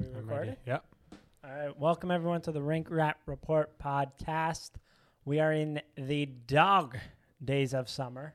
we 0.00 0.06
I'm 0.06 0.14
recording? 0.26 0.48
ready. 0.50 0.56
Yep. 0.66 0.84
All 1.44 1.50
right. 1.50 1.78
Welcome 1.78 2.10
everyone 2.10 2.40
to 2.42 2.52
the 2.52 2.62
Rink 2.62 2.88
Rat 2.90 3.16
Report 3.26 3.78
podcast. 3.78 4.70
We 5.24 5.40
are 5.40 5.52
in 5.52 5.80
the 5.96 6.26
dog 6.26 6.96
days 7.44 7.74
of 7.74 7.88
summer. 7.88 8.34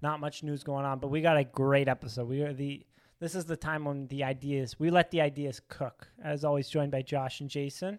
Not 0.00 0.20
much 0.20 0.42
news 0.42 0.62
going 0.64 0.84
on, 0.84 0.98
but 0.98 1.08
we 1.08 1.20
got 1.20 1.36
a 1.36 1.44
great 1.44 1.88
episode. 1.88 2.28
We 2.28 2.42
are 2.42 2.52
the 2.52 2.84
this 3.20 3.34
is 3.34 3.44
the 3.44 3.56
time 3.56 3.84
when 3.84 4.06
the 4.08 4.24
ideas 4.24 4.78
we 4.78 4.90
let 4.90 5.10
the 5.10 5.20
ideas 5.20 5.60
cook. 5.68 6.08
As 6.22 6.44
always, 6.44 6.68
joined 6.68 6.90
by 6.92 7.02
Josh 7.02 7.40
and 7.40 7.48
Jason. 7.50 7.98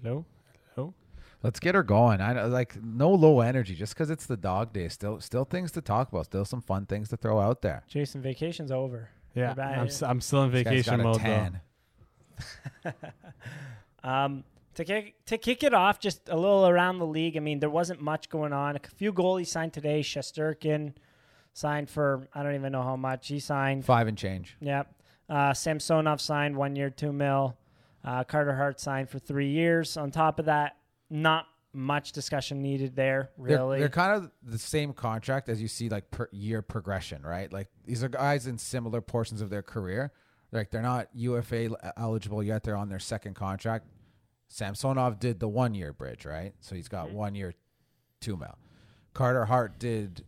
Hello. 0.00 0.24
Hello. 0.74 0.94
Let's 1.42 1.60
get 1.60 1.74
her 1.74 1.82
going. 1.84 2.20
I 2.20 2.44
like 2.44 2.82
no 2.82 3.10
low 3.10 3.40
energy 3.40 3.74
just 3.74 3.94
because 3.94 4.10
it's 4.10 4.26
the 4.26 4.36
dog 4.36 4.72
day. 4.72 4.88
Still, 4.88 5.20
still 5.20 5.44
things 5.44 5.70
to 5.72 5.80
talk 5.80 6.10
about. 6.10 6.24
Still 6.26 6.44
some 6.44 6.60
fun 6.60 6.86
things 6.86 7.08
to 7.10 7.16
throw 7.16 7.38
out 7.38 7.62
there. 7.62 7.84
Jason, 7.88 8.20
vacation's 8.22 8.72
over. 8.72 9.10
Yeah. 9.34 9.54
We're. 9.56 9.62
I'm, 9.62 9.86
s- 9.86 10.02
I'm 10.02 10.20
still 10.20 10.42
in 10.44 10.50
This 10.52 10.64
guy's 10.64 10.72
vacation 10.84 10.96
got 10.96 11.00
a 11.00 11.04
mode 11.04 11.20
tan. 11.20 11.60
Um, 14.04 14.44
to 14.74 14.84
kick 14.84 15.24
to 15.26 15.38
kick 15.38 15.64
it 15.64 15.74
off, 15.74 15.98
just 15.98 16.28
a 16.28 16.36
little 16.36 16.68
around 16.68 16.98
the 16.98 17.06
league. 17.06 17.36
I 17.36 17.40
mean, 17.40 17.58
there 17.58 17.68
wasn't 17.68 18.00
much 18.00 18.30
going 18.30 18.52
on. 18.52 18.76
A 18.76 18.80
few 18.94 19.12
goalies 19.12 19.48
signed 19.48 19.72
today. 19.72 20.00
Shesterkin 20.02 20.94
signed 21.52 21.90
for 21.90 22.28
I 22.32 22.44
don't 22.44 22.54
even 22.54 22.70
know 22.72 22.82
how 22.82 22.96
much 22.96 23.26
he 23.28 23.40
signed. 23.40 23.84
Five 23.84 24.06
and 24.06 24.16
change. 24.16 24.56
Yep. 24.60 24.94
Uh, 25.28 25.52
Samsonov 25.52 26.20
signed 26.20 26.56
one 26.56 26.76
year, 26.76 26.90
two 26.90 27.12
mil. 27.12 27.56
Uh, 28.04 28.22
Carter 28.24 28.54
Hart 28.54 28.78
signed 28.80 29.10
for 29.10 29.18
three 29.18 29.50
years. 29.50 29.96
On 29.96 30.10
top 30.12 30.38
of 30.38 30.44
that, 30.44 30.76
not 31.10 31.46
much 31.72 32.12
discussion 32.12 32.62
needed 32.62 32.94
there, 32.96 33.30
They're- 33.36 33.58
really. 33.58 33.78
They're, 33.80 33.88
kind 33.88 34.16
of 34.16 34.30
the 34.42 34.58
same 34.58 34.92
contract 34.92 35.48
as 35.48 35.60
you 35.60 35.68
see 35.68 35.88
like 35.88 36.10
per 36.10 36.28
year 36.32 36.62
progression, 36.62 37.22
right? 37.22 37.52
Like 37.52 37.68
these 37.84 38.02
are 38.04 38.08
guys 38.08 38.46
in 38.46 38.58
similar 38.58 39.00
portions 39.00 39.40
of 39.42 39.50
their 39.50 39.62
career. 39.62 40.12
Like 40.52 40.70
they're 40.70 40.82
not 40.82 41.08
UFA 41.14 41.70
eligible 41.96 42.42
yet. 42.42 42.62
They're 42.62 42.76
on 42.76 42.88
their 42.88 42.98
second 42.98 43.34
contract. 43.34 43.86
Samsonov 44.48 45.18
did 45.20 45.40
the 45.40 45.48
one 45.48 45.74
year 45.74 45.92
bridge, 45.92 46.24
right? 46.24 46.54
So 46.60 46.74
he's 46.74 46.88
got 46.88 47.10
one 47.10 47.34
year, 47.34 47.52
two 48.20 48.36
mil. 48.36 48.56
Carter 49.12 49.44
Hart 49.44 49.78
did 49.78 50.24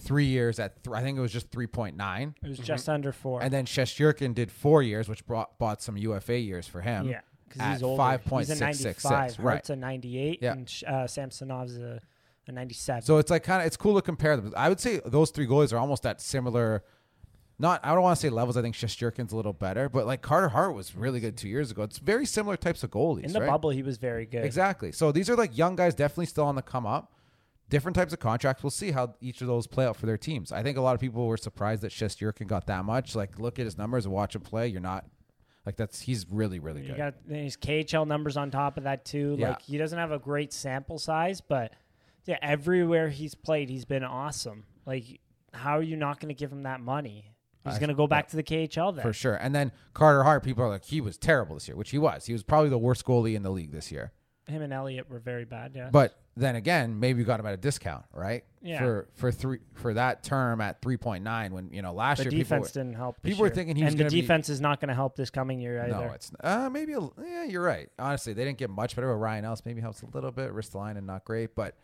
three 0.00 0.26
years 0.26 0.60
at 0.60 0.84
th- 0.84 0.94
I 0.94 1.02
think 1.02 1.18
it 1.18 1.20
was 1.20 1.32
just 1.32 1.50
three 1.50 1.66
point 1.66 1.96
nine. 1.96 2.34
it 2.42 2.48
was 2.48 2.58
just 2.58 2.88
under 2.88 3.10
four. 3.10 3.42
And 3.42 3.52
then 3.52 3.66
Shesterkin 3.66 4.34
did 4.34 4.52
four 4.52 4.82
years, 4.82 5.08
which 5.08 5.26
brought 5.26 5.58
bought 5.58 5.82
some 5.82 5.96
UFA 5.96 6.38
years 6.38 6.68
for 6.68 6.80
him. 6.80 7.08
yeah, 7.08 7.20
because 7.48 7.72
he's 7.72 7.82
older. 7.82 8.20
He's 8.38 8.50
a 8.50 8.54
5.666, 8.54 8.60
95. 9.04 9.10
right. 9.10 9.52
Hart's 9.54 9.70
a 9.70 9.76
98, 9.76 10.38
Yeah. 10.40 10.52
and 10.52 10.72
uh, 10.86 11.06
Samsonov's 11.08 11.76
a, 11.78 12.00
a 12.46 12.52
97. 12.52 13.02
So 13.02 13.18
it's 13.18 13.30
like 13.30 13.42
kind 13.42 13.60
of 13.62 13.66
it's 13.66 13.76
cool 13.76 13.96
to 13.96 14.02
compare 14.02 14.36
them. 14.36 14.52
I 14.56 14.68
would 14.68 14.78
say 14.78 15.00
those 15.04 15.30
three 15.32 15.48
goalies 15.48 15.72
are 15.72 15.78
almost 15.78 16.06
at 16.06 16.20
similar. 16.20 16.84
Not 17.60 17.80
I 17.84 17.92
don't 17.92 18.02
want 18.02 18.16
to 18.16 18.20
say 18.20 18.30
levels. 18.30 18.56
I 18.56 18.62
think 18.62 18.76
Shesterkin's 18.76 19.32
a 19.32 19.36
little 19.36 19.52
better, 19.52 19.88
but 19.88 20.06
like 20.06 20.22
Carter 20.22 20.48
Hart 20.48 20.74
was 20.74 20.94
really 20.94 21.18
good 21.18 21.36
two 21.36 21.48
years 21.48 21.70
ago. 21.70 21.82
It's 21.82 21.98
very 21.98 22.24
similar 22.24 22.56
types 22.56 22.84
of 22.84 22.90
goalies. 22.90 23.24
in 23.24 23.32
the 23.32 23.40
right? 23.40 23.48
bubble, 23.48 23.70
he 23.70 23.82
was 23.82 23.98
very 23.98 24.26
good. 24.26 24.44
Exactly. 24.44 24.92
So 24.92 25.10
these 25.10 25.28
are 25.28 25.34
like 25.36 25.56
young 25.56 25.74
guys, 25.74 25.94
definitely 25.94 26.26
still 26.26 26.44
on 26.44 26.54
the 26.54 26.62
come 26.62 26.86
up. 26.86 27.12
Different 27.68 27.96
types 27.96 28.12
of 28.14 28.20
contracts. 28.20 28.62
We'll 28.62 28.70
see 28.70 28.92
how 28.92 29.14
each 29.20 29.42
of 29.42 29.46
those 29.46 29.66
play 29.66 29.84
out 29.84 29.96
for 29.96 30.06
their 30.06 30.16
teams. 30.16 30.52
I 30.52 30.62
think 30.62 30.78
a 30.78 30.80
lot 30.80 30.94
of 30.94 31.00
people 31.00 31.26
were 31.26 31.36
surprised 31.36 31.82
that 31.82 31.90
Shesterkin 31.92 32.46
got 32.46 32.66
that 32.68 32.84
much. 32.84 33.14
Like, 33.14 33.38
look 33.38 33.58
at 33.58 33.66
his 33.66 33.76
numbers 33.76 34.06
and 34.06 34.14
watch 34.14 34.34
him 34.34 34.40
play. 34.40 34.68
You're 34.68 34.80
not 34.80 35.04
like 35.66 35.76
that's. 35.76 36.00
He's 36.00 36.24
really, 36.30 36.60
really 36.60 36.82
You 36.82 36.94
good. 36.94 36.96
got 36.96 37.14
his 37.28 37.56
KHL 37.58 38.06
numbers 38.06 38.38
on 38.38 38.50
top 38.50 38.78
of 38.78 38.84
that 38.84 39.04
too. 39.04 39.36
Yeah. 39.38 39.50
Like 39.50 39.62
he 39.62 39.76
doesn't 39.76 39.98
have 39.98 40.12
a 40.12 40.18
great 40.18 40.52
sample 40.52 40.98
size, 40.98 41.42
but 41.42 41.72
yeah, 42.24 42.38
everywhere 42.40 43.08
he's 43.10 43.34
played, 43.34 43.68
he's 43.68 43.84
been 43.84 44.04
awesome. 44.04 44.64
Like, 44.86 45.20
how 45.52 45.76
are 45.78 45.82
you 45.82 45.96
not 45.96 46.20
going 46.20 46.28
to 46.28 46.38
give 46.38 46.50
him 46.52 46.62
that 46.62 46.80
money? 46.80 47.32
He's 47.70 47.78
going 47.78 47.88
to 47.88 47.94
go 47.94 48.06
back 48.06 48.28
to 48.28 48.36
the 48.36 48.42
KHL 48.42 48.94
then. 48.94 49.02
for 49.02 49.12
sure. 49.12 49.34
And 49.34 49.54
then 49.54 49.72
Carter 49.94 50.22
Hart, 50.24 50.42
people 50.44 50.64
are 50.64 50.68
like, 50.68 50.84
he 50.84 51.00
was 51.00 51.16
terrible 51.16 51.54
this 51.56 51.68
year, 51.68 51.76
which 51.76 51.90
he 51.90 51.98
was. 51.98 52.26
He 52.26 52.32
was 52.32 52.42
probably 52.42 52.70
the 52.70 52.78
worst 52.78 53.04
goalie 53.04 53.34
in 53.34 53.42
the 53.42 53.50
league 53.50 53.72
this 53.72 53.90
year. 53.92 54.12
Him 54.46 54.62
and 54.62 54.72
Elliott 54.72 55.10
were 55.10 55.18
very 55.18 55.44
bad. 55.44 55.72
Yeah, 55.74 55.90
But 55.92 56.18
then 56.34 56.56
again, 56.56 56.98
maybe 56.98 57.18
you 57.20 57.26
got 57.26 57.38
him 57.38 57.44
at 57.44 57.52
a 57.52 57.58
discount, 57.58 58.06
right? 58.14 58.44
Yeah. 58.62 58.78
For 58.78 59.08
for 59.14 59.30
three 59.30 59.58
for 59.74 59.92
that 59.92 60.22
term 60.22 60.62
at 60.62 60.80
three 60.80 60.96
point 60.96 61.22
nine, 61.22 61.52
when 61.52 61.70
you 61.70 61.82
know 61.82 61.92
last 61.92 62.18
the 62.18 62.24
year 62.24 62.30
defense 62.30 62.68
people 62.70 62.82
didn't 62.84 62.96
help. 62.96 63.16
this 63.20 63.32
people 63.32 63.42
were 63.42 63.50
thinking 63.50 63.76
he 63.76 63.84
was 63.84 63.92
and 63.92 63.98
the 64.00 64.04
gonna 64.04 64.10
be- 64.12 64.20
defense 64.22 64.48
is 64.48 64.58
not 64.60 64.80
going 64.80 64.88
to 64.88 64.94
help 64.94 65.16
this 65.16 65.28
coming 65.28 65.60
year 65.60 65.82
either. 65.82 65.92
no, 66.06 66.12
it's 66.12 66.32
uh 66.40 66.70
maybe 66.72 66.94
a, 66.94 67.00
yeah, 67.22 67.44
you're 67.44 67.62
right. 67.62 67.90
Honestly, 67.98 68.32
they 68.32 68.44
didn't 68.44 68.56
get 68.56 68.70
much 68.70 68.96
better. 68.96 69.08
But 69.08 69.16
Ryan 69.16 69.44
Ellis 69.44 69.66
maybe 69.66 69.82
helps 69.82 70.00
a 70.00 70.06
little 70.06 70.30
bit. 70.30 70.50
Ristolainen 70.54 71.04
not 71.04 71.26
great, 71.26 71.54
but 71.54 71.74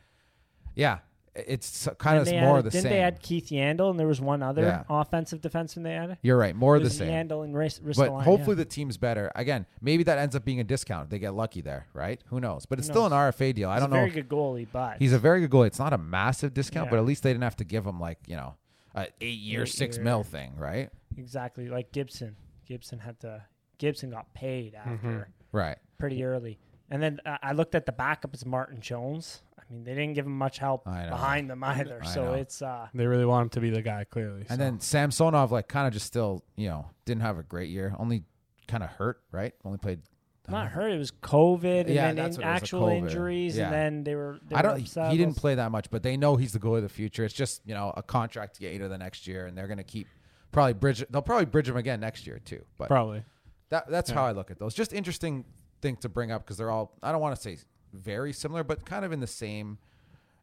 yeah, 0.74 1.00
it's 1.34 1.88
kind 1.98 2.18
of 2.18 2.26
they 2.26 2.40
more 2.40 2.58
added- 2.58 2.58
of 2.58 2.64
the 2.64 2.70
same. 2.72 2.82
didn't 2.84 2.92
they 2.96 3.00
add 3.02 3.20
Keith 3.20 3.46
Yandle 3.48 3.90
and 3.90 3.98
there 3.98 4.06
was 4.06 4.20
one 4.20 4.42
other 4.42 4.62
Yeah. 4.62 4.84
offensive 4.88 5.40
defenseman 5.40 5.82
they 5.82 5.94
added? 5.94 6.18
you're 6.22 6.36
right, 6.38 6.54
more 6.54 6.76
of 6.76 6.82
the 6.84 6.90
same. 6.90 7.08
Yandle 7.10 7.42
and 7.44 7.56
Ris- 7.56 7.80
But 7.80 7.90
Ristolainen, 7.96 8.22
hopefully 8.22 8.54
yeah. 8.56 8.62
the 8.62 8.64
team's 8.66 8.96
better. 8.96 9.32
Again, 9.34 9.66
maybe 9.80 10.04
that 10.04 10.18
ends 10.18 10.36
up 10.36 10.44
being 10.44 10.60
a 10.60 10.64
discount. 10.64 11.10
They 11.10 11.18
get 11.18 11.34
lucky 11.34 11.60
there, 11.60 11.86
right? 11.92 12.20
Who 12.26 12.40
knows? 12.40 12.66
But 12.66 12.78
it's 12.78 12.86
Who 12.88 12.92
still 12.92 13.06
an? 13.06 13.12
RFA 13.12 13.52
deal. 13.52 13.68
I 13.68 13.80
don't 13.80 13.90
a 13.92 13.94
know. 13.94 14.00
very 14.00 14.10
good 14.10 14.28
goalie, 14.28 14.66
but 14.70 14.98
He's 14.98 15.12
a 15.12 15.18
very 15.18 15.40
good 15.40 15.50
goalie. 15.50 15.66
It's 15.66 15.78
not 15.80 15.92
a 15.92 15.98
massive 15.98 16.54
discount, 16.54 16.86
Yeah. 16.86 16.90
but 16.90 16.98
at 16.98 17.04
least 17.04 17.22
they 17.24 17.30
didn't 17.32 17.44
have 17.44 17.56
to 17.56 17.64
give 17.64 17.84
him 17.86 17.98
like 17.98 18.18
you 18.26 18.36
know, 18.36 18.54
a 18.94 19.08
eight 19.20 19.38
year, 19.40 19.62
Eight 19.62 19.68
six 19.70 19.96
year. 19.96 20.04
mil 20.04 20.22
thing, 20.22 20.54
right? 20.56 20.90
exactly 21.16 21.68
like 21.68 21.90
Gibson. 21.92 22.36
Gibson 22.66 22.98
had 23.00 23.18
to. 23.20 23.42
Gibson 23.78 24.10
got 24.10 24.32
paid 24.34 24.74
after. 24.74 25.28
Right. 25.52 25.78
pretty 25.98 26.22
early. 26.24 26.58
And 26.90 27.02
then 27.02 27.18
uh, 27.26 27.38
I 27.42 27.52
looked 27.52 27.74
at 27.74 27.86
the 27.86 27.92
backup. 27.92 28.34
It's 28.34 28.44
Martin 28.46 28.80
Jones. 28.80 29.42
I 29.74 29.76
mean, 29.76 29.84
they 29.84 29.94
didn't 29.94 30.14
give 30.14 30.26
him 30.26 30.38
much 30.38 30.58
help 30.58 30.86
I 30.86 31.04
know. 31.04 31.10
behind 31.10 31.50
them 31.50 31.64
either. 31.64 32.00
I 32.02 32.06
so 32.06 32.24
know. 32.26 32.32
it's 32.34 32.62
uh, 32.62 32.88
They 32.94 33.06
really 33.06 33.24
want 33.24 33.44
him 33.44 33.48
to 33.50 33.60
be 33.60 33.70
the 33.70 33.82
guy, 33.82 34.04
clearly. 34.04 34.40
And 34.40 34.48
so. 34.50 34.56
then 34.56 34.80
Samsonov, 34.80 35.50
like, 35.52 35.68
kind 35.68 35.86
of 35.86 35.92
just 35.92 36.06
still, 36.06 36.44
you 36.56 36.68
know, 36.68 36.86
didn't 37.04 37.22
have 37.22 37.38
a 37.38 37.42
great 37.42 37.70
year. 37.70 37.94
Only 37.98 38.22
kind 38.68 38.82
of 38.84 38.90
hurt, 38.90 39.20
right? 39.32 39.52
Only 39.64 39.78
played. 39.78 40.00
not 40.48 40.68
hurt. 40.68 40.92
It 40.92 40.98
was 40.98 41.10
COVID 41.10 41.80
and 41.82 41.88
Yeah, 41.90 42.06
then 42.12 42.16
that's 42.16 42.36
in 42.36 42.42
what 42.42 42.48
it 42.48 42.52
was, 42.52 42.60
the 42.60 42.64
actual 42.64 42.86
COVID. 42.88 42.98
injuries, 42.98 43.56
Yeah. 43.56 43.64
and 43.64 43.72
then 43.74 44.04
they 44.04 44.14
were. 44.14 44.38
They 44.46 44.54
I 44.56 44.58
were 44.62 44.68
don't. 44.68 44.80
upset. 44.82 45.10
He 45.10 45.18
didn't 45.18 45.36
play 45.36 45.54
that 45.56 45.70
much, 45.72 45.90
but 45.90 46.02
they 46.02 46.16
know 46.16 46.36
he's 46.36 46.52
the 46.52 46.58
goalie 46.60 46.76
of 46.76 46.82
the 46.84 46.88
future. 46.88 47.24
It's 47.24 47.34
just 47.34 47.62
you 47.66 47.74
know 47.74 47.92
a 47.96 48.02
contract 48.02 48.54
to 48.56 48.60
get 48.60 48.72
you 48.74 48.78
to 48.80 48.88
the 48.88 48.98
next 48.98 49.26
year, 49.26 49.46
and 49.46 49.56
they're 49.58 49.68
gonna 49.68 49.82
keep 49.84 50.06
probably 50.52 50.74
bridge. 50.74 51.02
They'll 51.10 51.22
probably 51.22 51.46
bridge 51.46 51.68
him 51.68 51.76
again 51.76 52.00
next 52.00 52.26
year 52.26 52.38
too. 52.38 52.62
But 52.78 52.88
Probably. 52.88 53.24
that 53.70 53.88
that's 53.90 54.10
Yeah. 54.10 54.16
how 54.16 54.26
I 54.26 54.32
look 54.32 54.50
at 54.50 54.58
those. 54.58 54.74
Just 54.74 54.92
interesting 54.92 55.44
thing 55.80 55.96
to 55.96 56.08
bring 56.10 56.30
up 56.30 56.44
because 56.44 56.58
they're 56.58 56.70
all. 56.70 56.92
I 57.02 57.10
don't 57.10 57.20
want 57.22 57.34
to 57.36 57.40
say 57.42 57.56
very 57.94 58.32
similar, 58.32 58.64
but 58.64 58.84
kind 58.84 59.04
of 59.04 59.12
in 59.12 59.20
the 59.20 59.26
same 59.26 59.78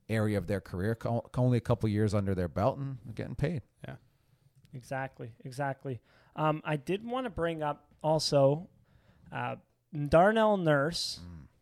area 0.10 0.38
of 0.38 0.48
their 0.48 0.62
career. 0.62 0.96
Co- 0.96 1.30
Only 1.38 1.58
a 1.58 1.62
couple 1.62 1.88
years 1.90 2.14
under 2.14 2.34
their 2.36 2.48
belt 2.48 2.78
and 2.78 2.98
getting 3.16 3.36
paid. 3.36 3.62
Yeah, 3.88 3.96
exactly, 4.74 5.34
exactly. 5.44 6.00
Um, 6.36 6.62
I 6.66 6.76
did 6.78 7.06
want 7.06 7.26
to 7.26 7.30
bring 7.30 7.62
up 7.62 7.86
also 8.02 8.68
uh, 9.32 9.56
Darnell 10.10 10.58
Nurse. 10.58 11.20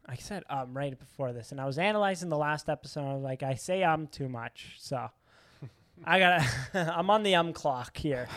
I 0.08 0.16
said 0.16 0.44
um 0.50 0.76
right 0.76 0.98
before 0.98 1.34
this, 1.34 1.52
and 1.52 1.62
I 1.62 1.66
was 1.66 1.78
analyzing 1.78 2.30
the 2.30 2.38
last 2.38 2.68
episode. 2.70 3.08
I 3.08 3.14
was 3.14 3.24
like, 3.24 3.44
I 3.44 3.56
say 3.56 3.84
um 3.84 4.08
too 4.08 4.28
much, 4.30 4.76
so 4.80 5.10
I 6.04 6.18
gotta. 6.20 6.46
I'm 6.98 7.10
on 7.12 7.22
the 7.24 7.36
um 7.36 7.54
clock 7.54 7.98
here. 7.98 8.28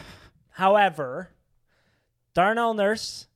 However, 0.51 1.31
Darnell 2.34 2.75
Nurse 2.75 3.27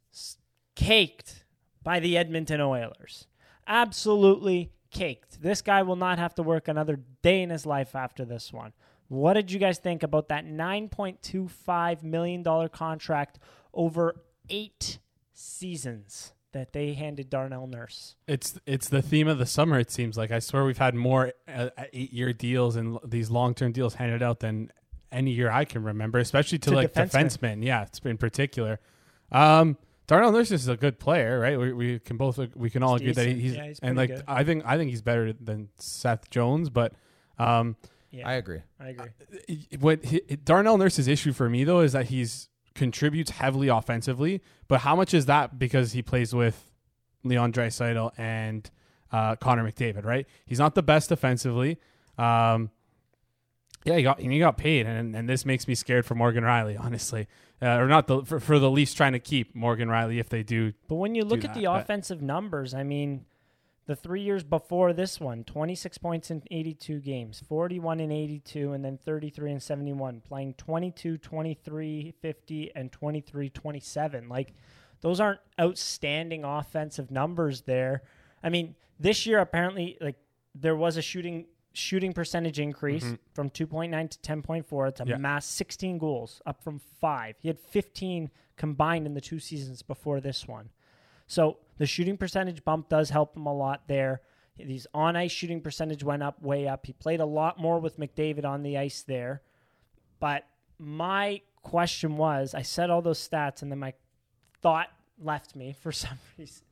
caked 0.75 1.45
by 1.83 1.99
the 2.01 2.17
Edmonton 2.19 2.61
Oilers. 2.61 3.27
Absolutely 3.67 4.71
caked. 4.91 5.43
This 5.43 5.63
guy 5.63 5.83
will 5.83 5.97
not 5.97 6.19
have 6.19 6.35
to 6.37 6.43
work 6.43 6.69
another 6.69 7.01
day 7.23 7.43
in 7.43 7.51
his 7.51 7.67
life 7.67 7.95
after 7.95 8.25
this 8.25 8.53
one. 8.53 8.73
What 9.09 9.35
did 9.35 9.53
you 9.53 9.59
guys 9.59 9.79
think 9.79 10.03
about 10.03 10.29
that 10.29 10.47
$9.25 10.47 12.03
million 12.03 12.69
contract 12.69 13.39
over 13.73 14.17
eight 14.49 14.99
seasons 15.33 16.33
that 16.53 16.73
they 16.73 16.95
handed 16.95 17.31
Darnell 17.31 17.67
Nurse? 17.67 18.17
It's 18.27 18.59
it's 18.67 18.89
the 18.89 19.03
theme 19.03 19.29
of 19.29 19.39
the 19.39 19.47
summer. 19.47 19.79
It 19.79 19.91
seems 19.91 20.17
like 20.17 20.31
I 20.31 20.39
swear 20.39 20.65
we've 20.65 20.79
had 20.79 20.95
more 20.95 21.33
uh, 21.47 21.71
eight 21.93 22.13
year 22.13 22.33
deals 22.33 22.77
and 22.77 22.99
these 23.05 23.31
long 23.31 23.55
term 23.55 23.73
deals 23.73 23.95
handed 23.95 24.23
out 24.23 24.41
than 24.41 24.71
any 25.13 25.31
year 25.33 25.51
I 25.51 25.65
can 25.65 25.83
remember, 25.85 26.19
especially 26.19 26.59
to, 26.59 26.71
To 26.71 26.77
like 26.77 26.93
defensemen. 26.93 27.11
defensemen. 27.61 27.65
Yeah, 27.65 27.83
it's 27.83 28.01
in 28.01 28.17
particular. 28.19 28.81
Um, 29.31 29.77
Darnell 30.07 30.33
Nurse 30.33 30.51
is 30.53 30.69
a 30.69 30.77
good 30.77 30.99
player, 30.99 31.41
right? 31.41 31.59
We, 31.59 31.73
we 31.73 31.99
can 31.99 32.17
both 32.17 32.39
we 32.55 32.71
can 32.71 32.83
all 32.83 32.99
He's 32.99 33.11
agree 33.11 33.25
that 33.25 33.37
he's, 33.37 33.55
Yeah, 33.55 33.67
he's 33.67 33.81
and 33.81 33.97
like 33.97 34.11
good. 34.11 34.25
I 34.29 34.45
think 34.45 34.65
I 34.65 34.77
think 34.77 34.91
he's 34.91 35.03
better 35.03 35.33
than 35.33 35.69
Seth 35.79 36.31
Jones, 36.31 36.71
but 36.71 36.93
um, 37.39 37.77
Yeah, 38.11 38.29
I 38.29 38.35
agree. 38.35 38.63
I 38.79 38.89
agree. 38.89 39.67
what 39.81 40.05
he, 40.05 40.21
Darnell 40.45 40.79
Nurse's 40.79 41.09
issue 41.09 41.33
for 41.33 41.49
me 41.49 41.65
though 41.65 41.81
is 41.81 41.93
that 41.93 42.07
he's 42.07 42.49
contributes 42.75 43.31
heavily 43.31 43.69
offensively, 43.69 44.43
but 44.69 44.81
how 44.81 44.95
much 44.95 45.15
is 45.15 45.27
that 45.27 45.59
because 45.59 45.93
he 45.93 46.03
plays 46.03 46.35
with 46.35 46.71
Leon 47.25 47.53
Draisaitl 47.53 48.13
and 48.17 48.71
uh, 49.11 49.35
Connor 49.37 49.65
McDavid, 49.65 50.05
right? 50.05 50.27
He's 50.45 50.59
not 50.59 50.75
the 50.75 50.83
best 50.83 51.09
defensively. 51.09 51.79
Um, 52.19 52.71
yeah, 53.85 53.97
he 53.97 54.03
got 54.03 54.21
he 54.21 54.39
got 54.39 54.57
paid, 54.57 54.87
and 54.87 55.15
and 55.15 55.29
this 55.29 55.45
makes 55.47 55.69
me 55.69 55.75
scared 55.75 56.05
for 56.05 56.15
Morgan 56.15 56.43
Rielly, 56.45 56.79
honestly, 56.79 57.29
uh, 57.63 57.77
or 57.77 57.87
not 57.87 58.07
the 58.07 58.25
for, 58.25 58.41
for 58.41 58.59
the 58.59 58.71
Leafs 58.71 58.95
trying 58.95 59.13
to 59.13 59.19
keep 59.19 59.55
Morgan 59.55 59.89
Rielly 59.89 60.19
if 60.19 60.29
they 60.29 60.43
do. 60.43 60.73
But 60.89 60.97
when 60.97 61.15
you 61.15 61.25
look 61.25 61.45
at 61.45 61.55
that, 61.55 61.61
the 61.61 61.65
offensive 61.67 62.23
numbers, 62.23 62.75
I 62.75 62.83
mean, 62.83 63.25
the 63.87 63.97
three 63.97 64.23
years 64.23 64.43
before 64.43 64.93
this 64.93 65.21
one 65.21 65.45
26 65.45 65.99
points 65.99 66.31
in 66.31 66.43
82 66.51 67.01
games, 67.01 67.43
41 67.49 68.01
in 68.01 68.13
82, 68.13 68.73
and 68.73 68.85
then 68.85 68.99
33 68.99 69.53
and 69.53 69.63
71, 69.63 70.23
playing 70.27 70.55
22, 70.55 71.19
23, 71.19 72.15
50, 72.21 72.73
and 72.75 72.93
23, 72.93 73.51
27. 73.51 74.29
Like, 74.29 74.55
those 75.01 75.21
aren't 75.21 75.41
outstanding 75.61 76.45
offensive 76.45 77.11
numbers 77.11 77.63
there. 77.63 78.03
I 78.43 78.49
mean, 78.49 78.75
this 78.99 79.27
year 79.27 79.39
apparently 79.39 79.99
like 80.01 80.17
there 80.55 80.77
was 80.77 80.97
a 80.97 81.03
shooting 81.03 81.47
shooting 81.77 82.13
percentage 82.13 82.59
increase 82.59 83.05
mm-hmm. 83.05 83.15
from 83.35 83.51
2.9 83.51 84.11
to 84.11 84.19
10.4. 84.19 84.89
It's 84.89 85.01
a 85.01 85.05
Yeah. 85.07 85.17
mass 85.17 85.47
16 85.47 85.99
goals 85.99 86.41
up 86.47 86.63
from 86.63 86.79
5. 86.79 87.37
He 87.41 87.49
had 87.49 87.59
15 87.59 88.31
combined 88.57 89.07
in 89.07 89.15
the 89.15 89.21
two 89.21 89.39
seasons 89.39 89.83
before 89.83 90.21
this 90.21 90.47
one. 90.47 90.71
So 91.27 91.59
the 91.79 91.87
shooting 91.87 92.17
percentage 92.17 92.65
bump 92.65 92.89
does 92.89 93.11
help 93.11 93.37
him 93.37 93.47
a 93.47 93.55
lot 93.55 93.89
there. 93.89 94.23
These 94.57 94.87
on 94.95 95.17
ice 95.17 95.33
shooting 95.33 95.61
percentage 95.61 96.03
went 96.03 96.23
up 96.23 96.41
way 96.41 96.67
up. 96.67 96.87
He 96.87 96.93
played 96.93 97.21
a 97.21 97.27
lot 97.27 97.59
more 97.59 97.79
with 97.79 97.99
McDavid 97.99 98.45
on 98.45 98.63
the 98.63 98.79
ice 98.79 99.03
there. 99.03 99.43
But 100.19 100.47
my 100.79 101.43
question 101.63 102.17
was 102.17 102.55
I 102.55 102.63
said 102.63 102.91
all 102.91 103.03
those 103.03 103.27
stats 103.27 103.61
and 103.63 103.71
then 103.71 103.79
my 103.79 103.93
thought 104.63 104.89
left 105.21 105.55
me 105.57 105.75
for 105.79 105.93
some 105.93 106.19
reason. 106.39 106.65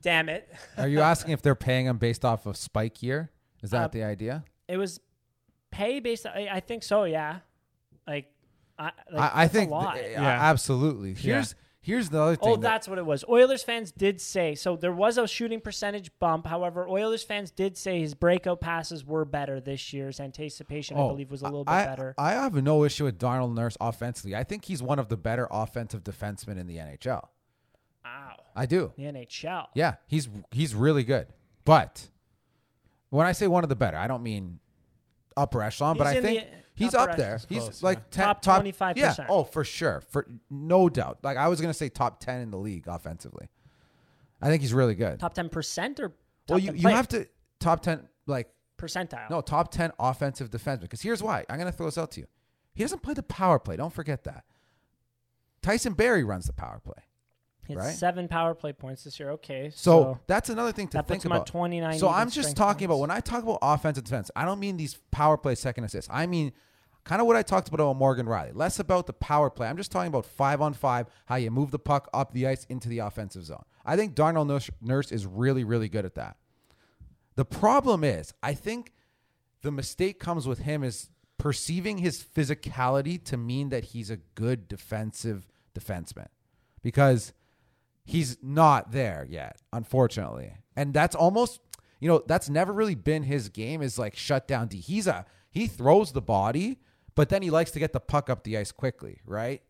Damn 0.00 0.28
it. 0.28 0.52
Are 0.76 0.88
you 0.88 1.00
asking 1.00 1.32
if 1.32 1.42
they're 1.42 1.54
paying 1.54 1.86
him 1.86 1.98
based 1.98 2.24
off 2.24 2.46
of 2.46 2.56
spike 2.56 3.02
year? 3.02 3.30
Is 3.62 3.70
that 3.70 3.84
Uh, 3.84 3.88
the 3.88 4.02
idea? 4.04 4.44
It 4.68 4.76
was 4.76 5.00
pay 5.70 6.00
based 6.00 6.26
I, 6.26 6.48
I 6.52 6.60
think 6.60 6.82
so, 6.82 7.04
yeah. 7.04 7.38
Like 8.06 8.32
I 8.78 8.84
like, 8.84 8.94
I, 9.12 9.42
I 9.42 9.44
that's 9.44 9.54
a 9.54 9.58
think 9.58 9.70
lot. 9.70 9.94
th- 9.94 10.10
Yeah. 10.12 10.20
absolutely. 10.50 11.14
Here's 11.14 11.54
here's 11.80 12.08
the 12.10 12.20
other 12.20 12.36
thing. 12.36 12.48
Oh, 12.48 12.56
that- 12.56 12.60
that's 12.62 12.88
what 12.88 12.98
it 12.98 13.06
was. 13.06 13.24
Oilers 13.28 13.62
fans 13.62 13.92
did 13.92 14.20
say 14.20 14.54
so. 14.54 14.76
There 14.76 14.92
was 14.92 15.18
a 15.18 15.26
shooting 15.28 15.60
percentage 15.60 16.10
bump. 16.18 16.46
However, 16.46 16.88
Oilers 16.88 17.22
fans 17.22 17.50
did 17.50 17.76
say 17.76 18.00
his 18.00 18.14
breakout 18.14 18.60
passes 18.60 19.04
were 19.04 19.24
better 19.24 19.60
this 19.60 19.92
year. 19.92 20.06
His 20.06 20.20
anticipation, 20.20 20.96
I 20.96 21.00
Oh, 21.00 21.08
believe, 21.08 21.30
was 21.30 21.42
a 21.42 21.46
little 21.46 21.64
bit 21.64 21.72
I, 21.72 21.84
better. 21.86 22.14
I 22.18 22.32
have 22.32 22.54
no 22.54 22.84
issue 22.84 23.04
with 23.04 23.18
Darnell 23.18 23.48
Nurse 23.48 23.76
offensively. 23.80 24.34
I 24.36 24.44
think 24.44 24.64
he's 24.64 24.82
one 24.82 24.98
of 24.98 25.08
the 25.08 25.16
better 25.16 25.46
offensive 25.50 26.02
defensemen 26.04 26.58
in 26.58 26.66
the 26.66 26.76
NHL. 26.78 27.28
Wow, 28.04 28.36
I 28.56 28.66
do. 28.66 28.92
the 28.96 29.04
NHL. 29.04 29.68
Yeah, 29.74 29.94
he's 30.06 30.28
he's 30.50 30.74
really 30.74 31.04
good. 31.04 31.28
But 31.64 32.08
when 33.12 33.26
I 33.26 33.32
say 33.32 33.46
one 33.46 33.62
of 33.62 33.68
the 33.68 33.76
better, 33.76 33.96
I 33.96 34.06
don't 34.06 34.22
mean 34.22 34.58
upper 35.36 35.62
echelon, 35.62 35.96
but 35.98 36.06
He's 36.06 36.14
I 36.14 36.16
in 36.18 36.22
the 36.22 36.28
think 36.40 36.48
he's 36.74 36.94
upper 36.94 37.10
up 37.12 37.16
there. 37.18 37.34
echelon. 37.34 37.46
He's 37.50 37.62
Close, 37.64 37.82
like 37.82 37.98
yeah. 37.98 38.04
10, 38.10 38.24
Top 38.24 38.42
top 38.42 38.64
25%. 38.64 38.96
Yeah, 38.96 39.14
oh 39.28 39.44
for 39.44 39.64
sure, 39.64 40.02
for 40.10 40.26
no 40.50 40.88
doubt. 40.88 41.18
Like 41.22 41.36
I 41.36 41.48
was 41.48 41.60
gonna 41.60 41.74
say 41.74 41.88
top 41.88 42.20
ten 42.20 42.40
in 42.40 42.50
the 42.50 42.58
league 42.58 42.88
offensively. 42.88 43.48
I 44.40 44.48
think 44.48 44.62
he's 44.62 44.74
really 44.74 44.94
good. 44.94 45.20
Top 45.20 45.34
ten 45.34 45.48
percent 45.48 46.00
or 46.00 46.08
top 46.08 46.16
well, 46.50 46.58
you 46.58 46.66
10 46.68 46.76
you 46.76 46.82
player? 46.82 46.96
have 46.96 47.08
to 47.08 47.28
top 47.60 47.82
ten 47.82 48.08
like 48.26 48.48
percentile. 48.78 49.28
no 49.30 49.40
top 49.40 49.70
ten 49.70 49.92
offensive 49.98 50.50
defenseman. 50.50 50.80
Because 50.82 51.02
here's 51.02 51.22
why 51.22 51.44
I'm 51.50 51.58
gonna 51.58 51.70
throw 51.72 51.86
this 51.86 51.98
out 51.98 52.10
to 52.12 52.20
you. 52.20 52.26
He 52.74 52.82
doesn't 52.82 53.02
play 53.02 53.14
the 53.14 53.22
power 53.22 53.58
play. 53.58 53.76
Don't 53.76 53.92
forget 53.92 54.24
that. 54.24 54.44
Tyson 55.60 55.92
Barrie 55.92 56.24
runs 56.24 56.46
the 56.46 56.52
power 56.54 56.80
play. 56.82 57.04
He 57.72 57.78
had 57.78 57.84
right? 57.84 57.94
seven 57.94 58.28
power 58.28 58.54
play 58.54 58.72
points 58.72 59.04
this 59.04 59.18
year. 59.18 59.30
Okay, 59.30 59.70
So, 59.74 60.02
so, 60.14 60.20
that's 60.26 60.48
another 60.48 60.72
thing 60.72 60.88
to 60.88 60.98
that 60.98 61.08
think 61.08 61.22
puts 61.22 61.26
about. 61.26 61.46
29 61.46 61.98
So 61.98 62.08
I'm 62.08 62.30
just 62.30 62.56
talking 62.56 62.84
about 62.84 62.98
when 62.98 63.10
I 63.10 63.20
talk 63.20 63.42
about 63.42 63.58
offensive 63.62 64.04
defense, 64.04 64.30
I 64.36 64.44
don't 64.44 64.60
mean 64.60 64.76
these 64.76 64.98
power 65.10 65.36
play 65.36 65.54
second 65.54 65.84
assists. 65.84 66.08
I 66.12 66.26
mean 66.26 66.52
kind 67.04 67.20
of 67.20 67.26
what 67.26 67.36
I 67.36 67.42
talked 67.42 67.68
about 67.68 67.80
about 67.80 67.96
Morgan 67.96 68.26
Rielly. 68.26 68.54
Less 68.54 68.78
about 68.78 69.06
the 69.06 69.12
power 69.12 69.50
play. 69.50 69.68
I'm 69.68 69.76
just 69.76 69.90
talking 69.90 70.08
about 70.08 70.26
five 70.26 70.60
on 70.60 70.72
five, 70.72 71.06
how 71.26 71.36
you 71.36 71.50
move 71.50 71.70
the 71.70 71.78
puck 71.78 72.08
up 72.14 72.32
the 72.32 72.46
ice 72.46 72.64
into 72.68 72.88
the 72.88 73.00
offensive 73.00 73.44
zone. 73.44 73.64
I 73.84 73.96
think 73.96 74.14
Darnell 74.14 74.44
Nurse, 74.44 74.70
Nurse 74.80 75.10
is 75.10 75.26
really, 75.26 75.64
really 75.64 75.88
good 75.88 76.04
at 76.04 76.14
that. 76.14 76.36
The 77.34 77.44
problem 77.44 78.04
is, 78.04 78.32
I 78.42 78.54
think 78.54 78.92
the 79.62 79.72
mistake 79.72 80.20
comes 80.20 80.46
with 80.46 80.60
him 80.60 80.84
is 80.84 81.10
perceiving 81.38 81.98
his 81.98 82.22
physicality 82.22 83.22
to 83.24 83.36
mean 83.36 83.70
that 83.70 83.86
he's 83.86 84.10
a 84.10 84.18
good 84.18 84.68
defensive 84.68 85.48
defenseman 85.74 86.28
because 86.82 87.32
he's 88.04 88.38
not 88.42 88.92
there 88.92 89.26
yet, 89.28 89.56
unfortunately. 89.72 90.52
And 90.76 90.92
that's 90.94 91.14
almost, 91.14 91.60
you 92.00 92.08
know, 92.08 92.22
that's 92.26 92.48
never 92.48 92.72
really 92.72 92.94
been 92.94 93.22
his 93.22 93.48
game 93.48 93.82
is 93.82 93.98
like 93.98 94.16
shut 94.16 94.48
down 94.48 94.68
D. 94.68 94.78
He's 94.78 95.06
a, 95.06 95.26
he 95.50 95.66
throws 95.66 96.12
the 96.12 96.22
body, 96.22 96.78
but 97.14 97.28
then 97.28 97.42
he 97.42 97.50
likes 97.50 97.70
to 97.72 97.78
get 97.78 97.92
the 97.92 98.00
puck 98.00 98.30
up 98.30 98.44
the 98.44 98.56
ice 98.56 98.72
quickly, 98.72 99.20
right? 99.26 99.62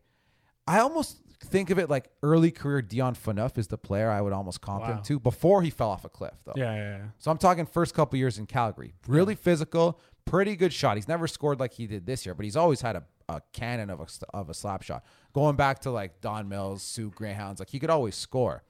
I 0.65 0.79
almost 0.79 1.17
think 1.43 1.69
of 1.69 1.77
it 1.77 1.89
like 1.89 2.09
early 2.23 2.51
career 2.51 2.81
Dion 2.81 3.15
Phaneuf 3.15 3.57
is 3.57 3.67
the 3.67 3.77
player 3.77 4.09
I 4.09 4.21
would 4.21 4.31
almost 4.31 4.61
comp 4.61 4.85
him 4.85 5.01
to 5.03 5.19
before 5.19 5.61
he 5.61 5.69
fell 5.69 5.89
off 5.89 6.05
a 6.05 6.09
cliff, 6.09 6.35
though. 6.45 6.53
Yeah, 6.55 6.73
yeah, 6.73 6.97
yeah. 6.97 7.05
So 7.17 7.31
I'm 7.31 7.37
talking 7.37 7.65
first 7.65 7.93
couple 7.93 8.17
years 8.17 8.37
in 8.37 8.45
Calgary. 8.45 8.93
Really 9.07 9.35
physical, 9.35 9.99
pretty 10.25 10.55
good 10.55 10.71
shot. 10.71 10.95
He's 10.95 11.07
never 11.07 11.27
scored 11.27 11.59
like 11.59 11.73
he 11.73 11.85
did 11.85 12.05
this 12.05 12.25
year, 12.25 12.33
but 12.33 12.45
he's 12.45 12.55
always 12.55 12.79
had 12.79 12.95
a, 12.95 13.03
a 13.29 13.41
cannon 13.51 13.89
of 13.89 13.99
a, 13.99 14.07
of 14.35 14.49
a 14.49 14.53
slap 14.53 14.81
shot. 14.81 15.03
Going 15.33 15.55
back 15.55 15.79
to 15.79 15.91
like 15.91 16.21
Don 16.21 16.47
Mills, 16.47 16.83
Soo 16.83 17.11
Greyhounds, 17.11 17.59
like 17.59 17.69
he 17.69 17.79
could 17.79 17.89
always 17.89 18.15
score. 18.15 18.63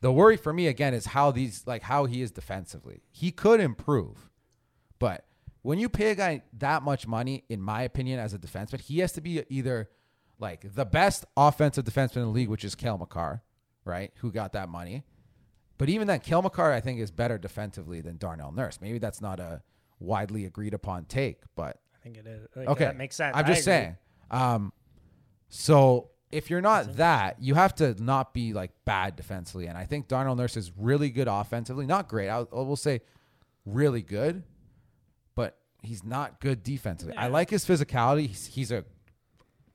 The 0.00 0.12
worry 0.12 0.36
for 0.36 0.52
me 0.52 0.68
again 0.68 0.94
is 0.94 1.06
how 1.06 1.32
these 1.32 1.66
like 1.66 1.82
how 1.82 2.04
he 2.04 2.22
is 2.22 2.30
defensively. 2.30 3.02
He 3.10 3.32
could 3.32 3.60
improve, 3.60 4.30
but 4.98 5.24
when 5.62 5.78
you 5.78 5.88
pay 5.88 6.10
a 6.10 6.14
guy 6.14 6.42
that 6.58 6.82
much 6.82 7.06
money, 7.06 7.44
in 7.48 7.60
my 7.60 7.82
opinion, 7.82 8.20
as 8.20 8.32
a 8.32 8.38
defenseman, 8.38 8.80
he 8.80 9.00
has 9.00 9.12
to 9.12 9.20
be 9.20 9.42
either 9.48 9.90
like 10.38 10.74
the 10.74 10.84
best 10.84 11.24
offensive 11.36 11.84
defenseman 11.84 12.18
in 12.18 12.22
the 12.22 12.28
league, 12.28 12.48
which 12.48 12.64
is 12.64 12.74
Cale 12.74 12.96
Makar, 12.96 13.42
right? 13.84 14.12
Who 14.18 14.30
got 14.30 14.52
that 14.52 14.68
money. 14.68 15.02
But 15.76 15.88
even 15.88 16.06
then, 16.06 16.20
Cale 16.20 16.42
Makar, 16.42 16.72
I 16.72 16.80
think, 16.80 17.00
is 17.00 17.10
better 17.10 17.38
defensively 17.38 18.00
than 18.00 18.18
Darnell 18.18 18.52
Nurse. 18.52 18.80
Maybe 18.80 18.98
that's 18.98 19.20
not 19.20 19.40
a 19.40 19.62
widely 20.00 20.44
agreed 20.44 20.74
upon 20.74 21.04
take, 21.04 21.42
but 21.54 21.78
I 21.98 22.02
think 22.02 22.16
it 22.16 22.26
is. 22.26 22.46
Like, 22.54 22.68
okay, 22.68 22.84
that 22.84 22.96
makes 22.96 23.16
sense. 23.16 23.36
I'm 23.36 23.46
just 23.46 23.64
saying. 23.64 23.96
Um, 24.30 24.72
so 25.48 26.10
if 26.30 26.50
you're 26.50 26.60
not 26.60 26.96
that, 26.96 27.40
you 27.40 27.54
have 27.54 27.74
to 27.76 27.94
not 28.02 28.34
be 28.34 28.52
like 28.52 28.70
bad 28.84 29.16
defensively. 29.16 29.66
And 29.66 29.78
I 29.78 29.84
think 29.84 30.08
Darnell 30.08 30.36
Nurse 30.36 30.56
is 30.56 30.72
really 30.76 31.10
good 31.10 31.28
offensively. 31.28 31.86
Not 31.86 32.08
great. 32.08 32.28
I, 32.28 32.40
will 32.40 32.76
say 32.76 33.00
really 33.64 34.02
good, 34.02 34.42
but 35.34 35.56
he's 35.82 36.04
not 36.04 36.40
good 36.40 36.62
defensively. 36.62 37.16
I 37.16 37.28
like 37.28 37.50
his 37.50 37.64
physicality. 37.64 38.26
He's, 38.28 38.46
he's 38.46 38.72
a 38.72 38.84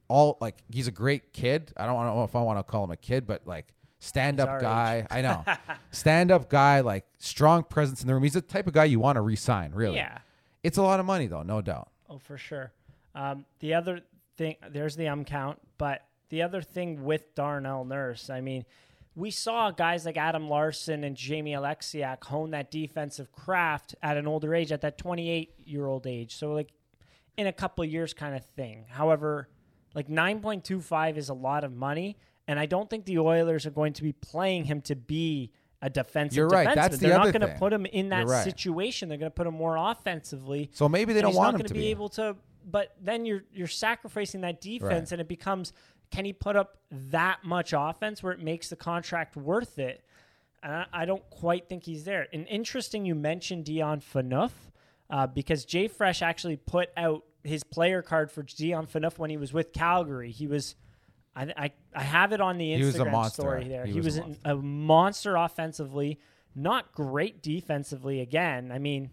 all 0.07 0.37
like 0.41 0.61
he's 0.69 0.87
a 0.87 0.91
great 0.91 1.33
kid. 1.33 1.71
I 1.75 1.85
don't, 1.85 1.95
know 2.05 2.23
if 2.23 2.35
I 2.35 2.41
want 2.41 2.59
to 2.59 2.63
call 2.63 2.83
him 2.83 2.91
a 2.91 2.97
kid, 2.97 3.25
but 3.25 3.47
like 3.47 3.73
stand 3.99 4.39
up 4.39 4.61
guy. 4.61 5.07
I 5.09 5.21
know. 5.21 5.43
stand 5.91 6.31
up 6.31 6.49
guy, 6.49 6.81
like 6.81 7.05
strong 7.17 7.63
presence 7.63 8.01
in 8.01 8.07
the 8.07 8.13
room. 8.13 8.23
He's 8.23 8.33
the 8.33 8.41
type 8.41 8.67
of 8.67 8.73
guy 8.73 8.85
you 8.85 8.99
want 8.99 9.15
to 9.15 9.21
re-sign, 9.21 9.71
really. 9.73 9.95
Yeah. 9.95 10.19
It's 10.61 10.77
a 10.77 10.83
lot 10.83 10.99
of 10.99 11.05
money 11.05 11.27
though, 11.27 11.41
no 11.41 11.61
doubt. 11.61 11.89
Oh, 12.13 12.19
for 12.19 12.37
sure. 12.37 12.71
Um, 13.15 13.45
the 13.59 13.73
other 13.73 14.01
thing, 14.37 14.55
there's 14.69 14.95
the 14.95 15.07
um 15.07 15.25
count, 15.25 15.59
but 15.77 16.05
the 16.29 16.41
other 16.43 16.61
thing 16.61 17.03
with 17.03 17.33
Darnell 17.35 17.85
Nurse, 17.85 18.29
I 18.29 18.41
mean, 18.41 18.65
we 19.15 19.31
saw 19.31 19.71
guys 19.71 20.05
like 20.05 20.17
Adam 20.17 20.49
Larsson 20.49 21.03
and 21.03 21.15
Jamie 21.15 21.53
Oleksiak 21.53 22.23
hone 22.23 22.51
that 22.51 22.71
defensive 22.71 23.31
craft 23.31 23.95
at 24.01 24.17
an 24.17 24.27
older 24.27 24.53
age, 24.55 24.71
at 24.71 24.81
that 24.81 24.97
28 24.97 25.53
year 25.65 25.85
old 25.85 26.07
age. 26.07 26.35
So, 26.35 26.53
like, 26.53 26.69
in 27.37 27.47
a 27.47 27.53
couple 27.53 27.83
years 27.85 28.13
kind 28.13 28.35
of 28.35 28.43
thing. 28.45 28.85
However, 28.89 29.49
like 29.95 30.07
9.25 30.07 31.17
is 31.17 31.29
a 31.29 31.33
lot 31.33 31.63
of 31.63 31.73
money, 31.73 32.17
and 32.47 32.59
I 32.59 32.65
don't 32.65 32.89
think 32.89 33.05
the 33.05 33.19
Oilers 33.19 33.65
are 33.65 33.71
going 33.71 33.93
to 33.93 34.03
be 34.03 34.13
playing 34.13 34.65
him 34.65 34.81
to 34.81 34.95
be 34.95 35.51
a 35.83 35.89
defensive 35.89 36.35
You're 36.37 36.47
right. 36.47 36.67
defenseman. 36.67 36.75
That's 36.75 36.97
the 36.97 37.07
They're 37.07 37.17
not 37.17 37.21
other 37.27 37.31
going 37.33 37.41
to 37.41 37.47
thing. 37.47 37.57
put 37.59 37.73
him 37.73 37.85
in 37.85 38.09
that 38.09 38.21
You're 38.21 38.29
right. 38.29 38.43
situation. 38.43 39.09
They're 39.09 39.17
going 39.17 39.29
to 39.31 39.35
put 39.35 39.45
him 39.45 39.53
more 39.53 39.75
offensively. 39.77 40.69
So 40.73 40.87
maybe 40.89 41.13
they 41.13 41.19
And 41.19 41.23
don't 41.25 41.31
he's 41.33 41.37
want 41.37 41.47
not 41.53 41.55
him 41.55 41.59
gonna 41.59 41.67
to 41.67 41.73
be, 41.75 41.79
be. 41.81 41.87
able 41.87 42.09
to. 42.09 42.35
But 42.71 42.95
then 43.01 43.25
you're 43.25 43.43
you're 43.53 43.67
sacrificing 43.67 44.41
that 44.41 44.61
defense, 44.61 45.11
Right. 45.11 45.11
and 45.11 45.21
it 45.21 45.27
becomes 45.27 45.73
can 46.09 46.23
he 46.25 46.31
put 46.33 46.55
up 46.55 46.77
that 46.91 47.43
much 47.43 47.73
offense 47.75 48.23
where 48.23 48.31
it 48.31 48.39
makes 48.39 48.69
the 48.69 48.75
contract 48.77 49.35
worth 49.35 49.77
it? 49.79 50.03
And 50.61 50.71
I, 50.73 50.85
I 50.93 51.05
don't 51.05 51.27
quite 51.29 51.67
think 51.67 51.83
he's 51.83 52.05
there. 52.05 52.27
And 52.31 52.47
interesting, 52.47 53.05
you 53.05 53.15
mentioned 53.15 53.65
Dion 53.65 53.99
Phaneuf 53.99 54.51
uh, 55.09 55.27
because 55.27 55.65
JFresh 55.65 56.21
actually 56.21 56.55
put 56.55 56.89
out 56.95 57.23
his 57.43 57.63
player 57.65 58.01
card 58.01 58.31
for 58.31 58.43
Dion 58.43 58.87
Phaneuf 58.87 59.17
when 59.17 59.29
he 59.29 59.35
was 59.37 59.51
with 59.51 59.73
Calgary. 59.73 60.31
He 60.31 60.47
was. 60.47 60.75
I, 61.35 61.43
I, 61.57 61.71
I 61.95 62.03
have 62.03 62.31
it 62.31 62.41
on 62.41 62.57
the 62.57 62.71
Instagram 62.71 62.77
He 62.77 62.83
was 62.83 62.99
a 62.99 63.05
monster. 63.05 63.41
story 63.41 63.67
there. 63.67 63.85
He 63.85 63.93
He, 63.93 63.97
was 63.97 64.05
was, 64.05 64.17
a 64.17 64.21
an- 64.23 64.37
a 64.45 64.55
monster 64.55 65.35
offensively, 65.35 66.19
not 66.55 66.91
great 66.93 67.41
defensively. 67.41 68.19
Again, 68.21 68.71
I 68.71 68.77
mean, 68.79 69.09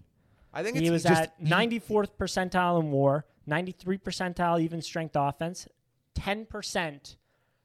I 0.53 0.63
think 0.63 0.77
he 0.77 0.85
it's 0.87 0.91
was 0.93 1.03
just, 1.05 1.23
at 1.23 1.43
94th 1.43 2.11
percentile 2.19 2.79
in 2.81 2.91
war, 2.91 3.25
93 3.47 3.99
percentile 3.99 4.61
even 4.61 4.83
strength 4.83 5.17
offense, 5.17 5.67
10% 6.19 7.17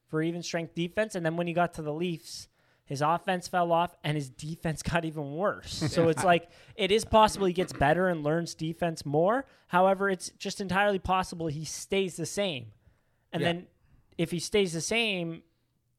for 0.08 0.22
even 0.22 0.42
strength 0.42 0.74
defense. 0.76 1.16
And 1.16 1.26
then 1.26 1.36
when 1.36 1.48
he 1.48 1.54
got 1.54 1.74
to 1.76 1.82
the 1.82 1.94
Leafs, 1.94 2.48
his 2.86 3.02
offense 3.02 3.48
fell 3.48 3.72
off 3.72 3.96
and 4.04 4.16
his 4.16 4.30
defense 4.30 4.82
got 4.90 5.06
even 5.06 5.36
worse. 5.36 5.74
So 5.92 6.10
it's 6.10 6.24
like 6.24 6.50
it 6.76 6.92
is 6.92 7.04
possible 7.06 7.48
he 7.48 7.54
gets 7.54 7.74
better 7.74 8.08
and 8.08 8.24
learns 8.24 8.54
defense 8.56 9.06
more. 9.06 9.46
However, 9.68 10.10
it's 10.10 10.30
just 10.38 10.62
entirely 10.62 11.00
possible 11.00 11.48
he 11.48 11.66
stays 11.66 12.16
the 12.16 12.26
same. 12.26 12.68
And 13.34 13.42
Yeah. 13.42 13.48
then 13.54 13.68
if 14.18 14.32
he 14.32 14.40
stays 14.40 14.74
the 14.74 14.82
same, 14.82 15.44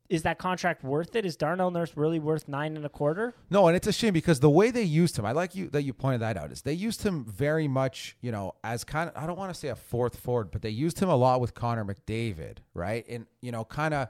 is 0.08 0.22
that 0.22 0.38
contract 0.38 0.84
worth 0.84 1.16
it? 1.16 1.24
Is 1.26 1.36
Darnell 1.36 1.70
Nurse 1.70 1.96
really 1.96 2.18
worth 2.18 2.48
nine 2.48 2.76
and 2.76 2.84
a 2.84 2.88
quarter? 2.88 3.34
No, 3.50 3.66
and 3.66 3.76
it's 3.76 3.86
a 3.86 3.92
shame 3.92 4.12
because 4.12 4.40
the 4.40 4.50
way 4.50 4.70
they 4.70 4.82
used 4.82 5.18
him, 5.18 5.24
I 5.24 5.32
like 5.32 5.54
you 5.54 5.68
that 5.70 5.82
you 5.82 5.92
pointed 5.92 6.20
that 6.20 6.36
out, 6.36 6.52
is 6.52 6.62
they 6.62 6.72
used 6.72 7.02
him 7.02 7.24
very 7.24 7.66
much, 7.68 8.16
you 8.20 8.30
know, 8.30 8.54
as 8.62 8.84
kind 8.84 9.10
of 9.10 9.20
I 9.20 9.26
don't 9.26 9.38
want 9.38 9.52
to 9.52 9.58
say 9.58 9.68
a 9.68 9.76
fourth 9.76 10.16
forward, 10.16 10.50
but 10.50 10.62
they 10.62 10.70
used 10.70 10.98
him 10.98 11.08
a 11.08 11.16
lot 11.16 11.40
with 11.40 11.54
Connor 11.54 11.84
McDavid, 11.84 12.58
right? 12.74 13.04
And 13.08 13.26
you 13.40 13.52
know, 13.52 13.64
kind 13.64 13.94
of 13.94 14.08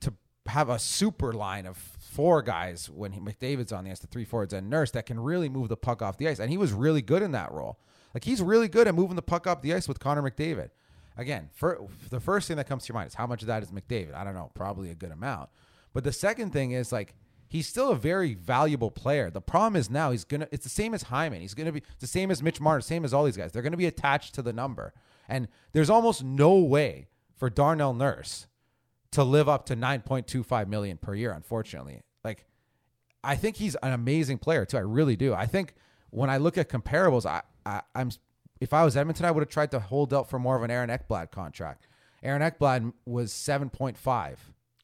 to 0.00 0.14
have 0.46 0.68
a 0.68 0.78
super 0.78 1.32
line 1.32 1.66
of 1.66 1.76
four 1.76 2.42
guys 2.42 2.88
when 2.88 3.12
he, 3.12 3.20
McDavid's 3.20 3.72
on 3.72 3.84
the 3.84 3.90
ice, 3.90 3.98
the 3.98 4.06
three 4.06 4.24
forwards 4.24 4.52
and 4.52 4.70
Nurse 4.70 4.92
that 4.92 5.06
can 5.06 5.18
really 5.18 5.48
move 5.48 5.68
the 5.68 5.76
puck 5.76 6.00
off 6.00 6.16
the 6.16 6.28
ice, 6.28 6.38
and 6.38 6.50
he 6.50 6.56
was 6.56 6.72
really 6.72 7.02
good 7.02 7.22
in 7.22 7.32
that 7.32 7.50
role. 7.52 7.78
Like 8.14 8.24
he's 8.24 8.40
really 8.40 8.68
good 8.68 8.86
at 8.86 8.94
moving 8.94 9.16
the 9.16 9.22
puck 9.22 9.48
up 9.48 9.62
the 9.62 9.74
ice 9.74 9.88
with 9.88 9.98
Connor 9.98 10.22
McDavid. 10.22 10.70
Again, 11.16 11.50
for, 11.54 11.86
the 12.10 12.20
first 12.20 12.48
thing 12.48 12.56
that 12.56 12.68
comes 12.68 12.84
to 12.84 12.88
your 12.88 12.94
mind 12.94 13.08
is 13.08 13.14
how 13.14 13.26
much 13.26 13.42
of 13.42 13.48
that 13.48 13.62
is 13.62 13.70
McDavid. 13.70 14.14
I 14.14 14.24
don't 14.24 14.34
know, 14.34 14.50
probably 14.54 14.90
a 14.90 14.94
good 14.94 15.12
amount. 15.12 15.50
But 15.92 16.04
the 16.04 16.12
second 16.12 16.52
thing 16.52 16.72
is 16.72 16.90
like 16.90 17.14
he's 17.48 17.68
still 17.68 17.90
a 17.90 17.96
very 17.96 18.34
valuable 18.34 18.90
player. 18.90 19.30
The 19.30 19.40
problem 19.40 19.76
is 19.76 19.88
now 19.88 20.10
he's 20.10 20.24
gonna. 20.24 20.48
It's 20.50 20.64
the 20.64 20.70
same 20.70 20.92
as 20.92 21.04
Hyman. 21.04 21.40
He's 21.40 21.54
gonna 21.54 21.72
be 21.72 21.82
the 22.00 22.06
same 22.06 22.30
as 22.30 22.42
Mitch 22.42 22.60
Marner, 22.60 22.80
same 22.80 23.04
as 23.04 23.14
all 23.14 23.24
these 23.24 23.36
guys. 23.36 23.52
They're 23.52 23.62
gonna 23.62 23.76
be 23.76 23.86
attached 23.86 24.34
to 24.34 24.42
the 24.42 24.52
number, 24.52 24.92
and 25.28 25.46
there's 25.72 25.88
almost 25.88 26.24
no 26.24 26.56
way 26.56 27.06
for 27.36 27.48
Darnell 27.48 27.94
Nurse 27.94 28.48
to 29.12 29.22
live 29.22 29.48
up 29.48 29.64
to 29.66 29.76
9.25 29.76 30.66
million 30.66 30.98
per 30.98 31.14
year. 31.14 31.30
Unfortunately, 31.30 32.02
like 32.24 32.44
I 33.22 33.36
think 33.36 33.56
he's 33.56 33.76
an 33.76 33.92
amazing 33.92 34.38
player 34.38 34.64
too. 34.64 34.76
I 34.76 34.80
really 34.80 35.14
do. 35.14 35.32
I 35.32 35.46
think 35.46 35.74
when 36.10 36.30
I 36.30 36.38
look 36.38 36.58
at 36.58 36.68
comparables, 36.68 37.24
I, 37.24 37.42
I 37.64 37.82
I'm 37.94 38.10
if 38.64 38.72
I 38.72 38.84
was 38.84 38.96
Edmonton, 38.96 39.24
I 39.26 39.30
would 39.30 39.40
have 39.42 39.48
tried 39.48 39.70
to 39.70 39.80
hold 39.80 40.12
out 40.12 40.28
for 40.28 40.38
more 40.38 40.56
of 40.56 40.62
an 40.62 40.70
Aaron 40.70 40.90
Ekblad 40.90 41.30
contract. 41.30 41.86
Aaron 42.22 42.42
Ekblad 42.42 42.92
was 43.06 43.32
7.5. 43.32 44.36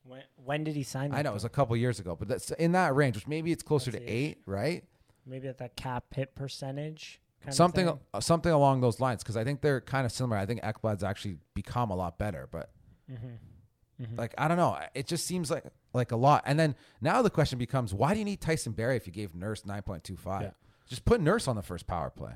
When, 0.05 0.23
when 0.37 0.65
did 0.65 0.77
he 0.77 0.83
sign? 0.83 1.13
I 1.15 1.23
know 1.23 1.31
it 1.31 1.35
was 1.35 1.45
a 1.45 1.49
couple 1.49 1.77
years 1.77 1.99
ago, 2.01 2.17
but 2.17 2.29
that's 2.29 2.51
in 2.53 2.73
that 2.73 2.95
range, 2.95 3.17
which 3.17 3.27
maybe 3.27 3.53
it's 3.53 3.63
closer 3.63 3.91
That's 3.91 4.03
to 4.03 4.07
the 4.07 4.13
eight, 4.13 4.39
right? 4.47 4.85
maybe 5.27 5.47
at 5.49 5.59
that 5.59 5.77
cap 5.77 6.05
hit 6.15 6.35
percentage. 6.35 7.21
Kind 7.43 7.55
something 7.55 7.89
Of 8.13 8.25
something 8.25 8.53
along 8.53 8.81
those 8.81 9.01
lines 9.01 9.23
because 9.23 9.37
I 9.37 9.45
think 9.45 9.61
they're 9.63 9.81
kind 9.81 10.05
of 10.05 10.13
similar. 10.13 10.37
I 10.39 10.45
think 10.47 10.61
Ekblad's 10.63 11.03
actually 11.05 11.37
become 11.55 11.91
a 11.91 11.97
lot 11.97 12.19
better, 12.19 12.49
but 12.51 12.71
Mm-hmm. 13.11 14.17
like 14.17 14.35
I 14.39 14.49
don't 14.49 14.57
know, 14.57 14.79
it 14.95 15.07
just 15.07 15.27
seems 15.27 15.51
like 15.51 15.65
like 15.93 16.11
a 16.13 16.17
lot. 16.17 16.43
And 16.47 16.59
then 16.59 16.75
now 17.01 17.23
the 17.23 17.31
question 17.31 17.59
becomes, 17.59 17.93
why 17.93 18.13
do 18.15 18.19
you 18.19 18.25
need 18.25 18.41
Tyson 18.41 18.73
Barrie 18.73 18.97
if 18.97 19.07
you 19.07 19.13
gave 19.13 19.35
Nurse 19.35 19.65
nine 19.67 19.83
point 19.83 20.05
two 20.05 20.17
five? 20.17 20.53
Just 20.89 21.05
put 21.05 21.21
Nurse 21.21 21.47
on 21.49 21.57
the 21.57 21.63
first 21.63 21.87
power 21.87 22.11
play. 22.11 22.33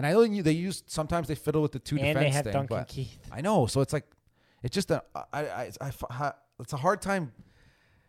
And 0.00 0.06
I 0.06 0.12
know 0.12 0.24
they 0.40 0.52
use 0.52 0.82
sometimes 0.86 1.28
they 1.28 1.34
fiddle 1.34 1.60
with 1.60 1.72
the 1.72 1.78
two 1.78 1.96
and 1.96 2.06
defense 2.06 2.24
they 2.24 2.30
have 2.30 2.44
thing, 2.44 2.52
Duncan 2.54 2.78
but 2.78 2.88
Keith. 2.88 3.18
I 3.30 3.42
know. 3.42 3.66
So 3.66 3.82
it's 3.82 3.92
like, 3.92 4.06
it's 4.62 4.74
just 4.74 4.90
a, 4.90 5.02
I, 5.30 5.44
I, 5.44 5.70
I, 6.08 6.32
it's 6.58 6.72
a 6.72 6.78
hard 6.78 7.02
time 7.02 7.32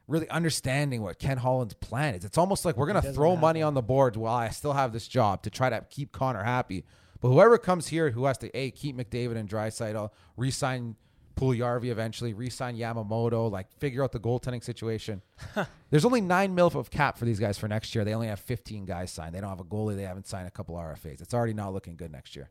really 0.08 0.30
understanding 0.30 1.02
what 1.02 1.20
Ken 1.20 1.36
Holland's 1.36 1.74
plan 1.74 2.16
is. 2.16 2.24
It's 2.24 2.38
almost 2.38 2.64
like 2.64 2.78
we're 2.78 2.88
going 2.88 3.02
to 3.02 3.12
throw 3.12 3.32
have 3.32 3.42
money 3.42 3.62
on 3.62 3.74
the 3.74 3.82
board 3.82 4.16
while 4.16 4.36
I 4.36 4.48
still 4.52 4.72
have 4.72 4.94
this 4.94 5.06
job 5.06 5.44
to 5.44 5.50
try 5.50 5.70
to 5.70 5.86
keep 5.90 6.14
Connor 6.14 6.44
happy. 6.44 6.86
But 7.20 7.28
whoever 7.28 7.58
comes 7.58 7.88
here 7.88 8.12
who 8.12 8.24
has 8.24 8.38
to, 8.38 8.58
A, 8.58 8.72
keep 8.72 8.96
McDavid 8.96 9.36
and 9.36 9.50
Draisaitl, 9.50 10.12
re-sign 10.38 10.96
Puljujärvi 11.36 11.90
eventually, 11.90 12.34
re-sign 12.34 12.76
Yamamoto, 12.78 13.52
like 13.52 13.68
figure 13.80 14.04
out 14.04 14.12
the 14.12 14.20
goaltending 14.20 14.64
situation. 14.64 15.22
There's 15.90 16.06
only 16.06 16.22
nine 16.22 16.54
mil 16.56 16.68
of 16.68 16.90
cap 16.90 17.18
for 17.18 17.26
these 17.26 17.40
guys 17.40 17.58
for 17.58 17.68
next 17.68 17.96
year. 17.96 18.06
They 18.06 18.14
only 18.14 18.28
have 18.28 18.40
15 18.40 18.86
guys 18.86 19.12
signed. 19.12 19.34
They 19.36 19.42
don't 19.42 19.50
have 19.50 19.60
a 19.60 19.66
goalie. 19.66 19.96
They 19.96 20.04
haven't 20.04 20.28
signed 20.28 20.48
a 20.48 20.52
couple 20.52 20.76
RFAs. 20.76 21.22
It's 21.22 21.34
already 21.34 21.54
not 21.54 21.74
looking 21.74 21.96
good 21.96 22.12
next 22.12 22.36
year. 22.36 22.50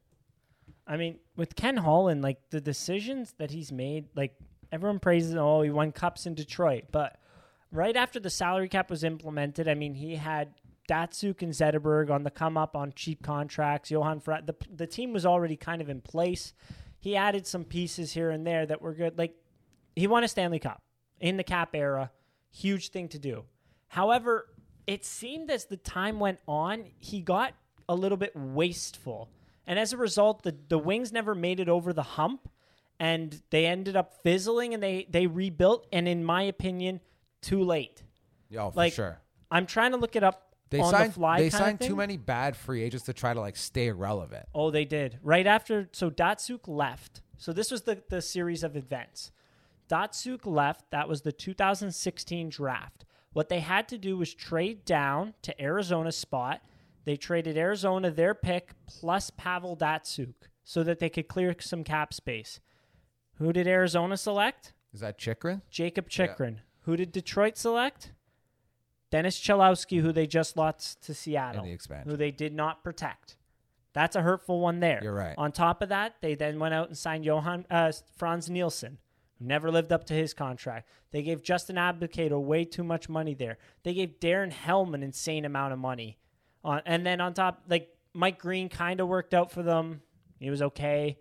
I 0.87 0.97
mean, 0.97 1.19
with 1.37 1.55
Ken 1.55 1.77
Holland, 1.77 2.23
like 2.23 2.39
the 2.51 2.61
decisions 2.61 3.35
that 3.39 3.51
he's 3.51 3.71
made, 3.71 4.09
like 4.17 4.35
everyone 4.73 4.99
praises, 4.99 5.35
oh, 5.37 5.63
he 5.63 5.71
won 5.71 5.93
cups 5.93 6.27
in 6.27 6.35
Detroit, 6.35 6.85
but 6.91 7.17
right 7.71 7.97
after 7.97 8.19
the 8.19 8.31
salary 8.31 8.69
cap 8.69 8.91
was 8.91 9.05
implemented, 9.05 9.69
I 9.69 9.75
mean, 9.75 9.95
he 9.95 10.17
had 10.17 10.55
Datsyuk 10.91 11.43
and 11.43 11.53
Zetterberg 11.53 12.11
on 12.11 12.25
the 12.25 12.31
come 12.31 12.57
up 12.57 12.75
on 12.75 12.93
cheap 12.97 13.23
contracts. 13.23 13.91
Johan, 13.91 14.19
Fra- 14.19 14.43
the 14.45 14.57
the 14.75 14.87
team 14.89 15.13
was 15.13 15.25
already 15.25 15.57
kind 15.57 15.81
of 15.81 15.89
in 15.89 16.01
place. 16.01 16.53
He 17.01 17.17
added 17.17 17.47
some 17.47 17.65
pieces 17.65 18.13
here 18.13 18.31
and 18.31 18.47
there 18.47 18.67
that 18.67 18.81
were 18.81 18.95
good. 18.95 19.19
Like 19.19 19.35
he 19.97 20.07
won 20.07 20.23
a 20.23 20.29
Stanley 20.29 20.59
Cup 20.59 20.83
in 21.19 21.37
the 21.37 21.45
cap 21.45 21.75
era, 21.75 22.11
huge 22.51 22.91
thing 22.91 23.09
to 23.09 23.19
do. 23.19 23.45
However, 23.89 24.47
it 24.87 25.05
seemed 25.05 25.51
as 25.51 25.65
the 25.65 25.77
time 25.77 26.21
went 26.21 26.39
on, 26.47 26.85
he 26.99 27.21
got 27.21 27.55
a 27.89 27.95
little 27.95 28.19
bit 28.19 28.33
wasteful. 28.37 29.31
And 29.67 29.79
as 29.79 29.93
a 29.93 29.97
result, 29.97 30.43
the, 30.43 30.55
the 30.69 30.79
Wings 30.79 31.13
never 31.13 31.35
made 31.35 31.59
it 31.59 31.69
over 31.69 31.93
the 31.93 32.03
hump 32.03 32.49
and 32.99 33.41
they 33.51 33.67
ended 33.67 33.97
up 33.97 34.23
fizzling 34.23 34.75
and 34.75 34.83
they, 34.83 35.07
they 35.09 35.27
rebuilt. 35.27 35.87
And 35.93 36.07
in 36.07 36.23
my 36.23 36.43
opinion, 36.43 37.01
too 37.41 37.65
late. 37.65 38.03
Yeah, 38.49 38.65
oh, 38.65 38.71
for 38.71 38.77
Like, 38.77 38.93
sure. 38.93 39.21
I'm 39.51 39.67
trying 39.67 39.93
to 39.93 39.97
look 39.97 40.17
it 40.17 40.23
up 40.23 40.50
They 40.71 40.81
on 40.81 40.91
signed 40.91 41.11
the 41.11 41.15
fly. 41.15 41.39
they 41.39 41.51
signed 41.51 41.81
too 41.81 41.97
many 41.97 42.17
bad 42.17 42.57
free 42.57 42.83
agents 42.83 43.05
to 43.07 43.13
try 43.13 43.35
to 43.35 43.41
like 43.41 43.57
stay 43.57 43.91
relevant. 43.91 44.47
Oh, 44.55 44.71
they 44.71 44.85
did. 44.85 45.19
Right 45.23 45.47
after, 45.47 45.89
so 45.93 46.11
Datsyuk 46.11 46.69
left. 46.69 47.23
So 47.37 47.53
this 47.53 47.71
was 47.71 47.83
the, 47.83 48.03
the 48.09 48.23
series 48.23 48.63
of 48.63 48.77
events. 48.77 49.33
Datsyuk 49.91 50.47
left. 50.47 50.91
That 50.91 51.09
was 51.09 51.23
the 51.23 51.33
2016 51.33 52.49
draft. 52.51 53.05
What 53.33 53.49
they 53.49 53.61
had 53.61 53.89
to 53.89 53.99
do 53.99 54.17
was 54.17 54.33
trade 54.35 54.85
down 54.85 55.35
to 55.43 55.61
Arizona's 55.61 56.17
spot. 56.17 56.63
They 57.05 57.17
traded 57.17 57.57
Arizona 57.57 58.11
their 58.11 58.35
pick 58.35 58.73
plus 58.87 59.31
Pavel 59.31 59.77
Datsyuk 59.77 60.35
so 60.65 60.83
that 60.85 60.99
they 61.01 61.09
could 61.09 61.29
clear 61.29 61.55
some 61.59 61.83
cap 61.83 62.13
space. 62.15 62.61
Who 63.37 63.53
did 63.53 63.67
Arizona 63.67 64.17
select? 64.17 64.75
Is 64.93 65.01
that 65.01 65.19
Chychrun? 65.19 65.63
Jacob 65.71 66.07
Yeah. 66.11 66.27
Chychrun. 66.27 66.61
Who 66.83 66.97
did 66.97 67.11
Detroit 67.11 67.57
select? 67.57 68.13
Dennis 69.11 69.39
Cholowski, 69.41 70.01
who 70.01 70.13
they 70.13 70.27
just 70.27 70.57
lost 70.57 71.03
to 71.07 71.15
Seattle, 71.15 71.65
the 71.65 71.73
expansion. 71.73 72.11
who 72.11 72.17
they 72.17 72.31
did 72.31 72.55
not 72.55 72.85
protect. 72.85 73.37
That's 73.93 74.15
a 74.15 74.23
hurtful 74.23 74.61
one 74.61 74.79
there. 74.81 75.01
You're 75.03 75.13
right. 75.15 75.35
On 75.37 75.51
top 75.51 75.83
of 75.83 75.89
that, 75.89 76.15
they 76.21 76.35
then 76.37 76.59
went 76.61 76.75
out 76.75 76.89
and 76.89 76.97
signed 76.97 77.25
Johan 77.25 77.67
uh, 77.71 77.91
Frans 78.17 78.49
Nielsen, 78.49 78.99
who 79.39 79.47
never 79.47 79.71
lived 79.71 79.93
up 79.93 80.05
to 80.07 80.15
his 80.15 80.33
contract. 80.33 80.89
They 81.11 81.23
gave 81.23 81.43
Justin 81.43 81.75
Abdelkader 81.77 82.41
way 82.41 82.65
too 82.65 82.85
much 82.85 83.09
money 83.09 83.35
there. 83.35 83.59
They 83.83 83.95
gave 83.95 84.21
Darren 84.21 84.53
Helm 84.53 84.95
an 84.95 85.03
insane 85.03 85.45
amount 85.45 85.73
of 85.73 85.81
money. 85.81 86.19
On 86.63 86.81
and 86.87 87.05
then 87.05 87.21
on 87.21 87.35
top, 87.35 87.65
like 87.69 87.89
Mike 88.13 88.39
Green 88.39 88.69
kind 88.69 89.01
of 89.01 89.09
worked 89.09 89.35
out 89.35 89.51
for 89.51 89.63
them. 89.65 90.03
He 90.39 90.51
was 90.51 90.63
okay. 90.63 91.19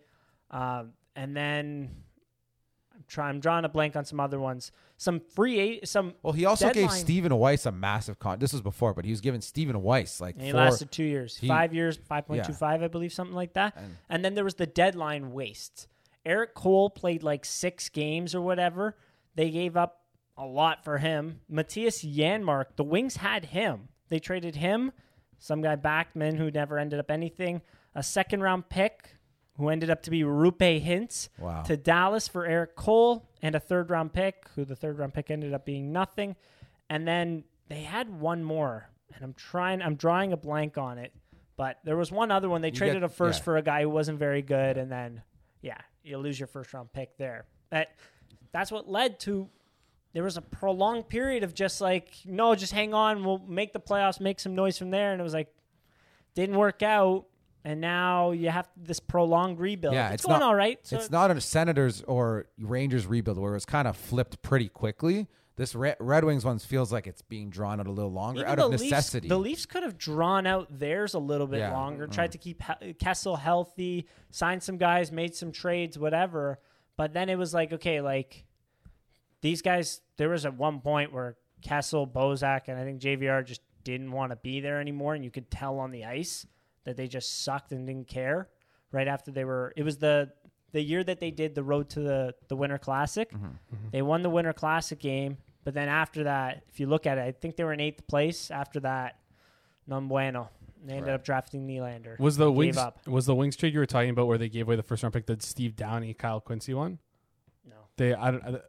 Um, 0.52 0.94
and 1.16 1.36
then 1.36 2.04
I'm. 3.10 3.30
I'm 3.30 3.40
drawing 3.40 3.66
a 3.66 3.70
blank 3.70 3.96
on 3.96 4.06
some 4.06 4.20
other 4.20 4.40
ones. 4.40 4.72
Some 4.98 5.20
free 5.20 5.80
some. 5.84 6.14
Well, 6.24 6.34
he 6.34 6.46
also 6.46 6.72
gave 6.72 6.92
Stephen 6.92 7.36
Weiss 7.36 7.66
a 7.66 7.72
massive 7.72 8.20
con. 8.20 8.40
This 8.40 8.52
was 8.54 8.62
before, 8.62 8.94
but 8.94 9.06
he 9.06 9.12
was 9.12 9.22
giving 9.22 9.42
Stephen 9.42 9.82
Weiss 9.82 10.20
like 10.22 10.36
And 10.36 10.46
he 10.46 10.52
four. 10.52 10.62
lasted 10.62 10.92
two 10.92 11.04
years, 11.04 11.38
he- 11.38 11.48
five 11.48 11.74
years, 11.74 11.98
five 12.08 12.28
point 12.28 12.44
two 12.46 12.54
five, 12.54 12.84
I 12.84 12.88
believe, 12.88 13.14
something 13.14 13.36
like 13.36 13.54
that. 13.54 13.76
And- 13.78 13.98
And, 14.10 14.26
then 14.26 14.36
there 14.36 14.44
was 14.44 14.56
the 14.56 14.66
deadline 14.68 15.32
waste. 15.32 15.88
Erik 16.26 16.54
Cole 16.54 16.90
played 16.90 17.24
like 17.24 17.46
six 17.46 17.88
games 17.90 18.36
or 18.36 18.42
whatever. 18.42 18.98
They 19.36 19.50
gave 19.52 19.78
up 19.78 20.04
a 20.38 20.46
lot 20.46 20.84
for 20.84 20.98
him. 20.98 21.40
Mattias 21.52 22.04
Janmark, 22.06 22.76
the 22.76 22.84
Wings 22.84 23.18
had 23.18 23.46
him. 23.46 23.88
They 24.10 24.20
traded 24.20 24.56
him, 24.58 24.92
some 25.38 25.62
guy 25.62 25.76
Backman 25.78 26.38
who 26.38 26.52
never 26.52 26.78
ended 26.78 27.00
up 27.00 27.10
anything, 27.10 27.62
a 27.96 28.04
second 28.04 28.42
round 28.42 28.68
pick 28.70 29.16
who 29.60 29.70
ended 29.70 29.90
up 29.92 30.02
to 30.04 30.10
be 30.10 30.22
Roope 30.22 30.84
Hintz 30.84 31.30
Wow. 31.38 31.62
to 31.64 31.78
Dallas 31.78 32.28
for 32.28 32.46
Erik 32.46 32.76
Cole 32.76 33.26
and 33.42 33.54
a 33.54 33.60
third 33.60 33.90
round 33.92 34.12
pick, 34.14 34.48
who 34.56 34.66
the 34.66 34.76
third 34.76 34.98
round 34.98 35.14
pick 35.14 35.30
ended 35.30 35.54
up 35.54 35.66
being 35.66 35.92
nothing. 35.92 36.36
And 36.90 37.08
then 37.08 37.44
they 37.68 37.82
had 37.84 38.10
one 38.10 38.44
more, 38.44 38.90
and 39.14 39.24
I'm 39.24 39.34
trying, 39.34 39.82
I'm 39.84 39.96
drawing 39.96 40.34
a 40.34 40.38
blank 40.38 40.78
on 40.78 40.98
it. 40.98 41.14
But 41.56 41.80
there 41.84 41.98
was 41.98 42.12
one 42.12 42.32
other 42.32 42.50
one. 42.50 42.62
They 42.62 42.70
You 42.70 42.74
traded 42.74 42.96
get- 43.02 43.04
a 43.04 43.10
first 43.10 43.42
yeah. 43.42 43.44
for 43.44 43.58
a 43.58 43.62
guy 43.62 43.82
who 43.84 43.90
wasn't 43.90 44.18
very 44.18 44.42
good, 44.42 44.78
and 44.78 44.92
then 44.92 45.22
yeah, 45.62 45.78
you 46.04 46.18
lose 46.18 46.40
your 46.40 46.48
first 46.48 46.74
round 46.74 46.92
pick 46.94 47.18
there. 47.18 47.46
That 47.70 47.90
that's 48.52 48.72
what 48.72 48.90
led 48.90 49.20
to 49.22 49.50
there 50.14 50.24
was 50.24 50.38
a 50.38 50.42
prolonged 50.42 51.08
period 51.10 51.44
of 51.44 51.54
just 51.54 51.82
like 51.82 52.14
no, 52.26 52.56
just 52.56 52.74
hang 52.74 52.94
on, 52.94 53.24
we'll 53.26 53.38
make 53.40 53.74
the 53.74 53.80
playoffs, 53.80 54.20
make 54.22 54.40
some 54.40 54.56
noise 54.56 54.78
from 54.78 54.90
there, 54.90 55.12
and 55.12 55.20
it 55.20 55.24
was 55.24 55.34
like 55.34 55.54
didn't 56.34 56.56
work 56.58 56.82
out, 56.82 57.26
and 57.66 57.82
now 57.82 58.32
you 58.32 58.50
have 58.50 58.70
this 58.78 59.00
prolonged 59.00 59.60
rebuild. 59.60 59.94
Yeah, 59.94 60.08
it's, 60.08 60.16
it's 60.16 60.26
going 60.26 60.40
not- 60.40 60.46
all 60.48 60.56
right. 60.56 60.80
So 60.84 60.98
it's 60.98 61.12
not 61.12 61.30
a 61.32 61.40
Senators 61.42 62.02
or 62.04 62.46
Rangers 62.60 63.06
rebuild 63.06 63.38
where 63.38 63.52
it 63.52 63.56
was 63.56 63.66
kind 63.66 63.88
of 63.88 63.96
flipped 63.98 64.42
pretty 64.42 64.70
quickly. 64.70 65.28
This 65.58 65.76
Re- 65.76 65.96
Red 66.00 66.24
Wings 66.24 66.46
one 66.46 66.58
feels 66.60 66.94
like 66.94 67.06
it's 67.06 67.22
being 67.22 67.50
drawn 67.50 67.82
out 67.82 67.88
a 67.88 67.92
little 67.92 68.14
longer 68.14 68.46
out 68.48 68.60
of 68.60 68.72
the 68.72 68.78
Leafs- 68.78 68.84
necessity. 68.92 69.28
the 69.28 69.38
Leafs 69.38 69.66
could 69.66 69.84
have 69.84 69.98
drawn 69.98 70.48
out 70.48 70.68
theirs 70.80 71.14
a 71.16 71.20
little 71.20 71.48
bit 71.48 71.60
Yeah. 71.60 71.74
longer, 71.74 72.08
Mm. 72.08 72.14
tried 72.14 72.32
to 72.32 72.38
keep 72.38 72.64
Kessel 72.98 73.36
healthy, 73.36 74.08
signed 74.32 74.64
some 74.64 74.78
guys, 74.78 75.12
made 75.12 75.36
some 75.36 75.52
trades, 75.52 76.00
whatever. 76.00 76.60
But 76.96 77.12
then 77.14 77.28
it 77.28 77.38
was 77.38 77.54
like, 77.54 77.74
okay, 77.74 78.00
like 78.00 78.46
these 79.42 79.62
guys. 79.62 80.02
There 80.18 80.30
was 80.30 80.46
at 80.46 80.54
one 80.56 80.80
point 80.82 81.12
where 81.14 81.36
Kessel, 81.62 82.08
Bozak, 82.08 82.68
and 82.68 82.78
I 82.80 82.84
think 82.86 83.02
JVR 83.02 83.44
just 83.44 83.62
didn't 83.84 84.12
want 84.12 84.32
to 84.32 84.36
be 84.38 84.60
there 84.62 84.80
anymore, 84.80 85.14
and 85.16 85.24
you 85.26 85.32
could 85.32 85.50
tell 85.52 85.80
on 85.80 85.92
the 85.92 86.06
ice 86.06 86.46
that 86.90 86.98
they 86.98 87.08
just 87.08 87.44
sucked 87.44 87.72
and 87.72 87.86
didn't 87.88 88.08
care. 88.08 88.50
Right 88.92 89.08
after 89.08 89.32
they 89.32 89.46
were, 89.46 89.72
it 89.78 89.84
was 89.84 89.98
the 89.98 90.32
the 90.72 90.82
year 90.82 91.04
that 91.04 91.20
they 91.20 91.32
did 91.32 91.54
the 91.56 91.64
road 91.64 91.90
to 91.92 92.00
the 92.00 92.34
the 92.48 92.56
Winter 92.56 92.78
Classic. 92.80 93.32
Mm-hmm. 93.32 93.46
Mm-hmm. 93.46 93.90
They 93.92 94.02
won 94.02 94.24
the 94.24 94.30
Winter 94.32 94.54
Classic 94.54 94.98
game, 95.00 95.38
but 95.64 95.74
then 95.76 95.88
after 95.90 96.24
that, 96.24 96.64
if 96.70 96.80
you 96.80 96.88
look 96.88 97.06
at 97.06 97.18
it, 97.20 97.22
I 97.22 97.32
think 97.32 97.56
they 97.56 97.64
were 97.64 97.74
in 97.74 97.80
eighth 97.80 98.08
place. 98.08 98.50
After 98.52 98.80
that, 98.82 99.20
non 99.88 100.08
bueno. 100.08 100.50
They 100.84 100.94
ended 100.94 101.08
Right. 101.10 101.16
up 101.16 101.24
drafting 101.26 101.68
Nylander. 101.68 102.18
Was 102.20 102.38
the 102.38 102.50
wings 102.52 102.78
up. 102.78 103.06
was 103.06 103.26
the 103.26 103.36
wings 103.36 103.56
trade 103.58 103.74
you 103.74 103.80
were 103.80 103.86
talking 103.86 104.10
about 104.12 104.28
where 104.28 104.38
they 104.38 104.48
gave 104.50 104.66
away 104.68 104.76
the 104.78 104.84
first 104.84 105.04
round 105.04 105.14
pick 105.14 105.26
that 105.28 105.44
Steve 105.44 105.76
Downey 105.76 106.14
Kyle 106.14 106.40
Quincey 106.40 106.74
one? 106.74 107.00
No. 107.66 107.76
They 107.98 108.14
I 108.14 108.32
don't 108.32 108.44
I, 108.44 108.60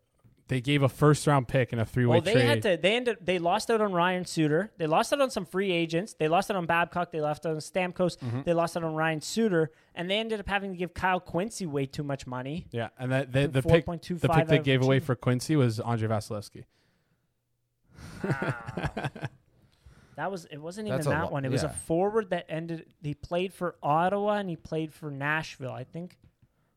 they 0.51 0.61
gave 0.61 0.83
a 0.83 0.89
first 0.89 1.29
round 1.29 1.47
pick 1.47 1.73
in 1.73 1.79
a 1.79 1.87
three 1.87 2.05
way 2.05 2.15
Well, 2.17 2.21
they 2.23 2.33
trade. 2.33 2.45
had 2.45 2.63
to. 2.63 2.77
They 2.77 2.97
ended. 2.97 3.19
They 3.21 3.39
lost 3.39 3.71
out 3.71 3.81
on 3.81 3.93
Ryan 3.93 4.25
Suter. 4.25 4.73
They 4.79 4.89
lost 4.89 5.13
out 5.13 5.21
on 5.21 5.31
some 5.31 5.47
free 5.47 5.71
agents. 5.71 6.15
They 6.15 6.27
lost 6.27 6.51
out 6.51 6.57
on 6.57 6.67
Babcock. 6.67 7.13
They 7.13 7.21
lost 7.21 7.47
out 7.47 7.53
on 7.53 7.59
Stamkos. 7.59 8.19
Mm-hmm. 8.19 8.43
They 8.43 8.53
lost 8.53 8.77
out 8.77 8.83
on 8.83 8.95
Ryan 8.95 9.21
Suter, 9.21 9.71
and 9.95 10.11
they 10.11 10.19
ended 10.19 10.41
up 10.41 10.49
having 10.49 10.73
to 10.73 10.77
give 10.77 10.93
Kyle 10.93 11.21
Quincey 11.21 11.67
way 11.67 11.87
too 11.87 12.03
much 12.03 12.27
money. 12.27 12.67
yeah, 12.73 12.89
and 12.99 13.13
that 13.13 13.33
the, 13.33 13.43
think 13.43 13.53
the 13.53 13.63
pick 13.63 13.87
4.25 13.87 14.21
the 14.21 14.29
pick 14.29 14.49
they 14.49 14.59
gave 14.59 14.83
away 14.83 14.99
for 14.99 15.15
Quincey 15.15 15.55
was 15.55 15.79
Andrei 15.79 16.09
Vasilevskiy. 16.09 16.65
That 20.17 20.31
was. 20.31 20.45
It 20.47 20.59
wasn't 20.59 20.89
even 20.89 20.99
That's 20.99 21.07
a 21.07 21.11
that 21.11 21.23
lot, 21.23 21.33
one. 21.33 21.45
It 21.47 21.51
was 21.51 21.63
a 21.63 21.71
forward 21.71 22.29
that 22.29 22.45
ended. 22.51 22.85
He 23.03 23.15
played 23.15 23.55
for 23.55 23.77
Ottawa 23.83 24.35
and 24.35 24.51
he 24.51 24.57
played 24.57 24.93
for 24.93 25.11
Nashville. 25.11 25.73
I 25.73 25.85
think. 25.85 26.19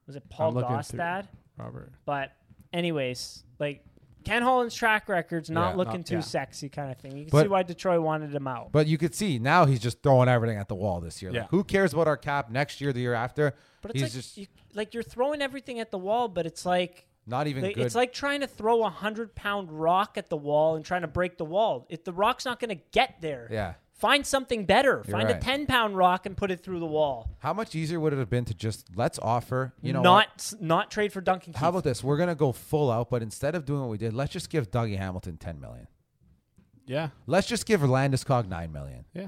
Was 0.07 0.15
it 0.15 0.29
Paul 0.29 0.49
I'm 0.49 0.55
looking 0.55 0.81
through- 0.81 0.99
Gostad? 0.99 1.27
Robert. 1.57 1.91
But 2.05 2.31
anyways, 2.73 3.43
like 3.59 3.85
Ken 4.25 4.41
Holland's 4.41 4.73
track 4.75 5.09
record's 5.09 5.49
not 5.49 5.71
Yeah, 5.71 5.75
looking 5.77 5.99
not- 5.99 6.05
too 6.05 6.15
yeah. 6.15 6.21
sexy 6.21 6.69
kind 6.69 6.91
of 6.91 6.97
thing. 6.97 7.11
You 7.17 7.23
can 7.25 7.31
But- 7.31 7.41
see 7.43 7.47
why 7.49 7.63
Detroit 7.63 8.01
wanted 8.01 8.33
him 8.33 8.47
out. 8.47 8.71
But 8.71 8.87
you 8.87 8.97
could 8.97 9.13
see 9.13 9.37
now 9.39 9.65
he's 9.65 9.79
just 9.81 10.01
throwing 10.01 10.29
everything 10.29 10.57
at 10.57 10.67
the 10.69 10.75
wall 10.75 10.99
this 11.01 11.21
year. 11.21 11.31
Like, 11.31 11.41
Yeah. 11.41 11.47
who 11.49 11.63
cares 11.63 11.93
about 11.93 12.07
our 12.07 12.17
cap 12.17 12.49
next 12.49 12.79
year, 12.81 12.93
the 12.93 13.01
year 13.01 13.13
after? 13.13 13.53
But 13.81 13.91
it's 13.91 13.99
he's 14.01 14.03
like 14.03 14.11
just 14.13 14.37
you, 14.37 14.47
like 14.73 14.93
you're 14.93 15.03
throwing 15.03 15.41
everything 15.41 15.79
at 15.79 15.91
the 15.91 15.97
wall, 15.97 16.27
but 16.29 16.45
it's 16.45 16.65
like, 16.65 17.05
not 17.27 17.47
even 17.47 17.63
like 17.63 17.75
good. 17.75 17.85
it's 17.85 17.95
like 17.95 18.11
trying 18.13 18.39
to 18.41 18.47
throw 18.47 18.83
a 18.83 18.89
hundred 18.89 19.35
pound 19.35 19.71
rock 19.71 20.17
at 20.17 20.29
the 20.29 20.37
wall 20.37 20.75
and 20.75 20.83
trying 20.85 21.01
to 21.01 21.07
break 21.07 21.37
the 21.37 21.45
wall. 21.45 21.85
If 21.89 22.03
the 22.05 22.13
rock's 22.13 22.45
not 22.45 22.59
going 22.61 22.69
to 22.77 22.81
get 22.91 23.15
there, 23.21 23.47
yeah. 23.51 23.73
Find 24.03 24.27
something 24.27 24.65
better. 24.65 25.01
You're 25.07 25.17
find 25.17 25.29
a 25.29 25.39
ten 25.39 25.65
pound 25.65 25.95
rock 25.95 26.25
and 26.25 26.35
put 26.35 26.51
it 26.51 26.61
through 26.61 26.81
the 26.81 26.85
wall. 26.85 27.37
How 27.39 27.53
much 27.53 27.73
easier 27.73 28.01
would 28.01 28.11
it 28.11 28.19
have 28.19 28.29
been 28.29 28.43
to 28.43 28.53
just 28.53 28.89
let's 28.97 29.17
offer? 29.17 29.73
You 29.81 29.93
know, 29.93 30.01
not 30.01 30.27
what? 30.51 30.61
not 30.61 30.91
trade 30.91 31.13
for 31.13 31.21
Duncan. 31.21 31.53
How 31.53 31.67
Keith. 31.67 31.69
about 31.69 31.83
this? 31.85 32.03
We're 32.03 32.17
gonna 32.17 32.35
go 32.35 32.51
full 32.51 32.91
out, 32.91 33.09
but 33.09 33.21
instead 33.23 33.55
of 33.55 33.63
doing 33.63 33.79
what 33.79 33.87
we 33.89 33.97
did, 33.97 34.13
let's 34.13 34.33
just 34.33 34.49
give 34.49 34.69
Dougie 34.69 34.97
Hamilton 34.97 35.37
ten 35.37 35.61
million. 35.61 35.87
Yeah, 36.85 37.11
Let's 37.27 37.47
just 37.47 37.65
give 37.65 37.79
Landeskog 37.79 38.49
nine 38.49 38.73
million. 38.73 39.05
yeah. 39.13 39.27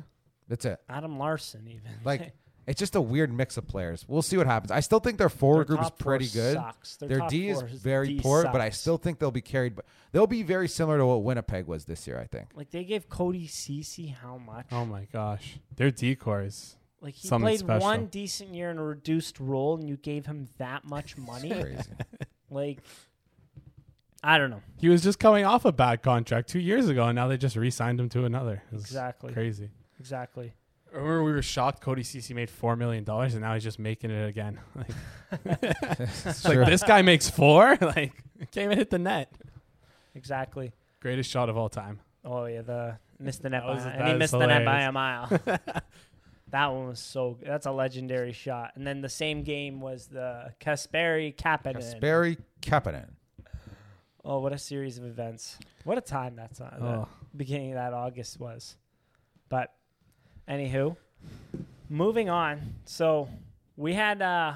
That's 0.49 0.65
it. 0.65 0.77
Adam 0.89 1.17
Larsson? 1.17 1.65
Even 1.69 1.91
Like 2.03 2.33
it's 2.67 2.79
just 2.79 2.95
a 2.95 3.01
weird 3.01 3.31
mix 3.31 3.57
of 3.57 3.67
players. 3.67 4.05
We'll 4.07 4.21
see 4.21 4.37
what 4.37 4.47
happens. 4.47 4.71
I 4.71 4.79
still 4.79 4.99
think 4.99 5.17
their 5.17 5.29
forward 5.29 5.67
Their 5.67 5.77
group 5.77 5.85
is 5.87 5.91
pretty 5.91 6.27
good. 6.27 6.57
Their 6.99 7.19
Their 7.19 7.27
D 7.27 7.49
is 7.49 7.61
very 7.61 8.07
D 8.07 8.19
poor, 8.19 8.43
but 8.43 8.61
I 8.61 8.69
still 8.69 8.97
think 8.97 9.19
they'll 9.19 9.31
be 9.31 9.41
carried. 9.41 9.75
But 9.75 9.85
they'll 10.11 10.27
be 10.27 10.43
very 10.43 10.67
similar 10.67 10.97
to 10.97 11.05
what 11.05 11.23
Winnipeg 11.23 11.67
was 11.67 11.85
this 11.85 12.07
year. 12.07 12.19
I 12.19 12.25
think. 12.25 12.49
like 12.55 12.71
they 12.71 12.83
gave 12.83 13.07
Cody 13.09 13.47
Ceci 13.47 14.07
how 14.07 14.37
much? 14.37 14.67
Oh 14.71 14.85
my 14.85 15.07
gosh, 15.11 15.59
their 15.75 15.91
decors. 15.91 16.75
Like 17.01 17.13
he 17.13 17.27
Something 17.27 17.45
played 17.45 17.59
special. 17.59 17.81
one 17.81 18.05
decent 18.07 18.55
year 18.55 18.71
in 18.71 18.79
a 18.79 18.83
reduced 18.83 19.39
role, 19.39 19.77
and 19.77 19.87
you 19.87 19.95
gave 19.97 20.25
him 20.25 20.47
that 20.57 20.85
much 20.85 21.17
money. 21.19 21.49
Crazy. 21.49 21.83
like, 22.49 22.79
I 24.23 24.39
don't 24.39 24.49
know 24.49 24.63
He 24.79 24.89
was 24.89 25.03
just 25.03 25.19
coming 25.19 25.45
off 25.45 25.65
a 25.65 25.71
bad 25.71 26.01
contract 26.01 26.49
two 26.49 26.59
years 26.59 26.89
ago, 26.89 27.05
and 27.05 27.15
now 27.15 27.27
they 27.27 27.37
just 27.37 27.55
re-signed 27.55 27.99
him 27.99 28.09
to 28.09 28.25
another. 28.25 28.63
It 28.71 28.77
exactly. 28.77 29.33
crazy. 29.33 29.69
Exactly. 29.99 30.53
Remember, 30.95 31.23
we 31.23 31.31
were 31.33 31.41
shocked. 31.41 31.81
Cody 31.81 32.03
Ceci 32.03 32.33
made 32.33 32.49
four 32.49 32.75
million 32.75 33.03
dollars, 33.03 33.33
and 33.33 33.41
now 33.43 33.53
he's 33.53 33.63
just 33.63 33.79
making 33.79 34.11
it 34.11 34.27
again. 34.27 34.59
Like, 35.45 35.57
it's 35.59 36.45
like 36.45 36.65
this 36.65 36.83
guy 36.83 37.01
makes 37.01 37.29
four. 37.29 37.77
Like, 37.81 38.13
can't 38.51 38.65
even 38.65 38.77
hit 38.77 38.89
the 38.89 38.99
net. 38.99 39.31
Exactly. 40.13 40.71
Greatest 41.01 41.29
shot 41.29 41.49
of 41.49 41.57
all 41.57 41.67
time. 41.67 41.99
Oh 42.23 42.45
yeah, 42.45 42.61
the 42.61 42.97
missed 43.19 43.41
the 43.41 43.49
net 43.49 43.63
That 43.63 43.73
was- 43.75 43.83
by, 43.83 43.89
and 43.91 44.07
he 44.07 44.13
is 44.13 44.19
missed 44.19 44.31
the 44.33 44.45
net 44.47 44.63
by 44.63 44.81
a 44.81 44.91
mile. 44.91 45.27
that 46.51 46.67
one 46.67 46.87
was 46.87 46.99
so. 46.99 47.37
That's 47.43 47.65
a 47.65 47.71
legendary 47.71 48.31
shot. 48.31 48.71
And 48.75 48.85
then 48.87 49.01
the 49.01 49.09
same 49.09 49.43
game 49.43 49.81
was 49.81 50.07
the 50.07 50.53
Kasperi 50.61 51.35
Kapanen. 51.35 51.77
Kasperi 51.77 52.37
Kapanen. 52.61 53.09
Oh, 54.23 54.39
what 54.39 54.53
a 54.53 54.57
series 54.57 54.97
of 54.97 55.05
events! 55.05 55.57
What 55.83 55.97
a 55.97 56.01
time 56.01 56.35
that's 56.35 56.61
on. 56.61 56.73
The 56.79 56.85
Oh. 56.85 57.07
beginning 57.35 57.71
of 57.71 57.75
that 57.75 57.93
August 57.93 58.39
was. 58.39 58.77
But, 59.49 59.71
anywho, 60.47 60.95
moving 61.89 62.29
on. 62.29 62.75
So 62.85 63.29
we 63.77 63.93
had 63.93 64.21
uh 64.21 64.53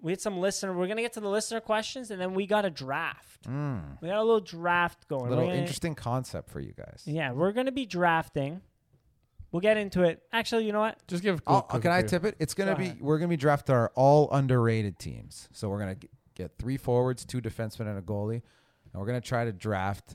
we 0.00 0.12
had 0.12 0.20
some 0.20 0.38
listener. 0.38 0.72
We're 0.76 0.86
gonna 0.86 1.02
get 1.02 1.14
to 1.14 1.20
the 1.20 1.28
listener 1.28 1.60
questions, 1.60 2.10
and 2.10 2.20
then 2.20 2.34
we 2.34 2.46
got 2.46 2.64
a 2.64 2.70
draft. 2.70 3.48
Mm. 3.48 4.00
We 4.00 4.08
got 4.08 4.18
a 4.18 4.22
little 4.24 4.40
draft 4.40 5.08
going. 5.08 5.22
We're 5.24 5.30
Little 5.30 5.46
gonna- 5.46 5.58
interesting 5.58 5.94
concept 5.94 6.50
for 6.50 6.60
you 6.60 6.72
guys. 6.72 7.02
Yeah, 7.06 7.32
we're 7.32 7.52
gonna 7.52 7.72
be 7.72 7.86
drafting. 7.86 8.60
We'll 9.50 9.60
get 9.60 9.76
into 9.78 10.02
it. 10.02 10.22
Actually, 10.32 10.66
you 10.66 10.72
know 10.72 10.80
what? 10.80 10.98
Just 11.08 11.22
give. 11.22 11.38
a 11.38 11.42
I'll- 11.46 11.62
quick- 11.62 11.82
can 11.82 11.90
I 11.90 12.02
tip 12.02 12.24
it? 12.24 12.36
It's 12.38 12.54
gonna 12.54 12.72
Go 12.72 12.78
be 12.78 12.84
ahead. 12.84 13.00
we're 13.00 13.18
gonna 13.18 13.28
be 13.28 13.36
drafting 13.36 13.74
our 13.74 13.90
all 13.94 14.30
underrated 14.30 14.98
teams. 14.98 15.48
So 15.52 15.68
we're 15.68 15.78
gonna 15.78 15.94
g- 15.96 16.08
get 16.34 16.58
three 16.58 16.76
forwards, 16.76 17.24
two 17.24 17.40
defensemen, 17.40 17.88
and 17.88 17.98
a 17.98 18.02
goalie, 18.02 18.42
and 18.92 19.00
we're 19.00 19.06
gonna 19.06 19.20
try 19.20 19.44
to 19.46 19.52
draft 19.52 20.14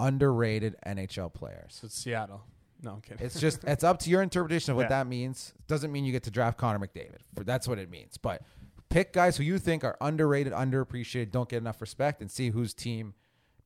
underrated 0.00 0.74
NHL 0.84 1.32
players. 1.32 1.74
So 1.80 1.86
it's 1.86 1.94
Seattle. 1.94 2.44
No, 2.82 2.92
I'm 2.92 3.00
kidding. 3.00 3.24
It's 3.24 3.40
just 3.40 3.64
it's 3.64 3.84
up 3.84 3.98
to 4.00 4.10
your 4.10 4.22
interpretation 4.22 4.72
of 4.72 4.76
what 4.76 4.82
Yeah. 4.90 4.98
that 5.02 5.06
means. 5.06 5.54
Doesn't 5.66 5.90
mean 5.92 6.04
you 6.04 6.12
get 6.12 6.24
to 6.24 6.30
draft 6.30 6.58
Connor 6.58 6.78
McDavid. 6.78 7.20
For 7.34 7.44
that's 7.44 7.66
what 7.66 7.78
it 7.78 7.90
means. 7.90 8.16
But 8.18 8.42
pick 8.88 9.12
guys 9.12 9.36
who 9.36 9.44
you 9.44 9.58
think 9.58 9.82
are 9.84 9.96
underrated, 10.00 10.52
underappreciated, 10.52 11.30
don't 11.30 11.48
get 11.48 11.58
enough 11.58 11.80
respect, 11.80 12.20
and 12.20 12.30
see 12.30 12.50
whose 12.50 12.74
team 12.74 13.14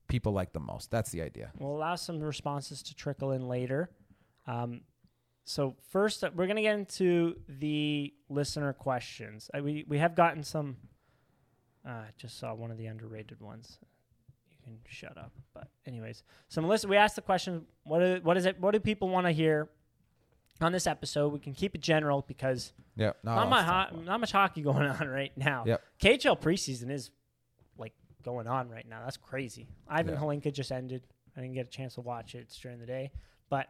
people 0.08 0.32
like 0.32 0.52
the 0.52 0.60
most. 0.60 0.90
That's 0.90 1.10
the 1.10 1.22
idea. 1.22 1.52
We'll 1.58 1.76
allow 1.76 1.96
some 1.96 2.20
responses 2.20 2.82
to 2.84 2.94
trickle 2.94 3.32
in 3.32 3.48
later. 3.48 3.90
Um, 4.46 4.82
so 5.44 5.76
first, 5.90 6.22
uh, 6.22 6.30
we're 6.34 6.46
gonna 6.46 6.62
get 6.62 6.76
into 6.78 7.36
the 7.48 8.12
listener 8.28 8.72
questions. 8.72 9.50
Uh, 9.52 9.62
we 9.62 9.84
we 9.88 9.98
have 9.98 10.14
gotten 10.14 10.42
some. 10.44 10.76
Uh, 11.86 11.90
I 11.90 12.08
just 12.16 12.38
saw 12.38 12.54
one 12.54 12.70
of 12.70 12.76
the 12.78 12.86
underrated 12.86 13.40
ones. 13.40 13.78
Can 14.84 14.92
shut 14.92 15.16
up. 15.18 15.32
But 15.54 15.68
anyways, 15.86 16.22
so 16.48 16.60
Melissa, 16.60 16.88
We 16.88 16.96
asked 16.96 17.16
the 17.16 17.22
question: 17.22 17.66
What 17.84 18.02
is, 18.02 18.22
what 18.22 18.36
is 18.36 18.46
it? 18.46 18.60
What 18.60 18.72
do 18.72 18.80
people 18.80 19.08
want 19.08 19.26
to 19.26 19.32
hear 19.32 19.68
on 20.60 20.72
this 20.72 20.86
episode? 20.86 21.32
We 21.32 21.38
can 21.38 21.54
keep 21.54 21.74
it 21.74 21.80
general 21.80 22.24
because 22.26 22.72
Yeah, 22.96 23.12
not, 23.22 23.36
not 23.36 23.48
much, 23.48 23.64
ho- 23.92 24.00
not 24.04 24.20
much 24.20 24.32
hockey 24.32 24.62
going 24.70 24.86
on 24.86 25.08
right 25.08 25.32
now. 25.36 25.64
Yep. 25.66 25.82
KHL 26.02 26.40
preseason 26.40 26.90
is 26.90 27.10
like 27.78 27.92
going 28.22 28.46
on 28.46 28.68
right 28.68 28.86
now. 28.88 29.00
That's 29.04 29.16
crazy. 29.16 29.68
Ivan 29.88 30.14
Yeah. 30.14 30.20
Hlinka 30.20 30.52
just 30.52 30.70
ended. 30.72 31.02
I 31.36 31.40
didn't 31.40 31.54
get 31.54 31.66
a 31.66 31.70
chance 31.70 31.94
to 31.94 32.00
watch 32.00 32.34
it. 32.34 32.38
It's 32.40 32.58
during 32.58 32.78
the 32.80 32.86
day, 32.86 33.12
but 33.48 33.68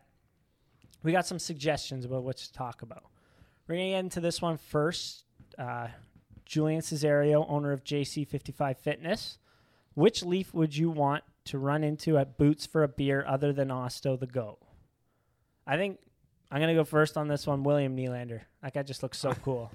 we 1.02 1.12
got 1.12 1.26
some 1.26 1.38
suggestions 1.38 2.04
about 2.04 2.22
what 2.24 2.36
to 2.38 2.52
talk 2.52 2.82
about. 2.82 3.04
We're 3.68 3.76
gonna 3.76 3.90
get 3.90 3.98
into 4.00 4.20
this 4.20 4.40
one 4.42 4.56
first. 4.56 5.24
Uh, 5.58 5.88
Julian 6.46 6.80
Cesario, 6.80 7.46
owner 7.48 7.70
of 7.70 7.84
JC55 7.84 8.76
Fitness. 8.78 9.38
Which 9.94 10.22
Leaf 10.22 10.54
would 10.54 10.76
you 10.76 10.90
want 10.90 11.24
to 11.46 11.58
run 11.58 11.82
into 11.84 12.16
at 12.18 12.38
Boots 12.38 12.66
for 12.66 12.82
a 12.82 12.88
beer 12.88 13.24
other 13.26 13.52
than 13.52 13.68
Osto 13.68 14.18
the 14.18 14.26
Goat? 14.26 14.58
I 15.66 15.76
think 15.76 15.98
I'm 16.52 16.60
gonna 16.60 16.74
go 16.74 16.84
first 16.84 17.16
on 17.16 17.28
this 17.28 17.46
one. 17.46 17.62
William 17.62 17.96
Nylander. 17.96 18.40
That 18.62 18.74
guy 18.74 18.82
just 18.82 19.02
looks 19.02 19.18
so 19.18 19.32
cool. 19.44 19.70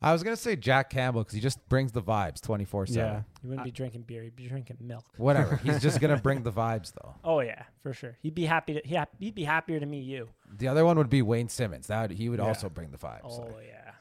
I 0.00 0.12
was 0.12 0.22
gonna 0.24 0.36
say 0.36 0.56
Jack 0.56 0.90
Campbell 0.90 1.22
because 1.22 1.34
he 1.34 1.40
just 1.40 1.66
brings 1.68 1.92
the 1.92 2.02
vibes 2.02 2.40
24 2.40 2.86
seven. 2.86 3.00
Yeah. 3.00 3.10
seven. 3.12 3.24
He 3.42 3.48
wouldn't 3.48 3.64
be 3.64 3.70
drinking 3.70 4.02
beer. 4.02 4.22
He'd 4.24 4.34
be 4.36 4.48
drinking 4.48 4.78
milk. 4.80 5.04
Whatever. 5.16 5.56
He's 5.56 5.80
just 5.80 6.00
gonna 6.00 6.16
bring 6.22 6.42
the 6.42 6.50
vibes 6.52 6.92
though. 6.92 7.14
Oh 7.22 7.40
yeah, 7.40 7.62
for 7.82 7.92
sure. 7.92 8.16
He'd 8.20 8.34
be 8.34 8.44
happy 8.46 8.74
to. 8.74 8.80
He, 8.84 8.98
he'd 9.20 9.34
be 9.34 9.44
happier 9.44 9.78
to 9.78 9.86
meet 9.86 10.04
you. 10.04 10.28
The 10.52 10.66
other 10.68 10.84
one 10.84 10.98
would 10.98 11.10
be 11.10 11.22
Wayne 11.22 11.48
Simmonds. 11.48 11.86
That 11.86 12.02
would, 12.10 12.18
he 12.18 12.28
would 12.28 12.40
Yeah. 12.40 12.46
also 12.46 12.68
bring 12.68 12.90
the 12.90 12.98
vibes. 12.98 13.20
Oh 13.24 13.36
so. 13.36 13.54
yeah. 13.64 13.92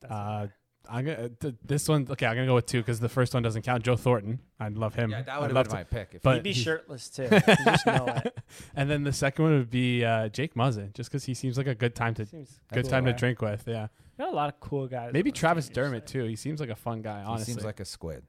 That's 0.00 0.12
Uh, 0.12 0.46
I'm 0.88 1.04
gonna 1.04 1.28
th- 1.28 1.54
this 1.64 1.88
one. 1.88 2.06
Okay, 2.10 2.26
I'm 2.26 2.34
gonna 2.34 2.46
go 2.46 2.54
with 2.54 2.66
two 2.66 2.80
because 2.80 3.00
the 3.00 3.08
first 3.08 3.34
one 3.34 3.42
doesn't 3.42 3.62
count. 3.62 3.84
Joe 3.84 3.96
Thornton. 3.96 4.40
I'd 4.58 4.76
love 4.76 4.94
him. 4.94 5.10
Yeah, 5.10 5.22
that 5.22 5.34
I'd 5.34 5.40
would 5.40 5.50
have 5.56 5.64
been 5.64 5.70
to- 5.70 5.76
my 5.76 5.84
pick. 5.84 6.10
If 6.14 6.22
but- 6.22 6.34
he'd 6.36 6.42
be 6.42 6.52
shirtless 6.52 7.08
too. 7.08 7.28
Just 7.64 7.86
know 7.86 8.06
it. 8.06 8.38
And 8.76 8.90
then 8.90 9.04
the 9.04 9.12
second 9.14 9.44
one 9.44 9.54
would 9.58 9.70
be 9.70 10.04
uh, 10.04 10.28
Jake 10.28 10.54
Muzzin, 10.54 10.92
just 10.92 11.10
because 11.10 11.24
he 11.24 11.32
seems 11.32 11.56
like 11.56 11.66
a 11.66 11.74
good 11.74 11.94
time 11.94 12.12
to 12.14 12.26
Seems 12.26 12.60
good 12.72 12.82
cool 12.82 12.90
time 12.90 13.06
to 13.06 13.12
drink 13.14 13.40
with. 13.40 13.64
Yeah, 13.66 13.86
Got 14.18 14.28
a 14.28 14.36
lot 14.36 14.48
of 14.52 14.60
cool 14.60 14.86
guys. 14.88 15.12
maybe 15.14 15.32
Travis 15.32 15.66
senior 15.66 15.84
Dermott 15.84 16.06
too. 16.06 16.24
He 16.24 16.36
seems 16.36 16.60
like 16.60 16.68
a 16.68 16.76
fun 16.76 17.00
guy. 17.00 17.22
Honestly, 17.22 17.52
he 17.52 17.52
seems 17.54 17.64
like 17.64 17.80
a 17.80 17.84
squid. 17.86 18.24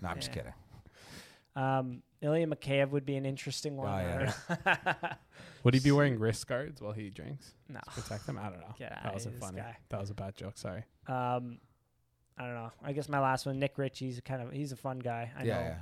No, 0.00 0.08
I'm 0.08 0.16
just 0.16 0.32
kidding. 0.32 0.54
Um, 1.56 2.02
Ilya 2.22 2.46
Mikheyev 2.46 2.90
would 2.90 3.04
be 3.04 3.16
an 3.16 3.26
interesting 3.26 3.76
one. 3.76 3.88
Oh, 3.88 4.32
yeah. 4.66 4.94
would 5.64 5.74
he 5.74 5.80
be 5.80 5.90
wearing 5.90 6.18
wrist 6.18 6.46
guards 6.46 6.80
while 6.80 6.92
he 6.92 7.10
drinks 7.10 7.52
no. 7.68 7.80
to 7.80 8.00
protect 8.00 8.28
him? 8.28 8.38
I 8.38 8.44
don't 8.50 8.60
know. 8.60 8.74
Get 8.78 8.98
that 9.02 9.12
wasn't 9.12 9.38
funny. 9.38 9.58
guy. 9.58 9.76
That 9.88 10.00
was 10.00 10.10
a 10.10 10.14
bad 10.14 10.36
joke. 10.36 10.56
Sorry. 10.56 10.84
Um, 11.06 11.58
I 12.40 12.44
don't 12.46 12.54
know. 12.54 12.72
I 12.82 12.92
guess 12.92 13.06
my 13.08 13.20
last 13.20 13.44
one, 13.44 13.58
Nick 13.58 13.76
Ritchie's 13.76 14.18
kind 14.24 14.40
of 14.40 14.50
he's 14.50 14.72
a 14.72 14.76
fun 14.76 14.98
guy. 14.98 15.30
I 15.38 15.44
yeah, 15.44 15.54
know 15.54 15.60
yeah. 15.60 15.74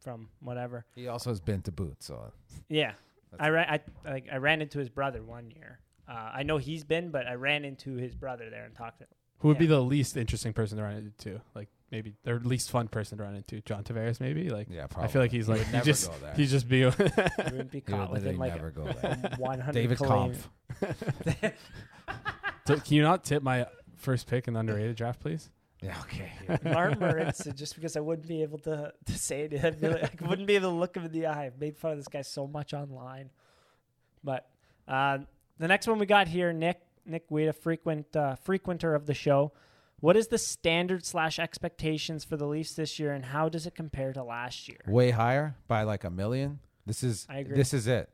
from 0.00 0.28
whatever. 0.40 0.84
He 0.94 1.08
also 1.08 1.30
has 1.30 1.40
been 1.40 1.62
to 1.62 1.72
boot, 1.72 2.02
so 2.02 2.30
Yeah, 2.68 2.92
I 3.40 3.48
ran. 3.48 3.66
I 3.70 3.80
like 4.10 4.26
I 4.30 4.36
ran 4.36 4.60
into 4.60 4.78
his 4.78 4.90
brother 4.90 5.22
one 5.22 5.50
year. 5.50 5.78
Uh, 6.06 6.30
I 6.34 6.42
know 6.42 6.58
he's 6.58 6.84
been, 6.84 7.10
but 7.10 7.26
I 7.26 7.34
ran 7.34 7.64
into 7.64 7.94
his 7.96 8.14
brother 8.14 8.50
there 8.50 8.64
and 8.66 8.74
talked 8.74 8.98
to 8.98 9.04
him. 9.04 9.08
Who 9.38 9.48
would 9.48 9.58
be 9.58 9.66
the 9.66 9.80
least 9.80 10.16
interesting 10.16 10.52
person 10.52 10.76
to 10.76 10.84
run 10.84 10.96
into? 10.96 11.40
Like 11.54 11.68
maybe 11.90 12.16
their 12.22 12.38
least 12.38 12.70
fun 12.70 12.88
person 12.88 13.16
to 13.18 13.24
run 13.24 13.34
into? 13.34 13.60
John 13.62 13.82
Tavares, 13.82 14.20
maybe. 14.20 14.50
Like 14.50 14.66
yeah, 14.68 14.88
probably. 14.88 15.08
I 15.08 15.12
feel 15.12 15.22
like 15.22 15.30
he's 15.30 15.46
He 15.46 15.52
like 15.52 15.60
would 15.72 15.74
he 15.74 15.80
just 15.86 16.10
go 16.10 16.14
there. 16.20 16.34
he 16.34 16.46
just 16.46 16.68
be 16.68 16.80
He 16.82 16.86
wouldn't 16.90 17.70
be 17.70 17.78
He 17.86 17.92
would 17.92 17.98
caught 17.98 18.12
literally 18.12 18.36
within 18.36 18.38
like 18.38 18.54
never 18.54 18.70
go 18.72 18.84
there. 19.02 19.32
100 19.38 19.72
David 19.72 19.96
kilometer- 19.96 20.40
Kampf. 20.80 21.54
So 22.66 22.76
can 22.76 22.94
you 22.94 23.02
not 23.02 23.24
tip 23.24 23.42
my 23.42 23.66
first 23.96 24.26
pick 24.26 24.46
in 24.48 24.54
the 24.54 24.60
underrated 24.60 24.96
draft, 24.96 25.20
please? 25.20 25.48
Yeah, 25.80 25.96
okay. 26.00 26.32
Martin 26.64 26.98
Marincin, 26.98 27.54
just 27.54 27.74
because 27.74 27.96
I 27.96 28.00
wouldn't 28.00 28.26
be 28.26 28.42
able 28.42 28.58
to, 28.60 28.92
to 29.06 29.12
say 29.12 29.42
it. 29.42 29.52
Like- 29.82 30.22
I 30.22 30.28
wouldn't 30.28 30.48
be 30.48 30.56
able 30.56 30.70
to 30.70 30.76
look 30.76 30.96
him 30.96 31.04
in 31.04 31.12
the 31.12 31.26
eye. 31.26 31.46
I've 31.46 31.60
made 31.60 31.76
fun 31.76 31.92
of 31.92 31.98
this 31.98 32.08
guy 32.08 32.22
so 32.22 32.46
much 32.46 32.74
online. 32.74 33.30
But 34.24 34.48
uh, 34.88 35.18
the 35.58 35.68
next 35.68 35.86
one 35.86 35.98
we 35.98 36.06
got 36.06 36.28
here, 36.28 36.52
Nick 36.52 36.80
Nick 37.06 37.24
Weed, 37.30 37.46
a 37.46 37.52
frequent 37.52 38.14
uh, 38.16 38.36
frequenter 38.36 38.94
of 38.94 39.06
the 39.06 39.14
show. 39.14 39.52
What 40.00 40.16
is 40.16 40.28
the 40.28 40.38
standard 40.38 41.04
slash 41.04 41.38
expectations 41.38 42.24
for 42.24 42.36
the 42.36 42.46
Leafs 42.46 42.74
this 42.74 42.98
year, 42.98 43.12
and 43.12 43.24
how 43.24 43.48
does 43.48 43.66
it 43.66 43.74
compare 43.74 44.12
to 44.12 44.22
last 44.22 44.68
year? 44.68 44.78
Way 44.86 45.10
higher 45.10 45.56
by 45.66 45.82
like 45.82 46.04
a 46.04 46.10
million. 46.10 46.60
This 46.86 47.02
is 47.02 47.26
I 47.28 47.38
agree. 47.38 47.56
this 47.56 47.74
is 47.74 47.86
it. 47.86 48.08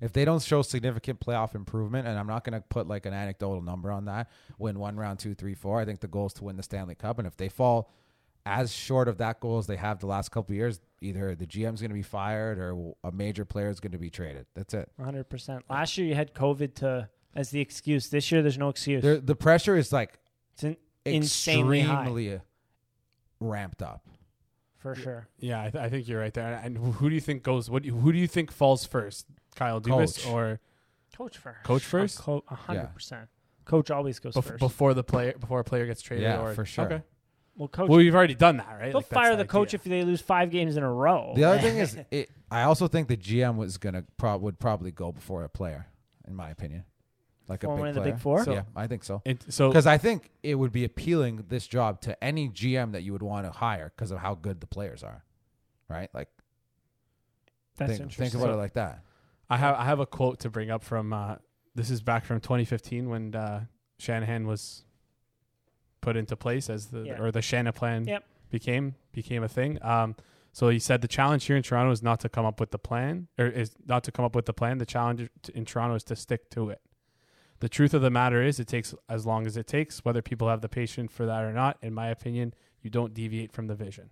If 0.00 0.12
they 0.12 0.24
don't 0.24 0.42
show 0.42 0.62
significant 0.62 1.20
playoff 1.20 1.54
improvement, 1.54 2.06
and 2.06 2.18
I'm 2.18 2.26
not 2.26 2.44
going 2.44 2.60
to 2.60 2.66
put 2.68 2.86
like 2.86 3.06
an 3.06 3.14
anecdotal 3.14 3.62
number 3.62 3.90
on 3.90 4.04
that, 4.06 4.30
win 4.58 4.78
one 4.78 4.96
round, 4.96 5.18
two, 5.18 5.34
three, 5.34 5.54
four. 5.54 5.80
I 5.80 5.84
think 5.84 6.00
the 6.00 6.08
goal 6.08 6.26
is 6.26 6.34
to 6.34 6.44
win 6.44 6.56
the 6.56 6.62
Stanley 6.62 6.94
Cup, 6.94 7.18
and 7.18 7.26
if 7.26 7.36
they 7.36 7.48
fall 7.48 7.90
as 8.44 8.72
short 8.72 9.08
of 9.08 9.18
that 9.18 9.40
goal 9.40 9.58
as 9.58 9.66
they 9.66 9.76
have 9.76 9.98
the 9.98 10.06
last 10.06 10.30
couple 10.30 10.52
of 10.52 10.56
years, 10.56 10.80
either 11.00 11.34
the 11.34 11.46
GM's 11.46 11.80
going 11.80 11.90
to 11.90 11.94
be 11.94 12.02
fired 12.02 12.58
or 12.58 12.94
a 13.02 13.10
major 13.10 13.44
player 13.44 13.68
is 13.68 13.80
going 13.80 13.92
to 13.92 13.98
be 13.98 14.08
traded. 14.08 14.46
That's 14.54 14.72
it. 14.72 14.88
100%. 15.00 15.62
Last 15.68 15.98
year 15.98 16.06
you 16.06 16.14
had 16.14 16.32
COVID 16.32 16.74
to 16.76 17.08
as 17.34 17.50
the 17.50 17.60
excuse. 17.60 18.08
This 18.08 18.30
year 18.30 18.42
there's 18.42 18.56
no 18.56 18.68
excuse. 18.68 19.02
There, 19.02 19.18
the 19.18 19.34
pressure 19.34 19.76
is 19.76 19.92
like 19.92 20.18
it's 20.54 20.62
in, 20.62 20.76
insanely 21.04 21.80
high 21.80 22.02
extremely 22.02 22.40
ramped 23.40 23.82
up. 23.82 24.06
For 24.94 25.00
sure. 25.00 25.28
Yeah, 25.38 25.60
I, 25.62 25.70
th- 25.70 25.82
I 25.84 25.88
think 25.88 26.06
you're 26.08 26.20
right 26.20 26.32
there. 26.34 26.60
And 26.62 26.76
who- 26.78 26.92
who 26.92 27.08
do 27.08 27.14
you 27.14 27.20
think 27.20 27.42
goes? 27.42 27.68
What? 27.68 27.82
do 27.82 27.88
you- 27.88 27.96
Who 27.96 28.12
do 28.12 28.18
you 28.18 28.26
think 28.26 28.50
falls 28.52 28.84
first? 28.86 29.26
Kyle 29.54 29.80
Dubas 29.80 30.22
Coach. 30.22 30.26
or 30.32 30.60
Coach 31.16 31.38
first. 31.38 31.62
Coach 31.64 31.82
first? 31.84 32.18
A 32.18 32.22
co- 32.22 32.44
hundred 32.46 32.92
percent. 32.94 33.28
Coach 33.64 33.90
always 33.90 34.18
goes 34.18 34.34
bef- 34.34 34.44
first. 34.44 34.58
before 34.60 34.94
the 34.94 35.02
player 35.02 35.34
before 35.38 35.60
a 35.60 35.64
player 35.64 35.86
gets 35.86 36.02
traded? 36.02 36.24
Yeah, 36.24 36.40
or, 36.40 36.54
for 36.54 36.64
sure. 36.64 36.84
Okay. 36.84 37.02
well, 37.56 37.68
coach. 37.68 37.88
Well, 37.88 37.98
we've 37.98 38.14
already 38.14 38.34
done 38.34 38.58
that, 38.58 38.68
right? 38.68 38.84
they'll 38.92 38.96
Like, 39.00 39.08
that's 39.08 39.14
fire 39.28 39.34
the 39.36 39.44
coach 39.46 39.68
idea. 39.70 39.78
if 39.78 39.84
they 39.84 40.02
lose 40.04 40.20
five 40.20 40.50
games 40.50 40.76
in 40.76 40.82
a 40.82 40.92
row. 40.92 41.32
The 41.34 41.44
other 41.44 41.58
thing 41.58 41.78
is, 41.78 41.96
it, 42.10 42.30
I 42.50 42.62
also 42.62 42.86
think 42.86 43.08
the 43.08 43.16
GM 43.16 43.56
was 43.56 43.78
gonna 43.78 44.04
prob- 44.18 44.42
would 44.42 44.58
probably 44.58 44.92
go 44.92 45.10
before 45.10 45.42
a 45.42 45.48
player, 45.48 45.86
in 46.28 46.34
my 46.36 46.50
opinion, 46.50 46.84
like 47.48 47.62
a 47.64 47.68
big 47.68 47.78
one 47.78 47.88
of 47.88 47.94
the 47.94 48.00
player. 48.00 48.12
big 48.14 48.20
four? 48.20 48.44
So- 48.44 48.52
yeah, 48.52 48.62
I 48.74 48.86
think 48.86 49.04
so. 49.04 49.22
And 49.24 49.38
so 49.48 49.68
Because 49.68 49.86
I 49.86 49.98
think 49.98 50.30
it 50.42 50.56
would 50.56 50.72
be 50.72 50.84
appealing 50.84 51.44
this 51.48 51.66
job 51.66 52.00
to 52.02 52.22
any 52.24 52.48
GM 52.48 52.92
that 52.92 53.02
you 53.02 53.12
would 53.12 53.22
want 53.22 53.46
to 53.46 53.52
hire 53.52 53.92
because 53.94 54.10
of 54.10 54.18
how 54.18 54.34
good 54.34 54.60
the 54.60 54.66
players 54.66 55.02
are, 55.02 55.24
right? 55.88 56.10
Like 56.14 56.28
That's 57.76 57.90
think, 57.92 58.00
interesting. 58.02 58.30
think 58.30 58.42
about 58.42 58.54
it 58.54 58.58
like 58.58 58.72
that. 58.74 59.02
I 59.48 59.56
have 59.58 59.76
I 59.76 59.84
have 59.84 60.00
a 60.00 60.06
quote 60.06 60.40
to 60.40 60.50
bring 60.50 60.70
up 60.70 60.82
from 60.82 61.12
uh, 61.12 61.36
this 61.74 61.90
is 61.90 62.02
back 62.02 62.24
from 62.24 62.40
2015 62.40 63.08
when 63.08 63.34
uh, 63.34 63.64
Shanahan 63.98 64.46
was 64.46 64.84
put 66.00 66.16
into 66.16 66.36
place 66.36 66.68
as 66.70 66.86
the 66.86 67.02
Yeah. 67.02 67.20
or 67.20 67.30
the 67.30 67.42
Shanahan 67.42 67.72
plan 67.72 68.04
Yep. 68.06 68.24
became 68.50 68.94
became 69.12 69.42
a 69.44 69.48
thing. 69.48 69.78
Um, 69.82 70.16
so 70.52 70.68
he 70.70 70.78
said 70.78 71.00
the 71.02 71.08
challenge 71.08 71.44
here 71.44 71.56
in 71.56 71.62
Toronto 71.62 71.92
is 71.92 72.02
not 72.02 72.18
to 72.20 72.28
come 72.28 72.46
up 72.46 72.58
with 72.60 72.70
the 72.70 72.78
plan 72.78 73.28
or 73.38 73.46
is 73.46 73.72
not 73.86 74.02
to 74.04 74.12
come 74.12 74.24
up 74.24 74.34
with 74.34 74.46
the 74.46 74.54
plan. 74.54 74.78
The 74.78 74.86
challenge 74.86 75.28
in 75.54 75.64
Toronto 75.64 75.94
is 75.94 76.04
to 76.04 76.16
stick 76.16 76.48
to 76.50 76.70
it. 76.70 76.80
The 77.60 77.68
truth 77.68 77.94
of 77.94 78.02
the 78.02 78.10
matter 78.10 78.42
is, 78.42 78.60
it 78.60 78.68
takes 78.68 78.94
as 79.08 79.24
long 79.26 79.46
as 79.46 79.56
it 79.56 79.66
takes, 79.66 80.04
whether 80.04 80.20
people 80.22 80.48
have 80.48 80.60
the 80.60 80.68
patience 80.68 81.10
for 81.12 81.24
that 81.26 81.42
or 81.42 81.52
not. 81.52 81.78
In 81.82 81.94
my 81.94 82.08
opinion, 82.08 82.52
you 82.82 82.90
don't 82.90 83.14
deviate 83.14 83.52
from 83.52 83.66
the 83.66 83.74
vision. 83.74 84.10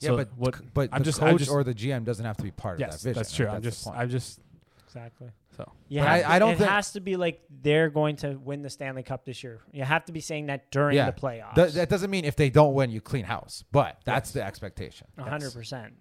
Yeah, 0.00 0.08
So 0.10 0.16
but 0.16 0.28
what? 0.36 0.74
but 0.74 0.88
I'm 0.92 1.00
the 1.00 1.04
just- 1.04 1.22
I'm 1.22 1.36
just- 1.38 1.50
or 1.50 1.62
the 1.64 1.74
GM 1.74 2.04
doesn't 2.04 2.24
have 2.24 2.36
to 2.38 2.42
be 2.44 2.50
part 2.50 2.74
of 2.80 2.88
that 2.88 2.94
vision. 3.00 3.12
that's 3.14 3.30
Like, 3.32 3.36
true. 3.36 3.48
I'm 3.48 3.60
the 3.60 3.70
just. 3.70 3.86
I'm 3.88 4.08
just 4.08 4.40
exactly. 4.86 5.28
so 5.56 5.70
yeah 5.88 6.10
I- 6.10 6.36
I 6.36 6.38
don't 6.38 6.52
It 6.52 6.58
think- 6.58 6.70
has 6.70 6.92
to 6.92 7.00
be 7.00 7.16
like 7.16 7.42
they're 7.50 7.90
going 7.90 8.16
to 8.16 8.38
win 8.38 8.62
the 8.62 8.70
Stanley 8.70 9.02
Cup 9.02 9.24
this 9.24 9.42
year. 9.42 9.60
You 9.72 9.82
have 9.84 10.04
to 10.06 10.12
be 10.12 10.20
saying 10.20 10.46
that 10.46 10.70
during 10.70 10.96
Yeah. 10.96 11.10
the 11.10 11.20
playoffs. 11.20 11.54
Th- 11.56 11.72
that 11.74 11.88
doesn't 11.88 12.10
mean 12.10 12.24
if 12.24 12.36
they 12.36 12.48
don't 12.48 12.74
win, 12.74 12.90
you 12.90 13.00
clean 13.00 13.24
house. 13.24 13.64
But 13.72 14.00
that's 14.04 14.28
Yes. 14.30 14.34
the 14.34 14.42
expectation. 14.44 15.08
A 15.18 15.24
hundred 15.28 15.52
percent. 15.52 15.94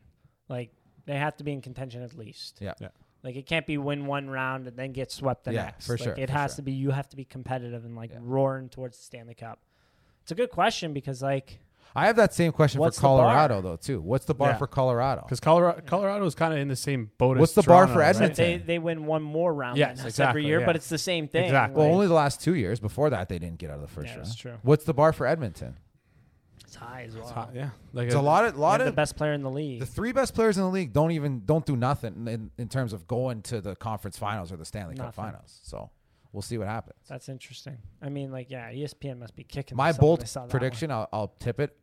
Like 0.48 0.72
they 1.06 1.18
have 1.18 1.36
to 1.38 1.44
be 1.44 1.52
in 1.54 1.62
contention 1.62 2.04
at 2.04 2.14
least. 2.14 2.60
Yeah. 2.62 2.74
Yeah. 2.80 2.90
Like 3.24 3.36
it 3.36 3.46
can't 3.46 3.66
be 3.66 3.78
win 3.78 4.06
one 4.06 4.30
round 4.30 4.68
and 4.68 4.78
then 4.78 4.92
get 4.94 5.12
swept 5.12 5.46
the 5.46 5.54
Yeah, 5.54 5.64
next. 5.66 5.88
for 5.88 5.94
like 5.94 6.02
sure, 6.04 6.14
It 6.18 6.28
for 6.28 6.34
has 6.34 6.52
sure. 6.52 6.56
to 6.58 6.62
be. 6.62 6.72
You 6.74 6.92
have 6.92 7.10
to 7.10 7.16
be 7.18 7.26
competitive 7.26 7.84
and 7.86 7.96
like 7.96 8.12
Yeah. 8.12 8.20
roaring 8.22 8.70
towards 8.70 8.98
the 8.98 9.04
Stanley 9.04 9.34
Cup. 9.34 9.60
It's 10.22 10.32
a 10.32 10.36
good 10.36 10.52
question 10.52 10.94
because 10.94 11.22
like 11.22 11.60
I 11.96 12.06
have 12.06 12.18
that 12.18 12.32
same 12.34 12.52
question 12.52 12.80
for? 12.80 12.92
Colorado 12.92 13.60
though 13.62 13.76
too. 13.76 14.00
What's 14.02 14.26
the 14.26 14.36
bar 14.36 14.50
Yeah. 14.50 14.58
for 14.58 14.68
Colorado? 14.68 15.22
because 15.24 15.40
Colorado 15.40 15.82
Colorado 15.86 16.26
is 16.26 16.36
kind 16.36 16.54
of 16.54 16.60
in 16.60 16.68
the 16.68 16.76
same 16.76 17.10
boat. 17.18 17.38
What's 17.38 17.58
as 17.58 17.64
the 17.64 17.70
bar 17.70 17.86
Toronto, 17.86 17.94
for 17.94 18.00
right? 18.02 18.10
Edmonton? 18.16 18.46
they 18.46 18.58
they 18.58 18.78
win 18.80 19.06
one 19.06 19.24
more 19.24 19.52
round 19.54 19.78
Yes, 19.78 19.98
than 19.98 20.08
exactly, 20.08 20.42
every 20.42 20.46
year, 20.46 20.60
yeah. 20.60 20.66
but 20.68 20.76
it's 20.76 20.90
the 20.90 20.98
same 21.00 21.28
thing. 21.28 21.46
Exactly. 21.46 21.78
Well, 21.78 21.88
Like, 21.88 21.94
only 21.96 22.08
the 22.08 22.14
last 22.14 22.40
two 22.42 22.54
years. 22.56 22.80
Before 22.80 23.10
that, 23.10 23.30
they 23.30 23.40
didn't 23.40 23.58
get 23.58 23.72
out 23.72 23.78
of 23.78 23.82
the 23.82 23.88
first 23.88 24.08
yeah, 24.10 24.16
round. 24.16 24.26
that's 24.28 24.36
true. 24.36 24.54
What's 24.62 24.86
the 24.86 24.94
bar 24.94 25.12
for 25.12 25.26
Edmonton? 25.26 25.78
It's 26.68 26.76
high 26.76 27.04
as 27.08 27.14
well. 27.16 27.24
It's 27.24 27.32
hot, 27.32 27.52
yeah, 27.56 27.70
like 27.94 28.08
It's 28.08 28.16
a 28.16 28.22
lot 28.22 28.44
of 28.44 28.58
lot 28.58 28.82
of 28.82 28.88
the 28.88 28.92
best 28.92 29.16
player 29.16 29.32
in 29.32 29.42
the 29.42 29.50
league. 29.50 29.80
the 29.80 29.86
three 29.86 30.12
best 30.12 30.36
players 30.36 30.58
in 30.58 30.64
the 30.64 30.70
league 30.70 30.92
don't 30.92 31.12
even 31.12 31.44
don't 31.46 31.66
do 31.66 31.78
nothing 31.78 32.28
in, 32.28 32.52
in 32.58 32.68
terms 32.68 32.92
of 32.92 33.08
going 33.08 33.42
to 33.44 33.62
the 33.62 33.74
conference 33.78 34.18
finals 34.18 34.52
or 34.52 34.58
the 34.58 34.66
Stanley 34.66 34.96
Cup 34.96 35.16
finals. 35.16 35.62
So 35.64 35.90
we'll 36.34 36.42
see 36.42 36.58
what 36.58 36.68
happens. 36.68 37.00
That's 37.08 37.30
interesting. 37.30 37.78
I 38.02 38.10
mean, 38.10 38.34
like, 38.34 38.52
yeah, 38.52 38.70
ESPN 38.70 39.18
must 39.18 39.34
be 39.34 39.46
kicking. 39.46 39.78
My 39.78 39.94
bold 39.94 40.20
they 40.22 40.26
saw 40.26 40.42
that 40.42 40.50
prediction, 40.50 40.92
I'll, 40.92 41.08
I'll 41.14 41.34
tip 41.40 41.62
it. 41.62 41.78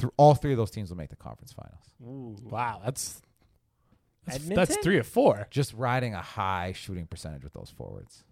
Th- 0.00 0.12
all 0.16 0.34
three 0.34 0.50
of 0.50 0.58
those 0.58 0.72
teams 0.72 0.90
will 0.90 0.96
make 0.96 1.10
the 1.10 1.16
conference 1.16 1.52
finals. 1.52 1.84
Ooh. 2.02 2.36
Wow, 2.50 2.80
that's 2.84 3.22
that's, 4.26 4.44
that's 4.48 4.76
three 4.78 4.98
or 4.98 5.04
four. 5.04 5.46
Just 5.50 5.72
riding 5.74 6.14
a 6.14 6.22
high 6.22 6.72
shooting 6.74 7.06
percentage 7.06 7.44
with 7.44 7.52
those 7.52 7.72
forwards. 7.76 8.24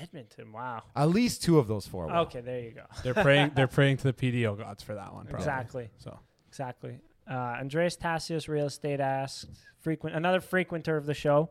Edmonton. 0.00 0.52
Wow. 0.52 0.82
At 0.94 1.08
least 1.10 1.42
two 1.42 1.58
of 1.58 1.68
those 1.68 1.86
four. 1.86 2.06
will. 2.06 2.14
Okay, 2.20 2.40
there 2.40 2.60
you 2.60 2.72
go. 2.72 2.84
They're 3.02 3.14
praying. 3.14 3.52
They're 3.54 3.66
praying 3.78 3.98
to 3.98 4.04
the 4.04 4.12
PDO 4.12 4.58
gods 4.58 4.82
for 4.82 4.94
that 4.94 5.12
one. 5.12 5.26
Probably. 5.26 5.38
Exactly. 5.38 5.90
So 5.98 6.18
Exactly. 6.48 6.98
Uh, 7.28 7.34
Andreas 7.60 7.96
Tassius, 7.96 8.48
real 8.48 8.66
estate 8.66 9.00
asked, 9.00 9.46
frequent 9.80 10.14
another 10.16 10.40
frequenter 10.40 10.96
of 10.96 11.06
the 11.06 11.12
show, 11.14 11.50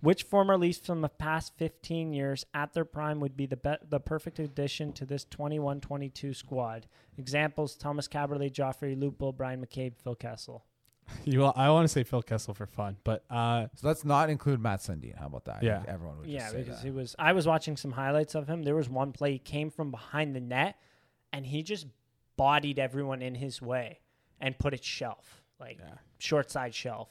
which 0.00 0.22
former 0.24 0.58
Leafs 0.58 0.78
from 0.78 1.00
the 1.00 1.08
past 1.08 1.54
15 1.56 2.12
years 2.12 2.44
at 2.52 2.74
their 2.74 2.84
prime 2.84 3.18
would 3.18 3.36
be 3.36 3.46
the 3.46 3.56
be- 3.56 3.76
the 3.88 3.98
perfect 3.98 4.38
addition 4.38 4.92
to 4.92 5.06
this 5.06 5.24
21-22 5.24 6.36
squad? 6.36 6.86
Examples: 7.16 7.76
Thomas 7.76 8.06
Kaberle, 8.08 8.52
Joffrey 8.52 8.94
Lupul, 8.96 9.34
Bryan 9.36 9.64
McCabe, 9.64 9.94
Phil 9.96 10.14
Kessel. 10.14 10.64
you. 11.24 11.40
Will, 11.40 11.52
I 11.56 11.70
want 11.70 11.84
to 11.84 11.88
say 11.88 12.04
Phil 12.04 12.22
Kessel 12.22 12.54
for 12.54 12.66
fun, 12.66 12.96
but 13.04 13.24
uh, 13.30 13.66
So 13.74 13.86
let's 13.88 14.04
not 14.04 14.30
include 14.30 14.60
Mats 14.60 14.88
Sundin. 14.88 15.16
How 15.16 15.26
about 15.26 15.44
that? 15.46 15.62
Yeah. 15.62 15.78
think 15.78 15.88
everyone 15.88 16.18
would 16.18 16.28
Yeah, 16.28 16.40
just 16.40 16.52
say 16.52 16.58
because 16.62 16.78
that. 16.78 16.84
he 16.84 16.90
was. 16.90 17.14
I 17.18 17.32
was 17.32 17.46
watching 17.46 17.76
some 17.76 17.92
highlights 17.92 18.34
of 18.34 18.48
him. 18.48 18.62
There 18.62 18.74
was 18.74 18.88
one 18.88 19.12
play 19.12 19.32
he 19.32 19.38
came 19.38 19.70
from 19.70 19.90
behind 19.90 20.34
the 20.34 20.40
net, 20.40 20.80
and 21.32 21.46
he 21.46 21.62
just 21.62 21.86
bodied 22.36 22.78
everyone 22.78 23.22
in 23.22 23.34
his 23.34 23.62
way 23.62 24.00
and 24.40 24.58
put 24.58 24.74
it 24.74 24.84
shelf, 24.84 25.42
like 25.58 25.78
yeah. 25.80 25.94
short 26.18 26.50
side 26.50 26.74
shelf. 26.74 27.08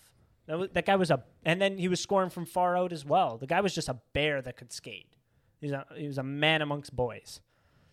That, 0.48 0.60
was, 0.60 0.70
that 0.74 0.86
guy 0.86 0.96
was 0.96 1.10
a, 1.10 1.24
and 1.44 1.60
then 1.60 1.78
he 1.78 1.88
was 1.88 2.00
scoring 2.00 2.30
from 2.30 2.46
far 2.46 2.78
out 2.78 2.94
as 2.94 3.04
well. 3.04 3.38
The 3.38 3.48
guy 3.48 3.62
was 3.62 3.74
just 3.74 3.90
a 3.90 3.98
bear 4.14 4.42
that 4.44 4.58
could 4.58 4.72
skate. 4.72 5.16
He's 5.60 5.72
a 5.72 5.86
he 5.96 6.06
was 6.08 6.18
a 6.20 6.24
man 6.24 6.62
amongst 6.62 6.96
boys. 6.96 7.40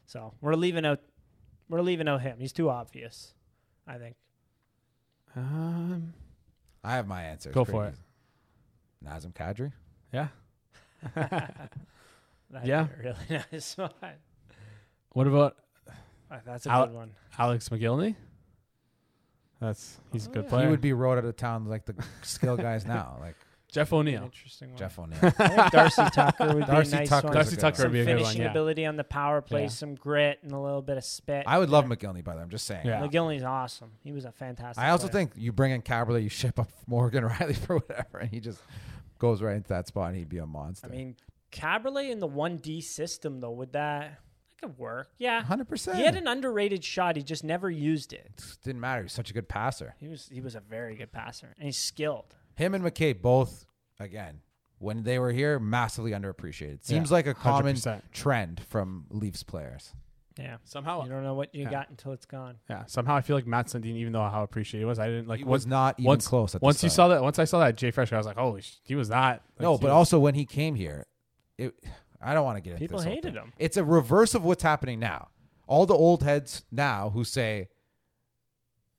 So 0.07 0.35
we're 0.43 0.55
leaving 0.55 0.85
out, 0.85 1.01
we're 1.69 1.81
leaving 1.81 2.09
out 2.09 2.21
him. 2.21 2.37
He's 2.39 2.53
too 2.53 2.69
obvious. 2.69 3.33
I 3.87 3.97
think. 3.97 4.17
Um, 5.37 6.13
I 6.85 6.93
have 6.97 7.07
my 7.07 7.23
answer. 7.23 7.51
Go 7.51 7.65
pretty 7.65 7.79
for 7.79 7.87
it. 7.87 7.95
easy. 7.95 9.29
Nazem 9.29 9.33
Kadri. 9.33 9.73
yeah. 10.13 10.29
That'd 12.51 12.69
Yeah. 12.69 12.85
be 12.85 12.93
a 13.09 13.15
really 13.31 13.45
nice 13.53 13.77
one. 13.77 13.91
What 15.13 15.27
about 15.27 15.57
Uh, 16.31 16.39
That's 16.47 16.67
a 16.67 16.71
Al- 16.71 16.87
good 16.87 16.95
one. 16.95 17.11
Alex 17.39 17.69
Mogilny? 17.69 18.15
That's 19.61 19.99
he's 20.13 20.27
a 20.27 20.31
Oh, 20.31 20.33
good 20.35 20.45
yeah. 20.45 20.49
player. 20.51 20.65
He 20.67 20.71
would 20.71 20.81
be 20.81 20.93
rode 20.93 21.19
out 21.19 21.25
of 21.25 21.37
town 21.37 21.67
like 21.67 21.85
the 21.87 21.95
skill 22.23 22.57
guys 22.57 22.85
now, 22.85 23.17
like 23.21 23.37
Jeff 23.73 23.91
An 23.93 23.99
O'Neill. 23.99 24.23
interesting 24.25 24.69
one. 24.69 24.79
Jeff 24.79 24.99
O'Neill. 24.99 25.19
I 25.23 25.31
think 25.31 25.71
Darcy 25.73 26.03
Tucker 26.13 26.55
would 26.55 26.67
Darcy 26.67 26.91
be 26.91 26.97
a 26.97 27.01
nice 27.01 27.09
Tucker 27.09 27.27
one. 27.27 27.35
Darcy 27.35 27.57
Tucker 27.57 27.83
one. 27.83 27.91
would 27.91 27.93
be 27.93 28.01
a 28.01 28.05
some 28.05 28.07
good 28.07 28.15
one. 28.17 28.25
finishing 28.25 28.43
Yeah. 28.43 28.51
ability 28.51 28.87
on 28.87 28.97
the 28.97 29.05
power 29.05 29.41
play, 29.41 29.63
Yeah. 29.63 29.69
some 29.69 29.95
grit, 29.95 30.39
and 30.43 30.53
a 30.53 30.59
little 30.61 30.83
bit 30.83 30.97
of 30.99 31.05
spit. 31.05 31.45
I 31.47 31.59
would 31.59 31.71
love 31.71 31.87
Mogilny, 31.87 32.23
by 32.23 32.33
the 32.33 32.37
way. 32.39 32.43
I'm 32.43 32.51
just 32.51 32.67
saying. 32.67 32.87
Yeah. 32.87 33.01
Mogilny's 33.01 33.43
awesome. 33.43 33.93
He 34.05 34.13
was 34.13 34.25
a 34.25 34.33
fantastic. 34.33 34.83
I 34.83 34.91
also 34.91 35.09
player. 35.09 35.13
think 35.27 35.33
you 35.37 35.53
bring 35.53 35.73
in 35.73 35.83
Kaberle, 35.83 36.23
you 36.23 36.29
ship 36.29 36.59
up 36.59 36.69
Morgan 36.87 37.25
Rielly 37.25 37.57
for 37.57 37.77
whatever, 37.79 38.19
and 38.19 38.31
he 38.31 38.41
just 38.41 38.61
goes 39.19 39.41
right 39.43 39.57
into 39.57 39.69
that 39.71 39.87
spot, 39.89 40.09
and 40.11 40.17
he'd 40.19 40.29
be 40.29 40.39
a 40.39 40.47
monster. 40.47 40.87
I 40.87 40.91
mean, 40.91 41.17
Kaberle 41.51 42.11
in 42.11 42.19
the 42.19 42.27
one 42.27 42.59
D 42.59 42.81
system 42.81 43.41
though, 43.41 43.51
would 43.53 43.73
that 43.73 44.19
that 44.61 44.69
could 44.69 44.79
work? 44.79 45.09
Yeah, 45.19 45.37
100. 45.39 45.69
percent 45.69 45.97
he 45.99 46.05
had 46.05 46.15
an 46.17 46.27
underrated 46.27 46.85
shot. 46.85 47.17
He 47.17 47.23
just 47.23 47.43
never 47.45 47.71
used 47.71 48.13
it. 48.13 48.31
Didn't 48.65 48.81
matter. 48.81 49.03
He's 49.03 49.13
such 49.13 49.31
a 49.31 49.35
good 49.35 49.49
passer. 49.49 49.95
He 49.99 50.09
was 50.09 50.29
he 50.33 50.41
was 50.41 50.55
a 50.55 50.61
very 50.61 50.95
good 50.95 51.11
passer, 51.13 51.55
and 51.57 51.65
he's 51.67 51.77
skilled. 51.79 52.35
Him 52.57 52.75
and 52.75 52.85
McKay 52.85 53.21
both, 53.21 53.67
again, 54.01 54.41
when 54.79 55.03
they 55.05 55.19
were 55.19 55.33
here, 55.33 55.59
massively 55.59 56.11
underappreciated. 56.13 56.85
Seems 56.85 57.11
Yeah, 57.11 57.15
like 57.15 57.27
a 57.27 57.35
common 57.35 57.77
100%. 57.77 58.03
trend 58.13 58.61
from 58.69 59.07
Leafs 59.11 59.43
players. 59.43 59.93
Yeah, 60.39 60.57
Somehow, 60.65 61.03
you 61.05 61.11
don't 61.11 61.23
know 61.23 61.35
what 61.35 61.55
you 61.55 61.65
Yeah. 61.65 61.71
got 61.71 61.91
until 61.91 62.13
it's 62.13 62.25
gone. 62.25 62.57
yeah. 62.71 62.85
Somehow, 62.87 63.15
I 63.17 63.21
feel 63.21 63.37
like 63.37 63.47
Mats 63.47 63.75
Sundin, 63.75 63.97
even 63.97 64.15
though 64.15 64.23
how 64.29 64.43
appreciated 64.43 64.81
he 64.83 64.85
was, 64.87 64.99
I 64.99 65.07
didn't 65.09 65.29
like. 65.29 65.39
he 65.41 65.45
once 65.45 65.65
was 65.65 65.67
not 65.67 66.01
even 66.01 66.07
once- 66.09 66.27
close. 66.27 66.55
At 66.55 66.63
the 66.63 66.65
once 66.65 66.83
you 66.83 66.89
start. 66.89 67.09
saw 67.11 67.15
that, 67.15 67.23
once 67.23 67.39
I 67.39 67.45
saw 67.45 67.59
that 67.61 67.77
JFresh, 67.77 68.13
I 68.13 68.17
was 68.17 68.27
like, 68.27 68.37
holy, 68.39 68.63
sh- 68.63 68.79
he 68.83 68.95
was 68.95 69.09
that. 69.09 69.43
Like, 69.59 69.61
no, 69.61 69.73
he 69.77 69.83
but 69.83 69.89
was- 69.89 69.93
also 69.93 70.19
when 70.19 70.35
he 70.35 70.47
came 70.47 70.75
here, 70.75 71.07
it. 71.59 71.75
I 72.25 72.35
don't 72.35 72.45
want 72.45 72.57
to 72.57 72.61
get 72.63 72.71
into 72.75 72.79
People 72.81 72.99
this 72.99 73.05
whole 73.05 73.15
hated 73.15 73.35
thing. 73.35 73.43
him. 73.43 73.53
It's 73.59 73.77
a 73.77 73.85
reverse 73.85 74.35
of 74.35 74.45
what's 74.45 74.63
happening 74.63 74.99
now. 75.01 75.29
all 75.69 75.87
the 75.87 75.95
old 75.95 76.23
heads 76.23 76.65
now 76.71 77.11
who 77.11 77.25
say 77.25 77.69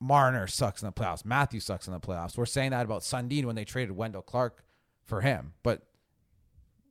Marner 0.03 0.47
sucks 0.47 0.81
in 0.81 0.85
the 0.85 0.91
playoffs, 0.91 1.23
Matthew 1.23 1.59
sucks 1.59 1.87
in 1.87 1.93
the 1.93 1.99
playoffs. 1.99 2.37
We're 2.37 2.45
saying 2.45 2.71
that 2.71 2.83
about 2.83 3.03
Sundin 3.03 3.45
when 3.45 3.55
they 3.55 3.63
traded 3.63 3.95
Wendell 3.95 4.21
Clark 4.21 4.63
for 5.05 5.21
him, 5.21 5.53
but 5.63 5.81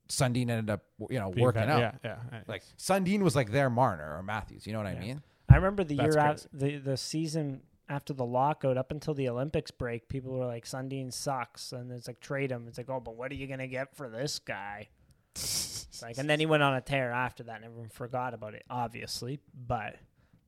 Sundin 0.08 0.50
ended 0.50 0.70
up 0.70 0.82
you 1.10 1.18
know 1.18 1.30
Being 1.30 1.44
working 1.44 1.62
better. 1.62 1.72
out. 1.72 1.94
Yeah, 2.04 2.16
yeah. 2.32 2.40
Like 2.46 2.62
Sundin 2.78 3.20
was 3.22 3.36
like 3.36 3.52
their 3.52 3.70
Marner 3.70 4.16
or 4.16 4.22
Matthews. 4.22 4.66
You 4.66 4.72
know 4.72 4.78
what 4.78 4.86
I 4.88 4.98
mean? 4.98 5.22
I 5.48 5.56
remember 5.56 5.84
the 5.84 5.96
That's 5.96 6.14
year 6.14 6.24
out 6.24 6.46
the 6.52 6.78
the 6.78 6.96
season 6.96 7.62
after 7.88 8.14
the 8.14 8.24
lockout 8.24 8.78
up 8.78 8.90
until 8.90 9.12
the 9.12 9.28
Olympics 9.28 9.70
break, 9.70 10.08
people 10.08 10.32
were 10.32 10.46
like 10.46 10.64
Sundin 10.64 11.12
sucks, 11.12 11.72
and 11.72 11.92
it's 11.92 12.06
like 12.06 12.20
trade 12.20 12.50
him. 12.50 12.66
It's 12.68 12.78
like, 12.78 12.88
oh, 12.88 13.00
but 13.00 13.16
what 13.16 13.30
are 13.30 13.34
you 13.34 13.46
gonna 13.46 13.66
get 13.66 13.94
for 13.94 14.08
this 14.08 14.38
guy? 14.38 14.88
It's 15.34 15.86
like, 16.02 16.16
and 16.18 16.28
then 16.28 16.40
he 16.40 16.46
went 16.46 16.62
on 16.62 16.74
a 16.74 16.80
tear 16.80 17.12
after 17.12 17.42
that, 17.44 17.56
and 17.56 17.64
everyone 17.66 17.90
forgot 17.90 18.32
about 18.34 18.54
it, 18.54 18.64
obviously. 18.70 19.40
But 19.54 19.96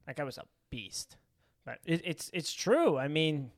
that 0.07 0.17
guy 0.17 0.25
was 0.25 0.39
a 0.39 0.45
beast. 0.71 1.17
But 1.65 1.79
it, 1.85 2.03
it's 2.05 2.31
it's 2.35 2.53
true. 2.53 2.99
I 2.99 3.09
mean, 3.09 3.51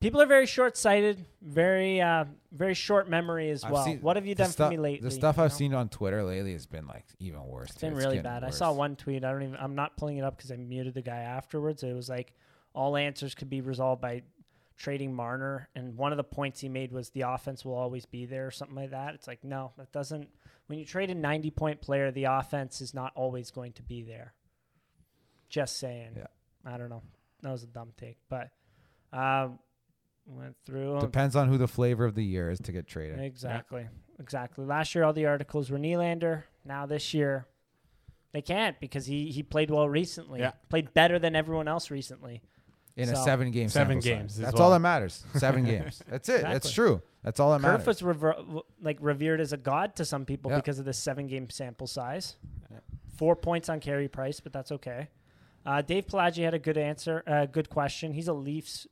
people 0.00 0.20
are 0.22 0.26
very 0.26 0.46
short 0.46 0.76
sighted, 0.76 1.24
very 1.42 2.00
uh, 2.00 2.26
very 2.52 2.74
short 2.74 3.08
memory 3.08 3.50
as 3.50 3.64
I've 3.64 3.72
well. 3.72 3.84
seen- 3.84 4.00
what 4.00 4.16
have 4.16 4.26
you 4.26 4.34
the 4.34 4.44
done 4.44 4.52
for 4.52 4.70
me 4.70 4.76
lately? 4.76 5.08
The 5.08 5.14
stuff 5.14 5.36
you 5.36 5.44
I've 5.44 5.50
know? 5.50 5.56
seen 5.56 5.74
on 5.74 5.88
Twitter 5.88 6.22
lately 6.22 6.52
has 6.52 6.66
been 6.66 6.86
like 6.86 7.06
even 7.18 7.44
worse. 7.44 7.70
It's 7.70 7.80
been 7.80 7.94
really 7.94 8.20
bad. 8.20 8.44
I 8.44 8.50
saw 8.50 8.72
one 8.72 8.96
tweet. 8.96 9.24
I 9.24 9.32
don't 9.32 9.42
even. 9.42 9.56
I'm 9.56 9.74
not 9.74 9.96
pulling 9.96 10.18
it 10.18 10.22
up 10.24 10.36
because 10.36 10.52
I 10.52 10.56
muted 10.56 10.94
the 10.94 11.02
guy 11.02 11.18
afterwards. 11.18 11.82
It 11.82 11.94
was 11.94 12.08
like 12.08 12.32
all 12.74 12.96
answers 12.96 13.34
could 13.34 13.50
be 13.50 13.60
resolved 13.60 14.00
by 14.00 14.22
trading 14.76 15.12
Marner, 15.12 15.68
and 15.74 15.96
one 15.96 16.12
of 16.12 16.18
the 16.18 16.24
points 16.24 16.60
he 16.60 16.68
made 16.68 16.92
was 16.92 17.10
the 17.10 17.22
offense 17.22 17.64
will 17.64 17.74
always 17.74 18.06
be 18.06 18.26
there 18.26 18.46
or 18.46 18.52
something 18.52 18.76
like 18.76 18.90
that. 18.90 19.14
It's 19.14 19.26
like 19.26 19.42
no, 19.42 19.72
that 19.76 19.90
doesn't. 19.90 20.28
When 20.68 20.78
you 20.78 20.84
trade 20.84 21.10
a 21.10 21.14
90 21.14 21.50
point 21.50 21.80
player, 21.80 22.10
the 22.12 22.24
offense 22.24 22.80
is 22.80 22.94
not 22.94 23.10
always 23.16 23.50
going 23.50 23.72
to 23.72 23.82
be 23.82 24.02
there. 24.02 24.34
Just 25.48 25.78
saying. 25.78 26.10
Yeah. 26.16 26.26
I 26.68 26.76
don't 26.76 26.88
know. 26.88 27.02
That 27.42 27.52
was 27.52 27.62
a 27.62 27.66
dumb 27.68 27.92
take, 27.96 28.16
but 28.28 28.50
um, 29.12 29.58
went 30.26 30.56
through. 30.66 31.00
Depends 31.00 31.36
on 31.36 31.48
who 31.48 31.56
the 31.56 31.68
flavor 31.68 32.04
of 32.04 32.14
the 32.14 32.24
year 32.24 32.50
is 32.50 32.58
to 32.60 32.72
get 32.72 32.86
traded. 32.86 33.20
Exactly. 33.20 33.86
Exactly. 34.20 34.64
Last 34.64 34.94
year, 34.94 35.04
all 35.04 35.12
the 35.12 35.26
articles 35.26 35.70
were 35.70 35.78
Nylander. 35.78 36.42
Now 36.64 36.84
this 36.86 37.14
year, 37.14 37.46
they 38.32 38.42
can't 38.42 38.78
because 38.80 39.06
he, 39.06 39.30
he 39.30 39.42
played 39.42 39.70
well 39.70 39.88
recently. 39.88 40.40
Yeah. 40.40 40.52
Played 40.68 40.92
better 40.92 41.18
than 41.18 41.36
everyone 41.36 41.68
else 41.68 41.90
recently. 41.90 42.42
in 42.96 43.08
a 43.08 43.14
So- 43.16 43.24
seven 43.24 43.50
game 43.52 43.68
Seven 43.68 44.02
sample 44.02 44.18
games 44.18 44.34
size. 44.34 44.40
That's 44.42 44.54
well. 44.54 44.64
all 44.64 44.70
that 44.72 44.80
matters. 44.80 45.24
Seven 45.36 45.64
games. 45.72 46.02
That's 46.10 46.28
it. 46.28 46.42
That's 46.42 46.66
Exactly. 46.66 46.72
true. 46.72 47.02
That's 47.22 47.38
all 47.40 47.52
that 47.52 47.60
Kerf 47.62 47.70
matters. 47.80 47.86
was 47.86 48.02
rever- 48.02 48.36
like 48.82 48.98
revered 49.00 49.40
as 49.40 49.52
a 49.52 49.56
god 49.56 49.94
to 49.96 50.04
some 50.04 50.24
people 50.24 50.50
Yeah. 50.50 50.56
because 50.56 50.78
of 50.80 50.84
this 50.84 50.98
seven 50.98 51.28
game 51.28 51.48
sample 51.48 51.86
size. 51.86 52.36
Yeah. 52.70 52.78
Four 53.16 53.36
points 53.36 53.68
on 53.68 53.78
Carey 53.80 54.08
Price, 54.08 54.40
but 54.40 54.52
that's 54.52 54.72
okay. 54.72 55.08
Uh, 55.68 55.82
Dave 55.82 56.06
Pelagi 56.06 56.44
had 56.44 56.54
a 56.54 56.58
good 56.58 56.78
answer, 56.78 57.22
uh, 57.26 57.44
good 57.44 57.68
question. 57.68 58.14
He's 58.14 58.26
a 58.26 58.32
Leafs, 58.32 58.86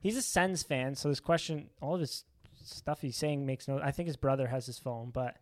he's 0.00 0.16
a 0.16 0.22
Sens 0.22 0.62
fan, 0.62 0.94
so 0.94 1.10
this 1.10 1.20
question, 1.20 1.68
all 1.82 1.92
of 1.94 2.00
his 2.00 2.24
stuff 2.64 3.02
he's 3.02 3.18
saying 3.18 3.44
makes 3.44 3.68
no. 3.68 3.78
I 3.78 3.90
think 3.90 4.06
his 4.06 4.16
brother 4.16 4.46
has 4.46 4.64
his 4.64 4.78
phone, 4.78 5.10
but 5.12 5.36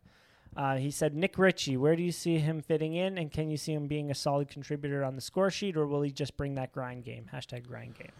uh, 0.57 0.79
he 0.79 0.90
said 0.90 1.14
Nick 1.14 1.38
Ritchie, 1.38 1.76
where 1.76 1.94
do 1.94 2.03
you 2.03 2.11
see 2.11 2.38
him 2.38 2.61
fitting 2.61 2.94
in, 2.94 3.18
and 3.18 3.31
can 3.31 3.53
you 3.53 3.57
see 3.57 3.72
him 3.72 3.87
being 3.87 4.11
a 4.11 4.16
solid 4.16 4.48
contributor 4.48 5.05
on 5.05 5.14
the 5.14 5.20
score 5.20 5.48
sheet, 5.48 5.76
or 5.76 5.87
will 5.87 6.03
he 6.03 6.11
just 6.11 6.37
bring 6.37 6.57
that 6.57 6.72
grind 6.72 7.05
game? 7.05 7.26
Hashtag 7.33 7.68
grind 7.68 7.96
game. 7.96 8.11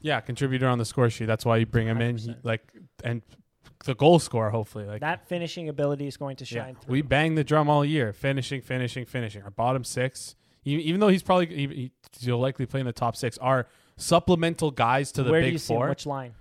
Yeah, 0.00 0.20
contributor 0.20 0.66
on 0.66 0.78
the 0.78 0.84
score 0.84 1.10
sheet. 1.10 1.26
That's 1.26 1.44
why 1.44 1.58
you 1.58 1.66
bring 1.66 1.86
him 1.86 2.00
in. 2.00 2.18
He, 2.18 2.34
like 2.42 2.72
and 3.04 3.22
the 3.84 3.94
goal 3.94 4.18
score, 4.18 4.50
hopefully. 4.50 4.84
Like 4.84 5.00
that 5.02 5.28
finishing 5.28 5.68
ability 5.68 6.08
is 6.08 6.16
going 6.16 6.34
to 6.38 6.44
yeah. 6.44 6.64
shine 6.64 6.74
through. 6.74 6.90
we 6.90 7.02
bang 7.02 7.36
the 7.36 7.44
drum 7.44 7.70
all 7.70 7.84
year, 7.84 8.12
finishing, 8.12 8.62
finishing, 8.62 9.04
finishing. 9.04 9.44
Our 9.44 9.50
bottom 9.50 9.84
six, 9.84 10.34
even 10.76 11.00
though 11.00 11.08
he's 11.08 11.22
probably 11.22 11.46
he, 11.46 11.92
he'll 12.20 12.38
likely 12.38 12.66
play 12.66 12.80
in 12.80 12.86
the 12.86 12.92
top 12.92 13.16
six, 13.16 13.38
are 13.38 13.66
supplemental 13.96 14.70
guys 14.70 15.12
to 15.12 15.22
the 15.22 15.30
where 15.30 15.40
do 15.40 15.46
big 15.46 15.52
you 15.54 15.58
see 15.58 15.74
four. 15.74 15.88
Which 15.88 16.06
line? 16.06 16.34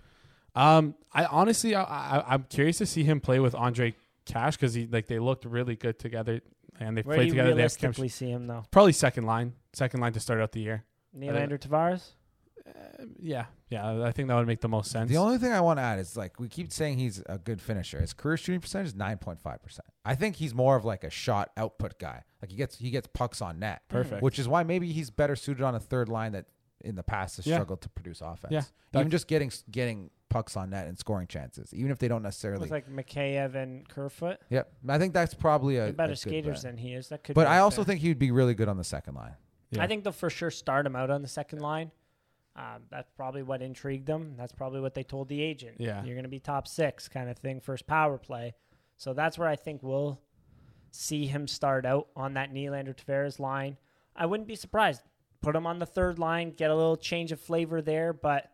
Um, 0.56 0.96
I 1.13 1.26
honestly, 1.26 1.76
I, 1.76 1.84
I, 1.84 2.34
I'm 2.34 2.46
curious 2.50 2.80
to 2.80 2.86
see 2.86 3.04
him 3.04 3.20
play 3.20 3.40
with 3.40 3.54
Andre 3.54 3.94
Cash 4.26 4.58
because 4.58 4.74
he 4.74 4.88
like 4.88 5.08
they 5.08 5.20
looked 5.20 5.46
really 5.46 5.76
good 5.76 6.00
together 6.00 6.42
and 6.80 6.98
they 6.98 7.02
Where 7.02 7.16
played 7.16 7.24
do 7.24 7.28
you 7.28 7.32
together. 7.34 7.56
They 7.56 7.62
have 7.62 7.76
realistically 7.80 8.10
see 8.10 8.30
him 8.30 8.48
though? 8.48 8.63
Probably 8.72 8.92
second 8.92 9.26
line, 9.26 9.54
second 9.74 10.00
line 10.00 10.13
to 10.13 10.20
start 10.20 10.42
out 10.42 10.52
the 10.52 10.62
year. 10.62 10.84
Nylander 11.18 11.60
Tavares. 11.60 12.10
Uh, 12.67 13.06
yeah, 13.21 13.45
yeah, 13.69 14.03
I 14.03 14.12
think 14.12 14.27
that 14.27 14.36
would 14.36 14.47
make 14.47 14.62
the 14.62 14.67
most 14.67 14.91
sense. 14.91 15.10
The 15.10 15.17
only 15.17 15.38
thing 15.38 15.51
I 15.51 15.62
want 15.62 15.80
to 15.80 15.84
add 15.84 15.99
is 15.99 16.17
like 16.17 16.39
we 16.39 16.49
keep 16.49 16.71
saying 16.71 16.97
he's 16.97 17.21
a 17.27 17.38
good 17.38 17.62
finisher. 17.62 17.99
His 18.01 18.13
career 18.13 18.36
shooting 18.38 18.60
percentage 18.62 18.88
is 18.88 18.95
nine 18.95 19.17
point 19.17 19.39
five 19.39 19.62
percent. 19.63 19.88
I 20.03 20.15
think 20.15 20.36
he's 20.36 20.53
more 20.53 20.75
of 20.75 20.84
like 20.86 21.03
a 21.03 21.10
shot 21.10 21.51
output 21.58 21.97
guy. 21.99 22.23
Like 22.41 22.51
he 22.51 22.58
gets 22.58 22.77
he 22.77 22.89
gets 22.89 23.08
pucks 23.13 23.41
on 23.41 23.60
net. 23.60 23.82
Perfect. 23.88 24.21
Which 24.21 24.38
is 24.39 24.47
why 24.47 24.63
maybe 24.63 24.91
he's 24.91 25.10
better 25.10 25.36
suited 25.36 25.63
on 25.63 25.75
a 25.75 25.80
third 25.80 26.10
line 26.10 26.34
that 26.34 26.45
in 26.84 26.95
the 26.95 27.03
past 27.03 27.38
has 27.38 27.47
Yeah. 27.47 27.56
struggled 27.56 27.82
to 27.82 27.89
produce 27.89 28.21
offense. 28.21 28.51
Yeah. 28.51 28.99
Even 28.99 29.10
just 29.12 29.27
getting 29.27 29.51
getting 29.71 30.10
pucks 30.30 30.58
on 30.58 30.69
net 30.71 30.88
and 30.88 30.99
scoring 30.99 31.27
chances, 31.27 31.73
even 31.73 31.89
if 31.91 31.99
they 31.99 32.08
don't 32.10 32.21
necessarily. 32.23 32.62
With 32.62 32.71
like 32.71 32.89
Mikheyev 32.89 33.56
and 33.56 33.88
Kerfoot. 33.88 34.39
yep. 34.49 34.71
I 34.88 34.97
think 34.97 35.13
that's 35.13 35.34
probably 35.34 35.77
a, 35.77 35.86
They're 35.86 35.93
better 35.93 36.12
good 36.13 36.17
skaters 36.19 36.63
bet. 36.63 36.73
than 36.73 36.77
he 36.77 36.93
is. 36.93 37.08
That 37.10 37.23
could. 37.23 37.34
But 37.34 37.45
be 37.45 37.47
I 37.47 37.60
also 37.60 37.82
unfair. 37.82 37.93
think 37.93 38.01
he 38.01 38.10
would 38.10 38.19
be 38.19 38.32
really 38.32 38.53
good 38.53 38.67
on 38.67 38.77
the 38.77 38.84
second 38.84 39.15
line. 39.15 39.36
Yeah. 39.71 39.84
I 39.84 39.88
think 39.88 40.03
they'll 40.03 40.13
for 40.13 40.30
sure 40.30 40.51
start 40.51 40.86
him 40.86 40.95
out 40.95 41.10
on 41.10 41.21
the 41.21 41.27
second 41.27 41.60
line. 41.60 41.91
Um, 42.58 42.84
that's 42.89 43.12
probably 43.15 43.43
what 43.43 43.62
intrigued 43.62 44.08
them. 44.08 44.34
That's 44.36 44.52
probably 44.52 44.82
what 44.82 44.96
they 44.96 45.04
told 45.04 45.30
the 45.30 45.41
agent. 45.41 45.76
Yeah. 45.80 46.04
you're 46.04 46.15
going 46.15 46.24
to 46.24 46.30
be 46.30 46.39
top 46.39 46.67
six 46.67 47.08
kind 47.08 47.30
of 47.30 47.38
thing, 47.38 47.60
first 47.60 47.86
power 47.86 48.17
play. 48.17 48.56
So 48.98 49.13
that's 49.13 49.38
where 49.38 49.48
I 49.48 49.56
think 49.56 49.84
we'll 49.84 50.20
see 50.89 51.28
him 51.28 51.48
start 51.48 51.86
out 51.86 52.08
on 52.15 52.34
that 52.34 52.52
Nylander 52.52 52.96
Tavares 52.96 53.39
line. 53.39 53.78
I 54.15 54.26
wouldn't 54.26 54.48
be 54.48 54.56
surprised. 54.56 55.04
Put 55.41 55.56
him 55.56 55.67
on 55.67 55.78
the 55.78 55.86
third 55.86 56.17
line, 56.17 56.52
get 56.52 56.72
a 56.72 56.76
little 56.76 56.98
change 56.98 57.32
of 57.32 57.39
flavor 57.39 57.80
there, 57.80 58.12
but 58.12 58.52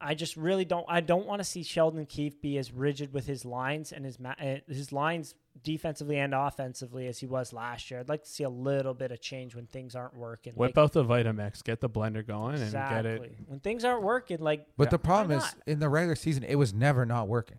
I 0.00 0.14
just 0.14 0.36
really 0.36 0.64
don't. 0.64 0.86
I 0.88 1.00
don't 1.02 1.26
want 1.26 1.40
to 1.40 1.44
see 1.44 1.62
Sheldon 1.62 2.06
Keefe 2.06 2.40
be 2.40 2.56
as 2.56 2.72
rigid 2.72 3.12
with 3.12 3.26
his 3.26 3.44
lines 3.44 3.92
and 3.92 4.04
his 4.04 4.18
ma- 4.18 4.34
uh, 4.40 4.56
his 4.66 4.92
lines 4.92 5.34
defensively 5.62 6.18
and 6.18 6.34
offensively 6.34 7.06
as 7.06 7.18
he 7.18 7.26
was 7.26 7.52
last 7.52 7.90
year. 7.90 8.00
I'd 8.00 8.08
like 8.08 8.22
to 8.24 8.28
see 8.30 8.44
a 8.44 8.48
little 8.50 8.94
bit 8.94 9.10
of 9.12 9.20
change 9.20 9.54
when 9.54 9.66
things 9.66 9.94
aren't 9.94 10.14
working. 10.16 10.52
whip 10.54 10.76
Like, 10.76 10.82
out 10.84 10.92
the 10.92 11.04
Vitamix, 11.04 11.62
get 11.64 11.80
the 11.80 11.88
blender 11.90 12.26
going, 12.26 12.60
and 12.60 12.72
get 12.72 13.06
it. 13.06 13.32
When 13.46 13.60
things 13.60 13.84
aren't 13.84 14.02
working, 14.02 14.38
like 14.38 14.66
But 14.76 14.84
Yeah. 14.84 14.90
the 14.90 14.98
problem 14.98 15.38
is 15.38 15.44
in 15.66 15.78
the 15.80 15.88
regular 15.88 16.14
season, 16.16 16.44
it 16.44 16.56
was 16.56 16.72
never 16.74 17.04
not 17.06 17.26
working 17.28 17.58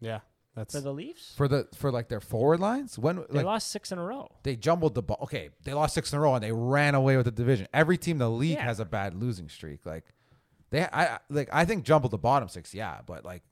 Yeah, 0.00 0.20
that's 0.54 0.74
for 0.74 0.80
the 0.80 0.92
Leafs, 0.92 1.34
for 1.36 1.48
the 1.48 1.68
for 1.74 1.90
like 1.92 2.08
their 2.08 2.20
forward 2.20 2.60
lines. 2.60 2.98
When 2.98 3.16
they 3.30 3.38
like 3.38 3.44
lost 3.46 3.68
six 3.70 3.92
in 3.92 3.98
a 3.98 4.04
row. 4.04 4.28
they 4.42 4.56
jumbled 4.56 4.94
the 4.94 5.02
ball. 5.02 5.18
Okay, 5.22 5.50
they 5.64 5.72
lost 5.74 5.94
six 5.94 6.12
in 6.12 6.18
a 6.18 6.20
row 6.22 6.34
and 6.34 6.42
they 6.44 6.52
ran 6.52 6.94
away 6.94 7.16
with 7.16 7.26
the 7.26 7.32
division. 7.32 7.68
Every 7.72 7.98
team 7.98 8.16
in 8.16 8.18
the 8.20 8.30
league 8.30 8.54
Yeah. 8.58 8.64
has 8.64 8.80
a 8.80 8.84
bad 8.84 9.14
losing 9.14 9.48
streak. 9.48 9.84
Like 9.86 10.04
they, 10.70 10.84
I 10.84 11.18
like 11.30 11.48
I 11.52 11.64
think 11.64 11.84
jumbled 11.84 12.10
the 12.12 12.18
bottom 12.18 12.48
six, 12.48 12.74
yeah, 12.74 13.00
but 13.06 13.24
like 13.24 13.42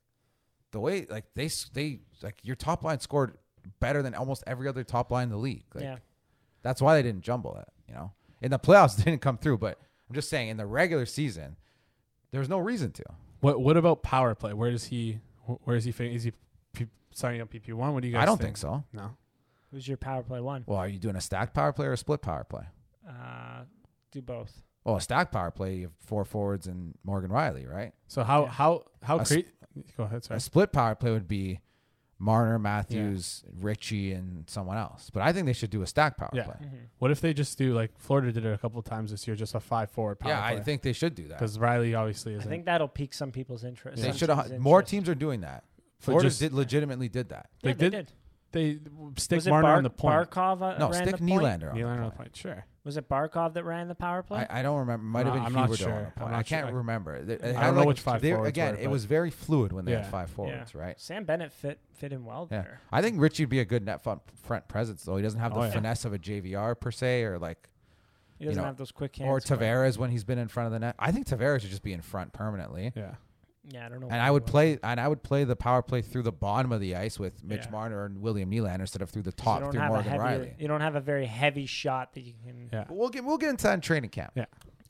the 0.73 0.81
way 0.81 1.07
like 1.11 1.27
they 1.35 1.45
s- 1.47 1.71
they 1.75 2.01
like 2.23 2.37
your 2.43 2.57
top 2.57 2.83
line 2.83 2.99
scored 2.99 3.37
better 3.81 4.03
than 4.03 4.15
almost 4.15 4.45
every 4.47 4.69
other 4.69 4.85
top 4.85 5.11
line 5.11 5.25
in 5.25 5.31
the 5.31 5.37
league. 5.37 5.65
Like, 5.75 5.85
yeah, 5.85 5.97
that's 6.63 6.81
why 6.83 6.95
they 6.95 7.03
didn't 7.03 7.23
jumble 7.23 7.57
it. 7.57 7.69
You 7.89 7.95
know, 7.95 8.13
in 8.41 8.51
the 8.51 8.59
playoffs 8.59 8.99
it 8.99 9.05
didn't 9.07 9.21
come 9.23 9.39
through, 9.39 9.59
but 9.59 9.79
I'm 10.09 10.15
just 10.15 10.29
saying 10.29 10.49
in 10.49 10.57
the 10.57 10.67
regular 10.67 11.07
season 11.07 11.57
there 12.31 12.41
was 12.41 12.49
no 12.49 12.59
reason 12.59 12.93
to. 12.93 13.05
what. 13.41 13.61
What 13.61 13.77
about 13.77 14.03
power 14.03 14.35
play? 14.35 14.53
Where 14.53 14.71
does 14.71 14.85
he? 14.85 15.19
Where 15.65 15.77
is 15.77 15.85
he? 15.85 15.93
fit- 15.93 16.13
Is 16.13 16.25
he 16.25 16.33
P, 16.73 16.87
starting 17.13 17.41
on 17.41 17.49
PP 17.49 17.73
one? 17.75 17.93
What 17.95 18.03
do 18.03 18.09
you 18.09 18.15
guys? 18.15 18.23
I 18.23 18.27
don't 18.27 18.41
think 18.41 18.57
so. 18.57 18.85
No. 18.93 19.17
who's 19.71 19.87
your 19.89 19.97
power 19.97 20.23
play 20.23 20.41
one? 20.41 20.65
Well, 20.67 20.79
are 20.79 20.89
you 20.89 20.99
doing 20.99 21.17
a 21.17 21.21
stacked 21.21 21.53
power 21.55 21.73
play 21.73 21.87
or 21.87 21.93
a 21.93 21.97
split 21.97 22.23
power 22.23 22.45
play? 22.45 22.65
Uh, 23.09 23.65
do 24.13 24.23
both. 24.23 24.63
Well, 24.85 24.97
a 24.97 25.01
stacked 25.01 25.33
power 25.33 25.51
play, 25.51 25.75
you 25.77 25.83
have 25.85 25.93
four 26.01 26.25
forwards 26.25 26.67
and 26.67 26.95
Morgan 27.05 27.31
Rielly, 27.31 27.69
right? 27.69 27.93
So 28.09 28.23
how 28.25 28.45
Yeah. 28.45 28.51
how 28.51 28.85
how 29.03 29.17
A 29.17 29.25
crazy? 29.25 29.47
Go 29.97 30.05
ahead. 30.05 30.25
Sorry. 30.25 30.37
A 30.37 30.41
split 30.41 30.73
power 30.73 30.95
play 30.95 31.11
would 31.11 31.29
be 31.29 31.61
Marner, 32.23 32.57
Matthews, 32.59 33.43
Ritchie, 33.61 34.13
and 34.13 34.49
someone 34.49 34.77
else. 34.77 35.11
But 35.13 35.23
I 35.23 35.33
think 35.33 35.47
they 35.47 35.53
should 35.53 35.71
do 35.71 35.83
a 35.83 35.87
stack 35.89 36.17
power 36.17 36.31
Yeah. 36.33 36.45
play. 36.45 36.55
What 36.99 37.11
if 37.11 37.21
they 37.21 37.35
just 37.35 37.59
do 37.59 37.75
like 37.75 37.91
Florida 37.99 38.31
did 38.31 38.45
it 38.47 38.53
a 38.55 38.59
couple 38.59 38.79
of 38.79 38.85
times 38.85 39.11
this 39.11 39.27
year, 39.27 39.35
just 39.35 39.55
a 39.57 39.61
five 39.61 39.91
forward 39.91 40.21
power 40.21 40.31
play? 40.33 40.41
yeah. 40.55 40.61
I 40.61 40.61
think 40.63 40.83
they 40.83 40.93
should 40.93 41.17
do 41.17 41.25
that. 41.29 41.39
because 41.39 41.59
Rielly 41.59 41.99
obviously 41.99 42.35
I 42.35 42.39
isn't. 42.39 42.49
think 42.49 42.67
that'll 42.67 42.87
pique 42.87 43.13
some 43.13 43.33
people's 43.33 43.65
interest. 43.65 44.01
They 44.01 44.09
some 44.11 44.17
should 44.17 44.29
teams' 44.29 44.61
more 44.63 44.79
interest. 44.81 44.91
teams 44.93 45.09
are 45.09 45.15
doing 45.17 45.41
that. 45.41 45.65
But 45.99 46.05
Florida 46.05 46.29
just- 46.29 46.39
did 46.41 46.53
legitimately 46.53 47.09
did 47.09 47.29
that. 47.31 47.49
Yeah, 47.63 47.73
They 47.73 47.73
they 47.73 47.91
did? 47.91 48.07
did. 48.07 48.13
they 48.53 49.21
stick 49.21 49.37
Was 49.39 49.47
it 49.49 49.51
Marner 49.51 49.67
Bar- 49.69 49.77
on 49.79 49.83
the 49.83 49.91
point. 49.91 50.31
Barkov 50.31 50.63
uh, 50.63 50.79
No, 50.79 50.91
ran 50.91 51.03
stick 51.03 51.17
the 51.19 51.27
point? 51.27 51.43
Nylander 51.43 51.71
on 51.73 51.77
Nylander 51.77 51.79
the 51.79 51.83
on 51.85 51.97
the 51.97 52.03
point. 52.03 52.17
point. 52.19 52.37
Sure. 52.37 52.65
Was 52.85 52.97
it 52.97 53.09
Barkov 53.09 53.53
that 53.55 53.65
ran 53.65 53.87
the 53.87 53.95
power 53.95 54.25
play? 54.25 54.45
I, 54.51 54.59
I 54.59 54.63
don't 54.63 54.79
remember. 54.81 55.05
Might 55.05 55.27
have 55.27 55.35
No, 55.37 55.41
been 55.41 55.47
I'm 55.47 55.53
not 55.53 55.71
Huberdeau 55.71 55.77
sure. 55.79 55.93
on 55.93 55.99
the 56.01 56.07
I'm 56.07 56.13
point. 56.13 56.31
not 56.33 56.39
I 56.39 56.43
can't 56.43 56.67
sure. 56.69 56.77
remember. 56.79 57.15
It 57.15 57.45
I 57.45 57.67
don't 57.67 57.77
know 57.77 57.85
which 57.85 58.01
five 58.01 58.21
they- 58.21 58.31
forwards 58.33 58.49
Again, 58.49 58.75
were, 58.75 58.81
it 58.81 58.85
but- 58.85 58.91
was 58.91 59.05
very 59.05 59.31
fluid 59.31 59.73
when 59.73 59.85
they 59.85 59.93
Yeah. 59.93 59.99
had 60.03 60.07
five 60.11 60.31
forwards, 60.31 60.75
right? 60.75 61.01
Sam 61.01 61.25
Bennett 61.25 61.53
fit 61.53 61.79
fit 61.95 62.13
in 62.13 62.25
well 62.25 62.49
Yeah. 62.51 62.63
there. 62.63 62.81
I 62.91 63.01
think 63.01 63.21
Ritchie 63.21 63.45
would 63.45 63.51
be 63.51 63.61
a 63.61 63.65
good 63.65 63.85
net 63.85 64.03
front, 64.03 64.23
front 64.43 64.67
presence 64.67 65.05
though. 65.05 65.17
He 65.17 65.23
doesn't 65.23 65.39
have 65.39 65.53
oh, 65.53 65.57
the 65.57 65.61
Oh, 65.61 65.65
yeah. 65.67 65.71
finesse 65.75 66.05
of 66.05 66.13
a 66.13 66.19
JVR 66.19 66.75
per 66.75 66.91
se, 66.91 67.23
or 67.23 67.39
like 67.39 67.69
He 68.41 68.47
doesn't 68.47 68.61
know, 68.61 68.67
have 68.67 68.77
those 68.79 68.91
quick 68.91 69.15
hands. 69.15 69.29
or 69.29 69.39
but- 69.57 69.61
Tavares 69.61 69.97
when 69.97 70.11
he's 70.11 70.25
been 70.25 70.39
in 70.39 70.49
front 70.49 70.67
of 70.67 70.73
the 70.73 70.81
net. 70.81 70.97
I 70.99 71.13
think 71.13 71.29
Tavares 71.29 71.61
should 71.61 71.71
just 71.71 71.85
be 71.85 71.93
in 71.93 72.01
front 72.03 72.33
permanently. 72.33 72.93
Yeah. 72.97 73.15
Yeah, 73.71 73.87
I 73.87 73.89
don't 73.89 74.01
know. 74.01 74.09
And 74.11 74.21
I 74.21 74.31
would 74.31 74.45
play 74.45 74.79
and 74.83 74.99
I 75.01 75.07
would 75.07 75.23
play 75.23 75.45
the 75.45 75.55
power 75.57 75.83
play 75.83 76.03
through 76.03 76.23
the 76.23 76.33
bottom 76.33 76.73
of 76.73 76.81
the 76.81 76.97
ice 76.97 77.19
with 77.19 77.45
Mitch 77.45 77.65
Yeah. 77.67 77.71
Marner 77.71 78.05
and 78.07 78.21
William 78.21 78.51
Nylander 78.51 78.81
instead 78.81 79.03
of 79.03 79.11
through 79.11 79.23
the 79.23 79.33
top 79.33 79.59
through 79.71 79.81
Morgan 79.81 80.03
heavier- 80.11 80.21
Rielly. 80.47 80.61
You 80.61 80.67
don't 80.69 80.81
have 80.81 80.97
a 80.97 81.01
very 81.01 81.27
heavy 81.27 81.67
shot 81.67 82.15
that 82.15 82.23
you 82.23 82.35
can. 82.45 82.69
Yeah. 82.73 82.85
But 82.89 82.97
we'll 82.97 83.09
get 83.11 83.25
we'll 83.25 83.39
get 83.39 83.51
into 83.51 83.63
that 83.65 83.75
in 83.75 83.81
training 83.81 84.11
camp. 84.11 84.33
Yeah. 84.35 84.47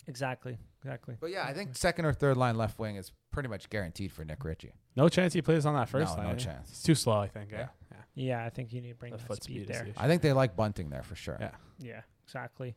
Exactly. 0.07 0.59
Exactly. 0.83 1.17
But 1.21 1.31
yeah, 1.31 1.45
I 1.47 1.53
think 1.53 1.77
second 1.77 2.07
or 2.07 2.13
third 2.13 2.37
line 2.37 2.57
left 2.57 2.79
wing 2.79 2.97
is 2.97 3.13
pretty 3.31 3.49
much 3.49 3.69
guaranteed 3.71 4.11
for 4.11 4.25
Nick 4.25 4.43
Ritchie. 4.43 4.73
No 4.97 5.09
chance 5.09 5.33
he 5.33 5.43
plays 5.43 5.65
on 5.67 5.75
that 5.75 5.89
first 5.89 6.17
No, 6.17 6.23
line. 6.25 6.33
no 6.33 6.39
chance. 6.39 6.71
He's 6.71 6.83
too 6.83 6.95
slow, 6.95 7.19
I 7.19 7.29
think. 7.29 7.53
eh? 7.53 7.59
Yeah. 7.59 7.69
Yeah. 7.91 7.97
Yeah, 8.15 8.45
I 8.45 8.51
think 8.51 8.73
you 8.73 8.81
need 8.81 8.89
to 8.91 8.95
bring 8.97 9.13
The 9.13 9.19
that 9.19 9.27
foot 9.27 9.43
speed 9.45 9.53
speed 9.55 9.63
is 9.63 9.69
there. 9.69 9.85
the 9.85 9.91
issue. 9.91 9.99
I 10.01 10.09
think 10.09 10.23
they 10.23 10.33
like 10.33 10.57
bunting 10.57 10.91
there 10.91 11.03
for 11.03 11.15
sure. 11.15 11.37
Yeah. 11.41 11.51
Yeah, 11.79 12.01
exactly. 12.25 12.75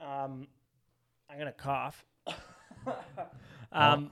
Um, 0.00 0.46
I'm 1.28 1.38
gonna 1.38 1.52
cough. 1.52 2.04
um, 3.72 4.10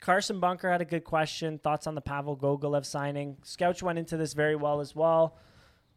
Carson 0.00 0.40
Bunker 0.40 0.70
had 0.70 0.80
a 0.80 0.84
good 0.84 1.04
question. 1.04 1.58
Thoughts 1.58 1.86
on 1.86 1.94
the 1.94 2.00
Pavel 2.00 2.36
Gogolev 2.36 2.84
signing? 2.84 3.36
Scouch 3.42 3.82
went 3.82 3.98
into 3.98 4.16
this 4.16 4.32
very 4.32 4.56
well 4.56 4.80
as 4.80 4.94
well. 4.94 5.36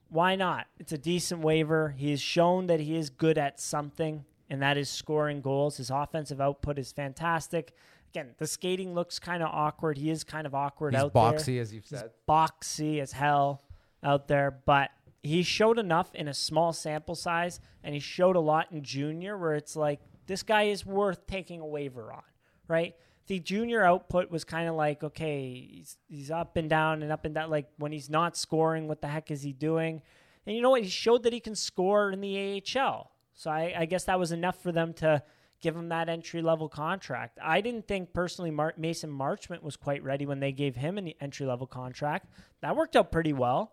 Why 0.10 0.36
not? 0.36 0.68
It's 0.80 0.92
a 0.92 0.98
decent 0.98 1.42
waiver. 1.42 1.90
He 1.98 2.10
has 2.12 2.22
shown 2.22 2.68
that 2.68 2.80
he 2.80 2.98
is 2.98 3.10
good 3.10 3.38
at 3.38 3.60
something, 3.60 4.26
and 4.50 4.62
that 4.62 4.78
is 4.78 4.90
scoring 4.90 5.42
goals. 5.42 5.78
His 5.78 5.90
offensive 5.90 6.42
output 6.42 6.78
is 6.78 6.92
fantastic. 6.92 7.74
Again, 8.10 8.32
the 8.38 8.48
skating 8.48 8.94
looks 8.94 9.20
kind 9.20 9.42
of 9.42 9.50
awkward. 9.54 9.98
He 9.98 10.10
is 10.10 10.26
kind 10.26 10.46
of 10.46 10.54
awkward 10.54 10.94
He's 10.94 11.04
out 11.04 11.14
there 11.14 11.22
boxy, 11.24 11.62
as 11.62 11.74
you've 11.74 11.86
he's 11.86 12.00
said. 12.00 12.12
boxy 12.28 13.00
as 13.00 13.14
hell 13.14 13.62
out 14.04 14.28
there, 14.28 14.52
but 14.66 14.90
he 15.24 15.44
showed 15.44 15.80
enough 15.80 16.14
in 16.14 16.28
a 16.28 16.34
small 16.34 16.74
sample 16.74 17.16
size, 17.16 17.62
and 17.84 17.94
he 17.94 18.02
showed 18.02 18.36
a 18.36 18.40
lot 18.42 18.70
in 18.72 18.84
junior 18.84 19.38
where 19.38 19.54
it's 19.54 19.78
like 19.78 20.02
this 20.26 20.44
guy 20.44 20.64
is 20.64 20.86
worth 20.86 21.26
taking 21.28 21.62
a 21.62 21.66
waiver 21.66 22.12
on, 22.12 22.24
right? 22.68 22.96
The 23.32 23.40
junior 23.40 23.82
output 23.82 24.30
was 24.30 24.44
kind 24.44 24.68
of 24.68 24.76
like 24.76 25.06
okay, 25.06 25.70
he's 25.72 25.98
he's 26.10 26.30
up 26.30 26.58
and 26.58 26.70
down 26.70 27.02
and 27.02 27.14
up 27.14 27.24
and 27.24 27.34
down. 27.34 27.50
Like 27.50 27.70
when 27.78 27.94
he's 27.94 28.10
not 28.10 28.36
scoring, 28.36 28.90
what 28.90 29.00
the 29.00 29.08
heck 29.08 29.32
is 29.32 29.42
he 29.42 29.54
doing? 29.54 30.02
And 30.46 30.54
you 30.54 30.62
know 30.62 30.72
what? 30.72 30.84
He 30.84 30.90
showed 30.90 31.24
that 31.24 31.32
he 31.32 31.40
can 31.40 31.56
score 31.56 32.12
in 32.12 32.20
the 32.20 32.62
AHL. 32.76 33.10
So 33.34 33.50
I, 33.50 33.74
I 33.78 33.86
guess 33.86 34.04
that 34.04 34.20
was 34.20 34.34
enough 34.34 34.62
for 34.62 34.74
them 34.74 34.92
to 34.96 35.24
give 35.62 35.78
him 35.78 35.88
that 35.88 36.10
entry 36.10 36.42
level 36.42 36.68
contract. 36.68 37.40
I 37.42 37.62
didn't 37.62 37.88
think 37.88 38.12
personally 38.12 38.52
Mar- 38.52 38.74
Mason 38.76 39.10
Marchment 39.10 39.64
was 39.64 39.78
quite 39.78 40.04
ready 40.04 40.26
when 40.26 40.42
they 40.42 40.52
gave 40.52 40.76
him 40.76 40.98
an 40.98 41.14
entry 41.22 41.46
level 41.46 41.68
contract. 41.68 42.28
That 42.60 42.76
worked 42.76 42.98
out 42.98 43.14
pretty 43.14 43.32
well 43.32 43.72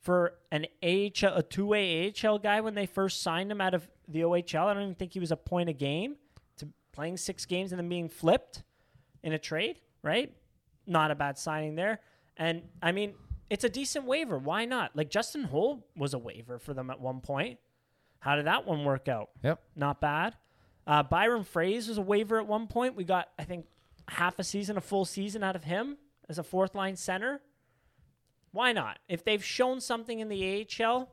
for 0.00 0.34
an 0.52 0.66
AHL, 0.80 1.34
a 1.34 1.42
two 1.42 1.66
way 1.66 2.14
AHL 2.22 2.38
guy 2.38 2.60
when 2.60 2.76
they 2.76 2.86
first 2.86 3.20
signed 3.20 3.50
him 3.50 3.60
out 3.60 3.74
of 3.74 3.90
the 4.06 4.20
OHL. 4.20 4.66
I 4.66 4.74
don't 4.74 4.82
even 4.84 4.94
think 4.94 5.12
he 5.12 5.18
was 5.18 5.32
a 5.32 5.36
point 5.36 5.68
a 5.68 5.72
game 5.72 6.14
to 6.58 6.68
playing 6.92 7.16
six 7.16 7.46
games 7.46 7.72
and 7.72 7.80
then 7.80 7.88
being 7.88 8.08
flipped 8.08 8.62
in 9.22 9.32
a 9.32 9.38
trade, 9.38 9.78
right? 10.02 10.32
Not 10.86 11.10
a 11.10 11.14
bad 11.14 11.38
signing 11.38 11.74
there. 11.74 12.00
And 12.36 12.62
I 12.82 12.92
mean, 12.92 13.14
it's 13.50 13.64
a 13.64 13.68
decent 13.68 14.04
waiver. 14.06 14.38
Why 14.38 14.64
not? 14.64 14.96
Like 14.96 15.10
Justin 15.10 15.44
Holl 15.44 15.86
was 15.96 16.14
a 16.14 16.18
waiver 16.18 16.58
for 16.58 16.74
them 16.74 16.90
at 16.90 17.00
one 17.00 17.20
point. 17.20 17.58
How 18.20 18.36
did 18.36 18.46
that 18.46 18.66
one 18.66 18.84
work 18.84 19.08
out? 19.08 19.30
Yep. 19.42 19.60
Not 19.76 20.00
bad. 20.00 20.34
Uh, 20.86 21.02
Byron 21.02 21.44
Froese 21.44 21.88
was 21.88 21.98
a 21.98 22.02
waiver 22.02 22.38
at 22.40 22.46
one 22.46 22.66
point. 22.66 22.96
We 22.96 23.04
got, 23.04 23.28
I 23.38 23.44
think, 23.44 23.66
half 24.08 24.38
a 24.38 24.44
season, 24.44 24.76
a 24.76 24.80
full 24.80 25.04
season 25.04 25.42
out 25.44 25.54
of 25.56 25.64
him 25.64 25.96
as 26.28 26.38
a 26.38 26.42
fourth 26.42 26.74
line 26.74 26.96
center. 26.96 27.40
Why 28.52 28.72
not? 28.72 28.98
If 29.08 29.24
they've 29.24 29.42
shown 29.44 29.80
something 29.80 30.18
in 30.20 30.28
the 30.28 30.66
AHL, 30.80 31.08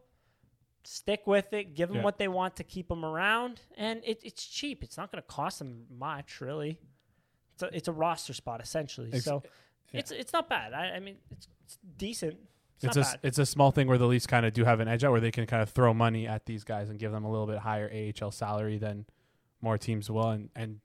stick 0.83 1.21
with 1.25 1.53
it. 1.53 1.75
Give 1.75 1.89
them 1.89 1.97
Yeah. 1.97 2.03
what 2.03 2.17
they 2.17 2.27
want 2.27 2.55
to 2.57 2.63
keep 2.63 2.87
them 2.89 3.05
around, 3.05 3.61
and 3.77 4.01
it, 4.05 4.21
it's 4.23 4.45
cheap. 4.45 4.83
It's 4.83 4.97
not 4.97 5.11
going 5.11 5.21
to 5.21 5.27
cost 5.27 5.59
them 5.59 5.85
much, 5.89 6.41
really. 6.41 6.79
It's 7.61 7.63
a, 7.63 7.75
it's 7.77 7.87
a 7.87 7.91
roster 7.91 8.33
spot 8.33 8.61
essentially, 8.61 9.09
Ex- 9.13 9.25
so 9.25 9.43
yeah. 9.91 9.99
it's 9.99 10.11
it's 10.11 10.33
not 10.33 10.47
bad. 10.49 10.73
I, 10.73 10.91
I 10.95 10.99
mean, 10.99 11.15
it's, 11.31 11.47
it's 11.65 11.77
decent. 11.97 12.37
It's, 12.81 12.85
It's 12.85 12.97
a 12.97 13.01
bad. 13.01 13.19
it's 13.23 13.37
a 13.39 13.45
small 13.45 13.71
thing 13.71 13.87
where 13.87 13.97
the 13.97 14.07
Leafs 14.07 14.25
kind 14.27 14.45
of 14.45 14.53
do 14.53 14.63
have 14.63 14.79
an 14.79 14.87
edge 14.87 15.03
out 15.03 15.11
where 15.11 15.19
they 15.19 15.31
can 15.31 15.45
kind 15.45 15.61
of 15.61 15.69
throw 15.69 15.93
money 15.93 16.27
at 16.27 16.45
these 16.45 16.63
guys 16.63 16.89
and 16.89 16.97
give 16.97 17.11
them 17.11 17.25
a 17.25 17.29
little 17.29 17.47
bit 17.47 17.57
higher 17.59 17.91
AHL 18.21 18.31
salary 18.31 18.77
than 18.77 19.05
more 19.61 19.77
teams 19.77 20.09
will 20.09 20.29
and 20.29 20.49
and 20.55 20.79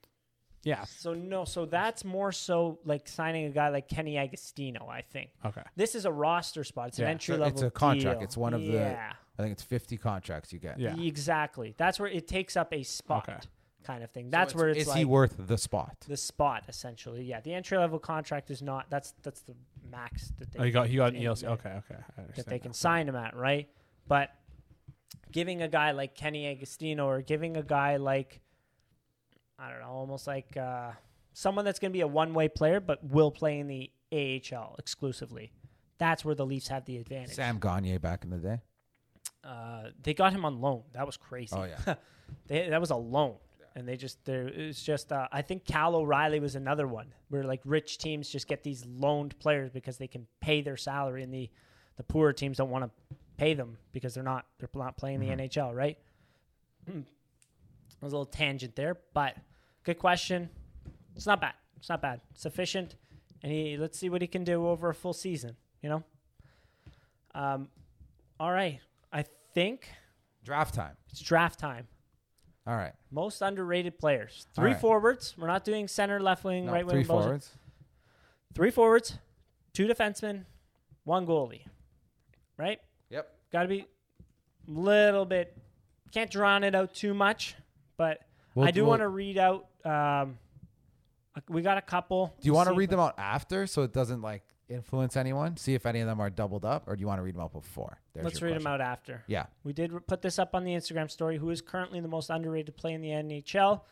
yeah 0.65 0.83
So 0.85 1.15
no, 1.15 1.45
so 1.45 1.67
that's 1.67 2.05
more 2.05 2.33
so 2.33 2.81
like 2.85 3.07
signing 3.07 3.45
a 3.45 3.51
guy 3.51 3.69
like 3.69 3.87
Kenny 3.89 4.19
Agostino. 4.19 4.89
I 4.89 5.03
think 5.03 5.31
okay 5.45 5.63
this 5.77 5.95
is 5.95 6.05
a 6.07 6.11
roster 6.13 6.65
spot. 6.65 6.89
It's 6.89 6.99
an 6.99 7.05
entry 7.07 7.37
level. 7.37 7.53
it's 7.53 7.63
a 7.63 7.71
contract. 7.71 8.19
deal. 8.21 8.25
It's 8.25 8.37
one 8.37 8.55
of 8.55 8.63
the- 8.63 8.73
yeah, 8.73 9.13
I 9.39 9.43
think 9.43 9.53
it's 9.53 9.63
50 9.63 9.97
contracts 9.99 10.53
you 10.53 10.59
get. 10.59 10.81
yeah 10.81 10.97
exactly. 10.97 11.75
That's 11.77 12.01
where 12.01 12.09
it 12.09 12.27
takes 12.27 12.57
up 12.57 12.73
a 12.73 12.83
spot, 12.83 13.29
Okay. 13.29 13.39
Kind 13.85 14.03
of 14.03 14.11
thing. 14.11 14.27
So 14.27 14.31
That's 14.31 14.55
where 14.55 14.68
it's 14.70 14.81
is 14.81 14.88
like 14.88 14.99
he 14.99 15.05
worth 15.05 15.37
the 15.38 15.59
spot? 15.59 15.97
the 16.09 16.16
spot 16.16 16.64
essentially. 16.68 17.23
Yeah, 17.25 17.40
the 17.40 17.53
entry 17.53 17.77
level 17.77 17.99
contract 17.99 18.51
is 18.51 18.62
not. 18.62 18.87
That's 18.88 19.12
that's 19.23 19.42
the 19.42 19.55
max 19.90 20.33
that 20.38 20.53
they 20.53 20.59
oh, 20.59 20.62
he 20.62 20.70
got 20.70 20.87
he 20.88 20.97
got 20.97 21.12
an 21.12 21.20
ELC 21.20 21.44
okay 21.44 21.68
okay 21.68 22.01
I 22.18 22.23
that 22.37 22.47
they 22.47 22.59
can 22.59 22.70
now. 22.70 22.75
sign 22.75 23.09
him 23.09 23.14
at, 23.16 23.37
right? 23.37 23.68
But 24.09 24.31
giving 25.33 25.61
a 25.61 25.68
guy 25.68 25.90
like 25.90 26.14
Kenny 26.14 26.47
Agostino 26.47 27.07
or 27.07 27.20
giving 27.20 27.57
a 27.59 27.62
guy 27.62 27.97
like 27.97 28.40
I 29.59 29.70
don't 29.70 29.81
know, 29.81 29.88
almost 29.88 30.27
like 30.27 30.57
uh, 30.57 30.92
someone 31.33 31.64
that's 31.64 31.79
going 31.79 31.90
to 31.90 31.97
be 31.97 32.01
a 32.01 32.09
one-way 32.09 32.49
player 32.49 32.81
but 32.81 33.05
will 33.05 33.31
play 33.31 33.59
in 33.59 33.66
the 33.68 33.90
AHL 34.12 34.77
exclusively. 34.79 35.53
That's 35.99 36.25
where 36.25 36.35
the 36.35 36.47
Leafs 36.47 36.68
have 36.68 36.85
the 36.87 36.97
advantage. 36.97 37.35
Sam 37.35 37.59
Gagner 37.59 37.99
back 37.99 38.25
in 38.25 38.31
the 38.31 38.38
day. 38.38 38.61
Uh, 39.44 39.90
they 40.03 40.14
got 40.14 40.33
him 40.33 40.44
on 40.44 40.61
loan. 40.61 40.83
That 40.92 41.07
was 41.07 41.16
crazy. 41.16 41.55
Oh 41.55 41.64
yeah. 41.64 41.94
They, 42.47 42.70
that 42.70 42.81
was 42.81 42.90
a 42.90 42.97
loan. 42.97 43.37
And 43.77 43.89
they 43.89 43.97
just 43.97 44.25
there 44.25 44.47
it's 44.47 44.83
just 44.83 45.13
uh, 45.13 45.27
I 45.33 45.43
think 45.43 45.65
Cal 45.65 45.97
O'Reilly 45.97 46.39
was 46.39 46.55
another 46.55 46.87
one 46.87 47.13
where 47.29 47.43
like 47.43 47.61
rich 47.65 47.99
teams 47.99 48.29
just 48.29 48.47
get 48.47 48.63
these 48.63 48.87
loaned 48.87 49.37
players 49.41 49.71
because 49.71 49.99
they 49.99 50.07
can 50.07 50.29
pay 50.41 50.61
their 50.63 50.77
salary 50.77 51.25
and 51.25 51.35
the 51.35 51.51
the 51.97 52.05
poorer 52.05 52.33
teams 52.33 52.59
don't 52.59 52.71
want 52.71 52.85
to 52.85 53.17
pay 53.37 53.55
them 53.55 53.77
because 53.93 54.15
they're 54.15 54.23
not 54.23 54.47
they're 54.59 54.69
not 54.75 54.97
playing 54.97 55.19
the 55.19 55.27
NHL, 55.27 55.75
right? 55.75 55.99
was 58.05 58.13
a 58.13 58.17
little 58.17 58.27
tangent 58.27 58.77
there, 58.77 58.99
but 59.15 59.37
good 59.83 59.99
question. 59.99 60.51
It's 61.17 61.27
not 61.27 61.41
bad. 61.41 61.55
It's 61.79 61.89
not 61.89 62.03
bad. 62.03 62.21
Sufficient, 62.35 62.97
and 63.43 63.51
he 63.51 63.77
let's 63.77 63.99
see 63.99 64.09
what 64.09 64.21
he 64.21 64.29
can 64.29 64.45
do 64.45 64.67
over 64.69 64.91
a 64.91 64.95
full 64.95 65.13
season. 65.13 65.57
You 65.83 65.89
know. 65.89 66.05
Um, 67.35 67.69
all 68.39 68.53
right. 68.53 68.79
I 69.13 69.25
think 69.55 69.89
Draft 70.45 70.75
time. 70.75 70.97
it's 71.11 71.21
draft 71.21 71.59
time. 71.59 71.89
All 72.66 72.77
right. 72.77 72.92
Most 73.11 73.42
underrated 73.42 73.98
players. 73.98 74.46
Three 74.55 74.70
right. 74.72 74.81
forwards. 74.81 75.35
We're 75.37 75.46
not 75.46 75.64
doing 75.64 75.87
center, 75.87 76.18
left 76.20 76.44
wing, 76.44 76.66
No, 76.66 76.72
right 76.72 76.87
wing. 76.87 76.94
three 76.96 77.05
forwards. 77.05 77.50
Three 78.55 78.70
forwards, 78.70 79.18
two 79.72 79.87
defensemen, 79.87 80.44
one 81.05 81.27
goalie. 81.27 81.62
Right? 82.57 82.79
Yep. 83.11 83.29
Got 83.53 83.62
to 83.62 83.68
be 83.68 83.81
a 83.81 83.87
little 84.70 85.24
bit. 85.27 85.57
Can't 86.12 86.31
drown 86.31 86.62
it 86.64 86.74
out 86.74 86.94
too 86.94 87.12
much, 87.12 87.57
but 87.96 88.20
We'll- 88.55 88.66
I 88.66 88.70
do 88.70 88.83
we'll- 88.83 88.90
want 88.90 89.00
to 89.00 89.09
read 89.09 89.37
out. 89.37 89.66
Um, 89.85 90.38
we 91.48 91.62
got 91.62 91.77
a 91.77 91.83
couple. 91.83 92.35
Do 92.40 92.46
you 92.46 92.55
want 92.55 92.68
to 92.68 92.74
read 92.74 92.88
them 92.90 93.00
out 93.00 93.14
after 93.18 93.66
so 93.66 93.83
it 93.83 93.92
doesn't 93.92 94.22
like 94.22 94.44
influence 94.68 95.16
anyone? 95.16 95.57
See 95.57 95.74
if 95.74 95.87
any 95.87 96.00
of 96.00 96.07
them 96.07 96.20
are 96.20 96.31
doubled 96.31 96.64
up, 96.64 96.85
or 96.87 96.96
do 96.96 97.00
you 97.00 97.07
want 97.07 97.18
to 97.18 97.22
read 97.22 97.35
them 97.35 97.42
out 97.42 97.53
before? 97.53 97.98
There's 98.12 98.24
Let's 98.24 98.42
read 98.42 98.57
them 98.57 98.66
out 98.66 98.81
after. 98.81 99.22
Yeah. 99.27 99.46
We 99.62 99.72
did 99.72 99.92
re- 99.92 100.00
put 100.00 100.22
this 100.22 100.38
up 100.38 100.55
on 100.55 100.64
the 100.64 100.72
Instagram 100.72 101.11
story. 101.11 101.37
Who 101.38 101.50
is 101.50 101.61
currently 101.61 102.00
the 102.00 102.09
most 102.09 102.31
underrated 102.31 102.77
player 102.77 102.94
in 102.94 103.00
the 103.03 103.09
NHL? 103.11 103.83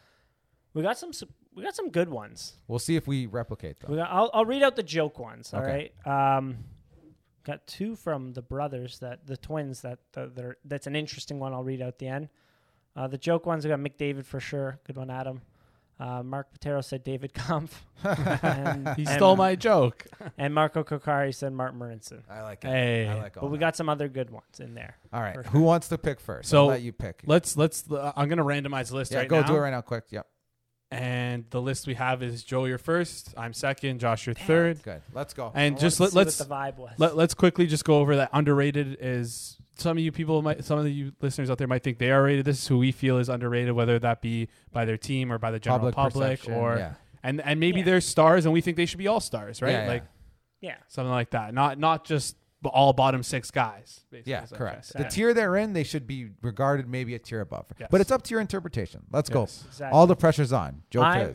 We 0.74 0.82
got 0.82 0.98
some. 0.98 1.12
We 1.54 1.62
got 1.62 1.74
some 1.76 1.90
good 1.90 2.08
ones. 2.08 2.54
We'll 2.66 2.78
see 2.78 2.96
if 2.96 3.06
we 3.06 3.26
replicate 3.26 3.78
them. 3.80 3.90
We 3.90 3.98
got, 3.98 4.10
I'll, 4.10 4.30
I'll 4.32 4.46
read 4.46 4.62
out 4.62 4.74
the 4.74 4.82
joke 4.82 5.18
ones. 5.18 5.52
All 5.52 5.60
Okay. 5.60 5.92
right. 6.06 6.36
Um, 6.38 6.56
got 7.44 7.66
two 7.66 7.94
from 7.94 8.32
the 8.32 8.40
brothers 8.40 8.98
that 9.00 9.26
the 9.26 9.36
twins 9.36 9.82
that 9.82 9.98
that 10.14 10.34
they're, 10.34 10.56
that's 10.64 10.86
an 10.86 10.96
interesting 10.96 11.38
one. 11.38 11.52
I'll 11.52 11.62
read 11.62 11.82
out 11.82 11.98
the 11.98 12.08
end. 12.08 12.30
Uh, 12.96 13.06
the 13.06 13.18
joke 13.18 13.44
ones 13.44 13.64
we 13.64 13.68
got 13.68 13.80
McDavid 13.80 14.24
for 14.24 14.40
sure. 14.40 14.78
Good 14.86 14.96
one, 14.96 15.10
Adam. 15.10 15.42
Uh, 16.02 16.20
Mark 16.24 16.48
Patero 16.52 16.82
said 16.82 17.04
David 17.04 17.32
Kampf. 17.42 17.84
and, 18.04 18.88
he 18.96 19.04
and- 19.04 19.08
stole 19.08 19.36
my 19.36 19.54
joke 19.54 20.04
And 20.38 20.52
Marco 20.52 20.82
Kokari 20.82 21.32
said 21.32 21.52
Mark 21.52 21.74
Marinson. 21.76 22.22
I 22.28 22.42
like 22.42 22.64
it. 22.64 22.68
Hey. 22.68 23.06
I 23.06 23.14
like 23.22 23.36
all 23.36 23.42
But 23.42 23.50
we 23.52 23.58
that. 23.58 23.60
got 23.60 23.76
some 23.76 23.88
other 23.88 24.08
good 24.08 24.30
ones 24.30 24.58
in 24.58 24.74
there. 24.74 24.96
All 25.12 25.20
right. 25.22 25.34
for 25.34 25.42
Who 25.44 25.60
wants 25.60 25.88
to 25.90 25.98
pick 25.98 26.18
first? 26.18 26.48
So, 26.48 26.62
I'll 26.62 26.66
let 26.70 26.82
you 26.82 26.92
pick. 26.92 27.22
let's 27.26 27.56
let's 27.56 27.88
uh, 27.90 28.12
I'm 28.16 28.28
gonna 28.28 28.42
randomize 28.44 28.88
the 28.88 28.96
list 28.96 29.12
yeah, 29.12 29.18
right 29.18 29.28
go 29.28 29.40
now 29.42 29.46
do 29.46 29.54
it 29.54 29.60
right 29.60 29.70
now, 29.70 29.80
quick. 29.80 30.04
Yep. 30.10 30.26
and 30.90 31.44
the 31.50 31.60
list 31.62 31.86
we 31.86 31.94
have 31.94 32.22
is 32.22 32.42
Joe 32.42 32.64
you're 32.64 32.78
first 32.78 33.32
I'm 33.36 33.52
second 33.52 34.00
Josh 34.00 34.26
you're 34.26 34.34
third 34.34 34.82
Good. 34.82 35.02
Let's 35.14 35.34
go. 35.34 35.52
and 35.54 35.76
I 35.76 35.78
just 35.78 36.00
let, 36.00 36.14
let's 36.14 36.38
the 36.38 36.44
vibe 36.44 36.78
was. 36.78 36.94
Let, 36.98 37.16
let's 37.16 37.34
quickly 37.34 37.66
just 37.66 37.84
go 37.84 37.98
over 38.00 38.16
that 38.16 38.30
underrated 38.32 38.96
is 39.00 39.56
some 39.76 39.96
of 39.96 40.02
you 40.02 40.12
people 40.12 40.42
might 40.42 40.64
some 40.64 40.78
of 40.78 40.88
you 40.88 41.12
listeners 41.20 41.50
out 41.50 41.58
there 41.58 41.66
might 41.66 41.82
think 41.82 41.98
they 41.98 42.10
are 42.10 42.22
rated 42.24 42.44
this 42.44 42.60
is 42.60 42.66
who 42.68 42.78
we 42.78 42.92
feel 42.92 43.18
is 43.18 43.28
underrated 43.28 43.72
whether 43.72 43.98
that 43.98 44.20
be 44.20 44.48
by 44.72 44.84
their 44.84 44.98
team 44.98 45.32
or 45.32 45.38
by 45.38 45.50
the 45.50 45.58
general 45.58 45.90
public, 45.92 46.14
perception, 46.40 46.52
or 46.54 46.76
yeah. 46.76 46.94
and 47.22 47.40
and 47.40 47.58
maybe 47.58 47.78
Yeah. 47.80 47.86
they're 47.86 48.00
stars 48.00 48.44
and 48.44 48.52
we 48.52 48.60
think 48.60 48.76
they 48.76 48.86
should 48.86 48.98
be 48.98 49.08
all 49.08 49.20
stars 49.20 49.62
right 49.62 49.70
Yeah, 49.72 49.82
yeah. 49.82 49.88
like 49.88 50.04
yeah. 50.60 50.74
something 50.88 51.10
like 51.10 51.30
that 51.30 51.54
not 51.54 51.78
not 51.78 52.04
just 52.04 52.36
b- 52.62 52.70
all 52.72 52.92
bottom 52.92 53.22
six 53.22 53.50
guys 53.50 54.00
basically, 54.10 54.30
Yeah, 54.32 54.44
is 54.44 54.50
what 54.52 54.60
I'm 54.60 54.66
trying 54.66 54.72
correct. 54.74 54.86
to 54.92 54.98
The 54.98 55.10
say. 55.10 55.16
tier 55.16 55.34
they're 55.34 55.56
in, 55.56 55.72
they 55.72 55.82
should 55.84 56.06
be 56.06 56.28
regarded 56.42 56.88
maybe 56.88 57.14
a 57.14 57.18
tier 57.18 57.40
above. 57.40 57.66
Yes. 57.80 57.88
But 57.90 58.00
it's 58.00 58.12
up 58.12 58.22
to 58.22 58.30
your 58.30 58.40
interpretation. 58.40 59.02
Let's 59.10 59.28
go. 59.30 59.42
Exactly. 59.44 59.86
All 59.90 60.06
the 60.06 60.14
pressure's 60.14 60.52
on. 60.52 60.82
Joe 60.90 61.02
I'm- 61.02 61.34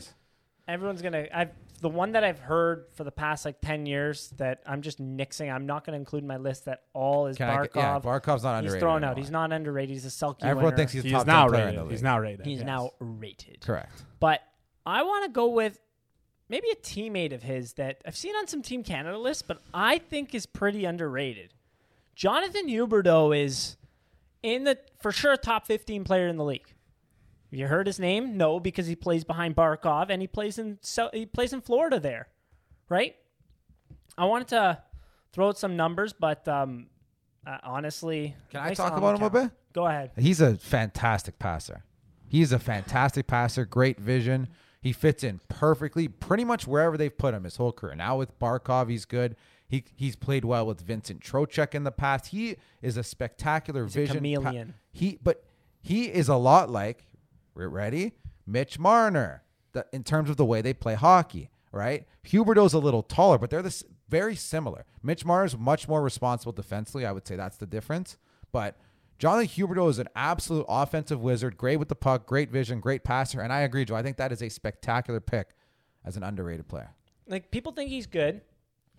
Everyone's 0.66 1.02
gonna. 1.02 1.26
I 1.34 1.48
the 1.80 1.88
one 1.88 2.12
that 2.12 2.24
I've 2.24 2.38
heard 2.40 2.86
for 2.94 3.04
the 3.04 3.10
past 3.12 3.44
like 3.44 3.60
ten 3.60 3.86
years 3.86 4.32
that 4.38 4.62
I'm 4.66 4.82
just 4.82 5.00
nixing. 5.00 5.52
I'm 5.52 5.66
not 5.66 5.84
going 5.84 5.94
to 5.94 5.98
include 5.98 6.22
in 6.22 6.28
my 6.28 6.36
list 6.36 6.64
that 6.64 6.82
all 6.92 7.26
is 7.26 7.36
Can 7.36 7.48
I, 7.48 7.56
Barkov. 7.66 7.76
yeah, 7.76 8.00
Barkov's 8.00 8.42
not 8.42 8.56
underrated. 8.58 8.72
he's 8.74 8.80
thrown 8.80 9.04
out. 9.04 9.10
anymore. 9.12 9.22
He's 9.22 9.30
not 9.30 9.52
underrated. 9.52 9.90
He's 9.90 10.04
a 10.06 10.08
Selke 10.08 10.42
Everyone 10.42 10.64
winner. 10.64 10.76
thinks 10.76 10.92
he's, 10.92 11.02
He's 11.04 11.12
top 11.12 11.26
now 11.26 11.42
10 11.44 11.50
player 11.50 11.60
in 11.62 11.66
rated. 11.68 11.78
the 11.80 11.84
league. 11.84 11.90
He's 11.92 12.02
now 12.02 12.18
rated. 12.18 12.46
He's 12.46 12.58
yes. 12.58 12.66
now 12.66 12.90
rated. 13.00 13.60
correct. 13.60 13.92
But 14.20 14.40
I 14.86 15.02
want 15.02 15.24
to 15.24 15.30
go 15.30 15.48
with 15.48 15.78
maybe 16.48 16.68
a 16.70 16.76
teammate 16.76 17.32
of 17.34 17.42
his 17.42 17.74
that 17.74 18.00
I've 18.06 18.16
seen 18.16 18.34
on 18.36 18.46
some 18.46 18.62
Team 18.62 18.82
Canada 18.82 19.18
lists, 19.18 19.42
but 19.46 19.60
I 19.72 19.98
think 19.98 20.34
is 20.34 20.46
pretty 20.46 20.84
underrated. 20.84 21.54
Jonathan 22.14 22.66
Huberdeau 22.68 23.36
is 23.38 23.76
in 24.42 24.64
the 24.64 24.78
for 25.00 25.12
sure 25.12 25.36
top 25.36 25.66
15 25.66 26.04
player 26.04 26.26
in 26.26 26.36
the 26.36 26.44
league. 26.44 26.74
Have 27.50 27.58
you 27.58 27.66
heard 27.66 27.86
his 27.86 27.98
name? 27.98 28.36
No, 28.36 28.60
because 28.60 28.86
he 28.86 28.94
plays 28.96 29.24
behind 29.24 29.56
Barkov 29.56 30.10
and 30.10 30.20
he 30.20 30.28
plays 30.28 30.58
in 30.58 30.78
so 30.82 31.08
he 31.12 31.24
plays 31.26 31.52
in 31.52 31.60
Florida 31.60 31.98
there, 31.98 32.28
right? 32.88 33.14
I 34.16 34.24
wanted 34.26 34.48
to 34.48 34.82
throw 35.32 35.48
out 35.48 35.58
some 35.58 35.76
numbers, 35.76 36.12
but 36.12 36.46
um, 36.48 36.88
uh, 37.46 37.58
honestly, 37.62 38.34
Can 38.50 38.60
I 38.60 38.74
talk 38.74 38.96
about 38.96 39.16
him 39.18 39.22
a 39.24 39.30
bit? 39.30 39.50
Go 39.72 39.86
ahead. 39.86 40.10
He's 40.16 40.40
a 40.40 40.56
fantastic 40.56 41.38
passer. 41.38 41.84
He's 42.28 42.52
a 42.52 42.58
fantastic 42.58 43.26
passer, 43.26 43.64
great 43.64 43.98
vision. 43.98 44.48
He 44.80 44.92
fits 44.92 45.24
in 45.24 45.40
perfectly, 45.48 46.08
pretty 46.08 46.44
much 46.44 46.66
wherever 46.66 46.96
they've 46.96 47.16
put 47.16 47.32
him 47.34 47.44
his 47.44 47.56
whole 47.56 47.72
career. 47.72 47.94
Now 47.94 48.16
with 48.18 48.38
Barkov, 48.38 48.90
he's 48.90 49.04
good. 49.06 49.36
He 49.68 49.84
he's 49.96 50.16
played 50.16 50.44
well 50.44 50.66
with 50.66 50.80
Vincent 50.80 51.20
Trocheck 51.20 51.74
in 51.74 51.84
the 51.84 51.90
past. 51.92 52.26
He 52.28 52.56
is 52.82 52.96
a 52.96 53.02
spectacular 53.02 53.84
He's 53.84 53.96
a 53.96 53.98
vision. 54.00 54.14
pa- 54.16 54.18
chameleon. 54.20 54.74
he 54.92 55.18
but 55.22 55.44
he 55.80 56.06
is 56.06 56.28
a 56.28 56.36
lot 56.36 56.68
like 56.70 57.04
we're 57.58 57.68
ready, 57.68 58.12
Mitch 58.46 58.78
Marner. 58.78 59.42
The, 59.72 59.84
in 59.92 60.02
terms 60.02 60.30
of 60.30 60.38
the 60.38 60.46
way 60.46 60.62
they 60.62 60.72
play 60.72 60.94
hockey, 60.94 61.50
right? 61.72 62.06
Huberdeau's 62.26 62.72
a 62.72 62.78
little 62.78 63.02
taller, 63.02 63.36
but 63.36 63.50
they're 63.50 63.60
this 63.60 63.84
very 64.08 64.34
similar. 64.34 64.86
Mitch 65.02 65.26
Marner's 65.26 65.58
much 65.58 65.86
more 65.86 66.00
responsible 66.00 66.52
defensively. 66.52 67.04
I 67.04 67.12
would 67.12 67.26
say 67.26 67.36
that's 67.36 67.58
the 67.58 67.66
difference. 67.66 68.16
But 68.50 68.78
Jonathan 69.18 69.48
Huberdeau 69.48 69.90
is 69.90 69.98
an 69.98 70.08
absolute 70.16 70.64
offensive 70.68 71.20
wizard, 71.20 71.58
great 71.58 71.76
with 71.76 71.88
the 71.88 71.94
puck, 71.94 72.24
great 72.24 72.50
vision, 72.50 72.80
great 72.80 73.04
passer, 73.04 73.42
and 73.42 73.52
I 73.52 73.60
agree, 73.60 73.84
Joe. 73.84 73.96
I 73.96 74.02
think 74.02 74.16
that 74.16 74.32
is 74.32 74.42
a 74.42 74.48
spectacular 74.48 75.20
pick 75.20 75.50
as 76.04 76.16
an 76.16 76.22
underrated 76.22 76.68
player. 76.68 76.94
like 77.26 77.50
people 77.50 77.72
think 77.72 77.90
he's 77.90 78.06
good. 78.06 78.40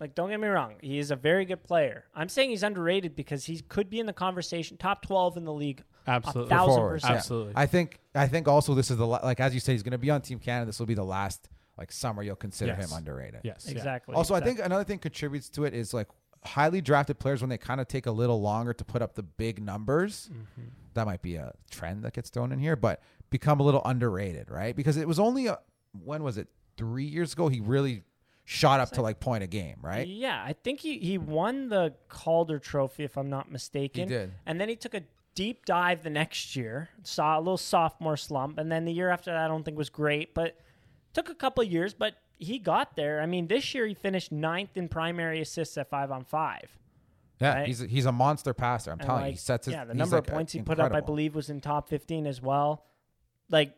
Like, 0.00 0.14
don't 0.14 0.30
get 0.30 0.40
me 0.40 0.48
wrong, 0.48 0.76
he 0.80 0.98
is 0.98 1.10
a 1.10 1.16
very 1.16 1.44
good 1.44 1.62
player. 1.62 2.04
I'm 2.14 2.28
saying 2.30 2.50
he's 2.50 2.62
underrated 2.62 3.14
because 3.14 3.44
he 3.44 3.60
could 3.60 3.90
be 3.90 4.00
in 4.00 4.06
the 4.06 4.12
conversation, 4.14 4.78
top 4.78 5.02
12 5.06 5.36
in 5.36 5.44
the 5.44 5.52
league. 5.52 5.84
Absolutely. 6.06 6.46
A 6.46 6.56
thousand 6.56 6.74
Forwards, 6.76 7.02
percent. 7.02 7.18
Absolutely. 7.18 7.52
I 7.56 7.66
think 7.66 7.98
I 8.14 8.26
think 8.26 8.48
also 8.48 8.74
this 8.74 8.90
is 8.90 8.96
the 8.96 9.06
la- 9.06 9.20
like 9.22 9.38
as 9.38 9.52
you 9.52 9.60
say 9.60 9.72
he's 9.72 9.82
going 9.82 9.92
to 9.92 9.98
be 9.98 10.08
on 10.10 10.22
Team 10.22 10.38
Canada. 10.38 10.66
This 10.66 10.78
will 10.78 10.86
be 10.86 10.94
the 10.94 11.04
last 11.04 11.50
like 11.76 11.92
summer 11.92 12.22
you'll 12.22 12.36
consider 12.36 12.74
Yes. 12.78 12.90
him 12.90 12.96
underrated. 12.96 13.40
yes. 13.44 13.64
yeah. 13.66 13.72
Exactly. 13.72 14.14
Also, 14.14 14.34
I 14.34 14.38
exactly. 14.38 14.54
think 14.56 14.66
another 14.66 14.84
thing 14.84 14.98
contributes 14.98 15.50
to 15.50 15.64
it 15.64 15.74
is 15.74 15.92
like 15.92 16.08
highly 16.44 16.80
drafted 16.80 17.18
players 17.18 17.42
when 17.42 17.50
they 17.50 17.58
kind 17.58 17.80
of 17.82 17.86
take 17.88 18.06
a 18.06 18.10
little 18.10 18.40
longer 18.40 18.72
to 18.72 18.84
put 18.84 19.02
up 19.02 19.14
the 19.14 19.22
big 19.22 19.62
numbers. 19.62 20.30
Mm-hmm. 20.32 20.68
That 20.94 21.06
might 21.06 21.20
be 21.20 21.36
a 21.36 21.52
trend 21.70 22.02
that 22.04 22.14
gets 22.14 22.30
thrown 22.30 22.50
in 22.50 22.58
here, 22.58 22.76
but 22.76 23.02
become 23.28 23.60
a 23.60 23.62
little 23.62 23.82
underrated, 23.84 24.50
right? 24.50 24.74
Because 24.74 24.96
it 24.96 25.06
was 25.06 25.18
only 25.20 25.46
a 25.46 25.58
when 26.02 26.22
was 26.22 26.38
it 26.38 26.48
three 26.78 27.04
years 27.04 27.34
ago 27.34 27.48
he 27.48 27.60
really 27.60 28.02
shot 28.52 28.80
up 28.80 28.90
to 28.90 29.00
like 29.00 29.20
point 29.20 29.44
a 29.44 29.46
game, 29.46 29.76
right? 29.80 30.08
Yeah, 30.08 30.42
I 30.44 30.54
think 30.54 30.80
he, 30.80 30.98
he 30.98 31.18
won 31.18 31.68
the 31.68 31.94
Calder 32.08 32.58
Trophy, 32.58 33.04
if 33.04 33.16
I'm 33.16 33.30
not 33.30 33.48
mistaken. 33.48 34.08
He 34.08 34.14
did. 34.14 34.32
And 34.44 34.60
then 34.60 34.68
he 34.68 34.74
took 34.74 34.92
a 34.94 35.02
deep 35.36 35.64
dive 35.66 36.02
the 36.02 36.10
next 36.10 36.56
year, 36.56 36.88
saw 37.04 37.38
a 37.38 37.40
little 37.40 37.56
sophomore 37.56 38.16
slump, 38.16 38.58
and 38.58 38.70
then 38.70 38.84
the 38.86 38.92
year 38.92 39.08
after 39.08 39.30
that, 39.30 39.38
I 39.44 39.46
don't 39.46 39.62
think 39.62 39.78
was 39.78 39.88
great, 39.88 40.34
but 40.34 40.58
took 41.12 41.28
a 41.28 41.34
couple 41.34 41.62
of 41.62 41.70
years, 41.70 41.94
but 41.94 42.14
he 42.38 42.58
got 42.58 42.96
there. 42.96 43.20
I 43.20 43.26
mean, 43.26 43.46
this 43.46 43.72
year 43.72 43.86
he 43.86 43.94
finished 43.94 44.32
ninth 44.32 44.76
in 44.76 44.88
primary 44.88 45.40
assists 45.40 45.78
at 45.78 45.88
five 45.88 46.10
on 46.10 46.24
five. 46.24 46.76
Yeah, 47.40 47.54
Right. 47.54 47.66
he's 47.68 47.80
a, 47.82 47.86
he's 47.86 48.06
a 48.06 48.12
monster 48.12 48.52
passer. 48.52 48.90
I'm 48.90 48.98
And, 48.98 49.06
telling 49.06 49.24
you, 49.26 49.30
he 49.30 49.36
sets 49.36 49.66
his 49.66 49.74
yeah, 49.74 49.84
the 49.84 49.94
number 49.94 50.16
like 50.16 50.26
of 50.26 50.32
a- 50.32 50.36
points 50.36 50.52
he 50.54 50.60
put 50.62 50.80
up, 50.80 50.92
I 50.92 51.00
believe, 51.00 51.36
was 51.36 51.50
in 51.50 51.60
top 51.60 51.88
15 51.88 52.26
as 52.26 52.42
well. 52.42 52.84
Like, 53.48 53.74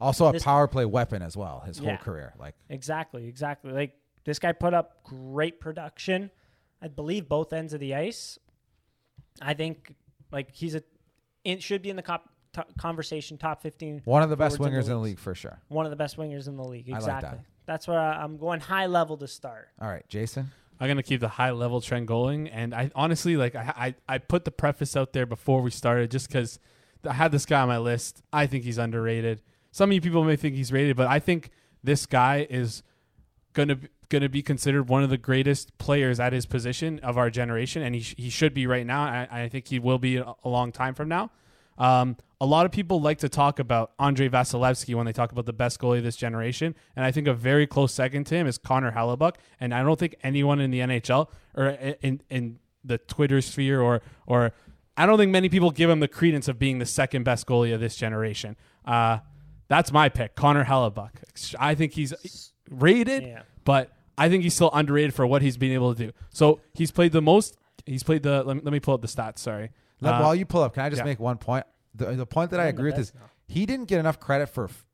Also 0.00 0.26
a 0.26 0.32
this- 0.32 0.42
power 0.42 0.66
play 0.66 0.84
weapon 0.84 1.22
as 1.22 1.36
well. 1.36 1.60
His 1.64 1.78
Yeah. 1.78 1.90
whole 1.90 1.98
career, 1.98 2.34
like 2.38 2.56
Exactly, 2.68 3.26
exactly. 3.28 3.70
Like 3.72 3.94
this 4.24 4.38
guy 4.38 4.52
put 4.52 4.74
up 4.74 5.02
great 5.04 5.60
production. 5.60 6.30
I 6.82 6.88
believe 6.88 7.28
both 7.28 7.52
ends 7.52 7.72
of 7.72 7.80
the 7.80 7.94
ice. 7.94 8.38
I 9.40 9.54
think 9.54 9.94
like 10.32 10.54
he's 10.54 10.74
a 10.74 10.82
it 11.44 11.62
should 11.62 11.82
be 11.82 11.90
in 11.90 11.96
the 11.96 12.02
cop, 12.02 12.28
to 12.52 12.64
conversation 12.78 13.38
top 13.38 13.62
15 13.62 14.02
one 14.04 14.22
of 14.22 14.28
the 14.30 14.36
best 14.36 14.58
wingers 14.58 14.82
in 14.84 14.88
the 14.90 14.96
leagues. 14.96 15.04
league 15.04 15.18
for 15.18 15.34
sure. 15.34 15.58
One 15.68 15.86
of 15.86 15.90
the 15.90 15.96
best 15.96 16.16
wingers 16.16 16.48
in 16.48 16.56
the 16.56 16.64
league. 16.64 16.88
I 16.88 16.92
like 16.94 16.98
Exactly. 17.02 17.30
that. 17.30 17.44
That's 17.66 17.86
where 17.88 17.98
I, 18.00 18.22
I'm 18.22 18.36
going 18.36 18.60
high 18.60 18.86
level 18.86 19.16
to 19.18 19.28
start. 19.28 19.68
All 19.80 19.88
right, 19.88 20.06
Jason. 20.08 20.50
I'm 20.80 20.88
gonna 20.88 21.02
keep 21.02 21.20
the 21.20 21.28
high 21.28 21.50
level 21.50 21.80
trend 21.80 22.08
going, 22.08 22.48
and 22.48 22.74
I 22.74 22.90
honestly 22.94 23.36
like 23.36 23.54
I 23.54 23.94
I, 24.08 24.14
I 24.14 24.18
put 24.18 24.44
the 24.44 24.50
preface 24.50 24.96
out 24.96 25.12
there 25.12 25.26
before 25.26 25.60
we 25.62 25.70
started 25.70 26.10
just 26.10 26.26
because 26.28 26.58
I 27.06 27.12
had 27.12 27.32
this 27.32 27.46
guy 27.46 27.60
on 27.60 27.68
my 27.68 27.78
list. 27.78 28.22
I 28.32 28.46
think 28.46 28.64
he's 28.64 28.78
underrated. 28.78 29.42
Some 29.72 29.90
of 29.90 29.94
you 29.94 30.00
people 30.00 30.24
may 30.24 30.36
think 30.36 30.54
he's 30.56 30.72
rated, 30.72 30.96
but 30.96 31.06
I 31.06 31.18
think 31.20 31.50
this 31.84 32.06
guy 32.06 32.46
is 32.48 32.82
gonna 33.52 33.78
be- 34.10 34.18
gonna 34.18 34.28
be 34.28 34.42
considered 34.42 34.88
one 34.88 35.02
of 35.02 35.10
the 35.10 35.16
greatest 35.18 35.76
players 35.78 36.20
at 36.20 36.32
his 36.32 36.44
position 36.46 36.98
of 37.00 37.16
our 37.16 37.30
generation, 37.30 37.82
and 37.82 37.94
he 37.94 38.00
sh- 38.02 38.14
he 38.18 38.28
should 38.30 38.52
be 38.52 38.66
right 38.66 38.86
now. 38.86 39.02
I, 39.02 39.28
I 39.44 39.48
think 39.48 39.68
he 39.68 39.78
will 39.78 39.98
be 39.98 40.16
a, 40.16 40.34
long 40.44 40.72
time 40.72 40.94
from 40.94 41.08
now. 41.08 41.30
Um, 41.78 42.16
a 42.40 42.46
lot 42.46 42.66
of 42.66 42.72
people 42.72 43.00
like 43.00 43.18
to 43.18 43.28
talk 43.28 43.58
about 43.58 43.92
Andrei 43.98 44.28
Vasilevskiy 44.28 44.94
when 44.94 45.06
they 45.06 45.12
talk 45.12 45.32
about 45.32 45.46
the 45.46 45.52
best 45.52 45.80
goalie 45.80 45.98
of 45.98 46.04
this 46.04 46.16
generation, 46.16 46.74
and 46.96 47.04
I 47.04 47.10
think 47.12 47.26
a 47.26 47.34
very 47.34 47.66
close 47.66 47.94
second 47.94 48.24
to 48.24 48.34
him 48.34 48.46
is 48.46 48.58
Connor 48.58 48.92
Hellebuyck. 48.92 49.36
And 49.60 49.72
I 49.72 49.82
don't 49.82 49.98
think 49.98 50.16
anyone 50.22 50.60
in 50.60 50.70
the 50.70 50.80
NHL 50.80 51.28
or 51.54 51.68
in 51.68 51.94
in, 52.02 52.20
in 52.28 52.58
the 52.84 52.98
Twitter 52.98 53.40
sphere 53.40 53.80
or 53.80 54.02
or 54.26 54.52
I 54.96 55.06
don't 55.06 55.16
think 55.18 55.32
many 55.32 55.48
people 55.48 55.70
give 55.70 55.88
him 55.88 56.00
the 56.00 56.08
credence 56.08 56.48
of 56.48 56.58
being 56.58 56.78
the 56.78 56.86
second 56.86 57.24
best 57.24 57.46
goalie 57.46 57.72
of 57.74 57.80
this 57.80 57.96
generation. 57.96 58.56
Uh, 58.84 59.18
that's 59.68 59.92
my 59.92 60.08
pick, 60.08 60.34
Connor 60.34 60.64
Hellebuyck. 60.64 61.10
I 61.58 61.74
think 61.74 61.92
he's 61.92 62.52
rated, 62.68 63.22
Yeah. 63.22 63.42
but 63.64 63.90
I 64.20 64.28
think 64.28 64.42
he's 64.42 64.54
still 64.54 64.70
underrated 64.72 65.14
for 65.14 65.26
what 65.26 65.42
he's 65.42 65.56
been 65.56 65.72
able 65.72 65.94
to 65.94 66.06
do. 66.06 66.12
So 66.30 66.60
he's 66.74 66.90
played 66.90 67.12
the 67.12 67.22
most. 67.22 67.56
He's 67.86 68.02
played 68.02 68.22
the. 68.22 68.42
Let 68.44 68.56
me, 68.56 68.62
let 68.64 68.72
me 68.72 68.78
pull 68.80 68.94
up 68.94 69.00
the 69.00 69.08
stats. 69.08 69.38
Sorry. 69.38 69.70
Let- 70.00 70.14
Uh, 70.14 70.20
While 70.22 70.34
you 70.34 70.44
pull 70.46 70.62
up, 70.62 70.74
can 70.74 70.84
I 70.84 70.90
just 70.90 71.00
yeah. 71.00 71.04
make 71.06 71.18
one 71.20 71.38
point? 71.38 71.64
The, 71.94 72.06
the 72.12 72.26
point 72.26 72.50
that 72.52 72.60
I 72.60 72.64
One 72.66 72.68
of 72.74 72.78
agree 72.78 72.90
with 72.92 73.00
is 73.00 73.14
now. 73.14 73.22
he 73.48 73.66
didn't 73.66 73.86
get 73.86 73.98
enough 73.98 74.20
credit 74.20 74.46
for 74.48 74.64
f- 74.64 74.84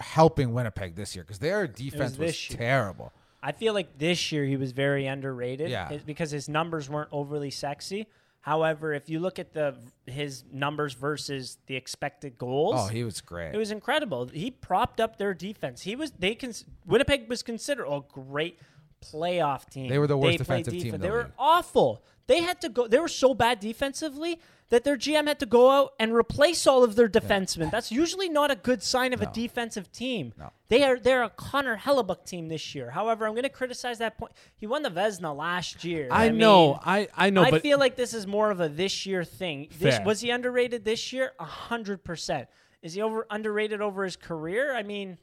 helping 0.00 0.52
Winnipeg 0.52 0.94
this 0.96 1.14
year 1.14 1.24
because 1.24 1.38
their 1.38 1.66
defense 1.66 2.18
was, 2.18 2.18
this 2.18 2.50
year. 2.50 2.58
terrible. 2.58 3.12
I 3.42 3.52
feel 3.52 3.74
like 3.74 3.98
this 3.98 4.32
year 4.32 4.44
he 4.44 4.56
was 4.56 4.72
very 4.72 5.06
underrated 5.06 5.70
Yeah. 5.70 5.98
Because 6.06 6.30
his 6.30 6.48
numbers 6.48 6.88
weren't 6.88 7.10
overly 7.12 7.50
sexy. 7.50 8.06
However, 8.44 8.92
if 8.92 9.08
you 9.08 9.20
look 9.20 9.38
at 9.38 9.54
the 9.54 9.74
his 10.06 10.44
numbers 10.52 10.92
versus 10.92 11.56
the 11.66 11.76
expected 11.76 12.36
goals, 12.36 12.74
Oh, 12.76 12.86
he 12.88 13.02
was 13.02 13.22
great. 13.22 13.54
It 13.54 13.56
was 13.58 13.70
incredible. 13.70 14.26
He 14.28 14.50
propped 14.50 15.00
up 15.00 15.16
their 15.16 15.32
defense. 15.32 15.80
He 15.80 15.96
was 15.96 16.10
they 16.10 16.34
can 16.34 16.52
Winnipeg 16.84 17.26
was 17.26 17.42
considered 17.42 17.86
a 17.86 18.02
great 18.06 18.58
playoff 19.02 19.70
team. 19.70 19.88
They 19.88 19.98
were 19.98 20.06
the 20.06 20.18
worst 20.18 20.44
played 20.44 20.64
defensive 20.64 20.72
team 20.74 20.82
defense. 20.82 21.00
the 21.00 21.06
They 21.08 21.10
were 21.10 21.22
league. 21.24 21.32
awful. 21.38 22.04
They 22.26 22.42
had 22.42 22.60
to 22.60 22.68
go. 22.68 22.86
They 22.86 22.98
were 22.98 23.08
so 23.08 23.32
bad 23.32 23.60
defensively 23.60 24.38
that 24.70 24.84
their 24.84 24.96
GM 24.96 25.26
had 25.26 25.38
to 25.40 25.46
go 25.46 25.70
out 25.70 25.92
and 25.98 26.12
replace 26.12 26.66
all 26.66 26.82
of 26.82 26.96
their 26.96 27.08
defensemen. 27.08 27.70
That's 27.70 27.92
usually 27.92 28.28
not 28.28 28.50
a 28.50 28.56
good 28.56 28.82
sign 28.82 29.12
of 29.12 29.20
a 29.20 29.26
defensive 29.26 29.92
team. 29.92 30.32
No. 30.38 30.50
They 30.68 30.82
are 30.82 30.98
they're 30.98 31.22
a 31.22 31.30
Connor 31.30 31.76
Hellebuyck 31.76 32.24
team 32.24 32.48
this 32.48 32.74
year. 32.74 32.90
However, 32.90 33.26
I'm 33.26 33.32
going 33.32 33.44
to 33.44 33.48
criticize 33.48 33.98
that 33.98 34.18
point. 34.18 34.32
He 34.56 34.66
won 34.66 34.82
the 34.82 34.90
Vezina 34.90 35.36
last 35.36 35.84
year. 35.84 36.08
I, 36.10 36.30
mean, 36.30 36.38
know. 36.38 36.80
I 36.82 37.08
I 37.14 37.30
know. 37.30 37.42
I 37.42 37.60
feel 37.60 37.78
like 37.78 37.96
this 37.96 38.14
is 38.14 38.26
more 38.26 38.50
of 38.50 38.60
a 38.60 38.68
this 38.68 39.06
year 39.06 39.22
thing. 39.24 39.68
This, 39.78 40.00
was 40.04 40.20
he 40.20 40.30
underrated 40.30 40.84
this 40.84 41.12
year? 41.12 41.32
A 41.38 41.44
hundred 41.44 42.02
percent. 42.02 42.48
Is 42.82 42.94
he 42.94 43.02
over 43.02 43.26
underrated 43.30 43.80
over 43.80 44.04
his 44.04 44.16
career? 44.16 44.74
I 44.74 44.82
mean, 44.82 45.18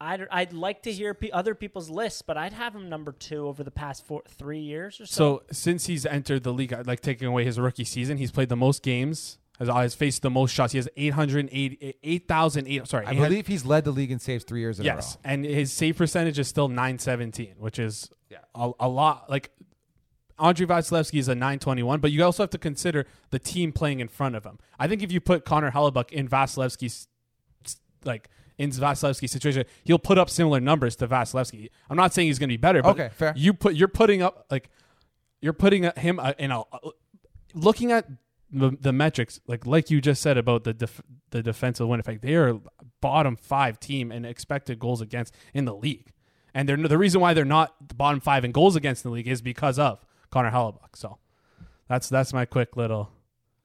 I'd 0.00 0.26
I'd 0.30 0.52
like 0.52 0.82
to 0.82 0.92
hear 0.92 1.14
pe- 1.14 1.30
other 1.30 1.54
people's 1.54 1.88
lists, 1.88 2.22
but 2.22 2.36
I'd 2.36 2.52
have 2.52 2.74
him 2.74 2.88
number 2.88 3.12
two 3.12 3.46
over 3.46 3.64
the 3.64 3.70
past 3.70 4.04
four 4.04 4.22
three 4.28 4.60
years 4.60 5.00
or 5.00 5.06
so. 5.06 5.14
So 5.14 5.42
since 5.52 5.86
he's 5.86 6.04
entered 6.04 6.42
the 6.42 6.52
league, 6.52 6.74
like 6.86 7.00
taking 7.00 7.26
away 7.28 7.44
his 7.44 7.58
rookie 7.58 7.84
season, 7.84 8.18
he's 8.18 8.30
played 8.30 8.48
the 8.48 8.56
most 8.56 8.82
games. 8.82 9.38
Has, 9.58 9.70
uh, 9.70 9.74
has 9.76 9.94
faced 9.94 10.20
the 10.20 10.28
most 10.28 10.52
shots. 10.52 10.72
He 10.74 10.78
has 10.78 10.86
808 10.98 11.96
8,008. 12.02 12.86
Sorry, 12.86 13.06
I 13.06 13.12
800 13.12 13.28
believe 13.28 13.46
he's 13.46 13.64
led 13.64 13.84
the 13.86 13.90
league 13.90 14.10
in 14.10 14.18
saves 14.18 14.44
three 14.44 14.60
years 14.60 14.78
in 14.78 14.84
Yes, 14.84 15.14
a 15.14 15.16
row. 15.16 15.32
and 15.32 15.44
his 15.46 15.72
save 15.72 15.96
percentage 15.96 16.38
is 16.38 16.46
still 16.46 16.68
917, 16.68 17.54
which 17.58 17.78
is 17.78 18.10
a, 18.54 18.70
a 18.78 18.86
lot. 18.86 19.30
Like 19.30 19.50
Andrei 20.38 20.66
Vasilevskiy 20.66 21.18
is 21.18 21.28
a 21.28 21.34
921, 21.34 22.00
but 22.00 22.12
you 22.12 22.22
also 22.22 22.42
have 22.42 22.50
to 22.50 22.58
consider 22.58 23.06
the 23.30 23.38
team 23.38 23.72
playing 23.72 24.00
in 24.00 24.08
front 24.08 24.34
of 24.36 24.44
him. 24.44 24.58
I 24.78 24.88
think 24.88 25.02
if 25.02 25.10
you 25.10 25.22
put 25.22 25.46
Connor 25.46 25.70
Hellebuyck 25.70 26.10
in 26.12 26.28
Vasilevskiy's 26.28 27.08
like 28.04 28.28
in 28.58 28.70
Vasilevskiy's 28.70 29.30
situation, 29.30 29.64
he'll 29.84 29.98
put 29.98 30.18
up 30.18 30.30
similar 30.30 30.60
numbers 30.60 30.96
to 30.96 31.06
Vasilevskiy. 31.08 31.68
I'm 31.90 31.96
not 31.96 32.14
saying 32.14 32.28
he's 32.28 32.38
going 32.38 32.48
to 32.48 32.52
be 32.52 32.56
better, 32.56 32.82
but 32.82 32.90
Okay, 32.98 33.10
fair. 33.12 33.32
you 33.36 33.52
put 33.54 33.74
you're 33.74 33.88
putting 33.88 34.22
up 34.22 34.46
like 34.50 34.70
you're 35.40 35.52
putting 35.52 35.84
him 35.96 36.18
uh, 36.18 36.32
in 36.38 36.50
a 36.50 36.62
looking 37.54 37.92
at 37.92 38.08
the, 38.50 38.76
the 38.80 38.92
metrics 38.92 39.40
like 39.46 39.66
like 39.66 39.90
you 39.90 40.00
just 40.00 40.22
said 40.22 40.38
about 40.38 40.64
the 40.64 40.72
def, 40.72 41.02
the 41.30 41.42
defensive 41.42 41.86
Winnipeg. 41.88 42.20
They 42.22 42.34
are 42.36 42.58
bottom 43.00 43.36
five 43.36 43.78
team 43.80 44.10
in 44.12 44.24
expected 44.24 44.78
goals 44.78 45.00
against 45.00 45.34
in 45.52 45.64
the 45.64 45.74
league. 45.74 46.12
And 46.54 46.66
they're 46.68 46.76
the 46.76 46.96
reason 46.98 47.20
why 47.20 47.34
they're 47.34 47.44
not 47.44 47.74
the 47.88 47.94
bottom 47.94 48.20
five 48.20 48.44
in 48.44 48.52
goals 48.52 48.76
against 48.76 49.04
in 49.04 49.10
the 49.10 49.14
league 49.14 49.28
is 49.28 49.42
because 49.42 49.78
of 49.78 50.04
Connor 50.30 50.50
Hellebuyck. 50.50 50.94
So 50.96 51.18
that's 51.88 52.08
that's 52.08 52.32
my 52.32 52.44
quick 52.46 52.76
little. 52.76 53.10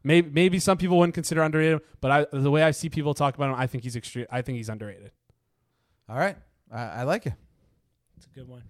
Maybe 0.03 0.29
maybe 0.29 0.59
some 0.59 0.77
people 0.77 0.97
wouldn't 0.97 1.13
consider 1.13 1.41
underrated, 1.41 1.81
but 1.99 2.11
I, 2.11 2.25
the 2.31 2.49
way 2.49 2.63
I 2.63 2.71
see 2.71 2.89
people 2.89 3.13
talk 3.13 3.35
about 3.35 3.49
him, 3.49 3.55
I 3.55 3.67
think 3.67 3.83
he's 3.83 3.95
extreme. 3.95 4.25
I 4.31 4.41
think 4.41 4.57
he's 4.57 4.69
underrated. 4.69 5.11
All 6.09 6.17
right, 6.17 6.37
I, 6.71 6.81
I 6.81 7.03
like 7.03 7.25
it. 7.25 7.33
It's 8.17 8.25
a 8.25 8.29
good 8.29 8.47
one. 8.47 8.63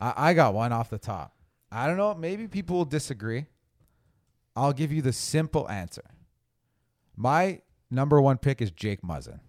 I, 0.00 0.30
I 0.30 0.34
got 0.34 0.54
one 0.54 0.72
off 0.72 0.90
the 0.90 0.98
top. 0.98 1.34
I 1.70 1.86
don't 1.86 1.96
know. 1.96 2.14
Maybe 2.14 2.48
people 2.48 2.76
will 2.76 2.84
disagree. 2.84 3.46
I'll 4.56 4.72
give 4.72 4.90
you 4.90 5.02
the 5.02 5.12
simple 5.12 5.68
answer. 5.68 6.04
My 7.16 7.60
number 7.90 8.20
one 8.20 8.38
pick 8.38 8.60
is 8.62 8.70
Jake 8.70 9.02
Muzzin. 9.02 9.40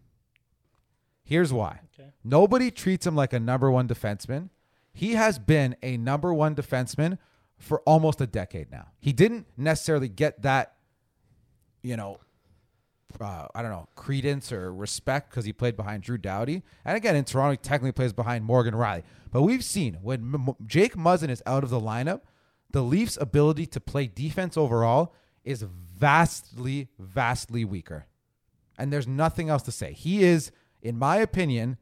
Here's 1.24 1.54
why. 1.54 1.82
Okay. 1.94 2.10
Nobody 2.24 2.72
treats 2.72 3.06
him 3.06 3.16
like 3.16 3.34
a 3.34 3.40
number 3.40 3.70
one 3.72 3.88
defenseman. 3.88 4.50
He 4.92 5.14
has 5.14 5.40
been 5.40 5.76
a 5.82 5.98
number 5.98 6.34
one 6.34 6.56
defenseman 6.56 7.18
for 7.58 7.82
almost 7.82 8.20
a 8.22 8.28
decade 8.28 8.72
now. 8.72 8.88
He 9.00 9.14
didn't 9.14 9.48
necessarily 9.56 10.10
get 10.10 10.42
that, 10.42 10.74
you 11.82 11.96
know, 11.98 12.20
uh, 13.20 13.48
I 13.56 13.62
don't 13.62 13.72
know, 13.72 13.88
credence 13.96 14.52
or 14.52 14.74
respect 14.74 15.30
because 15.30 15.46
he 15.46 15.54
played 15.54 15.76
behind 15.76 16.04
Drew 16.04 16.18
Doughty. 16.18 16.64
And 16.86 16.96
again, 16.96 17.16
in 17.16 17.26
Toronto, 17.26 17.52
he 17.52 17.58
technically 17.58 17.92
plays 17.92 18.14
behind 18.14 18.46
Morgan 18.46 18.74
Rielly. 18.74 19.04
But 19.32 19.44
we've 19.44 19.64
seen 19.64 19.96
when 20.02 20.34
M- 20.34 20.56
Jake 20.66 20.96
Muzzin 20.96 21.30
is 21.30 21.42
out 21.46 21.64
of 21.64 21.70
the 21.70 21.80
lineup, 21.80 22.22
the 22.72 22.84
Leafs' 22.84 23.18
ability 23.20 23.66
to 23.68 23.80
play 23.80 24.08
defense 24.08 24.58
overall 24.58 25.14
is 25.44 25.64
vastly, 25.64 26.90
vastly 27.00 27.66
weaker. 27.66 28.06
And 28.78 28.94
there's 28.94 29.08
nothing 29.08 29.50
else 29.50 29.64
to 29.64 29.72
say. 29.72 29.94
He 29.94 30.24
is, 30.24 30.52
in 30.82 30.98
my 30.98 31.18
opinion, 31.18 31.78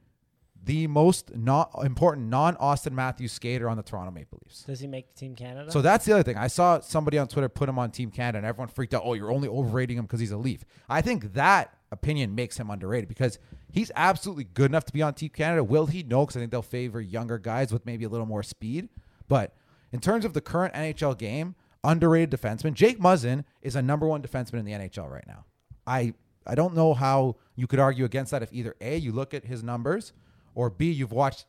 the 0.63 0.87
most 0.87 1.35
not 1.35 1.71
important 1.83 2.27
non 2.27 2.55
Austin 2.57 2.93
Matthews 2.93 3.31
skater 3.31 3.69
on 3.69 3.77
the 3.77 3.83
Toronto 3.83 4.11
Maple 4.11 4.39
Leafs. 4.45 4.63
Does 4.63 4.79
he 4.79 4.87
make 4.87 5.13
Team 5.15 5.35
Canada? 5.35 5.71
So 5.71 5.81
that's 5.81 6.05
the 6.05 6.13
other 6.13 6.23
thing. 6.23 6.37
I 6.37 6.47
saw 6.47 6.79
somebody 6.79 7.17
on 7.17 7.27
Twitter 7.27 7.49
put 7.49 7.69
him 7.69 7.79
on 7.79 7.91
Team 7.91 8.11
Canada, 8.11 8.39
and 8.39 8.47
everyone 8.47 8.67
freaked 8.67 8.93
out. 8.93 9.03
Oh, 9.05 9.13
you're 9.13 9.31
only 9.31 9.47
overrating 9.47 9.97
him 9.97 10.05
because 10.05 10.19
he's 10.19 10.31
a 10.31 10.37
Leaf. 10.37 10.65
I 10.89 11.01
think 11.01 11.33
that 11.33 11.73
opinion 11.91 12.35
makes 12.35 12.57
him 12.57 12.69
underrated 12.69 13.07
because 13.07 13.39
he's 13.71 13.91
absolutely 13.95 14.43
good 14.43 14.69
enough 14.71 14.85
to 14.85 14.93
be 14.93 15.01
on 15.01 15.13
Team 15.13 15.29
Canada. 15.29 15.63
Will 15.63 15.85
he? 15.85 16.03
No, 16.03 16.25
because 16.25 16.37
I 16.37 16.39
think 16.39 16.51
they'll 16.51 16.61
favor 16.61 16.99
younger 16.99 17.37
guys 17.37 17.71
with 17.71 17.85
maybe 17.85 18.05
a 18.05 18.09
little 18.09 18.25
more 18.25 18.43
speed. 18.43 18.89
But 19.27 19.53
in 19.91 19.99
terms 19.99 20.25
of 20.25 20.33
the 20.33 20.41
current 20.41 20.73
NHL 20.73 21.17
game, 21.17 21.55
underrated 21.83 22.31
defenseman, 22.31 22.73
Jake 22.73 22.99
Muzzin 22.99 23.45
is 23.61 23.75
a 23.75 23.81
number 23.81 24.07
one 24.07 24.21
defenseman 24.21 24.59
in 24.59 24.65
the 24.65 24.73
NHL 24.73 25.09
right 25.09 25.25
now. 25.27 25.45
I 25.85 26.13
I 26.45 26.55
don't 26.55 26.73
know 26.73 26.93
how 26.93 27.35
you 27.55 27.67
could 27.67 27.79
argue 27.79 28.05
against 28.05 28.31
that 28.31 28.41
if 28.41 28.53
either 28.53 28.75
A, 28.79 28.97
you 28.97 29.11
look 29.11 29.33
at 29.33 29.45
his 29.45 29.63
numbers, 29.63 30.13
or 30.57 30.71
B, 30.71 30.89
you've 30.91 31.11
watched 31.11 31.45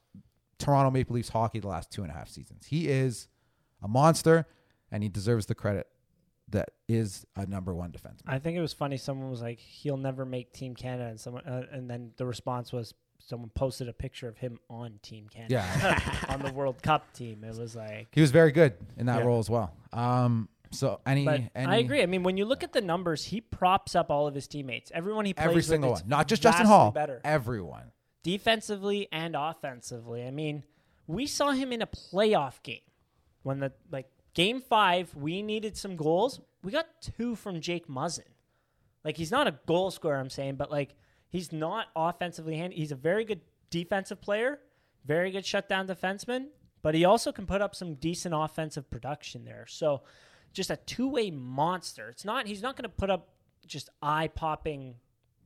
Toronto 0.58 0.90
Maple 0.90 1.14
Leafs 1.14 1.30
hockey 1.30 1.60
the 1.60 1.66
last 1.68 1.90
two 1.90 2.02
and 2.02 2.10
a 2.10 2.14
half 2.14 2.28
seasons. 2.28 2.66
He 2.66 2.88
is 2.88 3.28
a 3.82 3.88
monster, 3.88 4.46
and 4.92 5.02
he 5.02 5.08
deserves 5.08 5.46
the 5.46 5.54
credit 5.54 5.86
that 6.50 6.70
is 6.88 7.24
a 7.34 7.46
number 7.46 7.74
one 7.74 7.90
defenseman. 7.90 8.22
I 8.26 8.38
think 8.38 8.58
it 8.58 8.60
was 8.60 8.74
funny. 8.74 8.98
Someone 8.98 9.30
was 9.30 9.40
like, 9.40 9.58
"He'll 9.60 9.96
never 9.96 10.26
make 10.26 10.52
Team 10.52 10.74
Canada," 10.74 11.08
and 11.08 11.18
someone, 11.18 11.44
uh, 11.46 11.62
and 11.72 11.88
then 11.90 12.12
the 12.18 12.26
response 12.26 12.70
was, 12.70 12.92
someone 13.18 13.50
posted 13.54 13.88
a 13.88 13.92
picture 13.94 14.28
of 14.28 14.36
him 14.36 14.58
on 14.68 14.98
Team 15.02 15.26
Canada, 15.28 15.54
Yeah. 15.54 16.24
on 16.28 16.40
the 16.42 16.52
World 16.52 16.82
Cup 16.82 17.12
team. 17.14 17.44
It 17.44 17.56
was 17.56 17.74
like, 17.74 18.08
He 18.12 18.20
was 18.20 18.30
very 18.30 18.52
good 18.52 18.74
in 18.98 19.06
that 19.06 19.20
Yeah. 19.20 19.24
role 19.24 19.38
as 19.38 19.48
well. 19.50 19.72
Um, 19.92 20.48
so 20.70 21.00
any, 21.06 21.26
any 21.54 21.66
I 21.66 21.76
agree. 21.78 22.02
I 22.02 22.06
mean, 22.06 22.22
when 22.22 22.36
you 22.36 22.44
look 22.44 22.62
at 22.62 22.72
the 22.72 22.80
numbers, 22.82 23.24
he 23.24 23.40
props 23.40 23.94
up 23.96 24.10
all 24.10 24.26
of 24.28 24.34
his 24.34 24.46
teammates. 24.46 24.92
Everyone 24.94 25.24
he 25.24 25.32
plays 25.34 25.44
every 25.46 25.56
with, 25.56 25.64
single 25.64 25.92
one, 25.92 26.02
not 26.06 26.28
just 26.28 26.42
Justin 26.42 26.66
Holl, 26.66 26.90
better 26.90 27.20
everyone. 27.24 27.90
Defensively 28.28 29.08
and 29.10 29.34
offensively. 29.34 30.22
I 30.26 30.30
mean, 30.30 30.62
we 31.06 31.26
saw 31.26 31.52
him 31.52 31.72
in 31.72 31.80
a 31.80 31.86
playoff 31.86 32.62
game 32.62 32.82
when 33.42 33.58
the 33.58 33.72
like 33.90 34.04
game 34.34 34.60
five, 34.60 35.14
we 35.14 35.40
needed 35.40 35.78
some 35.78 35.96
goals. 35.96 36.38
We 36.62 36.70
got 36.70 37.00
two 37.00 37.34
from 37.34 37.62
Jake 37.62 37.88
Muzzin. 37.88 38.28
Like 39.02 39.16
he's 39.16 39.30
not 39.30 39.46
a 39.46 39.58
goal 39.64 39.90
scorer, 39.90 40.18
I'm 40.18 40.28
saying, 40.28 40.56
but 40.56 40.70
like 40.70 40.94
he's 41.30 41.52
not 41.52 41.86
offensively 41.96 42.58
hand. 42.58 42.74
He's 42.74 42.92
a 42.92 42.96
very 42.96 43.24
good 43.24 43.40
defensive 43.70 44.20
player, 44.20 44.58
very 45.06 45.30
good 45.30 45.46
shutdown 45.46 45.88
defenseman, 45.88 46.48
but 46.82 46.94
he 46.94 47.06
also 47.06 47.32
can 47.32 47.46
put 47.46 47.62
up 47.62 47.74
some 47.74 47.94
decent 47.94 48.34
offensive 48.36 48.90
production 48.90 49.46
there. 49.46 49.64
So 49.66 50.02
just 50.52 50.68
a 50.68 50.76
two 50.76 51.08
way 51.08 51.30
monster. 51.30 52.10
It's 52.10 52.26
not 52.26 52.46
he's 52.46 52.60
not 52.60 52.76
going 52.76 52.90
to 52.90 52.94
put 52.94 53.08
up 53.08 53.30
just 53.66 53.88
eye 54.02 54.28
popping 54.28 54.96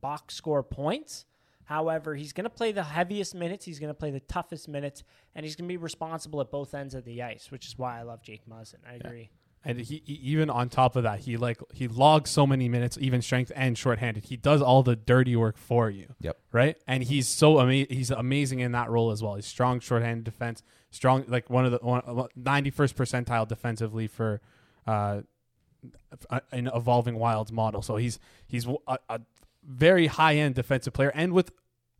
box 0.01 0.35
score 0.35 0.63
points. 0.63 1.23
However, 1.65 2.15
he's 2.15 2.33
going 2.33 2.43
to 2.43 2.49
play 2.49 2.71
the 2.71 2.83
heaviest 2.83 3.33
minutes. 3.35 3.65
He's 3.65 3.79
going 3.79 3.89
to 3.89 3.93
play 3.93 4.11
the 4.11 4.19
toughest 4.19 4.67
minutes, 4.67 5.03
and 5.33 5.45
he's 5.45 5.55
going 5.55 5.67
to 5.67 5.71
be 5.71 5.77
responsible 5.77 6.41
at 6.41 6.51
both 6.51 6.73
ends 6.73 6.93
of 6.93 7.05
the 7.05 7.21
ice, 7.23 7.51
which 7.51 7.65
is 7.65 7.77
why 7.77 7.99
I 7.99 8.03
love 8.03 8.21
Jake 8.21 8.47
Muzzin. 8.47 8.79
I 8.89 8.95
agree. 8.95 9.29
And 9.65 9.79
he, 9.79 10.03
he 10.05 10.13
even 10.15 10.49
on 10.49 10.67
top 10.67 10.97
of 10.97 11.03
that, 11.03 11.19
he 11.19 11.37
like 11.37 11.57
he 11.73 11.87
logs 11.87 12.29
so 12.29 12.45
many 12.45 12.67
minutes, 12.67 12.97
even 12.99 13.21
strength 13.21 13.49
and 13.55 13.77
shorthanded. 13.77 14.25
He 14.25 14.35
does 14.35 14.61
all 14.61 14.83
the 14.83 14.97
dirty 14.97 15.37
work 15.37 15.57
for 15.57 15.89
you. 15.89 16.15
Yep. 16.19 16.37
Right. 16.51 16.77
And 16.85 17.01
he's 17.01 17.29
so 17.29 17.61
ama- 17.61 17.87
he's 17.89 18.11
amazing 18.11 18.59
in 18.59 18.73
that 18.73 18.89
role 18.89 19.11
as 19.11 19.23
well. 19.23 19.35
He's 19.35 19.45
strong 19.45 19.79
shorthanded 19.79 20.25
defense, 20.25 20.63
strong 20.91 21.23
like 21.29 21.49
one 21.49 21.65
of 21.65 21.71
the 21.71 22.27
ninety 22.35 22.71
first 22.71 22.97
percentile 22.97 23.47
defensively 23.47 24.07
for 24.07 24.41
uh, 24.85 25.21
an 26.51 26.69
evolving 26.73 27.17
wilds 27.17 27.53
model. 27.53 27.81
So 27.81 27.95
he's 27.95 28.19
he's 28.45 28.67
a, 28.67 28.97
a 29.07 29.21
very 29.67 30.07
high 30.07 30.35
end 30.35 30.55
defensive 30.55 30.93
player, 30.93 31.11
and 31.13 31.33
with 31.33 31.51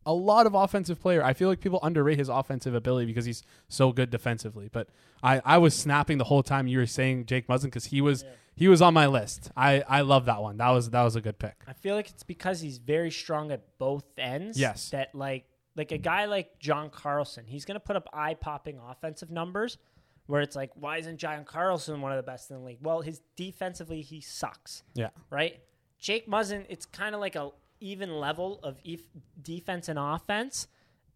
a 0.06 0.14
lot 0.14 0.46
of 0.46 0.54
offensive 0.54 1.00
player. 1.00 1.24
I 1.24 1.34
feel 1.34 1.50
like 1.50 1.60
people 1.60 1.80
underrate 1.82 2.18
his 2.18 2.30
offensive 2.30 2.74
ability 2.76 3.06
because 3.06 3.26
he's 3.26 3.44
so 3.70 3.92
good 3.92 4.10
defensively. 4.10 4.70
But 4.72 4.90
I, 5.22 5.42
I 5.46 5.58
was 5.58 5.74
snapping 5.76 6.18
the 6.18 6.26
whole 6.26 6.44
time 6.44 6.68
you 6.68 6.80
were 6.80 6.86
saying 6.86 7.26
Jake 7.26 7.48
Muzzin 7.48 7.66
because 7.66 7.86
he 7.86 8.02
was 8.02 8.26
he 8.56 8.68
was 8.68 8.82
on 8.82 8.94
my 8.94 9.08
list. 9.08 9.52
I, 9.56 9.84
I 9.88 10.02
love 10.02 10.26
that 10.26 10.42
one. 10.42 10.58
That 10.58 10.70
was 10.70 10.90
that 10.90 11.04
was 11.04 11.16
a 11.16 11.22
good 11.22 11.40
pick. 11.40 11.56
I 11.68 11.74
feel 11.74 11.96
like 11.96 12.10
it's 12.10 12.24
because 12.24 12.62
he's 12.62 12.78
very 12.78 13.12
strong 13.12 13.52
at 13.52 13.78
both 13.78 14.06
ends. 14.18 14.60
Yes. 14.60 14.90
That 14.90 15.14
like 15.16 15.46
like 15.76 15.92
a 15.92 15.98
guy 15.98 16.26
like 16.26 16.60
John 16.60 16.90
Carlson, 16.90 17.46
he's 17.48 17.66
going 17.66 17.76
to 17.76 17.80
put 17.80 17.96
up 17.96 18.08
eye 18.14 18.36
popping 18.36 18.80
offensive 18.80 19.32
numbers. 19.32 19.78
Where 20.26 20.42
it's 20.42 20.56
like, 20.56 20.72
why 20.76 21.00
isn't 21.00 21.18
John 21.18 21.44
Carlson 21.44 22.00
one 22.00 22.14
of 22.14 22.16
the 22.16 22.24
best 22.24 22.50
in 22.50 22.56
the 22.56 22.64
league? 22.64 22.78
Well, 22.82 23.02
his 23.02 23.20
defensively 23.36 24.02
he 24.02 24.22
sucks. 24.22 24.82
Yeah. 24.94 25.10
right? 25.30 25.60
Jake 26.04 26.28
Muzzin, 26.28 26.66
it's 26.68 26.86
kind 26.86 27.16
of 27.16 27.22
like 27.22 27.38
a 27.38 27.50
even 27.80 28.14
level 28.20 28.60
of 28.62 28.78
ef- 28.86 29.00
defense 29.42 29.88
and 29.88 29.98
offense, 29.98 30.68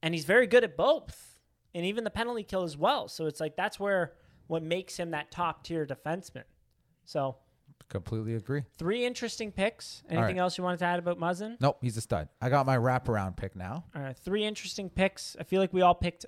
and 0.02 0.14
he's 0.14 0.24
very 0.24 0.48
good 0.48 0.64
at 0.64 0.78
both, 0.78 1.38
and 1.76 1.86
even 1.86 2.06
the 2.06 2.10
penalty 2.10 2.44
kill 2.44 2.64
as 2.64 2.78
well. 2.78 3.10
So 3.10 3.26
it's 3.26 3.42
like 3.42 3.58
that's 3.58 3.80
where 3.80 4.14
what 4.48 4.64
makes 4.64 4.96
him 4.98 5.12
that 5.12 5.30
top 5.30 5.66
tier 5.66 5.86
defenseman. 5.86 6.46
So 7.04 7.36
Completely 7.90 8.36
agree. 8.36 8.64
three 8.78 9.06
interesting 9.06 9.52
picks. 9.52 10.04
Anything 10.10 10.36
right. 10.36 10.38
else 10.38 10.58
you 10.58 10.64
wanted 10.64 10.80
to 10.80 10.86
add 10.86 11.00
about 11.00 11.20
Muzzin? 11.20 11.58
Nope, 11.60 11.78
he's 11.82 11.98
a 11.98 12.02
stud. 12.02 12.30
I 12.42 12.50
got 12.50 12.66
my 12.66 12.78
wraparound 12.78 13.36
pick 13.36 13.58
now. 13.58 13.84
All 13.94 14.02
right, 14.02 14.18
three 14.18 14.46
interesting 14.46 14.90
picks. 14.90 15.36
I 15.38 15.44
feel 15.44 15.60
like 15.60 15.74
we 15.74 15.82
all 15.82 15.96
picked 15.96 16.26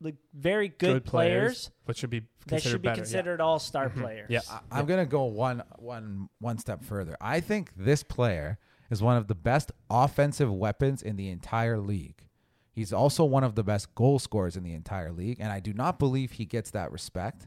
like 0.00 0.16
very 0.34 0.68
good, 0.68 1.04
players, 1.04 1.70
but 1.86 1.96
should 1.96 2.10
be 2.10 2.20
that 2.20 2.48
considered 2.48 2.70
should 2.70 2.82
be 2.82 2.88
better. 2.88 3.00
yeah. 3.00 3.02
considered 3.02 3.40
all 3.40 3.58
star 3.58 3.88
mm-hmm. 3.88 4.00
players. 4.00 4.26
Yeah. 4.30 4.40
I, 4.50 4.78
I'm 4.78 4.86
gonna 4.86 5.06
go 5.06 5.24
one 5.24 5.62
one 5.78 6.28
one 6.40 6.58
step 6.58 6.82
further. 6.84 7.16
I 7.20 7.40
think 7.40 7.72
this 7.76 8.02
player 8.02 8.58
is 8.90 9.02
one 9.02 9.16
of 9.16 9.28
the 9.28 9.34
best 9.34 9.72
offensive 9.88 10.52
weapons 10.52 11.02
in 11.02 11.16
the 11.16 11.28
entire 11.28 11.78
league. 11.78 12.24
He's 12.72 12.92
also 12.92 13.24
one 13.24 13.44
of 13.44 13.54
the 13.54 13.62
best 13.62 13.94
goal 13.94 14.18
scorers 14.18 14.56
in 14.56 14.62
the 14.62 14.72
entire 14.72 15.12
league, 15.12 15.38
and 15.40 15.52
I 15.52 15.60
do 15.60 15.72
not 15.72 15.98
believe 15.98 16.32
he 16.32 16.44
gets 16.44 16.70
that 16.70 16.92
respect. 16.92 17.46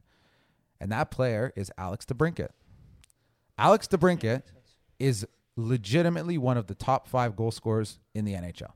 And 0.80 0.91
that 0.91 1.12
player 1.12 1.54
is 1.56 1.72
Alex 1.78 2.06
DeBrincat. 2.06 2.49
Alex 3.58 3.88
DeBrincat 3.88 4.43
is 4.99 5.26
legitimately 5.56 6.38
one 6.38 6.58
of 6.58 6.68
the 6.68 6.76
top 6.76 7.08
five 7.08 7.36
goal 7.36 7.51
scorers 7.51 7.99
in 8.14 8.26
the 8.26 8.34
NHL. 8.34 8.72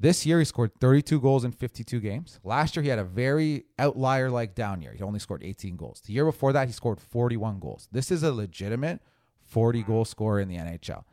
This 0.00 0.24
year, 0.24 0.38
he 0.38 0.44
scored 0.44 0.72
32 0.80 1.20
goals 1.20 1.44
in 1.44 1.50
52 1.50 1.98
games. 1.98 2.38
Last 2.44 2.76
year, 2.76 2.82
he 2.84 2.88
had 2.88 3.00
a 3.00 3.04
very 3.04 3.64
outlier 3.78 4.30
like 4.30 4.54
down 4.54 4.80
year. 4.80 4.92
He 4.92 5.02
only 5.02 5.18
scored 5.18 5.42
18 5.42 5.76
goals. 5.76 6.00
The 6.06 6.12
year 6.12 6.24
before 6.24 6.52
that, 6.52 6.68
he 6.68 6.72
scored 6.72 7.00
41 7.00 7.58
goals. 7.58 7.88
This 7.90 8.12
is 8.12 8.22
a 8.22 8.32
legitimate 8.32 9.00
40 9.42 9.82
goal 9.82 10.04
scorer 10.04 10.40
in 10.40 10.48
the 10.48 10.56
NHL. 10.56 11.04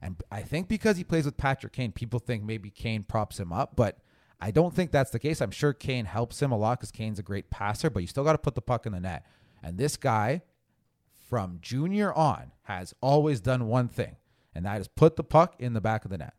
And 0.00 0.22
I 0.30 0.42
think 0.42 0.68
because 0.68 0.96
he 0.96 1.04
plays 1.04 1.24
with 1.24 1.36
Patrick 1.36 1.72
Kane, 1.72 1.90
people 1.90 2.20
think 2.20 2.44
maybe 2.44 2.70
Kane 2.70 3.02
props 3.02 3.40
him 3.40 3.52
up, 3.52 3.74
but 3.74 3.98
I 4.40 4.52
don't 4.52 4.72
think 4.72 4.92
that's 4.92 5.10
the 5.10 5.18
case. 5.18 5.40
I'm 5.40 5.50
sure 5.50 5.72
Kane 5.72 6.04
helps 6.04 6.40
him 6.40 6.52
a 6.52 6.56
lot 6.56 6.78
because 6.78 6.92
Kane's 6.92 7.18
a 7.18 7.24
great 7.24 7.50
passer, 7.50 7.90
but 7.90 8.00
you 8.00 8.06
still 8.06 8.24
got 8.24 8.32
to 8.32 8.38
put 8.38 8.54
the 8.54 8.62
puck 8.62 8.86
in 8.86 8.92
the 8.92 9.00
net. 9.00 9.26
And 9.62 9.76
this 9.76 9.96
guy, 9.96 10.42
from 11.28 11.58
junior 11.60 12.12
on, 12.12 12.52
has 12.62 12.94
always 13.00 13.40
done 13.40 13.66
one 13.66 13.88
thing, 13.88 14.16
and 14.54 14.64
that 14.64 14.80
is 14.80 14.86
put 14.86 15.16
the 15.16 15.24
puck 15.24 15.56
in 15.58 15.72
the 15.72 15.80
back 15.80 16.04
of 16.04 16.12
the 16.12 16.18
net. 16.18 16.34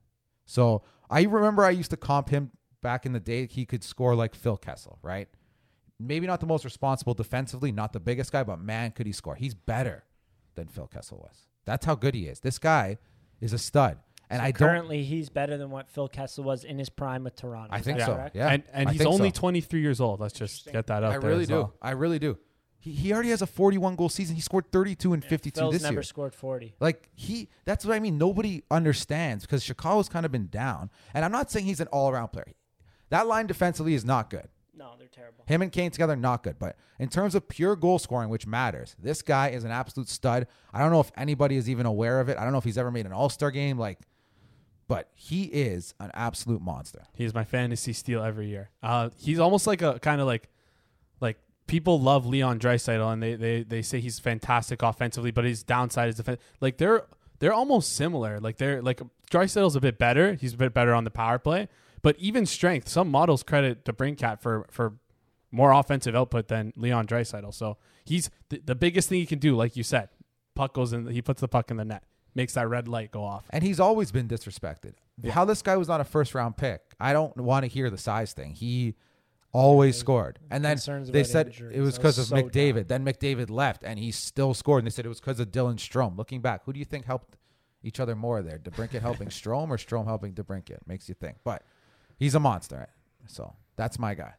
So 0.46 0.84
I 1.10 1.24
remember 1.24 1.64
I 1.66 1.72
used 1.72 1.92
to 1.92 1.98
comp 1.98 2.30
him 2.30 2.52
back 2.82 3.06
in 3.06 3.14
the 3.14 3.20
day. 3.20 3.48
He 3.48 3.66
could 3.66 3.84
score 3.84 4.16
like 4.16 4.36
Phil 4.36 4.58
Kessel, 4.58 5.00
right? 5.02 5.28
Maybe 6.00 6.28
not 6.28 6.40
the 6.40 6.46
most 6.48 6.64
responsible 6.64 7.14
defensively, 7.14 7.72
not 7.72 7.94
the 7.94 8.00
biggest 8.00 8.32
guy, 8.32 8.44
but 8.44 8.60
man, 8.60 8.92
could 8.92 9.06
he 9.06 9.12
score? 9.12 9.36
He's 9.36 9.54
better 9.54 10.06
than 10.56 10.68
Phil 10.68 10.88
Kessel 10.88 11.18
was. 11.18 11.48
That's 11.66 11.86
how 11.86 11.96
good 11.96 12.16
he 12.16 12.28
is. 12.28 12.40
This 12.40 12.58
guy 12.58 12.98
is 13.42 13.54
a 13.54 13.58
stud. 13.58 13.98
And 14.30 14.40
So 14.40 14.44
I 14.46 14.52
don't. 14.52 14.60
currently 14.70 15.04
he's 15.04 15.30
better 15.30 15.58
than 15.58 15.72
what 15.72 15.90
Phil 15.90 16.08
Kessel 16.08 16.44
was 16.44 16.64
in 16.64 16.78
his 16.78 16.90
prime 16.90 17.24
with 17.24 17.36
Toronto. 17.36 17.70
I 17.76 17.82
think 17.82 17.98
that 17.98 18.06
so. 18.06 18.16
correct? 18.16 18.36
Yeah, 18.36 18.50
and 18.50 18.64
and 18.72 18.90
he's 18.92 19.06
only 19.06 19.30
so. 19.30 19.40
23 19.40 19.82
years 19.82 20.00
old. 20.00 20.20
Let's 20.20 20.36
just 20.36 20.72
get 20.72 20.86
that 20.88 21.04
out 21.04 21.10
there. 21.10 21.18
I 21.18 21.18
there. 21.20 21.30
really 21.32 21.42
as 21.44 21.48
do. 21.48 21.56
well. 21.56 21.74
I 21.82 21.92
really 21.92 22.20
do. 22.20 22.38
He, 22.80 22.94
he 22.94 23.14
already 23.14 23.30
has 23.30 23.42
a 23.42 23.48
41 23.48 23.96
goal 23.96 24.10
season. 24.10 24.36
He 24.36 24.42
scored 24.42 24.72
32 24.72 25.14
and 25.14 25.24
52 25.24 25.60
Phil's 25.60 25.74
this 25.74 25.84
never 25.84 25.96
year. 25.96 26.04
scored 26.04 26.34
40. 26.34 26.76
Like 26.80 27.10
he, 27.14 27.50
that's 27.66 27.86
what 27.86 27.94
I 27.96 28.00
mean. 28.00 28.18
Nobody 28.18 28.64
understands 28.72 29.46
because 29.46 29.64
Chicago's 29.64 30.08
kind 30.10 30.26
of 30.26 30.32
been 30.32 30.48
down, 30.48 30.90
and 31.14 31.26
I'm 31.26 31.32
not 31.32 31.52
saying 31.52 31.66
he's 31.66 31.82
an 31.82 31.88
all-around 31.88 32.30
player. 32.30 32.54
That 33.10 33.28
line 33.28 33.48
defensively 33.48 33.96
is 33.96 34.06
not 34.06 34.30
good. 34.30 34.48
No, 34.74 34.92
they're 34.98 35.08
terrible. 35.08 35.44
Him 35.46 35.62
and 35.62 35.72
Kane 35.72 35.92
together, 35.92 36.16
not 36.16 36.42
good. 36.42 36.58
But 36.58 36.78
in 37.00 37.10
terms 37.10 37.36
of 37.36 37.50
pure 37.50 37.76
goal 37.76 38.00
scoring, 38.00 38.30
which 38.30 38.48
matters, 38.48 38.96
this 38.98 39.22
guy 39.22 39.50
is 39.50 39.66
an 39.66 39.72
absolute 39.72 40.08
stud. 40.08 40.48
I 40.74 40.80
don't 40.80 40.92
know 40.92 41.02
if 41.02 41.12
anybody 41.18 41.58
is 41.58 41.70
even 41.70 41.86
aware 41.86 42.22
of 42.22 42.30
it. 42.30 42.38
I 42.38 42.44
don't 42.44 42.54
know 42.54 42.60
if 42.60 42.64
he's 42.64 42.78
ever 42.78 42.92
made 42.92 43.06
an 43.06 43.12
All 43.12 43.30
Star 43.30 43.52
game, 43.52 43.78
like, 43.78 44.00
but 44.88 45.10
he 45.16 45.44
is 45.44 45.94
an 46.00 46.12
absolute 46.14 46.62
monster. 46.62 47.04
He's 47.14 47.34
my 47.34 47.44
fantasy 47.44 47.92
steal 47.92 48.24
every 48.24 48.48
year. 48.48 48.70
Uh, 48.82 49.10
he's 49.18 49.38
almost 49.40 49.68
like 49.68 49.82
a 49.82 50.00
kind 50.00 50.22
of 50.22 50.28
like 50.28 50.40
like 50.44 50.50
people 51.70 52.02
love 52.02 52.26
Leon 52.26 52.60
Draisaitl 52.60 53.14
and 53.14 53.24
they, 53.24 53.36
they 53.36 53.64
they 53.64 53.82
say 53.82 54.02
he's 54.02 54.20
fantastic 54.20 54.82
offensively, 54.82 55.32
but 55.32 55.46
his 55.46 55.64
downside 55.64 56.10
is 56.10 56.16
defense. 56.16 56.42
Like 56.60 56.78
they're 56.78 57.06
they're 57.40 57.54
almost 57.54 57.96
similar. 57.96 58.40
Like 58.40 58.58
they're 58.58 58.82
like 58.82 59.02
Draisaitl's 59.32 59.78
a 59.78 59.80
bit 59.80 59.98
better. 59.98 60.34
He's 60.34 60.56
a 60.56 60.58
bit 60.58 60.74
better 60.74 60.94
on 60.94 61.06
the 61.06 61.12
power 61.12 61.40
play, 61.40 61.70
but 62.02 62.18
even 62.18 62.46
strength. 62.46 62.90
Some 62.90 63.10
models 63.10 63.44
credit 63.44 63.86
DeBrincat 63.86 64.42
for 64.42 64.66
for 64.70 64.96
more 65.52 65.72
offensive 65.72 66.16
output 66.16 66.48
than 66.48 66.74
Leon 66.76 67.08
Draisaitl. 67.08 67.54
So 67.54 67.78
he's 68.04 68.30
the, 68.50 68.62
the 68.66 68.76
biggest 68.76 69.08
thing 69.08 69.20
he 69.20 69.26
can 69.26 69.40
do. 69.40 69.56
Like 69.56 69.78
you 69.78 69.84
said, 69.84 70.10
puck 70.56 70.74
goes 70.74 70.92
in. 70.92 71.08
He 71.08 71.22
puts 71.22 71.40
the 71.40 71.48
puck 71.48 71.72
in 71.72 71.78
the 71.78 71.86
net, 71.86 72.04
makes 72.36 72.56
that 72.56 72.68
red 72.68 72.88
light 72.88 73.12
go 73.12 73.24
off. 73.24 73.46
And 73.52 73.64
he's 73.64 73.80
always 73.80 74.12
been 74.12 74.28
disrespected. 74.28 74.94
How 75.32 75.46
this 75.46 75.62
guy 75.62 75.76
was 75.76 75.88
not 75.88 76.02
a 76.02 76.06
first 76.06 76.34
round 76.34 76.58
pick, 76.58 76.82
I 77.00 77.14
don't 77.14 77.36
want 77.38 77.64
to 77.64 77.68
hear 77.68 77.90
the 77.90 77.98
size 77.98 78.34
thing. 78.34 78.54
He 78.54 78.96
always 79.52 79.98
scored. 79.98 80.40
And 80.50 80.64
then 80.64 80.78
they 81.12 81.24
said 81.24 81.48
injuries. 81.48 81.78
it 81.78 81.82
was 81.82 81.98
because 81.98 82.18
of 82.18 82.26
so 82.26 82.36
McDavid. 82.36 82.88
Then 82.88 83.06
McDavid 83.06 83.50
left 83.50 83.84
and 83.84 84.00
he 84.00 84.12
still 84.12 84.54
scored. 84.54 84.84
And 84.84 84.88
they 84.88 84.92
said 84.96 85.06
it 85.06 85.10
was 85.10 85.20
because 85.20 85.40
of 85.40 85.52
Dylan 85.52 85.76
Strome. 85.76 86.18
Looking 86.18 86.42
back, 86.42 86.64
who 86.66 86.74
do 86.74 86.80
you 86.80 86.86
think 86.86 87.06
helped 87.06 87.38
each 87.84 88.00
other 88.00 88.16
more 88.16 88.42
there? 88.42 88.60
DeBrincat 88.60 89.02
helping 89.02 89.30
Strome 89.30 89.70
or 89.70 89.78
Strome 89.78 90.06
helping 90.06 90.34
DeBrincat? 90.34 90.80
Makes 90.88 91.10
you 91.10 91.16
think. 91.16 91.38
But 91.44 91.64
he's 92.18 92.36
a 92.36 92.40
monster. 92.40 92.90
So 93.28 93.54
that's 93.76 94.00
my 94.00 94.14
guy. 94.14 94.34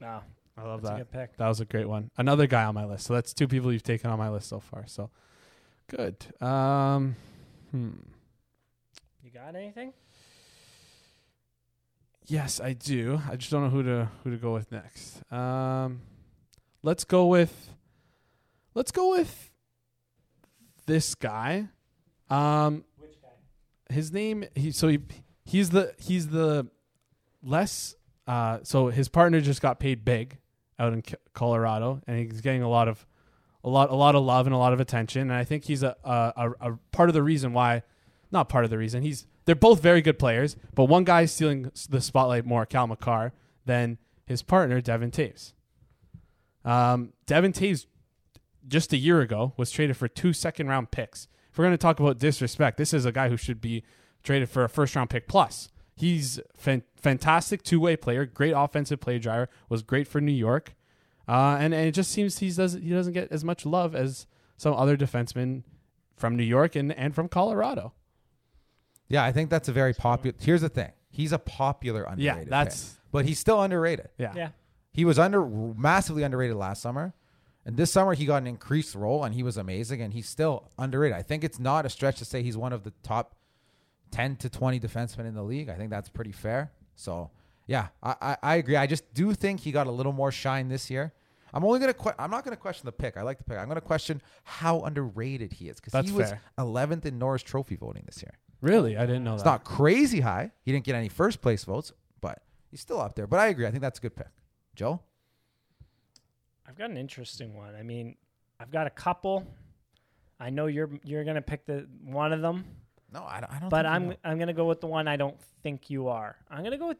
No, 0.00 0.20
I 0.56 0.62
love 0.62 0.82
that's 0.82 0.92
that. 0.92 0.98
good 0.98 1.12
pick. 1.12 1.36
That 1.36 1.48
was 1.48 1.60
a 1.60 1.64
great 1.64 1.88
one. 1.88 2.10
Another 2.16 2.46
guy 2.46 2.64
on 2.64 2.74
my 2.74 2.84
list. 2.84 3.06
So 3.06 3.14
that's 3.14 3.32
two 3.34 3.48
people 3.48 3.72
you've 3.72 3.82
taken 3.82 4.10
on 4.10 4.18
my 4.18 4.30
list 4.30 4.48
so 4.48 4.60
far. 4.60 4.84
So 4.86 5.10
good. 5.88 6.16
Um, 6.42 7.16
hmm. 7.70 7.90
You 9.22 9.30
got 9.30 9.54
anything? 9.54 9.92
Yes, 12.30 12.60
I 12.60 12.74
do. 12.74 13.20
I 13.28 13.34
just 13.34 13.50
don't 13.50 13.64
know 13.64 13.70
who 13.70 13.82
to 13.82 14.08
who 14.22 14.30
to 14.30 14.36
go 14.36 14.52
with 14.52 14.70
next. 14.70 15.20
Um, 15.32 16.02
let's 16.84 17.02
go 17.02 17.26
with 17.26 17.70
let's 18.72 18.92
go 18.92 19.10
with 19.10 19.50
this 20.86 21.16
guy. 21.16 21.68
Um, 22.28 22.84
Which 22.98 23.20
guy? 23.20 23.92
his 23.92 24.12
name 24.12 24.44
he 24.54 24.70
so 24.70 24.86
he 24.86 25.00
he's 25.44 25.70
the 25.70 25.92
he's 25.98 26.28
the 26.28 26.68
less 27.42 27.96
uh 28.28 28.58
so 28.62 28.86
his 28.88 29.08
partner 29.08 29.40
just 29.40 29.60
got 29.60 29.80
paid 29.80 30.04
big 30.04 30.38
out 30.78 30.92
in 30.92 31.02
Colorado 31.34 32.00
and 32.06 32.16
he's 32.16 32.40
getting 32.42 32.62
a 32.62 32.68
lot 32.68 32.86
of 32.86 33.04
a 33.64 33.68
lot 33.68 33.90
a 33.90 33.94
lot 33.96 34.14
of 34.14 34.22
love 34.22 34.46
and 34.46 34.54
a 34.54 34.58
lot 34.58 34.72
of 34.72 34.78
attention 34.78 35.22
and 35.22 35.32
I 35.32 35.42
think 35.42 35.64
he's 35.64 35.82
a 35.82 35.96
a, 36.04 36.32
a, 36.36 36.50
a 36.70 36.78
part 36.92 37.08
of 37.08 37.14
the 37.14 37.24
reason 37.24 37.52
why 37.52 37.82
not 38.30 38.48
part 38.48 38.62
of 38.62 38.70
the 38.70 38.78
reason 38.78 39.02
he's 39.02 39.26
they're 39.50 39.56
both 39.56 39.82
very 39.82 40.00
good 40.00 40.16
players 40.16 40.54
but 40.76 40.84
one 40.84 41.02
guy's 41.02 41.32
stealing 41.32 41.72
the 41.88 42.00
spotlight 42.00 42.46
more 42.46 42.64
Cale 42.64 42.86
Makar 42.86 43.32
than 43.66 43.98
his 44.26 44.42
partner 44.42 44.80
Devon 44.80 45.10
Toews. 45.10 45.54
Um, 46.64 47.14
Devon 47.26 47.52
Toews 47.52 47.86
just 48.68 48.92
a 48.92 48.96
year 48.96 49.20
ago 49.20 49.54
was 49.56 49.72
traded 49.72 49.96
for 49.96 50.06
two 50.06 50.32
second 50.32 50.68
round 50.68 50.92
picks. 50.92 51.26
If 51.50 51.58
we're 51.58 51.64
going 51.64 51.74
to 51.74 51.78
talk 51.78 51.98
about 51.98 52.18
disrespect, 52.18 52.76
this 52.76 52.94
is 52.94 53.04
a 53.04 53.10
guy 53.10 53.28
who 53.28 53.36
should 53.36 53.60
be 53.60 53.82
traded 54.22 54.48
for 54.48 54.62
a 54.62 54.68
first 54.68 54.94
round 54.94 55.10
pick 55.10 55.26
plus. 55.26 55.68
He's 55.96 56.38
fan- 56.56 56.84
fantastic 56.94 57.64
two 57.64 57.80
way 57.80 57.96
player, 57.96 58.24
great 58.24 58.52
offensive 58.52 59.00
play 59.00 59.18
driver, 59.18 59.48
was 59.68 59.82
great 59.82 60.06
for 60.06 60.20
New 60.20 60.30
York, 60.30 60.76
uh, 61.26 61.56
and, 61.58 61.74
and 61.74 61.88
it 61.88 61.92
just 61.92 62.12
seems 62.12 62.38
he 62.38 62.52
doesn't 62.52 62.82
he 62.84 62.90
doesn't 62.90 63.14
get 63.14 63.32
as 63.32 63.42
much 63.42 63.66
love 63.66 63.96
as 63.96 64.28
some 64.56 64.74
other 64.74 64.96
defensemen 64.96 65.64
from 66.16 66.36
New 66.36 66.44
York 66.44 66.76
and, 66.76 66.92
and 66.92 67.16
from 67.16 67.28
Colorado. 67.28 67.94
Yeah, 69.10 69.22
I 69.24 69.32
think 69.32 69.50
that's 69.50 69.68
a 69.68 69.72
very 69.72 69.92
popular. 69.92 70.34
Here's 70.40 70.62
the 70.62 70.68
thing: 70.70 70.90
he's 71.10 71.32
a 71.32 71.38
popular 71.38 72.04
underrated. 72.04 72.24
Yeah, 72.24 72.34
pick, 72.38 72.48
that's 72.48 72.96
but 73.12 73.26
he's 73.26 73.38
still 73.38 73.60
underrated. 73.62 74.08
yeah. 74.16 74.32
Yeah. 74.34 74.48
He 74.92 75.04
was 75.04 75.18
under 75.18 75.44
massively 75.44 76.22
underrated 76.22 76.56
last 76.56 76.80
summer, 76.80 77.12
and 77.66 77.76
this 77.76 77.92
summer 77.92 78.14
he 78.14 78.24
got 78.24 78.36
an 78.38 78.46
increased 78.46 78.94
role, 78.94 79.22
and 79.24 79.34
he 79.34 79.42
was 79.42 79.56
amazing, 79.56 80.00
and 80.00 80.12
he's 80.14 80.28
still 80.28 80.70
underrated. 80.78 81.16
I 81.18 81.22
think 81.22 81.44
it's 81.44 81.58
not 81.58 81.84
a 81.84 81.90
stretch 81.90 82.18
to 82.20 82.24
say 82.24 82.42
he's 82.42 82.56
one 82.56 82.72
of 82.72 82.84
the 82.84 82.92
top 83.02 83.34
ten 84.10 84.36
to 84.36 84.48
twenty 84.48 84.80
defensemen 84.80 85.26
in 85.26 85.34
the 85.34 85.42
league. 85.42 85.68
I 85.68 85.74
think 85.74 85.90
that's 85.90 86.08
pretty 86.08 86.32
fair. 86.32 86.72
So 86.96 87.30
yeah, 87.66 87.88
I, 88.02 88.14
I, 88.20 88.36
I 88.42 88.54
agree. 88.56 88.76
I 88.76 88.86
just 88.86 89.12
do 89.14 89.32
think 89.34 89.60
he 89.60 89.70
got 89.72 89.86
a 89.86 89.90
little 89.92 90.12
more 90.12 90.32
shine 90.32 90.68
this 90.68 90.90
year. 90.90 91.12
I'm 91.52 91.64
only 91.64 91.78
gonna. 91.80 91.94
Que- 91.94 92.14
I'm 92.18 92.30
not 92.30 92.44
gonna 92.44 92.56
question 92.56 92.86
the 92.86 92.92
pick. 92.92 93.16
I 93.16 93.22
like 93.22 93.38
the 93.38 93.44
pick. 93.44 93.58
I'm 93.58 93.68
gonna 93.68 93.80
question 93.80 94.22
how 94.44 94.80
underrated 94.80 95.52
he 95.52 95.68
is 95.68 95.80
because 95.80 96.04
he 96.06 96.12
was 96.12 96.30
fair. 96.30 96.40
11th 96.58 97.06
in 97.06 97.18
Norris 97.18 97.42
Trophy 97.42 97.76
voting 97.76 98.02
this 98.06 98.22
year. 98.22 98.34
Really, 98.60 98.96
I 98.96 99.06
didn't 99.06 99.24
know 99.24 99.34
It's 99.34 99.42
that. 99.42 99.48
not 99.50 99.64
crazy 99.64 100.20
high. 100.20 100.52
He 100.62 100.72
didn't 100.72 100.84
get 100.84 100.94
any 100.94 101.08
first 101.08 101.40
place 101.40 101.64
votes, 101.64 101.92
but 102.20 102.42
he's 102.70 102.80
still 102.80 103.00
up 103.00 103.14
there. 103.14 103.26
But 103.26 103.40
I 103.40 103.46
agree. 103.48 103.66
I 103.66 103.70
think 103.70 103.80
that's 103.82 103.98
a 103.98 104.02
good 104.02 104.14
pick. 104.16 104.28
Joe? 104.74 105.00
I've 106.66 106.76
got 106.76 106.90
an 106.90 106.96
interesting 106.96 107.54
one. 107.56 107.74
I 107.74 107.82
mean, 107.82 108.16
I've 108.58 108.70
got 108.70 108.86
a 108.86 108.90
couple. 108.90 109.46
I 110.38 110.50
know 110.50 110.66
you're 110.66 110.90
you're 111.04 111.24
gonna 111.24 111.42
pick 111.42 111.66
the 111.66 111.86
one 112.04 112.32
of 112.32 112.40
them, 112.40 112.64
No, 113.12 113.24
I 113.26 113.40
don't. 113.40 113.52
I 113.52 113.58
don't 113.58 113.68
but 113.68 113.82
think 113.82 113.90
you 113.90 113.94
I'm 113.94 114.08
know. 114.08 114.16
I'm 114.24 114.38
gonna 114.38 114.52
go 114.54 114.66
with 114.66 114.80
the 114.80 114.86
one 114.86 115.08
I 115.08 115.16
don't 115.16 115.38
think 115.62 115.90
you 115.90 116.08
are. 116.08 116.36
I'm 116.50 116.62
gonna 116.62 116.78
go 116.78 116.88
with 116.88 116.98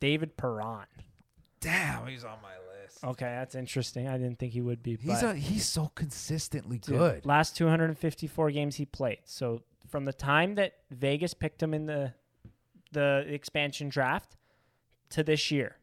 David 0.00 0.36
Perron. 0.36 0.86
Damn, 1.60 2.06
he's 2.08 2.24
on 2.24 2.38
my 2.42 2.54
list. 2.82 3.04
Okay, 3.04 3.24
that's 3.26 3.54
interesting. 3.54 4.08
I 4.08 4.18
didn't 4.18 4.38
think 4.38 4.52
he 4.52 4.60
would 4.60 4.82
be. 4.82 4.96
He's 4.96 5.20
but 5.22 5.24
a 5.24 5.34
he's 5.36 5.66
so 5.66 5.90
consistently 5.94 6.78
good. 6.78 7.24
Last 7.24 7.56
254 7.56 8.50
games 8.50 8.76
he 8.76 8.84
played. 8.84 9.18
So 9.24 9.62
from 9.92 10.06
the 10.06 10.12
time 10.12 10.54
that 10.54 10.72
Vegas 10.90 11.34
picked 11.34 11.62
him 11.62 11.74
in 11.74 11.86
the 11.86 12.14
the 12.92 13.24
expansion 13.28 13.88
draft 13.88 14.36
to 15.10 15.22
this 15.22 15.50
year, 15.50 15.76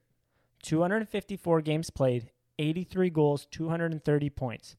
254 0.64 1.62
games 1.62 1.90
played, 1.90 2.32
83 2.60 3.10
goals, 3.10 3.48
230 3.50 4.30
points. 4.30 4.76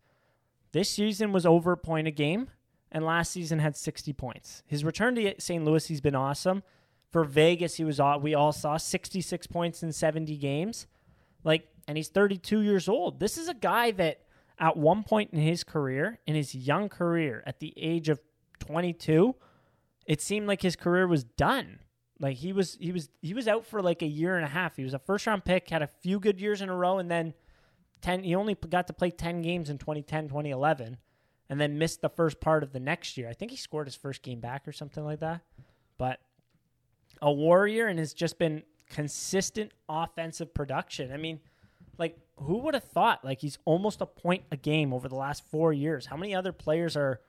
This 0.72 0.90
season 0.90 1.32
was 1.32 1.46
over 1.46 1.72
a 1.72 1.76
point 1.76 2.06
a 2.06 2.12
game, 2.12 2.50
and 2.92 3.04
last 3.04 3.32
season 3.32 3.58
had 3.58 3.76
60 3.76 4.12
points. 4.12 4.62
His 4.66 4.84
return 4.84 5.16
to 5.16 5.34
St. 5.38 5.64
Louis, 5.64 5.86
he's 5.86 6.00
been 6.00 6.14
awesome. 6.14 6.62
For 7.10 7.24
Vegas, 7.24 7.76
he 7.76 7.84
was 7.84 7.98
all, 7.98 8.20
we 8.20 8.34
all 8.34 8.52
saw 8.52 8.76
66 8.76 9.46
points 9.48 9.82
in 9.82 9.92
70 9.92 10.36
games. 10.36 10.86
Like, 11.42 11.66
and 11.88 11.96
he's 11.96 12.08
32 12.08 12.60
years 12.60 12.88
old. 12.88 13.18
This 13.18 13.36
is 13.36 13.48
a 13.48 13.54
guy 13.54 13.90
that 13.92 14.20
at 14.56 14.76
one 14.76 15.02
point 15.02 15.30
in 15.32 15.40
his 15.40 15.64
career, 15.64 16.20
in 16.26 16.36
his 16.36 16.54
young 16.54 16.88
career, 16.88 17.42
at 17.44 17.58
the 17.58 17.74
age 17.76 18.08
of 18.08 18.20
22, 18.70 19.34
it 20.06 20.20
seemed 20.20 20.46
like 20.46 20.62
his 20.62 20.76
career 20.76 21.06
was 21.06 21.24
done. 21.24 21.80
Like 22.20 22.36
he 22.36 22.52
was 22.52 22.76
he 22.80 22.92
was 22.92 23.08
he 23.22 23.34
was 23.34 23.48
out 23.48 23.66
for 23.66 23.82
like 23.82 24.02
a 24.02 24.06
year 24.06 24.36
and 24.36 24.44
a 24.44 24.48
half. 24.48 24.76
He 24.76 24.84
was 24.84 24.94
a 24.94 24.98
first 24.98 25.26
round 25.26 25.44
pick, 25.44 25.70
had 25.70 25.82
a 25.82 25.86
few 25.86 26.20
good 26.20 26.40
years 26.40 26.60
in 26.60 26.68
a 26.68 26.76
row 26.76 26.98
and 26.98 27.10
then 27.10 27.34
10 28.02 28.24
he 28.24 28.34
only 28.34 28.54
got 28.54 28.86
to 28.86 28.92
play 28.92 29.10
10 29.10 29.42
games 29.42 29.70
in 29.70 29.78
2010, 29.78 30.28
2011 30.28 30.98
and 31.48 31.60
then 31.60 31.78
missed 31.78 32.02
the 32.02 32.08
first 32.08 32.40
part 32.40 32.62
of 32.62 32.72
the 32.72 32.80
next 32.80 33.16
year. 33.16 33.28
I 33.28 33.32
think 33.32 33.50
he 33.50 33.56
scored 33.56 33.86
his 33.86 33.96
first 33.96 34.22
game 34.22 34.38
back 34.38 34.68
or 34.68 34.72
something 34.72 35.04
like 35.04 35.20
that. 35.20 35.40
But 35.98 36.20
a 37.20 37.32
warrior 37.32 37.86
and 37.86 37.98
has 37.98 38.14
just 38.14 38.38
been 38.38 38.62
consistent 38.88 39.72
offensive 39.88 40.52
production. 40.52 41.12
I 41.12 41.16
mean, 41.16 41.40
like 41.98 42.18
who 42.36 42.58
would 42.58 42.74
have 42.74 42.84
thought 42.84 43.24
like 43.24 43.40
he's 43.40 43.58
almost 43.64 44.02
a 44.02 44.06
point 44.06 44.44
a 44.52 44.56
game 44.56 44.92
over 44.92 45.08
the 45.08 45.16
last 45.16 45.42
4 45.50 45.72
years. 45.72 46.06
How 46.06 46.16
many 46.16 46.34
other 46.34 46.52
players 46.52 46.96
are 46.96 47.20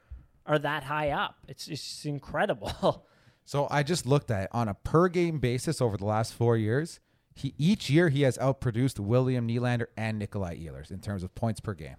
are 0.51 0.59
that 0.59 0.83
high 0.83 1.09
up? 1.09 1.37
It's 1.47 1.67
it's 1.67 2.05
incredible. 2.05 3.05
So 3.43 3.67
I 3.71 3.81
just 3.83 4.05
looked 4.05 4.29
at 4.31 4.43
it 4.43 4.49
on 4.53 4.69
a 4.69 4.75
per 4.75 5.09
game 5.09 5.39
basis 5.39 5.81
over 5.81 5.97
the 5.97 6.05
last 6.05 6.33
four 6.33 6.55
years. 6.55 6.99
He 7.33 7.53
each 7.57 7.89
year 7.89 8.07
he 8.09 8.21
has 8.21 8.37
outproduced 8.37 8.99
William 8.99 9.47
Nylander 9.47 9.87
and 9.97 10.19
Nikolai 10.19 10.57
Ehlers 10.57 10.91
in 10.91 10.99
terms 10.99 11.23
of 11.23 11.33
points 11.33 11.59
per 11.59 11.73
game. 11.73 11.95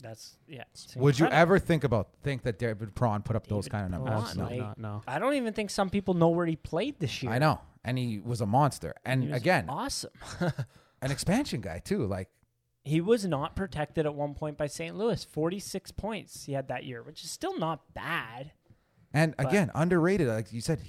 That's 0.00 0.36
yeah. 0.46 0.62
it's 0.72 0.94
Would 0.96 1.18
you 1.18 1.26
ever 1.26 1.58
think 1.58 1.82
about 1.84 2.10
think 2.22 2.42
that 2.44 2.58
David 2.58 2.94
Perron 2.94 3.22
put 3.22 3.34
up 3.36 3.46
those 3.48 3.68
kind 3.68 3.84
of 3.84 3.90
numbers? 3.90 4.10
Perron, 4.10 4.22
Absolutely 4.22 4.58
like- 4.60 4.78
not. 4.78 4.78
No. 4.78 5.02
I 5.08 5.18
don't 5.18 5.34
even 5.34 5.52
think 5.52 5.70
some 5.70 5.90
people 5.90 6.14
know 6.14 6.28
where 6.28 6.46
he 6.46 6.56
played 6.56 7.00
this 7.00 7.22
year. 7.22 7.32
I 7.32 7.38
know, 7.38 7.60
and 7.84 7.98
he 7.98 8.20
was 8.20 8.40
a 8.40 8.46
monster. 8.46 8.94
And 9.04 9.24
He 9.24 9.28
was 9.30 9.40
again, 9.40 9.66
awesome. 9.68 10.12
an 11.02 11.10
expansion 11.10 11.60
guy 11.60 11.80
too. 11.80 12.06
Like 12.06 12.28
he 12.86 13.00
was 13.00 13.26
not 13.26 13.56
protected 13.56 14.06
at 14.06 14.14
one 14.14 14.34
point 14.34 14.56
by 14.56 14.68
St. 14.68 14.96
Louis. 14.96 15.24
46 15.24 15.90
points 15.92 16.44
he 16.44 16.52
had 16.52 16.68
that 16.68 16.84
year, 16.84 17.02
which 17.02 17.24
is 17.24 17.30
still 17.30 17.58
not 17.58 17.92
bad. 17.94 18.52
And 19.12 19.34
again, 19.38 19.70
underrated. 19.74 20.28
Like 20.28 20.52
you 20.52 20.60
said, 20.60 20.80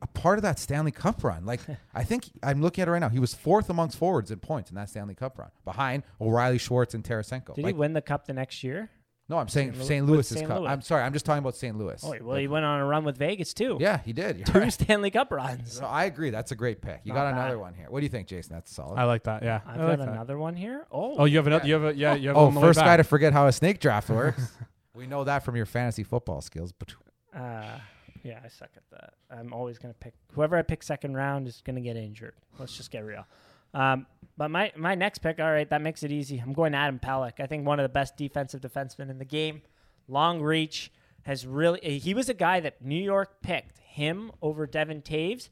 a 0.00 0.06
part 0.06 0.38
of 0.38 0.42
that 0.42 0.58
Stanley 0.58 0.92
Cup 0.92 1.24
run. 1.24 1.44
Like 1.44 1.60
I 1.94 2.04
think 2.04 2.30
I'm 2.42 2.60
looking 2.62 2.82
at 2.82 2.88
it 2.88 2.90
right 2.92 2.98
now. 3.00 3.08
He 3.08 3.18
was 3.18 3.34
fourth 3.34 3.68
amongst 3.68 3.98
forwards 3.98 4.30
in 4.30 4.38
points 4.38 4.70
in 4.70 4.76
that 4.76 4.90
Stanley 4.90 5.14
Cup 5.14 5.38
run, 5.38 5.50
behind 5.64 6.04
O'Reilly, 6.20 6.58
Schwartz, 6.58 6.94
and 6.94 7.02
Tarasenko. 7.02 7.54
Did 7.54 7.64
Like, 7.64 7.74
he 7.74 7.78
win 7.78 7.94
the 7.94 8.02
cup 8.02 8.26
the 8.26 8.32
next 8.32 8.62
year? 8.62 8.90
No, 9.28 9.38
I'm 9.38 9.48
saying 9.48 9.72
St. 9.72 9.78
Louis- 9.78 9.86
St. 9.86 10.02
with 10.04 10.10
Louis's 10.10 10.36
St. 10.38 10.48
Cup. 10.48 10.60
Louis? 10.60 10.68
I'm 10.68 10.82
sorry. 10.82 11.02
I'm 11.02 11.12
just 11.12 11.24
talking 11.24 11.38
about 11.38 11.56
St. 11.56 11.76
Louis. 11.78 12.00
Oh, 12.04 12.14
well, 12.22 12.36
he 12.36 12.46
went 12.46 12.64
on 12.64 12.80
a 12.80 12.84
run 12.84 13.04
with 13.04 13.16
Vegas 13.16 13.54
too. 13.54 13.78
yeah, 13.80 13.98
he 13.98 14.12
did. 14.12 14.36
You're 14.36 14.46
two 14.46 14.58
right. 14.58 14.72
Stanley 14.72 15.10
Cup 15.10 15.30
runs. 15.32 15.72
So 15.72 15.84
I 15.86 16.04
agree. 16.04 16.30
That's 16.30 16.52
a 16.52 16.54
great 16.56 16.82
pick. 16.82 17.00
You 17.04 17.12
Not 17.12 17.20
got 17.20 17.32
bad. 17.34 17.40
another 17.40 17.58
one 17.58 17.74
here. 17.74 17.86
What 17.88 18.00
do 18.00 18.04
you 18.04 18.10
think, 18.10 18.28
Jason? 18.28 18.52
That's 18.54 18.70
solid. 18.74 18.96
I 18.98 19.04
like 19.04 19.22
that. 19.24 19.42
Yeah, 19.42 19.60
I've 19.66 19.80
I 19.80 19.84
like 19.84 19.98
got 19.98 20.04
that. 20.06 20.12
another 20.12 20.36
one 20.38 20.54
here. 20.56 20.86
Oh, 20.92 21.16
Oh, 21.18 21.24
you 21.24 21.38
have 21.38 21.46
another. 21.46 21.66
You 21.66 21.74
have 21.74 21.84
a 21.84 21.94
yeah. 21.96 22.14
You 22.14 22.28
have 22.28 22.36
oh, 22.36 22.46
one 22.46 22.56
on 22.56 22.62
first 22.62 22.80
guy 22.80 22.96
to 22.96 23.04
forget 23.04 23.32
how 23.32 23.46
a 23.46 23.52
snake 23.52 23.80
draft 23.80 24.08
works. 24.10 24.52
we 24.94 25.06
know 25.06 25.24
that 25.24 25.44
from 25.44 25.56
your 25.56 25.66
fantasy 25.66 26.02
football 26.02 26.40
skills. 26.42 26.72
But 26.72 26.94
Uh, 27.34 27.78
yeah, 28.22 28.40
I 28.44 28.48
suck 28.48 28.70
at 28.76 28.82
that. 28.92 29.14
I'm 29.30 29.52
always 29.52 29.78
gonna 29.78 29.94
pick 29.94 30.14
whoever 30.32 30.56
I 30.56 30.62
pick 30.62 30.82
second 30.82 31.14
round 31.14 31.48
is 31.48 31.62
gonna 31.64 31.80
get 31.80 31.96
injured. 31.96 32.34
Let's 32.58 32.76
just 32.76 32.90
get 32.90 33.04
real. 33.04 33.26
Um, 33.74 34.06
but 34.36 34.50
my 34.50 34.72
my 34.76 34.94
next 34.94 35.18
pick, 35.18 35.38
all 35.40 35.50
right, 35.50 35.68
that 35.68 35.82
makes 35.82 36.02
it 36.02 36.10
easy. 36.10 36.38
I'm 36.38 36.52
going 36.52 36.74
Adam 36.74 36.98
Pelech. 36.98 37.40
I 37.40 37.46
think 37.46 37.66
one 37.66 37.78
of 37.78 37.84
the 37.84 37.88
best 37.90 38.16
defensive 38.16 38.60
defensemen 38.60 39.10
in 39.10 39.18
the 39.18 39.24
game. 39.24 39.62
Long 40.08 40.40
reach 40.40 40.92
has 41.22 41.46
really. 41.46 41.98
He 41.98 42.14
was 42.14 42.28
a 42.28 42.34
guy 42.34 42.60
that 42.60 42.82
New 42.82 43.02
York 43.02 43.42
picked 43.42 43.78
him 43.78 44.32
over 44.42 44.66
Devon 44.66 45.02
Toews, 45.02 45.48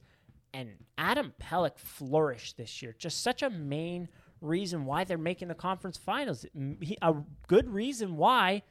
and 0.55 0.71
Adam 0.99 1.33
Pelech 1.41 1.79
flourished 1.79 2.57
this 2.57 2.83
year. 2.83 2.95
Just 2.99 3.23
such 3.23 3.43
a 3.43 3.51
main 3.51 4.09
reason 4.41 4.85
why 4.85 5.05
they're 5.05 5.19
making 5.19 5.49
the 5.49 5.55
conference 5.55 5.97
finals. 5.97 6.45
He- 6.81 6.99
a 7.01 7.15
good 7.47 7.69
reason 7.71 8.17
why 8.17 8.63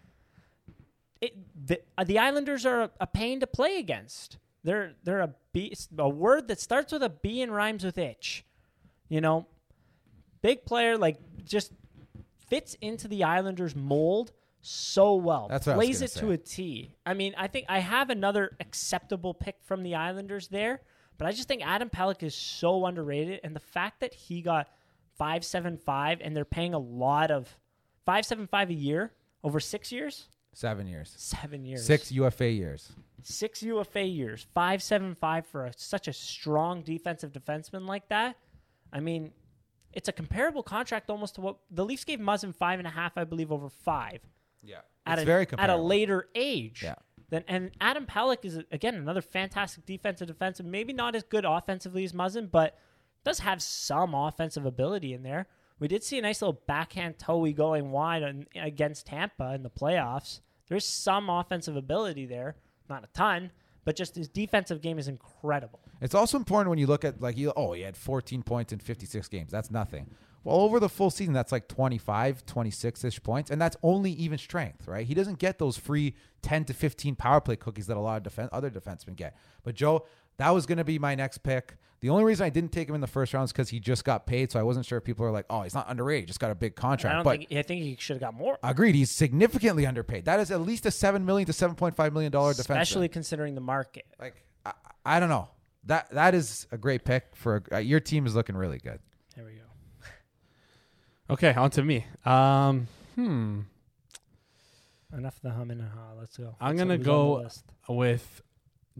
it, 1.21 1.35
the, 1.67 1.81
uh, 1.97 2.03
the 2.03 2.19
Islanders 2.19 2.65
are 2.65 2.81
a, 2.81 2.91
a 3.01 3.07
pain 3.07 3.39
to 3.39 3.47
play 3.47 3.77
against. 3.77 4.37
They're 4.63 4.93
they're 5.03 5.21
a 5.21 5.33
B, 5.53 5.73
a 5.97 6.09
word 6.09 6.47
that 6.49 6.59
starts 6.59 6.91
with 6.91 7.03
a 7.03 7.09
B 7.09 7.41
and 7.41 7.53
rhymes 7.53 7.83
with 7.83 7.97
itch. 7.97 8.45
You 9.11 9.19
know, 9.19 9.45
big 10.41 10.63
player 10.63 10.97
like 10.97 11.17
just 11.43 11.73
fits 12.47 12.77
into 12.79 13.09
the 13.09 13.25
Islanders 13.25 13.75
mold 13.75 14.31
so 14.61 15.15
well. 15.15 15.47
That's 15.49 15.67
what 15.67 15.75
plays 15.75 16.01
it 16.01 16.11
say. 16.11 16.21
to 16.21 16.31
a 16.31 16.37
T. 16.37 16.95
I 17.05 17.13
mean, 17.13 17.33
I 17.37 17.47
think 17.47 17.65
I 17.67 17.79
have 17.79 18.09
another 18.09 18.55
acceptable 18.61 19.33
pick 19.33 19.57
from 19.65 19.83
the 19.83 19.95
Islanders 19.95 20.47
there, 20.47 20.79
but 21.17 21.27
I 21.27 21.33
just 21.33 21.49
think 21.49 21.61
Adam 21.61 21.89
Pelech 21.89 22.23
is 22.23 22.33
so 22.33 22.85
underrated, 22.85 23.41
and 23.43 23.53
the 23.53 23.59
fact 23.59 23.99
that 23.99 24.13
he 24.13 24.41
got 24.41 24.69
five 25.17 25.43
seven 25.43 25.75
five, 25.75 26.19
and 26.21 26.33
they're 26.33 26.45
paying 26.45 26.73
a 26.73 26.79
lot 26.79 27.31
of 27.31 27.59
five 28.05 28.25
seven 28.25 28.47
five 28.47 28.69
a 28.69 28.73
year 28.73 29.11
over 29.43 29.59
six 29.59 29.91
years, 29.91 30.29
seven 30.53 30.87
years, 30.87 31.13
seven 31.17 31.65
years, 31.65 31.85
six 31.85 32.13
UFA 32.13 32.47
years. 32.47 32.93
six 33.23 33.61
UFA 33.61 34.03
years, 34.03 34.47
five 34.53 34.81
seven 34.81 35.15
five 35.15 35.45
for 35.45 35.65
a, 35.65 35.73
such 35.75 36.07
a 36.07 36.13
strong 36.13 36.81
defensive 36.81 37.33
defenseman 37.33 37.85
like 37.85 38.07
that. 38.07 38.37
I 38.91 38.99
mean, 38.99 39.31
it's 39.93 40.07
a 40.07 40.11
comparable 40.11 40.63
contract 40.63 41.09
almost 41.09 41.35
to 41.35 41.41
what 41.41 41.57
the 41.69 41.85
Leafs 41.85 42.03
gave 42.03 42.19
Muzzin 42.19 42.55
five 42.55 42.79
and 42.79 42.87
a 42.87 42.91
half, 42.91 43.17
I 43.17 43.23
believe, 43.23 43.51
over 43.51 43.69
five 43.69 44.21
Yeah, 44.63 44.77
at 45.05 45.13
it's 45.19 45.23
a, 45.23 45.25
very 45.25 45.45
comparable. 45.45 45.73
at 45.73 45.79
a 45.79 45.81
later 45.81 46.29
age. 46.35 46.83
Yeah. 46.83 46.95
Then 47.29 47.43
and 47.47 47.71
Adam 47.79 48.05
Pelech 48.05 48.43
is 48.43 48.59
again 48.71 48.95
another 48.95 49.21
fantastic 49.21 49.85
defensive 49.85 50.27
defensive, 50.27 50.65
maybe 50.65 50.91
not 50.93 51.15
as 51.15 51.23
good 51.23 51.45
offensively 51.45 52.03
as 52.03 52.11
Muzzin, 52.13 52.51
but 52.51 52.77
does 53.23 53.39
have 53.39 53.61
some 53.61 54.13
offensive 54.13 54.65
ability 54.65 55.13
in 55.13 55.23
there. 55.23 55.47
We 55.79 55.87
did 55.87 56.03
see 56.03 56.19
a 56.19 56.21
nice 56.21 56.41
little 56.41 56.61
backhand 56.67 57.17
toey 57.17 57.53
going 57.53 57.91
wide 57.91 58.21
on, 58.23 58.45
against 58.55 59.07
Tampa 59.07 59.53
in 59.53 59.63
the 59.63 59.69
playoffs. 59.69 60.41
There's 60.67 60.85
some 60.85 61.29
offensive 61.29 61.75
ability 61.75 62.25
there, 62.25 62.55
not 62.89 63.03
a 63.03 63.07
ton, 63.13 63.51
but 63.85 63.95
just 63.95 64.15
his 64.15 64.27
defensive 64.27 64.81
game 64.81 64.99
is 64.99 65.07
incredible. 65.07 65.79
It's 66.01 66.15
also 66.15 66.37
important 66.37 66.69
when 66.69 66.79
you 66.79 66.87
look 66.87 67.05
at 67.05 67.21
like 67.21 67.37
you 67.37 67.53
oh 67.55 67.73
he 67.73 67.81
had 67.81 67.97
14 67.97 68.43
points 68.43 68.73
in 68.73 68.79
56 68.79 69.27
games. 69.27 69.51
That's 69.51 69.71
nothing. 69.71 70.09
Well, 70.43 70.57
over 70.57 70.79
the 70.79 70.89
full 70.89 71.11
season 71.11 71.33
that's 71.33 71.51
like 71.51 71.67
25, 71.67 72.45
26ish 72.47 73.21
points 73.21 73.51
and 73.51 73.61
that's 73.61 73.77
only 73.83 74.11
even 74.13 74.39
strength, 74.39 74.87
right? 74.87 75.05
He 75.05 75.13
doesn't 75.13 75.37
get 75.37 75.59
those 75.59 75.77
free 75.77 76.15
10 76.41 76.65
to 76.65 76.73
15 76.73 77.15
power 77.15 77.39
play 77.39 77.55
cookies 77.55 77.87
that 77.87 77.97
a 77.97 77.99
lot 77.99 78.25
of 78.25 78.49
other 78.51 78.71
defensemen 78.71 79.15
get. 79.15 79.35
But 79.63 79.75
Joe, 79.75 80.05
that 80.37 80.49
was 80.51 80.65
going 80.65 80.77
to 80.77 80.83
be 80.83 80.99
my 80.99 81.15
next 81.15 81.39
pick. 81.39 81.75
The 81.99 82.09
only 82.09 82.23
reason 82.23 82.43
I 82.45 82.49
didn't 82.49 82.71
take 82.71 82.89
him 82.89 82.95
in 82.95 83.01
the 83.01 83.05
first 83.07 83.31
round 83.33 83.45
is 83.45 83.51
cuz 83.53 83.69
he 83.69 83.79
just 83.79 84.03
got 84.03 84.25
paid, 84.25 84.51
so 84.51 84.59
I 84.59 84.63
wasn't 84.63 84.87
sure 84.87 84.97
if 84.97 85.03
people 85.03 85.23
are 85.23 85.31
like, 85.31 85.45
"Oh, 85.51 85.61
he's 85.61 85.75
not 85.75 85.87
underrated, 85.87 86.23
he 86.23 86.25
just 86.25 86.39
got 86.39 86.49
a 86.49 86.55
big 86.55 86.73
I 86.77 86.81
contract." 86.81 87.15
don't 87.17 87.23
But 87.23 87.37
think 87.37 87.51
I 87.53 87.61
think 87.61 87.83
he 87.83 87.95
should 87.99 88.15
have 88.15 88.21
got 88.21 88.33
more, 88.33 88.57
agreed, 88.63 88.95
he's 88.95 89.11
significantly 89.11 89.85
underpaid. 89.85 90.25
That 90.25 90.39
is 90.39 90.49
at 90.49 90.61
least 90.61 90.85
a 90.87 90.91
7 90.91 91.23
million 91.25 91.45
to 91.45 91.51
7.5 91.53 92.11
million 92.11 92.31
dollar 92.31 92.53
defenseman. 92.53 92.57
especially 92.57 93.07
considering 93.07 93.53
the 93.53 93.61
market. 93.61 94.05
like 94.19 94.43
I, 94.65 94.73
I 95.05 95.19
don't 95.19 95.29
know. 95.29 95.49
That 95.85 96.09
that 96.11 96.33
is 96.33 96.65
a 96.71 96.77
great 96.77 97.05
pick 97.05 97.35
for 97.35 97.63
a, 97.71 97.75
uh, 97.75 97.79
your 97.79 97.99
team 97.99 98.25
is 98.25 98.33
looking 98.33 98.55
really 98.57 98.79
good. 98.79 98.99
There 99.35 99.45
we 99.45 99.51
go. 99.53 99.61
Okay, 101.29 101.53
on 101.53 101.69
to 101.71 101.83
me. 101.83 102.05
Um, 102.25 102.87
hmm. 103.15 103.61
Enough 105.15 105.35
of 105.37 105.41
the 105.43 105.51
humming 105.51 105.79
and 105.79 105.89
ha. 105.89 106.13
Let's 106.19 106.35
go. 106.37 106.55
I'm 106.59 106.75
Let's 106.75 106.81
gonna 106.81 106.93
see 106.95 106.97
who's 106.99 107.07
on 107.07 107.43
the 107.43 107.53
go 107.87 107.93
with 107.95 108.41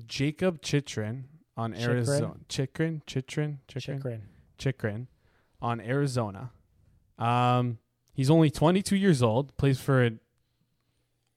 Jacob 0.07 0.61
Chitrin 0.61 1.25
on 1.57 1.73
Chychrun? 1.73 1.89
Arizona. 1.97 2.35
Chikrin, 2.49 3.01
Chitrin, 3.05 3.59
Chikrin, 3.67 4.01
Chikrin. 4.01 4.21
Chikrin 4.57 5.07
on 5.61 5.79
Arizona. 5.81 6.51
Um, 7.19 7.77
he's 8.13 8.29
only 8.29 8.49
22 8.49 8.95
years 8.95 9.21
old. 9.21 9.55
Plays 9.57 9.79
for 9.79 10.01
an 10.01 10.19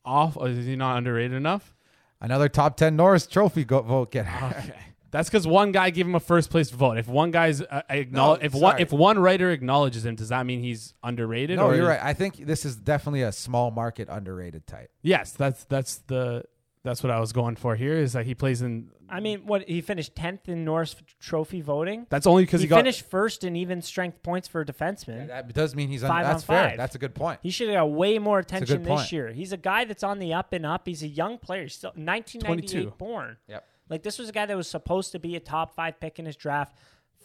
off. 0.05 0.37
oh, 0.41 0.47
Is 0.47 0.67
he 0.67 0.77
not 0.77 0.99
underrated 0.99 1.33
enough? 1.37 1.75
Another 2.21 2.49
top 2.49 2.77
10 2.77 2.97
Norris 2.97 3.27
trophy 3.27 3.65
go- 3.65 3.83
vote 3.83 4.11
getter. 4.13 4.31
Okay. 4.59 4.75
That's 5.11 5.31
because 5.31 5.47
one 5.47 5.71
guy 5.71 5.91
gave 5.91 6.07
him 6.07 6.17
a 6.17 6.21
first 6.21 6.51
place 6.51 6.71
vote. 6.71 6.99
If 6.99 7.07
one 7.07 7.31
guy's 7.31 7.63
uh, 7.63 7.83
acknowledge, 7.89 8.41
No, 8.41 8.47
if 8.47 8.53
one 8.55 8.81
if 8.81 8.91
one 8.93 9.17
writer 9.17 9.53
acknowledges 9.53 10.05
him, 10.05 10.17
does 10.17 10.31
that 10.31 10.45
mean 10.45 10.59
he's 10.61 10.93
underrated? 11.05 11.59
no, 11.59 11.67
or 11.67 11.75
you're 11.77 11.85
is- 11.85 11.89
right. 11.91 12.01
I 12.03 12.15
think 12.15 12.39
this 12.45 12.65
is 12.65 12.75
definitely 12.75 13.23
a 13.23 13.31
small 13.31 13.71
market 13.71 14.09
underrated 14.11 14.67
type. 14.67 14.91
Yes, 15.03 15.31
that's 15.31 15.63
that's 15.67 15.99
the 16.09 16.43
that's 16.85 17.03
what 17.03 17.11
I 17.11 17.19
was 17.19 17.33
going 17.33 17.57
for 17.57 17.75
here. 17.75 17.95
Is 17.95 18.13
that 18.13 18.27
he 18.27 18.35
plays 18.35 18.61
in? 18.61 18.91
I 19.09 19.21
mean, 19.21 19.47
what 19.47 19.67
he 19.67 19.81
finished 19.81 20.15
tenth 20.15 20.49
in 20.51 20.65
Norris 20.67 20.95
Trophy 21.19 21.63
voting. 21.63 22.07
That's 22.11 22.27
only 22.27 22.45
because 22.45 22.61
He, 22.61 22.67
he, 22.67 22.69
got 22.69 22.77
finished 22.77 23.09
first 23.11 23.43
in 23.43 23.57
even 23.57 23.81
strength 23.81 24.23
points 24.23 24.47
for 24.49 24.61
a 24.61 24.67
defenseman. 24.67 25.29
That 25.29 25.53
does 25.55 25.75
mean 25.75 25.89
he's 25.89 26.05
on, 26.05 26.11
Five 26.11 26.27
that's 26.27 26.43
on 26.43 26.47
fair. 26.47 26.69
five. 26.69 26.77
That's 26.77 26.95
a 26.95 26.99
good 26.99 27.15
point. 27.15 27.41
He 27.43 27.51
should 27.51 27.69
have 27.69 27.77
got 27.77 27.91
way 27.91 28.19
more 28.19 28.39
attention 28.39 28.83
this 28.83 28.89
point. 28.89 29.13
year. 29.13 29.33
He's 29.33 29.53
a 29.53 29.57
guy 29.57 29.87
that's 29.87 30.03
on 30.03 30.19
the 30.19 30.35
up 30.35 30.53
and 30.53 30.67
up. 30.67 30.87
He's 30.87 31.03
a 31.03 31.09
young 31.09 31.39
player. 31.39 31.63
He's 31.63 31.75
still 31.75 31.91
1998 31.97 32.83
22. 32.83 32.97
born. 32.99 33.37
Yep. 33.49 33.65
Like 33.89 34.03
this 34.03 34.19
was 34.19 34.29
a 34.29 34.33
guy 34.33 34.45
that 34.45 34.57
was 34.57 34.69
supposed 34.69 35.13
to 35.13 35.19
be 35.19 35.37
a 35.37 35.41
top 35.41 35.75
five 35.75 35.99
pick 35.99 36.19
in 36.19 36.27
his 36.27 36.37
draft. 36.37 36.77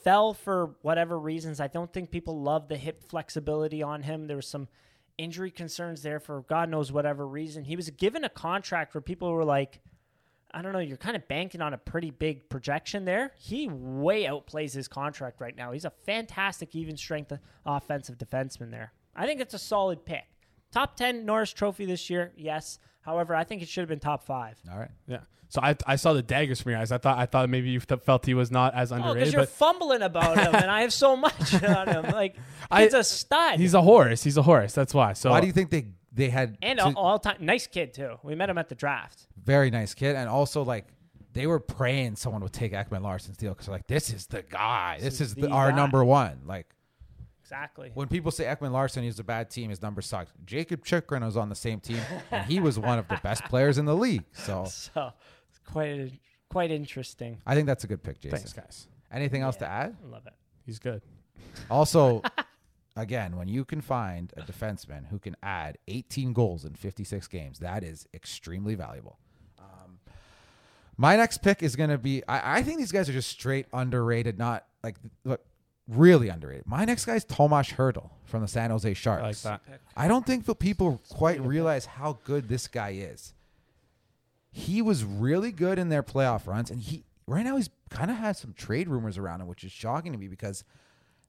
Fell 0.03 0.33
for 0.33 0.75
whatever 0.83 1.19
reasons. 1.19 1.59
I 1.59 1.67
don't 1.67 1.91
think 1.91 2.11
people 2.11 2.41
love 2.41 2.69
the 2.69 2.77
hip 2.77 3.03
flexibility 3.09 3.83
on 3.83 4.03
him. 4.03 4.27
There 4.27 4.37
was 4.37 4.47
some 4.47 4.69
injury 5.19 5.51
concerns 5.51 6.01
there 6.01 6.19
for 6.19 6.41
God 6.43 6.69
knows 6.69 6.91
whatever 6.91 7.27
reason. 7.27 7.65
He 7.65 7.75
was 7.75 7.89
given 7.91 8.23
a 8.23 8.29
contract 8.29 8.95
where 8.95 9.01
people 9.01 9.31
were 9.31 9.43
like, 9.43 9.81
I 10.51 10.61
don't 10.61 10.73
know, 10.73 10.79
you're 10.79 10.97
kind 10.97 11.15
of 11.15 11.27
banking 11.27 11.61
on 11.61 11.73
a 11.73 11.77
pretty 11.77 12.09
big 12.09 12.49
projection 12.49 13.05
there. 13.05 13.33
He 13.37 13.67
way 13.67 14.23
outplays 14.23 14.73
his 14.73 14.87
contract 14.87 15.41
right 15.41 15.55
now. 15.55 15.73
He's 15.73 15.85
a 15.85 15.91
fantastic 16.05 16.73
even 16.75 16.97
strength 16.97 17.33
offensive 17.65 18.17
defenseman 18.17 18.71
there. 18.71 18.93
I 19.15 19.27
think 19.27 19.41
it's 19.41 19.53
a 19.53 19.59
solid 19.59 20.05
pick. 20.05 20.25
Top 20.71 20.95
10 20.95 21.25
Norris 21.25 21.51
Trophy 21.53 21.85
this 21.85 22.09
year, 22.09 22.31
yes. 22.35 22.79
However, 23.01 23.33
I 23.35 23.43
think 23.43 23.61
it 23.61 23.67
should 23.67 23.81
have 23.81 23.89
been 23.89 23.99
top 23.99 24.23
five. 24.23 24.57
All 24.71 24.77
right. 24.79 24.91
yeah. 25.07 25.19
So 25.51 25.61
I 25.63 25.75
I 25.87 25.95
saw 25.95 26.13
the 26.13 26.21
daggers 26.21 26.61
from 26.61 26.73
your 26.73 26.79
eyes. 26.79 26.91
I 26.91 26.99
thought 26.99 27.17
I 27.17 27.25
thought 27.25 27.49
maybe 27.49 27.69
you 27.71 27.79
felt 27.79 28.23
he 28.27 28.35
was 28.35 28.51
not 28.51 28.75
as 28.75 28.91
Oh, 28.91 28.97
because 28.97 29.09
underrated, 29.09 29.33
you're 29.33 29.41
but 29.41 29.49
fumbling 29.49 30.03
about 30.03 30.37
him, 30.37 30.53
and 30.53 30.69
I 30.69 30.81
have 30.81 30.93
so 30.93 31.15
much 31.25 31.63
on 31.63 31.87
him. 31.87 32.05
Like 32.13 32.35
he's 32.77 32.93
a 32.93 33.03
stud 33.03 33.59
he's 33.59 33.73
a 33.73 33.81
horse. 33.81 34.21
He's 34.23 34.37
a 34.37 34.43
horse. 34.43 34.73
That's 34.73 34.93
why. 34.93 35.13
So 35.13 35.31
Why 35.31 35.41
do 35.41 35.47
you 35.47 35.53
think 35.53 35.71
they 35.71 35.87
they 36.13 36.29
had 36.29 36.55
and 36.61 36.77
to- 36.77 36.93
all 36.95 37.17
time 37.17 37.37
nice 37.39 37.65
kid 37.65 37.95
too. 37.95 38.17
We 38.21 38.35
met 38.35 38.47
him 38.47 38.59
at 38.59 38.69
the 38.69 38.75
draft. 38.75 39.25
very 39.43 39.71
nice 39.71 39.95
kid 39.95 40.15
and 40.15 40.29
also 40.29 40.61
like 40.63 40.85
they 41.33 41.47
were 41.47 41.59
praying 41.59 42.15
someone 42.17 42.43
would 42.43 42.53
take 42.53 42.73
Ekman-Larsson's 42.73 43.37
deal 43.37 43.53
because 43.53 43.69
like 43.69 43.87
this 43.87 44.11
is 44.13 44.27
the 44.27 44.43
guy. 44.43 44.97
This, 45.01 45.15
is, 45.15 45.29
is 45.29 45.35
the, 45.35 45.41
the 45.47 45.49
our 45.49 45.71
guy. 45.71 45.75
number 45.77 46.03
one. 46.05 46.41
Like 46.45 46.67
Exactly. 47.51 47.89
when 47.95 48.07
people 48.07 48.29
say 48.31 48.43
Ekman-Larsson 48.43 49.03
is 49.03 49.17
a 49.19 49.23
bad 49.23 49.49
team, 49.49 49.71
his 49.71 49.81
number 49.81 50.01
sucks. 50.01 50.31
Jakob 50.45 50.85
Chychrun 50.85 51.23
was 51.25 51.35
on 51.35 51.49
the 51.49 51.55
same 51.55 51.79
team 51.79 51.99
and 52.31 52.45
he 52.45 52.59
was 52.59 52.77
one 52.77 52.99
of 52.99 53.07
the 53.07 53.19
best 53.23 53.43
players 53.45 53.77
in 53.79 53.85
the 53.85 53.95
league. 53.95 54.23
So 54.33 54.65
So 54.67 55.11
it's 55.49 55.59
quite 55.65 56.11
quite 56.49 56.69
interesting. 56.71 57.39
I 57.47 57.55
think 57.55 57.65
that's 57.67 57.83
a 57.83 57.87
good 57.87 58.03
pick, 58.03 58.19
Jason. 58.19 58.37
thanks, 58.37 58.53
guys. 58.53 58.87
Anything 59.11 59.41
else 59.41 59.55
to 59.57 59.67
add? 59.67 59.97
I 60.03 60.07
love 60.07 60.27
it. 60.27 60.33
He's 60.65 60.77
good. 60.77 61.01
Also, 61.71 62.21
again, 62.95 63.35
when 63.35 63.47
you 63.47 63.65
can 63.65 63.81
find 63.81 64.31
a 64.37 64.41
defenseman 64.41 65.07
who 65.07 65.17
can 65.17 65.35
add 65.41 65.79
18 65.87 66.33
goals 66.33 66.65
in 66.65 66.75
56 66.75 67.27
games, 67.27 67.59
that 67.59 67.83
is 67.83 68.07
extremely 68.13 68.75
valuable. 68.75 69.17
Um, 69.57 69.99
my 70.97 71.15
next 71.15 71.39
pick 71.39 71.63
is 71.63 71.75
going 71.75 71.89
to 71.89 71.97
be. 71.97 72.23
I, 72.27 72.59
I 72.59 72.63
think 72.63 72.77
these 72.77 72.91
guys 72.91 73.09
are 73.09 73.13
just 73.13 73.29
straight 73.29 73.65
underrated. 73.73 74.37
Not 74.37 74.65
like 74.83 74.97
look, 75.23 75.41
really 75.89 76.29
underrated. 76.29 76.65
My 76.67 76.85
next 76.85 77.05
guy 77.05 77.15
is 77.15 77.25
Tomas 77.25 77.69
Hertl 77.71 78.09
from 78.25 78.41
the 78.41 78.47
San 78.47 78.69
Jose 78.69 78.93
Sharks. 78.93 79.45
I 79.45 79.49
like 79.49 79.63
that. 79.65 79.81
I 79.97 80.07
don't 80.07 80.25
think 80.25 80.45
that 80.45 80.59
people 80.59 81.01
quite 81.09 81.41
realize 81.41 81.85
how 81.85 82.19
good 82.23 82.47
this 82.47 82.67
guy 82.67 82.91
is. 82.91 83.33
he 84.51 84.81
was 84.81 85.03
really 85.03 85.51
good 85.51 85.77
in 85.77 85.89
their 85.89 86.03
playoff 86.03 86.47
runs, 86.47 86.71
and 86.71 86.81
he 86.81 87.03
right 87.27 87.43
now 87.43 87.55
he's 87.57 87.69
kind 87.89 88.09
of 88.09 88.17
has 88.17 88.37
some 88.39 88.53
trade 88.53 88.87
rumors 88.87 89.17
around 89.17 89.41
him, 89.41 89.47
which 89.47 89.63
is 89.63 89.71
shocking 89.71 90.11
to 90.11 90.17
me 90.17 90.27
because 90.27 90.63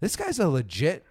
this 0.01 0.17
guy's 0.17 0.39
a 0.39 0.49
legit 0.49 1.05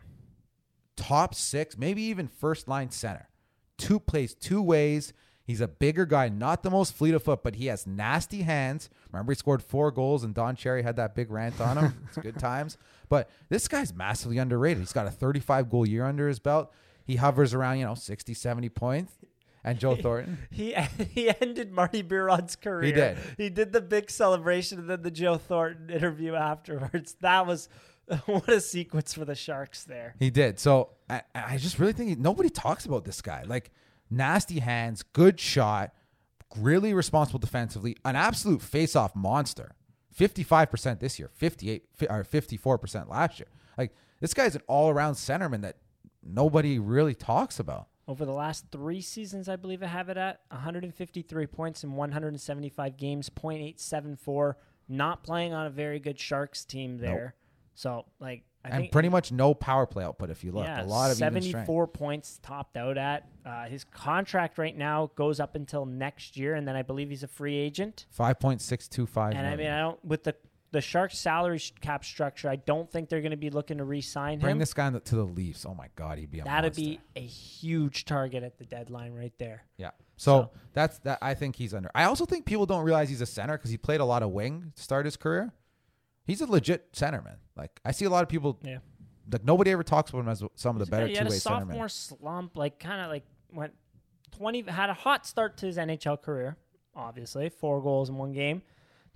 top 0.96 1.34
six, 1.36 1.78
maybe 1.78 2.02
even 2.04 2.28
first 2.28 2.68
line 2.68 2.90
center. 2.92 3.30
Two 3.78 4.00
plays 4.00 4.34
two 4.34 4.62
ways. 4.62 5.14
He's 5.44 5.62
a 5.62 5.68
bigger 5.68 6.06
guy, 6.06 6.30
not 6.30 6.62
the 6.62 6.70
most 6.70 6.94
fleet 6.94 7.16
of 7.16 7.24
foot, 7.24 7.42
but 7.42 7.56
he 7.56 7.68
has 7.68 7.88
nasty 7.88 8.44
hands. 8.44 8.88
Remember, 9.12 9.32
he 9.32 9.36
scored 9.36 9.64
four 9.64 9.90
goals, 9.90 10.24
and 10.24 10.34
Don 10.36 10.56
Cherry 10.56 10.84
had 10.84 10.96
that 10.98 11.16
big 11.16 11.32
rant 11.32 11.60
on 11.60 11.78
him. 11.78 11.94
it's 12.08 12.18
good 12.18 12.38
times. 12.38 12.78
But 13.10 13.30
this 13.50 13.68
guy's 13.68 13.94
massively 13.94 14.38
underrated. 14.38 14.80
He's 14.80 14.94
got 14.94 15.08
a 15.08 15.12
35 15.12 15.70
goal 15.70 15.88
year 15.88 16.06
under 16.06 16.28
his 16.28 16.40
belt. 16.40 16.72
He 17.04 17.16
hovers 17.16 17.54
around, 17.54 17.80
you 17.80 17.86
know, 17.86 17.96
60, 17.96 18.34
70 18.34 18.70
points. 18.70 19.14
And 19.64 19.78
Joe 19.78 19.96
Thornton. 20.02 20.38
He 20.52 20.74
he 21.14 21.30
ended 21.42 21.72
Marty 21.72 22.02
Biron's 22.02 22.56
career. 22.56 22.84
He 22.84 22.92
did. 22.94 23.18
He 23.38 23.50
did 23.50 23.74
the 23.74 23.82
big 23.82 24.10
celebration 24.10 24.80
and 24.80 24.90
then 24.90 25.02
the 25.02 25.12
Joe 25.12 25.38
Thornton 25.38 25.90
interview 25.90 26.36
afterwards. 26.36 27.16
That 27.22 27.46
was 27.46 27.68
what 28.26 28.50
a 28.50 28.62
sequence 28.62 29.14
for 29.14 29.26
the 29.26 29.36
Sharks 29.36 29.84
there. 29.84 30.16
He 30.20 30.30
did. 30.30 30.60
So 30.60 30.92
I, 31.10 31.24
I 31.36 31.58
just 31.58 31.78
really 31.78 31.94
think 31.94 32.10
he, 32.10 32.16
nobody 32.16 32.50
talks 32.50 32.86
about 32.86 33.04
this 33.06 33.22
guy. 33.22 33.44
Like 33.46 33.72
nasty 34.10 34.60
hands, 34.60 35.04
good 35.04 35.40
shot, 35.40 35.94
really 36.58 36.94
responsible 36.94 37.40
defensively, 37.40 37.96
an 38.06 38.16
absolute 38.16 38.62
face-off 38.62 39.16
monster. 39.16 39.76
55% 40.20 41.00
this 41.00 41.18
year, 41.18 41.30
58 41.34 41.84
or 42.10 42.24
54% 42.24 43.10
last 43.10 43.40
year. 43.40 43.48
Like 43.78 43.96
this 44.20 44.34
guy's 44.34 44.56
an 44.56 44.62
all-around 44.68 45.14
centerman 45.14 45.62
that 45.62 45.78
nobody 46.22 46.78
really 46.78 47.16
talks 47.16 47.60
about. 47.60 47.88
Over 48.08 48.26
the 48.26 48.34
last 48.34 48.66
three 48.72 49.02
seasons, 49.02 49.48
I 49.48 49.56
believe 49.56 49.84
I 49.84 49.88
have 49.88 50.10
it 50.10 50.18
at 50.18 50.42
153 50.50 51.48
points 51.48 51.84
in 51.84 51.94
175 51.94 52.98
games, 52.98 53.30
.874. 53.30 54.56
Not 54.92 55.24
playing 55.24 55.54
on 55.54 55.68
a 55.68 55.70
very 55.70 56.00
good 56.00 56.20
Sharks 56.20 56.66
team 56.66 56.98
there. 56.98 57.36
So, 57.76 58.06
like, 58.20 58.44
I 58.64 58.70
and 58.70 58.82
think 58.82 58.92
pretty 58.92 59.10
much 59.10 59.32
no 59.32 59.54
power 59.54 59.86
play 59.86 60.04
output 60.04 60.30
if 60.30 60.44
you 60.44 60.52
look. 60.52 60.66
yeah, 60.66 60.84
a 60.84 60.86
lot 60.86 61.12
of 61.12 61.18
even 61.22 61.42
strength. 61.42 61.68
74 61.68 61.88
points 61.88 62.40
topped 62.44 62.76
out 62.76 62.98
at. 62.98 63.28
Uh, 63.46 63.66
his 63.66 63.86
contract 63.86 64.58
right 64.58 64.78
now 64.78 65.12
goes 65.16 65.40
up 65.40 65.56
until 65.56 65.86
next 65.86 66.36
year, 66.36 66.56
and 66.56 66.68
then 66.68 66.76
I 66.76 66.82
believe 66.82 67.10
he's 67.10 67.24
a 67.24 67.28
free 67.28 67.56
agent. 67.56 68.06
5.625 68.18 69.34
And 69.36 69.48
I 69.48 69.56
mean, 69.56 69.68
I 69.68 69.80
don't 69.80 70.04
with 70.04 70.24
the 70.24 70.36
the 70.72 70.82
Sharks 70.82 71.18
salary 71.18 71.60
cap 71.82 72.06
structure. 72.06 72.48
I 72.48 72.58
don't 72.58 72.92
think 72.92 73.10
they're 73.10 73.22
going 73.22 73.32
to 73.32 73.38
be 73.38 73.50
looking 73.50 73.80
to 73.80 73.84
re-sign 73.84 74.34
Bring 74.34 74.34
him. 74.38 74.42
Bring 74.42 74.60
this 74.60 74.74
guy 74.74 74.92
to 74.92 75.16
the 75.16 75.24
Leafs. 75.24 75.66
Oh 75.66 75.74
my 75.74 75.88
god, 75.96 76.20
he'd 76.20 76.30
be 76.30 76.42
a 76.42 76.44
That'd 76.44 76.76
monster. 76.76 76.82
be 76.82 77.00
a 77.16 77.22
huge 77.26 78.06
target 78.06 78.44
at 78.44 78.60
the 78.60 78.66
deadline 78.66 79.14
right 79.14 79.34
there. 79.40 79.64
Yeah. 79.78 79.92
So, 80.18 80.32
So- 80.44 80.52
that's 80.74 81.00
that. 81.00 81.18
I 81.22 81.34
think 81.34 81.56
he's 81.56 81.74
under. 81.74 81.90
I 81.96 82.04
also 82.04 82.26
think 82.26 82.46
people 82.46 82.66
don't 82.68 82.84
realize 82.84 83.10
he's 83.10 83.22
a 83.22 83.26
center 83.26 83.58
because 83.58 83.72
he 83.72 83.78
played 83.78 84.00
a 84.00 84.06
lot 84.06 84.22
of 84.22 84.30
wing 84.30 84.74
to 84.76 84.84
start 84.84 85.06
his 85.06 85.18
career. 85.18 85.52
He's 86.30 86.42
a 86.42 86.46
legit 86.46 86.94
centerman. 86.94 87.38
Like 87.56 87.80
I 87.84 87.92
see 87.92 88.06
a 88.06 88.10
lot 88.10 88.24
of 88.24 88.30
people. 88.30 88.60
Yeah. 88.64 88.78
Like 89.32 89.44
nobody 89.44 89.72
ever 89.72 89.84
talks 89.84 90.10
about 90.10 90.22
him 90.22 90.30
as 90.30 90.44
some 90.56 90.76
of 90.76 90.86
the 90.86 90.90
better 90.90 91.08
he 91.08 91.14
two 91.14 91.20
had 91.20 91.28
a 91.28 91.30
way 91.30 91.38
sophomore 91.38 91.86
centermen. 91.86 91.92
slump, 91.92 92.58
like 92.58 92.80
kind 92.80 93.02
of 93.02 93.10
like 93.10 93.24
went 93.52 93.74
twenty, 94.32 94.62
had 94.62 94.90
a 94.90 94.94
hot 94.94 95.26
start 95.26 95.58
to 95.58 95.66
his 95.66 95.78
NHL 95.78 96.22
career. 96.22 96.58
Obviously, 96.96 97.50
four 97.50 97.82
goals 97.82 98.10
in 98.10 98.16
one 98.16 98.32
game. 98.32 98.62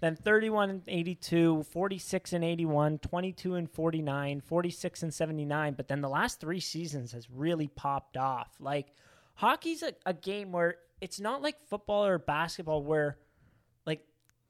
Then 0.03 0.18
31 0.18 0.70
and 0.70 0.82
82, 0.86 1.64
46 1.64 2.34
and 2.34 2.43
81, 2.43 2.97
22 2.97 3.55
and 3.55 3.72
49, 3.72 4.41
46 4.41 5.03
and 5.03 5.14
79. 5.14 5.74
But 5.76 5.88
then 5.88 6.01
the 6.01 6.09
last 6.09 6.41
three 6.41 6.59
seasons 6.59 7.14
has 7.14 7.30
really 7.30 7.68
popped 7.68 8.18
off. 8.18 8.49
Like, 8.59 8.88
hockey's 9.36 9.82
a, 9.82 9.93
a 10.05 10.14
game 10.14 10.51
where 10.51 10.76
it's 10.99 11.22
not 11.22 11.41
like 11.41 11.55
football 11.70 12.05
or 12.05 12.18
basketball 12.18 12.84
where, 12.84 13.18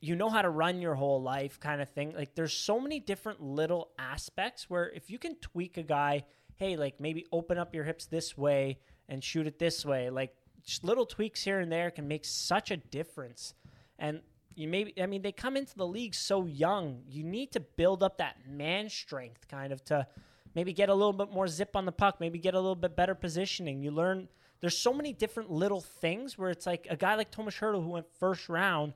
you 0.04 0.18
know 0.18 0.30
how 0.30 0.42
to 0.42 0.50
run 0.50 0.82
your 0.82 0.96
whole 0.96 1.22
life 1.22 1.62
kind 1.62 1.82
of 1.82 1.88
thing. 1.88 2.14
Like, 2.14 2.36
there's 2.36 2.52
so 2.52 2.78
many 2.78 3.00
different 3.00 3.42
little 3.42 3.92
aspects 3.98 4.70
where 4.70 4.90
if 4.90 5.10
you 5.10 5.18
can 5.18 5.36
tweak 5.36 5.78
a 5.78 5.84
guy, 5.84 6.26
hey, 6.58 6.76
like 6.76 7.00
maybe 7.00 7.26
open 7.32 7.58
up 7.58 7.74
your 7.74 7.86
hips 7.86 8.06
this 8.06 8.38
way 8.38 8.80
and 9.08 9.24
shoot 9.24 9.48
it 9.48 9.60
this 9.60 9.86
way, 9.86 10.10
like, 10.10 10.36
little 10.82 11.06
tweaks 11.06 11.42
here 11.42 11.62
and 11.62 11.72
there 11.72 11.90
can 11.90 12.06
make 12.06 12.26
such 12.26 12.70
a 12.70 12.76
difference. 12.76 13.54
And 13.98 14.20
you 14.56 14.68
maybe 14.68 14.94
I 15.02 15.06
mean 15.06 15.22
they 15.22 15.32
come 15.32 15.56
into 15.56 15.76
the 15.76 15.88
league 15.88 16.16
so 16.16 16.46
young. 16.46 17.04
You 17.08 17.24
need 17.24 17.54
to 17.54 17.62
build 17.62 18.04
up 18.04 18.18
that 18.18 18.36
man 18.46 18.90
strength 18.90 19.48
kind 19.48 19.72
of 19.72 19.84
to 19.86 20.06
maybe 20.54 20.74
get 20.74 20.90
a 20.90 20.94
little 20.94 21.14
bit 21.14 21.32
more 21.32 21.48
zip 21.48 21.76
on 21.76 21.86
the 21.86 21.92
puck, 21.92 22.20
maybe 22.20 22.40
get 22.40 22.56
a 22.56 22.60
little 22.60 22.76
bit 22.76 22.96
better 22.96 23.16
positioning. 23.16 23.82
You 23.82 23.92
learn 23.92 24.28
there's 24.60 24.78
so 24.78 24.94
many 24.94 25.14
different 25.14 25.50
little 25.50 25.82
things 25.82 26.38
where 26.38 26.50
it's 26.50 26.66
like 26.66 26.88
a 26.90 26.98
guy 26.98 27.16
like 27.16 27.32
Tomas 27.32 27.56
Hertl 27.56 27.84
who 27.84 27.92
went 27.92 28.08
first 28.20 28.50
round 28.50 28.94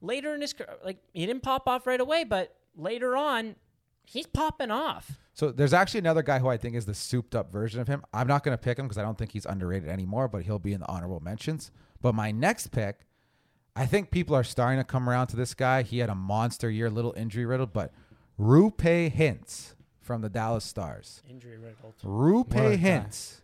later 0.00 0.34
in 0.34 0.40
his 0.40 0.52
career, 0.52 0.76
like 0.84 0.98
he 1.12 1.26
didn't 1.26 1.42
pop 1.42 1.66
off 1.68 1.86
right 1.86 2.00
away, 2.00 2.24
but 2.24 2.56
later 2.76 3.16
on 3.16 3.56
he's 4.04 4.26
popping 4.26 4.70
off. 4.70 5.18
So 5.32 5.50
there's 5.50 5.72
actually 5.72 5.98
another 5.98 6.22
guy 6.22 6.38
who 6.38 6.48
I 6.48 6.56
think 6.56 6.76
is 6.76 6.86
the 6.86 6.94
souped 6.94 7.34
up 7.34 7.50
version 7.50 7.80
of 7.80 7.88
him. 7.88 8.04
I'm 8.12 8.28
not 8.28 8.44
going 8.44 8.56
to 8.56 8.62
pick 8.62 8.78
him 8.78 8.86
because 8.86 8.98
I 8.98 9.02
don't 9.02 9.18
think 9.18 9.32
he's 9.32 9.46
underrated 9.46 9.88
anymore, 9.88 10.28
but 10.28 10.42
he'll 10.42 10.60
be 10.60 10.72
in 10.72 10.80
the 10.80 10.88
honorable 10.88 11.20
mentions. 11.20 11.72
But 12.00 12.14
my 12.14 12.30
next 12.30 12.68
pick, 12.68 13.00
I 13.74 13.86
think 13.86 14.10
people 14.12 14.36
are 14.36 14.44
starting 14.44 14.78
to 14.78 14.84
come 14.84 15.08
around 15.08 15.28
to 15.28 15.36
this 15.36 15.54
guy. 15.54 15.82
He 15.82 15.98
had 15.98 16.08
a 16.08 16.14
monster 16.14 16.70
year, 16.70 16.88
little 16.88 17.14
injury 17.16 17.44
riddled, 17.46 17.72
but 17.72 17.92
Roope 18.38 19.12
Hintz 19.12 19.74
from 20.00 20.20
the 20.20 20.28
Dallas 20.28 20.64
Stars. 20.64 21.22
Injury 21.28 21.56
riddled. 21.56 21.94
Roope 22.04 22.54
What 22.54 22.66
a 22.66 22.76
guy. 22.76 22.82
Hintz 22.82 23.40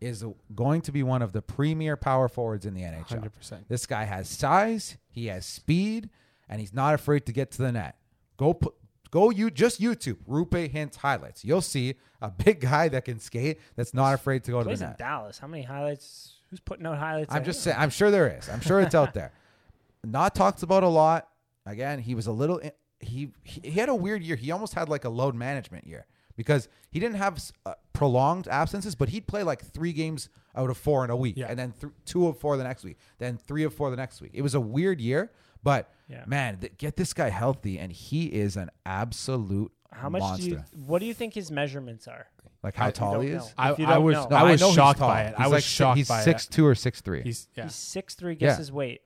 is 0.00 0.24
going 0.54 0.80
to 0.82 0.92
be 0.92 1.02
one 1.02 1.22
of 1.22 1.32
the 1.32 1.42
premier 1.42 1.96
power 1.96 2.28
forwards 2.28 2.66
in 2.66 2.74
the 2.74 2.82
NHL. 2.82 3.30
100%. 3.30 3.64
This 3.68 3.86
guy 3.86 4.04
has 4.04 4.28
size, 4.28 4.96
he 5.10 5.26
has 5.26 5.44
speed, 5.44 6.10
and 6.48 6.60
he's 6.60 6.72
not 6.72 6.94
afraid 6.94 7.26
to 7.26 7.32
get 7.32 7.50
to 7.52 7.62
the 7.62 7.72
net. 7.72 7.96
Go 8.36 8.54
put 8.54 8.74
go 9.10 9.30
you 9.30 9.50
just 9.50 9.80
YouTube 9.80 10.18
Roope 10.28 10.72
Hintz 10.72 10.96
highlights. 10.96 11.44
You'll 11.44 11.60
see 11.60 11.96
a 12.20 12.30
big 12.30 12.60
guy 12.60 12.88
that 12.88 13.04
can 13.04 13.18
skate 13.18 13.58
that's 13.76 13.94
not 13.94 14.14
afraid 14.14 14.44
to 14.44 14.50
go 14.50 14.58
to 14.58 14.64
the 14.64 14.70
net. 14.70 14.78
Plays 14.78 14.90
in. 14.90 14.96
Dallas. 14.98 15.38
How 15.38 15.46
many 15.46 15.62
highlights? 15.64 16.34
Who's 16.50 16.60
putting 16.60 16.86
out 16.86 16.98
highlights? 16.98 17.34
I'm 17.34 17.44
just 17.44 17.62
saying. 17.62 17.76
I'm 17.78 17.90
sure 17.90 18.10
there 18.10 18.28
is. 18.28 18.48
I'm 18.48 18.60
sure 18.60 18.80
it's 18.80 18.94
out 18.94 19.14
there. 19.14 19.32
Not 20.04 20.34
talked 20.34 20.62
about 20.62 20.82
a 20.82 20.88
lot. 20.88 21.28
Again, 21.66 21.98
he 21.98 22.14
was 22.14 22.26
a 22.26 22.32
little. 22.32 22.60
He 23.00 23.32
he 23.44 23.62
he 23.62 23.78
had 23.78 23.88
a 23.88 23.94
weird 23.94 24.22
year. 24.22 24.36
He 24.36 24.50
almost 24.50 24.74
had 24.74 24.88
like 24.88 25.04
a 25.04 25.08
load 25.08 25.34
management 25.34 25.86
year 25.86 26.06
because 26.36 26.68
he 26.90 27.00
didn't 27.00 27.16
have 27.16 27.42
uh, 27.66 27.74
prolonged 27.98 28.46
absences, 28.48 28.94
but 28.94 29.08
he'd 29.08 29.26
play 29.26 29.42
like 29.42 29.60
three 29.62 29.92
games 29.92 30.28
out 30.54 30.70
of 30.70 30.76
four 30.78 31.04
in 31.04 31.10
a 31.10 31.16
week, 31.16 31.36
Yeah. 31.36 31.46
and 31.48 31.58
then 31.58 31.72
th- 31.72 31.92
two 32.04 32.28
of 32.28 32.38
four 32.38 32.56
the 32.56 32.62
next 32.64 32.84
week, 32.84 32.96
then 33.18 33.36
three 33.36 33.64
of 33.64 33.74
four 33.74 33.90
the 33.90 33.96
next 33.96 34.20
week. 34.20 34.30
It 34.34 34.42
was 34.42 34.54
a 34.54 34.60
weird 34.60 35.00
year, 35.00 35.32
but 35.62 35.92
Yeah. 36.08 36.24
man, 36.26 36.58
th- 36.58 36.76
get 36.78 36.96
this 36.96 37.12
guy 37.12 37.28
healthy, 37.28 37.78
and 37.78 37.92
he 37.92 38.26
is 38.26 38.56
an 38.56 38.70
absolute 38.86 39.72
How 39.92 40.08
much 40.08 40.20
monster. 40.20 40.44
do 40.44 40.50
you? 40.50 40.62
What 40.86 41.00
do 41.00 41.06
you 41.06 41.14
think 41.14 41.34
his 41.34 41.50
measurements 41.50 42.06
are? 42.08 42.26
like 42.62 42.74
how 42.74 42.86
I 42.86 42.90
tall 42.90 43.20
he 43.20 43.28
is? 43.28 43.54
I, 43.56 43.70
I 43.84 43.98
was. 43.98 44.14
No, 44.14 44.36
I 44.36 44.42
was 44.50 44.60
know 44.60 44.66
he's 44.68 44.74
shocked 44.74 44.98
by 45.00 45.22
it. 45.24 45.28
He's 45.36 45.38
I 45.38 45.42
was 45.44 45.52
like, 45.52 45.62
shocked 45.62 45.96
He's 45.98 46.08
by 46.08 46.22
six 46.22 46.46
it. 46.46 46.50
two 46.50 46.66
or 46.66 46.74
six 46.74 47.00
three. 47.00 47.22
He's 47.22 47.46
yeah. 47.54 47.64
He's 47.64 47.74
six 47.76 48.14
three. 48.16 48.34
Guess 48.34 48.54
Yeah. 48.54 48.56
his 48.56 48.72
weight. 48.72 49.00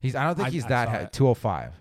He's. 0.00 0.14
I 0.14 0.24
don't 0.26 0.36
think 0.36 0.48
I- 0.48 0.50
he's 0.52 0.64
I 0.66 0.68
that 0.68 0.84
saw 0.86 0.90
high. 0.92 1.04
Two 1.06 1.28
oh 1.28 1.34
five. 1.34 1.72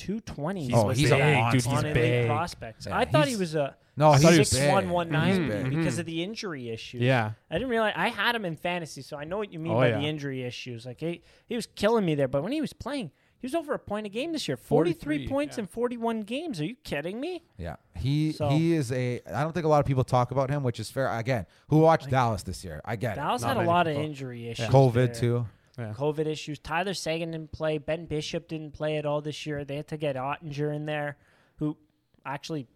Two 0.00 0.20
twenty. 0.20 0.64
He's 0.64 0.74
Oh, 0.74 0.88
he's 0.88 1.10
a 1.10 1.16
big, 1.16 1.34
monster. 1.34 1.58
dude. 1.58 1.64
He's 1.66 1.66
on 1.78 1.84
elite 1.84 1.94
big. 1.94 2.26
prospects. 2.26 2.86
Yeah, 2.86 2.96
I 2.98 3.04
thought 3.04 3.28
he 3.28 3.36
was 3.36 3.54
a 3.54 3.76
No, 3.98 4.12
he's 4.12 4.22
six 4.48 4.54
big. 4.54 4.70
one 4.72 4.88
one 4.88 5.10
nine 5.10 5.42
He's 5.44 5.52
big. 5.52 5.68
because 5.70 5.98
of 5.98 6.06
mm-hmm. 6.06 6.16
the 6.16 6.22
injury 6.24 6.70
issues. 6.70 7.02
Yeah. 7.02 7.32
I 7.50 7.54
didn't 7.56 7.68
realize 7.68 7.92
I 7.96 8.08
had 8.08 8.34
him 8.34 8.46
in 8.46 8.56
fantasy, 8.56 9.02
so 9.02 9.18
I 9.18 9.24
know 9.24 9.36
what 9.36 9.52
you 9.52 9.58
mean 9.58 9.72
Oh, 9.72 9.76
by 9.76 9.88
yeah. 9.88 9.98
the 9.98 10.06
injury 10.06 10.42
issues. 10.42 10.86
Like 10.86 11.00
he, 11.00 11.22
he 11.46 11.54
was 11.54 11.66
killing 11.66 12.04
me 12.06 12.14
there, 12.14 12.28
but 12.28 12.42
when 12.42 12.52
he 12.52 12.62
was 12.62 12.72
playing, 12.72 13.10
he 13.40 13.46
was 13.46 13.54
over 13.54 13.74
a 13.74 13.78
point 13.78 14.06
a 14.06 14.08
game 14.08 14.32
this 14.32 14.48
year. 14.48 14.56
Forty 14.56 14.92
three 14.94 15.16
43, 15.26 15.28
points 15.28 15.56
yeah. 15.58 15.62
in 15.62 15.66
forty 15.66 15.96
one 15.98 16.22
games. 16.22 16.60
Are 16.62 16.64
you 16.64 16.76
kidding 16.82 17.20
me? 17.20 17.42
Yeah, 17.58 17.76
he 17.94 18.32
So- 18.32 18.48
he 18.48 18.72
is 18.72 18.90
a. 18.92 19.20
I 19.30 19.42
don't 19.42 19.52
think 19.52 19.66
a 19.66 19.68
lot 19.68 19.80
of 19.80 19.86
people 19.86 20.04
talk 20.04 20.30
about 20.30 20.48
him, 20.50 20.62
which 20.62 20.80
is 20.80 20.90
fair. 20.90 21.10
Again, 21.18 21.44
who 21.68 21.78
watched 21.78 22.08
Dallas 22.08 22.42
this 22.42 22.64
year? 22.64 22.80
I 22.86 22.96
get 22.96 23.16
Dallas 23.16 23.42
Not 23.42 23.48
had 23.48 23.56
a 23.56 23.60
many 23.60 23.68
lot 23.68 23.86
of 23.86 23.96
injury 23.96 24.48
issues. 24.48 24.66
it. 24.66 24.70
COVID 24.72 24.92
there. 24.94 25.06
too. 25.14 25.46
Yeah. 25.80 25.92
COVID 25.92 26.26
issues. 26.26 26.58
Tyler 26.58 26.94
Seguin 26.94 27.30
didn't 27.30 27.52
play. 27.52 27.78
Ben 27.78 28.06
Bishop 28.06 28.48
didn't 28.48 28.72
play 28.72 28.96
at 28.98 29.06
all 29.06 29.20
this 29.20 29.46
year. 29.46 29.64
They 29.64 29.76
had 29.76 29.88
to 29.88 29.96
get 29.96 30.16
Oettinger 30.16 30.74
in 30.74 30.86
there, 30.86 31.16
who 31.56 31.76
actually 32.24 32.66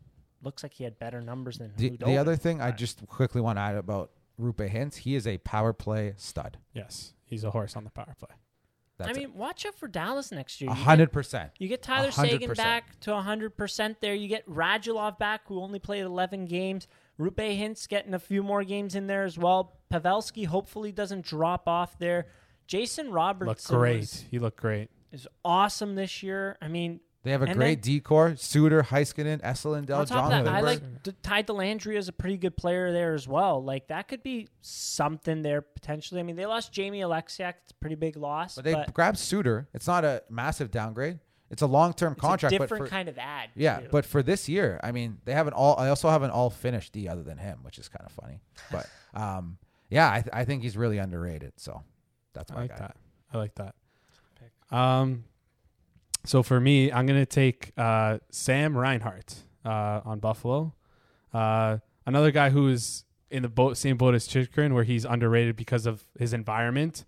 looks 0.43 0.63
like 0.63 0.73
he 0.73 0.85
had 0.85 0.99
better 0.99 1.21
numbers 1.21 1.59
than 1.59 1.73
The, 1.77 1.97
the 1.97 2.17
other 2.17 2.37
thing 2.37 2.61
I 2.61 2.71
just 2.71 3.07
quickly 3.07 3.41
want 3.41 3.59
to 3.59 3.63
add 3.63 3.77
about 3.77 4.11
Roope 4.41 4.71
Hintz, 4.71 4.97
he 4.97 5.15
is 5.15 5.27
a 5.27 5.39
power 5.39 5.73
play 5.73 6.15
stud. 6.17 6.59
Yes. 6.73 7.13
He's 7.25 7.45
a 7.45 7.51
horse 7.51 7.77
on 7.77 7.85
the 7.85 7.91
power 7.91 8.15
play. 8.19 8.37
That's 8.97 9.11
I 9.11 9.13
mean, 9.21 9.35
watch 9.35 9.67
out 9.67 9.75
for 9.75 9.89
Dallas 9.89 10.31
next 10.31 10.61
year. 10.61 10.71
a 10.71 10.75
hundred 10.75 11.13
percent. 11.13 11.51
You 11.59 11.67
get 11.67 11.83
Tyler 11.83 12.09
A 12.09 12.13
hundred 12.13 12.31
Seguin 12.33 12.53
back 12.53 13.01
to 13.01 13.11
100% 13.11 13.97
there. 14.01 14.15
You 14.15 14.29
get 14.29 14.49
Radulov 14.49 15.19
back, 15.19 15.43
who 15.49 15.61
only 15.61 15.81
played 15.81 16.03
11 16.03 16.47
games. 16.47 16.87
Roope 17.19 17.35
Hintz 17.37 17.89
getting 17.89 18.15
a 18.15 18.21
few 18.21 18.43
more 18.43 18.63
games 18.63 18.95
in 18.95 19.09
there 19.09 19.25
as 19.25 19.37
well. 19.37 19.79
Pavelski 19.93 20.47
hopefully 20.47 20.93
doesn't 20.93 21.25
drop 21.25 21.67
off 21.67 21.99
there. 21.99 22.27
Jason 22.67 23.11
Robertson 23.13 23.49
Looked 23.49 23.71
Robertson 23.71 23.79
great. 23.79 24.01
was- 24.01 24.25
He 24.31 24.39
looked 24.39 24.61
great. 24.61 24.91
is 25.13 25.29
awesome 25.45 25.95
this 25.95 26.23
year. 26.23 26.57
I 26.61 26.69
mean, 26.69 27.01
They 27.23 27.31
have 27.31 27.41
a 27.43 27.47
And 27.47 27.57
great 27.57 27.81
decor: 27.81 28.37
Suter, 28.37 28.83
Heiskanen, 28.83 29.41
Esselin, 29.41 29.89
On 29.91 30.07
top 30.07 30.25
of 30.33 30.45
that, 30.45 30.47
I 30.47 30.61
like 30.61 31.03
D- 31.03 31.13
Ty 31.23 31.45
Delandry 31.45 31.97
is 31.97 32.09
a 32.09 32.13
pretty 32.13 32.37
good 32.37 32.55
player 32.57 32.93
there 32.93 33.15
as 33.15 33.27
well. 33.27 33.63
Like 33.65 33.87
that 33.89 34.09
could 34.09 34.23
be 34.23 34.49
something 34.61 35.41
there 35.43 35.63
potentially. 35.63 36.21
I 36.21 36.25
mean, 36.25 36.37
they 36.37 36.45
lost 36.47 36.71
Jamie 36.73 37.01
Oleksiak. 37.01 37.55
It's 37.63 37.71
a 37.73 37.75
pretty 37.77 37.95
big 37.97 38.17
loss, 38.17 38.57
But 38.57 38.65
but, 38.65 38.87
they 38.87 38.93
grabbed 38.93 39.17
Suter. 39.19 39.69
It's 39.73 39.87
not 39.87 40.05
a 40.05 40.23
massive 40.29 40.71
downgrade. 40.71 41.19
It's 41.51 41.63
a 41.63 41.67
long-term 41.67 42.17
contract. 42.17 42.55
a 42.55 42.59
but 42.59 42.65
different 42.65 42.85
for, 42.85 42.91
kind 42.91 43.09
of 43.09 43.17
ad. 43.17 43.51
yeah, 43.55 43.81
too. 43.81 43.89
but 43.91 44.05
for 44.05 44.23
this 44.23 44.49
year, 44.49 44.81
I 44.83 44.93
mean, 44.93 45.19
they 45.25 45.33
have 45.35 45.47
an 45.47 45.53
all. 45.53 45.79
I 45.79 45.89
also 45.89 46.09
have 46.11 46.23
an 46.23 46.31
all 46.31 46.51
finished 46.51 46.93
D 46.93 47.07
other 47.09 47.23
than 47.23 47.39
him, 47.39 47.61
which 47.63 47.79
is 47.79 47.89
kind 47.89 48.05
of 48.05 48.13
funny. 48.13 48.41
But 48.73 48.87
um, 49.19 49.57
yeah, 49.89 50.11
I, 50.11 50.21
th- 50.21 50.31
I 50.33 50.45
think 50.45 50.63
he's 50.63 50.77
really 50.77 50.99
underrated. 50.99 51.53
So 51.57 51.83
that's 52.35 52.53
I 52.53 52.57
like 52.57 52.71
guy. 52.71 52.77
that. 52.79 52.97
I 53.33 53.39
like 53.39 53.55
that. 53.55 53.75
Um, 54.71 55.25
so 56.25 56.43
for 56.43 56.61
me, 56.61 56.91
I'm 56.91 57.07
gonna 57.07 57.27
take 57.27 57.73
uh, 57.77 58.19
Sam 58.31 58.77
Reinhart 58.77 59.35
uh, 59.65 60.01
on 60.05 60.19
Buffalo. 60.19 60.75
Uh, 61.33 61.79
another 62.07 62.31
guy 62.31 62.51
who 62.51 62.69
is 62.69 63.05
in 63.31 63.43
the 63.43 63.49
boat, 63.49 63.77
same 63.77 63.97
boat 63.97 64.15
as 64.15 64.27
Chychrun, 64.27 64.75
where 64.75 64.85
he's 64.85 65.05
underrated 65.05 65.57
because 65.57 65.87
of 65.87 66.05
his 66.19 66.33
environment. 66.33 67.05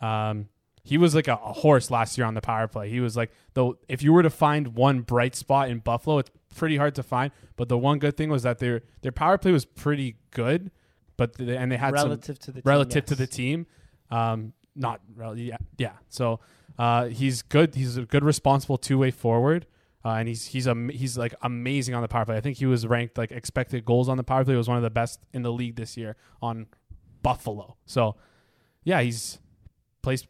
Um, 0.00 0.48
he 0.82 0.98
was 0.98 1.14
like 1.14 1.26
a, 1.28 1.34
a 1.34 1.52
horse 1.52 1.90
last 1.90 2.16
year 2.16 2.26
on 2.26 2.34
the 2.34 2.40
power 2.40 2.68
play. 2.68 2.88
He 2.90 3.00
was 3.00 3.16
like 3.16 3.32
though. 3.54 3.78
If 3.88 4.02
you 4.02 4.12
were 4.12 4.22
to 4.22 4.30
find 4.30 4.74
one 4.74 5.00
bright 5.00 5.34
spot 5.34 5.68
in 5.68 5.78
Buffalo, 5.80 6.18
it's 6.18 6.30
pretty 6.54 6.76
hard 6.76 6.94
to 6.96 7.02
find. 7.02 7.32
But 7.56 7.68
the 7.68 7.78
one 7.78 7.98
good 7.98 8.16
thing 8.16 8.30
was 8.30 8.42
that 8.44 8.58
their 8.58 8.82
their 9.02 9.12
power 9.12 9.38
play 9.38 9.52
was 9.52 9.64
pretty 9.64 10.16
good. 10.30 10.70
But 11.16 11.34
the, 11.34 11.58
and 11.58 11.72
they 11.72 11.76
had 11.76 11.96
some 11.96 12.08
relative 12.08 12.38
to 12.40 12.52
the 12.52 12.62
relative 12.64 13.04
team, 13.04 13.08
to 13.08 13.14
the 13.14 13.26
team. 13.26 13.66
Um, 14.10 14.52
not 14.76 15.00
really. 15.14 15.42
yeah, 15.42 15.56
yeah. 15.78 15.92
So 16.08 16.40
uh, 16.78 17.06
he's 17.06 17.42
good. 17.42 17.74
He's 17.74 17.96
a 17.96 18.02
good, 18.02 18.22
responsible 18.24 18.76
two 18.78 18.98
way 18.98 19.10
forward, 19.10 19.66
uh, 20.04 20.10
and 20.10 20.28
he's 20.28 20.46
he's 20.46 20.68
am- 20.68 20.90
he's 20.90 21.16
like 21.18 21.34
amazing 21.42 21.94
on 21.94 22.02
the 22.02 22.08
power 22.08 22.24
play. 22.24 22.36
I 22.36 22.40
think 22.40 22.58
he 22.58 22.66
was 22.66 22.86
ranked 22.86 23.16
like 23.18 23.32
expected 23.32 23.84
goals 23.84 24.08
on 24.08 24.16
the 24.16 24.24
power 24.24 24.44
play 24.44 24.54
was 24.56 24.68
one 24.68 24.76
of 24.76 24.82
the 24.82 24.90
best 24.90 25.20
in 25.32 25.42
the 25.42 25.52
league 25.52 25.76
this 25.76 25.96
year 25.96 26.16
on 26.42 26.66
Buffalo. 27.22 27.76
So 27.86 28.16
yeah, 28.84 29.00
he's 29.00 29.38
plays 30.02 30.26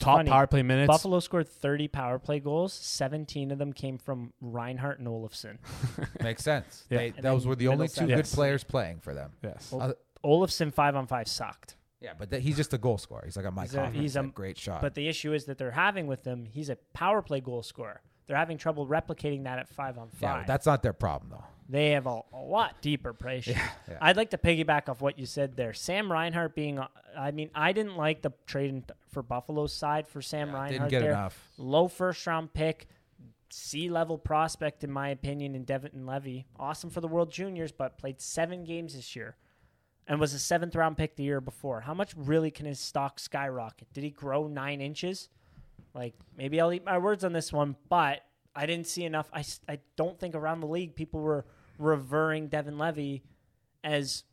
top 0.00 0.18
funny. 0.18 0.30
power 0.30 0.46
play 0.48 0.62
minutes. 0.62 0.88
Buffalo 0.88 1.20
scored 1.20 1.48
30 1.48 1.86
power 1.88 2.18
play 2.18 2.40
goals. 2.40 2.72
17 2.72 3.52
of 3.52 3.58
them 3.58 3.72
came 3.72 3.98
from 3.98 4.32
Reinhart 4.40 4.98
and 4.98 5.06
Olofsson. 5.06 5.58
Makes 6.22 6.42
sense. 6.42 6.84
Yeah. 6.90 6.98
They, 6.98 7.06
And 7.16 7.24
those 7.24 7.46
were 7.46 7.54
the 7.54 7.68
only 7.68 7.86
two 7.86 8.06
good 8.06 8.08
Yes. 8.18 8.34
players 8.34 8.64
playing 8.64 8.98
for 9.00 9.14
them. 9.14 9.30
Yes. 9.44 9.70
Well, 9.70 9.94
Olofsson 10.24 10.72
five 10.74 10.96
on 10.96 11.06
five 11.06 11.28
sucked. 11.28 11.76
Yeah, 12.02 12.12
but 12.18 12.30
th- 12.30 12.42
he's 12.42 12.56
just 12.56 12.74
a 12.74 12.78
goal 12.78 12.98
scorer. 12.98 13.22
He's 13.24 13.36
like 13.36 13.46
a 13.46 13.50
Mike 13.50 13.68
He's 13.68 13.74
a- 13.74 13.80
Hoffman. 13.84 14.00
he's 14.00 14.16
a 14.16 14.20
a- 14.22 14.26
great 14.26 14.58
shot. 14.58 14.80
But 14.80 14.94
the 14.94 15.08
issue 15.08 15.32
is 15.32 15.44
that 15.46 15.58
they're 15.58 15.70
having 15.70 16.06
with 16.06 16.24
him, 16.24 16.46
he's 16.46 16.68
a 16.68 16.76
power 16.94 17.22
play 17.22 17.40
goal 17.40 17.62
scorer. 17.62 18.00
They're 18.26 18.36
having 18.36 18.56
trouble 18.58 18.86
replicating 18.86 19.44
that 19.44 19.58
at 19.58 19.68
five 19.68 19.98
on 19.98 20.08
yeah, 20.20 20.34
five. 20.38 20.46
that's 20.46 20.64
not 20.64 20.82
their 20.82 20.92
problem 20.92 21.30
though. 21.30 21.44
they 21.68 21.90
have 21.90 22.06
a, 22.06 22.20
a 22.32 22.40
lot 22.40 22.80
deeper 22.80 23.12
play. 23.12 23.38
issue. 23.38 23.52
yeah. 23.88 23.98
I'd 24.00 24.16
like 24.16 24.30
to 24.30 24.38
piggyback 24.38 24.88
off 24.88 25.00
what 25.00 25.18
you 25.18 25.26
said 25.26 25.56
there. 25.56 25.72
Sam 25.74 26.10
Reinhart 26.10 26.54
being, 26.54 26.78
uh, 26.78 26.86
I 27.18 27.30
mean, 27.32 27.50
I 27.54 27.72
didn't 27.72 27.96
like 27.96 28.22
the 28.22 28.32
trade 28.46 28.84
for 29.10 29.22
Buffalo's 29.22 29.72
side 29.72 30.06
for 30.08 30.22
Sam 30.22 30.48
Yeah, 30.48 30.54
Reinhart. 30.54 30.70
didn't 30.72 30.90
get 30.90 31.00
there. 31.00 31.10
enough. 31.10 31.50
Low 31.58 31.88
first 31.88 32.24
round 32.26 32.52
pick, 32.54 32.86
C 33.50 33.90
level 33.90 34.16
prospect, 34.18 34.82
in 34.84 34.90
my 34.90 35.08
opinion, 35.08 35.54
in 35.54 35.64
Devon 35.64 36.06
Levi. 36.06 36.42
Awesome 36.58 36.90
for 36.90 37.00
the 37.00 37.08
World 37.08 37.30
Juniors, 37.30 37.72
but 37.72 37.98
played 37.98 38.20
seven 38.20 38.64
games 38.64 38.94
this 38.94 39.14
year 39.16 39.36
and 40.06 40.18
was 40.18 40.34
a 40.34 40.38
seventh 40.38 40.74
round 40.74 40.96
pick 40.96 41.16
the 41.16 41.22
year 41.22 41.40
before. 41.40 41.80
How 41.80 41.94
much 41.94 42.12
really 42.16 42.50
can 42.50 42.66
his 42.66 42.80
stock 42.80 43.18
skyrocket? 43.18 43.92
Did 43.92 44.04
he 44.04 44.10
grow 44.10 44.46
nine 44.46 44.80
inches? 44.80 45.28
Like, 45.94 46.14
maybe 46.36 46.60
I'll 46.60 46.72
eat 46.72 46.84
my 46.84 46.98
words 46.98 47.24
on 47.24 47.32
this 47.32 47.52
one, 47.52 47.76
but 47.88 48.22
I 48.54 48.66
didn't 48.66 48.86
see 48.86 49.04
enough. 49.04 49.30
I, 49.32 49.44
I 49.68 49.78
don't 49.96 50.18
think 50.18 50.34
around 50.34 50.60
the 50.60 50.66
league 50.66 50.94
people 50.94 51.20
were 51.20 51.44
revering 51.78 52.48
Devon 52.48 52.78
Levi 52.78 53.18
as 53.84 54.24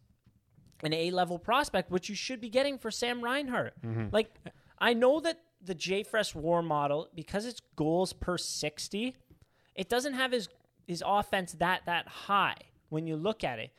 an 0.84 0.93
A 0.93 1.11
level 1.11 1.38
prospect, 1.38 1.91
which 1.91 2.09
you 2.09 2.15
should 2.15 2.39
be 2.39 2.49
getting 2.49 2.78
for 2.78 2.91
Sam 2.91 3.22
Reinhart. 3.22 3.74
Mm-hmm. 3.86 4.07
Like, 4.11 4.34
I 4.80 4.93
know 4.93 5.20
that 5.20 5.39
the 5.61 5.76
JFresh 5.76 6.36
War 6.36 6.61
model, 6.61 7.09
because 7.13 7.45
it's 7.45 7.61
goals 7.76 8.13
per 8.13 8.38
60, 8.38 9.15
it 9.76 9.89
doesn't 9.89 10.13
have 10.13 10.32
his, 10.32 10.47
his 10.88 11.03
offense 11.05 11.53
that, 11.59 11.82
that 11.86 12.07
high 12.07 12.55
when 12.89 13.07
you 13.07 13.15
look 13.15 13.43
at 13.43 13.59
it. 13.59 13.72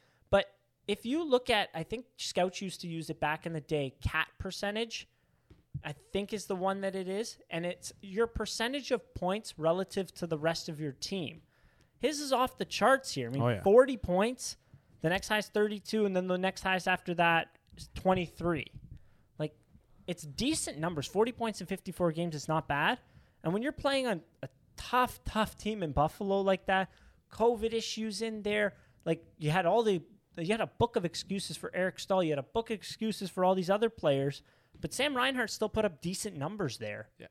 If 0.90 1.06
you 1.06 1.22
look 1.22 1.50
at, 1.50 1.68
I 1.72 1.84
think 1.84 2.06
scouts 2.16 2.60
used 2.60 2.80
to 2.80 2.88
use 2.88 3.10
it 3.10 3.20
back 3.20 3.46
in 3.46 3.52
the 3.52 3.60
day, 3.60 3.94
cat 4.02 4.26
percentage. 4.38 5.06
I 5.84 5.94
think 6.12 6.32
is 6.32 6.46
the 6.46 6.56
one 6.56 6.80
that 6.80 6.96
it 6.96 7.08
is, 7.08 7.38
and 7.48 7.64
it's 7.64 7.92
your 8.02 8.26
percentage 8.26 8.90
of 8.90 9.14
points 9.14 9.54
relative 9.56 10.12
to 10.14 10.26
the 10.26 10.36
rest 10.36 10.68
of 10.68 10.80
your 10.80 10.90
team. 10.90 11.42
His 12.00 12.18
is 12.18 12.32
off 12.32 12.58
the 12.58 12.64
charts 12.64 13.12
here. 13.12 13.28
I 13.28 13.32
mean, 13.32 13.42
Oh, 13.42 13.48
yeah. 13.50 13.62
40 13.62 13.96
points. 13.98 14.56
The 15.02 15.08
next 15.08 15.28
highest 15.28 15.54
32, 15.54 16.06
and 16.06 16.16
then 16.16 16.26
the 16.26 16.36
next 16.36 16.62
highest 16.62 16.88
after 16.88 17.14
that 17.14 17.56
is 17.76 17.88
23. 17.94 18.66
Like, 19.38 19.54
it's 20.08 20.24
decent 20.24 20.78
numbers. 20.78 21.06
40 21.06 21.30
points 21.30 21.60
in 21.60 21.68
54 21.68 22.10
games 22.12 22.34
is 22.34 22.48
not 22.48 22.66
bad. 22.66 22.98
And 23.44 23.52
when 23.52 23.62
you're 23.62 23.70
playing 23.72 24.08
on 24.08 24.22
a 24.42 24.48
tough, 24.76 25.20
tough 25.24 25.56
team 25.56 25.84
in 25.84 25.92
Buffalo 25.92 26.40
like 26.40 26.66
that, 26.66 26.90
COVID 27.32 27.72
issues 27.72 28.22
in 28.22 28.42
there, 28.42 28.74
like 29.04 29.24
you 29.38 29.50
had 29.50 29.66
all 29.66 29.82
the, 29.84 30.02
you 30.36 30.52
had 30.52 30.60
a 30.60 30.66
book 30.66 30.96
of 30.96 31.04
excuses 31.04 31.56
for 31.56 31.70
Eric 31.74 31.98
Staal. 31.98 32.22
You 32.22 32.30
had 32.30 32.38
a 32.38 32.42
book 32.42 32.70
of 32.70 32.74
excuses 32.74 33.30
for 33.30 33.44
all 33.44 33.54
these 33.54 33.70
other 33.70 33.90
players. 33.90 34.42
But 34.80 34.92
Sam 34.92 35.16
Reinhart 35.16 35.50
still 35.50 35.68
put 35.68 35.84
up 35.84 36.00
decent 36.00 36.36
numbers 36.36 36.78
there. 36.78 37.08
Yeah, 37.18 37.26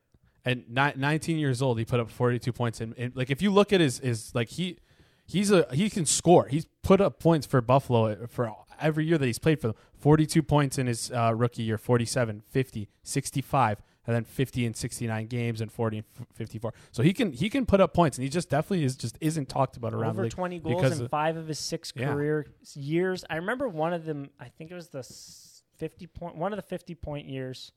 and 0.46 0.64
ni- 0.70 0.94
19 0.96 1.38
years 1.38 1.62
old, 1.62 1.80
he 1.80 1.86
put 1.86 2.00
up 2.00 2.10
42 2.10 2.52
points. 2.52 2.82
And, 2.82 2.94
and 2.98 3.16
like, 3.16 3.30
if 3.30 3.42
you 3.42 3.52
look 3.52 3.74
at 3.74 3.82
his, 3.82 4.00
his 4.00 4.34
like 4.36 4.50
he, 4.50 4.78
he's 5.26 5.52
a 5.52 5.68
he 5.72 5.90
can 5.90 6.06
score. 6.06 6.48
He's 6.48 6.66
put 6.84 7.02
up 7.02 7.20
points 7.20 7.48
for 7.48 7.62
Buffalo 7.62 8.28
for 8.28 8.54
every 8.80 9.06
year 9.06 9.18
that 9.18 9.26
he's 9.26 9.40
played 9.40 9.60
for 9.60 9.68
them. 9.68 9.76
42 9.98 10.42
points 10.42 10.78
in 10.78 10.88
his 10.88 11.12
uh, 11.12 11.34
rookie 11.36 11.64
year, 11.64 11.78
47, 11.78 12.44
50, 12.50 12.90
65, 13.04 13.82
and 14.10 14.16
then 14.16 14.24
50 14.24 14.66
and 14.66 14.76
69 14.76 15.28
games 15.28 15.62
and 15.62 15.72
40 15.72 15.98
and 16.00 16.06
54. 16.34 16.74
So 16.92 17.04
he 17.04 17.14
can 17.14 17.32
he 17.32 17.48
can 17.48 17.68
put 17.68 17.80
up 17.80 17.94
points, 17.94 18.18
and 18.18 18.24
he 18.24 18.30
just 18.30 18.50
definitely 18.50 18.84
is 18.84 18.96
just 18.96 19.20
isn't 19.22 19.50
talked 19.50 19.78
about 19.78 19.94
around 19.94 20.16
the 20.16 20.22
Over 20.22 20.24
league 20.24 20.32
20 20.32 20.60
goals 20.60 20.98
in 20.98 21.06
of- 21.06 21.12
five 21.12 21.38
of 21.38 21.48
his 21.48 21.60
six 21.60 21.94
Yeah. 21.96 22.12
career 22.12 22.48
years. 22.74 23.24
I 23.30 23.36
remember 23.36 23.68
one 23.70 23.94
of 23.94 24.06
them, 24.06 24.32
I 24.40 24.50
think 24.50 24.72
it 24.72 24.74
was 24.74 24.90
the 24.90 25.00
s- 25.00 25.62
50 25.78 26.08
point, 26.08 26.36
one 26.38 26.52
of 26.52 26.58
the 26.58 26.64
50 26.64 26.96
point 26.96 27.28
years. 27.30 27.72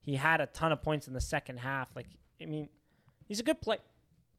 He 0.00 0.16
had 0.16 0.40
a 0.40 0.46
ton 0.46 0.72
of 0.72 0.82
points 0.82 1.06
in 1.06 1.14
the 1.14 1.20
second 1.20 1.58
half. 1.58 1.94
Like, 1.94 2.08
I 2.42 2.46
mean, 2.46 2.68
he's 3.26 3.38
a 3.38 3.44
good 3.44 3.60
player. 3.60 3.78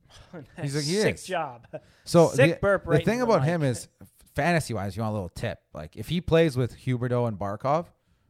He's 0.61 0.75
a- 0.75 0.81
he 0.81 1.01
sick 1.01 1.15
is. 1.15 1.25
job. 1.25 1.67
So 2.03 2.27
Sick 2.33 2.55
the, 2.55 2.59
burp 2.59 2.85
the 2.85 2.99
thing 2.99 3.15
in 3.19 3.19
the 3.19 3.25
about 3.25 3.43
him 3.43 3.63
is, 3.63 3.87
fantasy 4.35 4.73
wise, 4.73 4.95
you 4.95 5.01
want 5.03 5.11
a 5.11 5.13
little 5.13 5.29
tip. 5.29 5.59
Like 5.73 5.95
if 5.95 6.09
he 6.09 6.21
plays 6.21 6.55
with 6.55 6.77
Huberdeau 6.85 7.27
and 7.27 7.37
Barkov, 7.39 7.87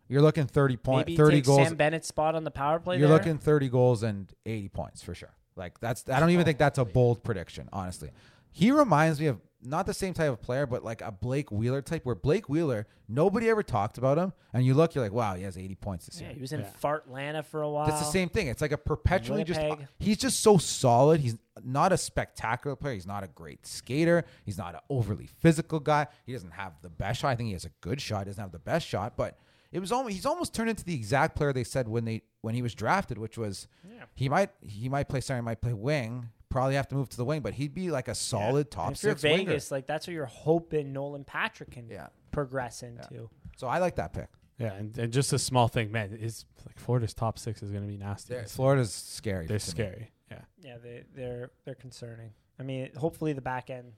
you're 0.08 0.22
looking 0.22 0.48
thirty 0.48 0.78
point, 0.78 1.08
Maybe 1.08 1.18
thirty 1.18 1.38
take 1.38 1.46
goals. 1.46 1.68
Sam 1.68 1.76
Bennett's 1.76 2.08
spot 2.08 2.36
on 2.36 2.44
the 2.44 2.52
power 2.52 2.80
play. 2.80 2.98
You're 2.98 3.08
there. 3.08 3.18
looking 3.18 3.38
thirty 3.38 3.70
goals 3.70 4.04
and 4.04 4.32
eighty 4.46 4.70
points 4.70 5.02
for 5.02 5.14
sure. 5.14 5.34
Like 5.56 5.80
that's 5.80 6.08
I 6.10 6.20
don't 6.20 6.30
even 6.30 6.46
think 6.46 6.58
that's 6.58 6.78
a 6.78 6.86
bold 6.86 7.24
prediction, 7.24 7.70
honestly. 7.74 8.12
He 8.52 8.72
reminds 8.72 9.20
me 9.20 9.28
of 9.28 9.40
not 9.62 9.86
the 9.86 9.94
same 9.94 10.14
type 10.14 10.32
of 10.32 10.42
player, 10.42 10.66
but 10.66 10.84
like 10.84 11.02
a 11.02 11.12
Blake 11.12 11.52
Wheeler 11.52 11.82
type. 11.82 12.06
Where 12.06 12.16
Blake 12.16 12.48
Wheeler, 12.48 12.88
nobody 13.08 13.50
ever 13.50 13.64
talked 13.64 13.98
about 13.98 14.18
him, 14.18 14.34
and 14.54 14.66
you 14.66 14.74
look, 14.74 14.94
you're 14.96 15.04
like, 15.04 15.12
wow, 15.12 15.36
he 15.36 15.44
has 15.44 15.58
eighty 15.58 15.76
points 15.76 16.06
this 16.06 16.20
year. 16.20 16.30
Yeah, 16.30 16.32
year. 16.32 16.36
he 16.36 16.42
was 16.42 16.54
in 16.54 16.60
Yeah. 16.62 16.70
Fartlanta 16.82 17.44
for 17.44 17.62
a 17.64 17.70
while. 17.70 17.88
That's 17.88 18.00
the 18.00 18.12
same 18.12 18.30
thing. 18.30 18.48
It's 18.48 18.62
like 18.62 18.72
a 18.72 18.78
perpetually 18.78 19.44
just. 19.44 19.60
Winnipeg. 19.60 19.88
He's 20.00 20.18
just 20.18 20.42
so 20.42 20.58
solid. 20.58 21.22
He's 21.22 21.36
not 21.64 21.92
a 21.92 21.98
spectacular 21.98 22.76
player. 22.76 22.94
He's 22.94 23.08
not 23.08 23.24
a 23.24 23.28
great 23.28 23.66
skater. 23.66 24.26
He's 24.46 24.58
not 24.58 24.76
an 24.76 24.82
overly 24.90 25.28
physical 25.28 25.80
guy. 25.80 26.08
He 26.26 26.34
doesn't 26.34 26.52
have 26.52 26.74
the 26.82 26.90
best 26.90 27.22
shot. 27.22 27.30
I 27.30 27.36
think 27.36 27.48
he 27.48 27.54
has 27.54 27.66
a 27.66 27.72
good 27.82 28.00
shot. 28.00 28.20
He 28.22 28.26
doesn't 28.26 28.42
have 28.42 28.52
the 28.52 28.60
best 28.60 28.88
shot, 28.88 29.18
but 29.18 29.38
it 29.72 29.80
was 29.80 29.92
almost 29.92 30.14
he's 30.16 30.26
almost 30.26 30.54
turned 30.54 30.70
into 30.70 30.84
the 30.86 30.94
exact 30.96 31.36
player 31.36 31.54
they 31.54 31.64
said 31.64 31.88
when 31.88 32.06
they 32.06 32.22
when 32.42 32.56
he 32.56 32.62
was 32.62 32.74
drafted, 32.76 33.18
which 33.18 33.38
was 33.38 33.68
Yeah. 33.88 34.06
he 34.16 34.30
might 34.30 34.52
he 34.62 34.90
might 34.90 35.10
play 35.10 35.22
center, 35.22 35.42
he 35.42 35.46
might 35.46 35.62
play 35.62 35.74
wing. 35.74 36.30
Probably 36.50 36.76
have 36.76 36.88
to 36.88 36.96
move 36.96 37.10
to 37.10 37.18
the 37.18 37.26
wing, 37.26 37.42
but 37.42 37.54
he'd 37.56 37.74
be 37.74 37.92
like 37.92 38.08
a 38.08 38.16
solid 38.16 38.68
And 38.68 38.72
top 38.72 38.92
if 38.94 39.04
you're 39.04 39.12
six 39.14 39.24
winger. 39.24 39.38
Vegas, 39.46 39.70
like 39.72 39.86
that's 39.86 40.08
what 40.08 40.14
you're 40.14 40.26
hoping 40.26 40.94
Nolan 40.94 41.26
Patrick 41.26 41.72
can 41.72 41.90
Yeah. 41.90 42.08
progress 42.32 42.84
into. 42.84 43.30
So 43.58 43.68
I 43.68 43.80
like 43.80 43.96
that 43.98 44.14
pick. 44.14 44.30
Yeah, 44.58 44.74
and, 44.74 44.98
and 44.98 45.14
just 45.14 45.34
a 45.34 45.40
small 45.40 45.68
thing, 45.68 45.92
man. 45.92 46.14
Is 46.20 46.46
like 46.66 46.80
Florida's 46.80 47.14
top 47.14 47.38
six 47.38 47.62
is 47.62 47.70
going 47.70 47.84
to 47.84 47.88
be 47.88 47.98
nasty. 47.98 48.34
They're- 48.34 48.46
Florida's 48.48 48.92
scary. 48.94 49.46
They're 49.46 49.60
to 49.60 49.66
me. 49.68 49.72
scary. 49.72 50.12
Yeah. 50.32 50.42
Yeah, 50.60 50.78
they 50.78 51.04
they're 51.14 51.52
they're 51.66 51.76
concerning. 51.76 52.32
I 52.60 52.64
mean, 52.64 52.90
hopefully 52.96 53.34
the 53.34 53.42
back 53.42 53.70
end 53.70 53.92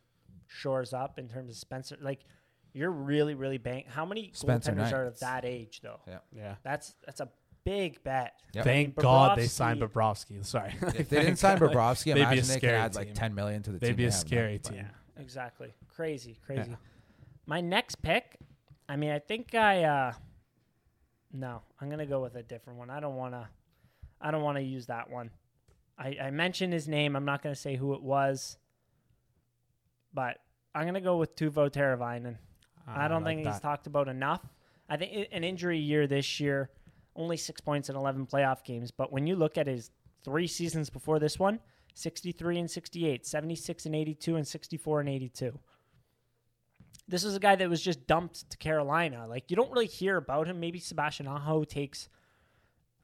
shores 0.48 0.92
up 0.94 1.18
in 1.20 1.30
terms 1.30 1.52
of 1.52 1.56
Spencer. 1.58 1.98
Like, 2.02 2.26
you're 2.74 2.92
really 2.92 3.36
really 3.36 3.58
bang. 3.58 3.86
How 3.88 4.06
many 4.06 4.32
Spencer 4.34 4.72
goaltenders 4.72 4.92
are 4.94 5.04
Knight. 5.04 5.08
of 5.08 5.20
that 5.20 5.46
age 5.46 5.82
though? 5.82 6.00
Yeah. 6.08 6.18
Yeah. 6.36 6.56
That's 6.64 6.96
that's 7.06 7.20
a 7.20 7.30
big 7.66 8.04
bet. 8.04 8.34
Yep. 8.54 8.66
I 8.66 8.70
mean, 8.70 8.76
Thank 8.86 8.96
God 8.96 9.38
they 9.38 9.48
signed 9.48 9.82
Bobrovsky. 9.82 10.44
Sorry. 10.46 10.74
If 10.96 11.10
they 11.10 11.20
didn't 11.24 11.38
sign 11.38 11.58
Bobrovsky, 11.60 12.06
They'd 12.06 12.16
be 12.16 12.20
a 12.22 12.24
imagine 12.24 12.48
they 12.48 12.54
could 12.56 12.60
scary 12.62 12.76
add 12.78 12.96
like 12.96 13.08
team. 13.08 13.16
ten 13.16 13.36
million 13.36 13.62
to 13.64 13.72
the 13.72 13.80
team. 13.80 13.88
They'd 13.88 13.96
be 13.98 14.04
they 14.04 14.10
a 14.10 14.12
have 14.12 14.24
now. 14.24 14.28
scary 14.28 14.60
But- 14.64 14.70
team. 14.72 14.78
Yeah, 15.18 15.22
exactly. 15.22 15.74
Crazy, 15.96 16.38
crazy. 16.46 16.70
Yeah. 16.72 16.76
My 17.46 17.62
next 17.62 18.02
pick. 18.02 18.38
I 18.88 18.96
mean, 18.96 19.12
I 19.12 19.20
think 19.20 19.54
I. 19.56 19.84
uh 19.84 20.14
No, 21.34 21.62
I'm 21.80 21.90
gonna 21.90 22.06
go 22.06 22.22
with 22.22 22.36
a 22.36 22.44
different 22.44 22.80
one. 22.80 22.90
I 22.90 23.00
don't 23.00 23.16
wanna. 23.16 23.50
I 24.22 24.32
don't 24.32 24.42
want 24.44 24.58
to 24.58 24.64
use 24.64 24.88
that 24.88 25.10
one. 25.10 25.30
I, 25.98 26.18
I 26.24 26.32
mentioned 26.32 26.74
his 26.74 26.88
name. 26.90 27.16
I'm 27.16 27.24
not 27.26 27.42
going 27.42 27.56
to 27.56 27.60
say 27.60 27.76
who 27.78 27.94
it 27.94 28.02
was, 28.02 28.58
but 30.14 30.38
I'm 30.76 30.84
going 30.84 30.94
to 30.96 31.00
go 31.02 31.18
with 31.18 31.36
Teuvo 31.36 31.70
Teravainen. 31.70 32.38
I 32.96 33.08
don't 33.08 33.24
like 33.24 33.38
think 33.38 33.48
he's 33.48 33.60
talked 33.60 33.88
about 33.88 34.08
enough. 34.08 34.42
I 34.90 34.98
think 34.98 35.28
an 35.32 35.44
injury 35.44 35.78
year 35.80 36.08
this 36.08 36.40
year, 36.40 36.70
only 37.16 37.38
six 37.38 37.62
points 37.62 37.90
in 37.90 37.96
11 37.96 38.26
playoff 38.26 38.64
games. 38.64 38.92
But 38.92 39.12
when 39.12 39.28
you 39.28 39.36
look 39.36 39.58
at 39.58 39.68
his 39.68 39.92
three 40.24 40.48
seasons 40.48 40.90
before 40.90 41.20
this 41.20 41.38
one, 41.38 41.60
63 41.94 42.60
and 42.60 42.72
68, 42.72 43.26
76 43.26 43.86
and 43.86 43.96
82, 43.96 44.36
and 44.36 44.48
64 44.48 45.00
and 45.02 45.10
82. 45.10 45.60
This 47.08 47.24
is 47.24 47.36
a 47.36 47.40
guy 47.40 47.56
that 47.56 47.70
was 47.70 47.82
just 47.82 48.08
dumped 48.08 48.50
to 48.50 48.58
Carolina. 48.58 49.28
Like, 49.28 49.50
you 49.50 49.56
don't 49.56 49.72
really 49.72 49.88
hear 49.88 50.18
about 50.18 50.48
him. 50.48 50.60
Maybe 50.60 50.80
Sebastian 50.80 51.28
Aho 51.28 51.64
takes 51.64 52.08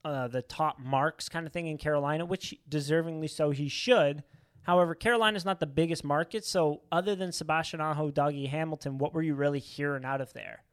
uh, 0.04 0.28
the 0.28 0.44
top 0.44 0.80
marks 0.80 1.28
kind 1.28 1.48
of 1.48 1.52
thing 1.52 1.68
in 1.68 1.78
Carolina, 1.78 2.26
which 2.26 2.56
deservingly 2.70 3.30
so 3.30 3.50
he 3.50 3.68
should. 3.68 4.24
However, 4.66 4.96
Carolina's 4.96 5.46
not 5.46 5.60
the 5.60 5.68
biggest 5.68 6.04
market, 6.04 6.44
so 6.44 6.82
other 6.92 7.16
than 7.16 7.32
Sebastian 7.32 7.82
Aho, 7.82 8.10
Dougie 8.12 8.50
Hamilton, 8.50 8.98
what 8.98 9.14
were 9.14 9.22
you 9.22 9.36
really 9.36 9.60
hearing 9.60 10.04
out 10.04 10.22
of 10.22 10.34
there? 10.34 10.64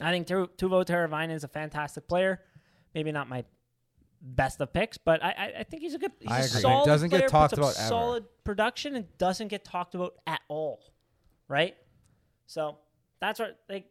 I 0.00 0.10
think 0.10 0.26
Tu- 0.26 0.50
Teuvo 0.56 0.84
Teravainen 0.84 1.30
is 1.34 1.44
a 1.44 1.48
fantastic 1.48 2.08
player. 2.08 2.40
Maybe 2.94 3.12
not 3.12 3.28
my 3.28 3.44
best 4.20 4.60
of 4.60 4.72
picks, 4.72 4.98
but 4.98 5.22
I, 5.22 5.28
I, 5.30 5.52
I 5.60 5.62
think 5.62 5.82
he's 5.82 5.94
a 5.94 5.98
good. 5.98 6.12
He's 6.20 6.30
I 6.30 6.40
a 6.40 6.44
agree. 6.44 6.60
solid 6.60 6.86
Doesn't 6.86 7.10
get 7.10 7.28
talked 7.28 7.52
about 7.52 7.76
ever. 7.78 7.88
Solid 7.88 8.24
production 8.44 8.96
and 8.96 9.06
doesn't 9.18 9.48
get 9.48 9.64
talked 9.64 9.94
about 9.94 10.14
at 10.26 10.40
all, 10.48 10.80
right? 11.48 11.76
So 12.46 12.78
that's 13.20 13.38
what 13.38 13.58
like 13.68 13.86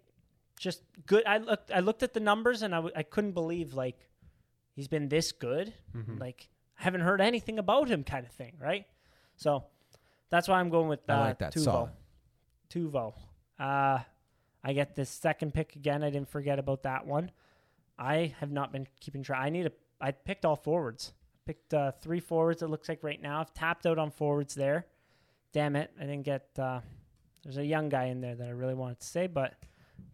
just 0.60 0.82
good. 1.06 1.26
I 1.26 1.38
looked 1.38 1.72
I 1.72 1.80
looked 1.80 2.04
at 2.04 2.14
the 2.14 2.20
numbers 2.20 2.62
and 2.62 2.74
I, 2.74 2.80
w- 2.80 2.94
I 2.96 3.04
couldn't 3.04 3.32
believe 3.32 3.74
like 3.74 4.10
he's 4.76 4.90
been 4.90 5.08
this 5.08 5.32
good. 5.32 5.74
Mm-hmm. 5.96 6.18
Like 6.18 6.50
I 6.50 6.59
haven't 6.80 7.02
heard 7.02 7.22
anything 7.22 7.60
about 7.60 7.90
him, 7.90 8.04
kind 8.04 8.26
of 8.26 8.32
thing, 8.32 8.54
right? 8.60 8.86
So 9.36 9.66
that's 10.30 10.48
why 10.48 10.60
I'm 10.60 10.70
going 10.70 10.88
with 10.88 11.08
uh, 11.10 11.14
I 11.14 11.20
like 11.20 11.40
that. 11.40 11.54
Teuvo. 11.54 11.64
Solid. 11.64 11.92
Teuvo. 12.70 13.14
Uh, 13.60 14.00
I 14.64 14.74
get 14.74 14.96
this 14.96 15.10
second 15.10 15.54
pick 15.54 15.76
again. 15.76 16.04
I 16.04 16.10
didn't 16.10 16.30
forget 16.30 16.60
about 16.60 16.84
that 16.84 17.06
one. 17.06 17.32
I 17.98 18.34
have 18.40 18.52
not 18.52 18.72
been 18.72 18.88
keeping 19.00 19.24
track. 19.24 19.42
I 19.42 19.50
need 19.50 19.68
a. 19.68 19.72
I 20.02 20.12
picked 20.12 20.46
all 20.46 20.56
forwards. 20.56 21.14
Picked 21.46 21.74
uh, 21.74 21.92
three 21.92 22.20
forwards. 22.20 22.62
It 22.62 22.70
looks 22.70 22.88
like 22.88 23.04
right 23.04 23.22
now. 23.22 23.42
I've 23.42 23.54
tapped 23.54 23.86
out 23.86 23.98
on 23.98 24.12
forwards 24.12 24.56
there. 24.56 24.86
Damn 25.52 25.76
it! 25.76 25.92
I 26.00 26.04
didn't 26.04 26.24
get. 26.24 26.48
Uh, 26.58 26.80
there's 27.44 27.58
a 27.58 27.66
young 27.66 27.90
guy 27.90 28.06
in 28.06 28.22
there 28.22 28.36
that 28.36 28.48
I 28.48 28.52
really 28.52 28.76
wanted 28.76 29.00
to 29.00 29.08
say, 29.08 29.28
but 29.28 29.54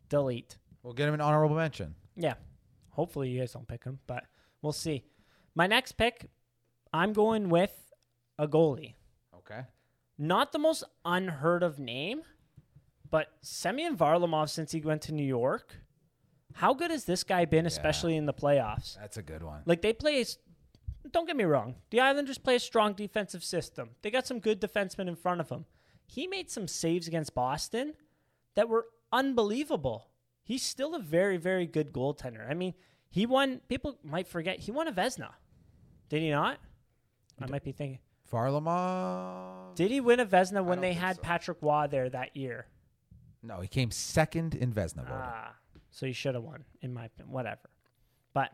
delete. 0.10 0.58
We'll 0.84 0.94
get 0.94 1.08
him 1.08 1.16
an 1.16 1.22
honorable 1.22 1.56
mention. 1.56 1.96
Yeah. 2.16 2.36
Hopefully 2.92 3.30
you 3.30 3.40
guys 3.40 3.52
don't 3.52 3.68
pick 3.68 3.84
him, 3.84 4.00
but 4.08 4.24
we'll 4.62 4.72
see. 4.72 5.04
My 5.56 5.68
next 5.68 5.94
pick, 5.94 6.30
I'm 6.96 7.12
going 7.12 7.50
with 7.50 7.92
a 8.40 8.48
goalie. 8.48 8.94
Okay. 9.36 9.64
Not 10.18 10.54
the 10.54 10.60
most 10.60 10.86
unheard 11.04 11.62
of 11.62 11.78
name, 11.78 12.22
but 13.12 13.28
Semyon 13.42 13.98
Varlamov 13.98 14.50
since 14.50 14.72
he 14.72 14.80
went 14.80 15.02
to 15.04 15.14
New 15.14 15.26
York. 15.26 15.76
How 16.54 16.74
good 16.74 16.92
has 16.92 17.04
this 17.04 17.26
guy 17.26 17.44
been, 17.44 17.66
especially 17.66 18.16
in 18.16 18.26
the 18.26 18.34
playoffs? 18.34 18.98
That's 18.98 19.18
a 19.18 19.22
good 19.22 19.44
one. 19.44 19.64
Like 19.66 19.82
they 19.82 19.92
play. 19.92 20.24
Don't 21.12 21.28
get 21.28 21.36
me 21.36 21.44
wrong. 21.44 21.76
The 21.90 22.00
Islanders 22.00 22.38
play 22.38 22.56
a 22.56 22.60
strong 22.62 22.94
defensive 22.94 23.44
system. 23.44 23.90
They 24.02 24.10
got 24.10 24.26
some 24.26 24.40
good 24.40 24.62
defensemen 24.62 25.10
in 25.10 25.18
front 25.18 25.42
of 25.42 25.50
them. 25.50 25.66
He 26.08 26.28
made 26.28 26.50
some 26.50 26.68
saves 26.68 27.10
against 27.10 27.36
Boston 27.36 27.96
that 28.56 28.70
were 28.70 28.86
unbelievable. 29.12 30.12
He's 30.46 30.64
still 30.64 30.96
a 30.96 31.00
very, 31.00 31.36
very 31.36 31.68
good 31.68 31.92
goaltender. 31.92 32.50
I 32.50 32.54
mean, 32.54 32.74
he 33.10 33.26
won. 33.26 33.60
People 33.68 34.00
might 34.02 34.30
forget 34.30 34.60
he 34.60 34.72
won 34.72 34.88
a 34.88 34.94
Vezina. 34.94 35.32
Did 36.08 36.22
he 36.22 36.30
not? 36.30 36.60
I 37.42 37.48
might 37.48 37.64
be 37.64 37.72
thinking. 37.72 38.00
Varlamov. 38.32 39.76
Did 39.76 39.92
he 39.92 40.00
win 40.02 40.20
a 40.20 40.26
Vezina 40.26 40.64
when 40.64 40.82
they 40.82 40.94
had 40.94 41.18
so. 41.18 41.22
Patrick 41.22 41.58
Roy 41.62 41.88
there 41.90 42.10
that 42.10 42.36
year? 42.36 42.68
No, 43.44 43.60
he 43.62 43.68
came 43.68 43.92
second 43.92 44.56
in 44.56 44.72
Vezina 44.74 45.04
voting. 45.04 45.14
Ah, 45.22 45.54
so 45.92 46.06
he 46.06 46.14
should 46.14 46.34
have 46.36 46.44
won, 46.44 46.64
in 46.82 46.94
my 46.94 47.06
opinion. 47.06 47.32
Whatever. 47.34 47.70
But 48.34 48.52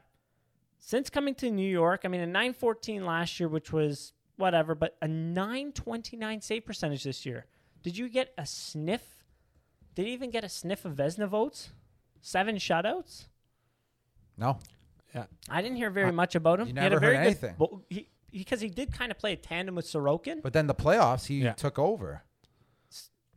since 0.80 1.10
coming 1.10 1.36
to 1.36 1.50
New 1.50 1.70
York, 1.70 2.02
I 2.04 2.08
mean, 2.10 2.22
a 2.22 2.26
914 2.28 3.06
last 3.06 3.40
year, 3.40 3.48
which 3.48 3.72
was 3.72 4.14
whatever, 4.36 4.76
but 4.76 4.98
a 5.02 5.08
929 5.08 6.42
save 6.42 6.66
percentage 6.66 7.04
this 7.04 7.26
year. 7.26 7.46
Did 7.84 7.98
you 7.98 8.10
get 8.10 8.34
a 8.38 8.46
sniff? 8.46 9.24
Did 9.96 10.08
he 10.08 10.14
even 10.14 10.32
get 10.32 10.44
a 10.44 10.50
sniff 10.50 10.84
of 10.86 10.96
Vezina 10.96 11.28
votes? 11.28 11.70
Seven 12.22 12.58
shutouts? 12.58 13.28
no, 14.38 14.58
Yeah. 15.14 15.26
I 15.50 15.62
didn't 15.62 15.78
hear 15.78 15.90
very 15.90 16.08
I- 16.08 16.12
much 16.12 16.36
about 16.36 16.60
him. 16.60 16.68
you 16.68 16.74
he 16.74 16.80
had 16.80 16.88
a 16.92 16.96
never 16.96 17.00
very 17.00 17.16
heard 17.18 17.24
good 17.24 17.28
anything. 17.28 17.56
bo- 17.58 17.84
he, 17.90 18.08
because 18.32 18.62
he 18.62 18.70
did 18.70 18.92
kind 18.94 19.12
of 19.12 19.18
play 19.18 19.34
a 19.34 19.36
tandem 19.38 19.76
with 19.76 19.86
Sorokin. 19.86 20.42
but 20.42 20.54
then 20.54 20.68
the 20.68 20.76
playoffs 20.76 21.26
he 21.28 21.42
Yeah. 21.42 21.54
took 21.54 21.78
over. 21.80 22.24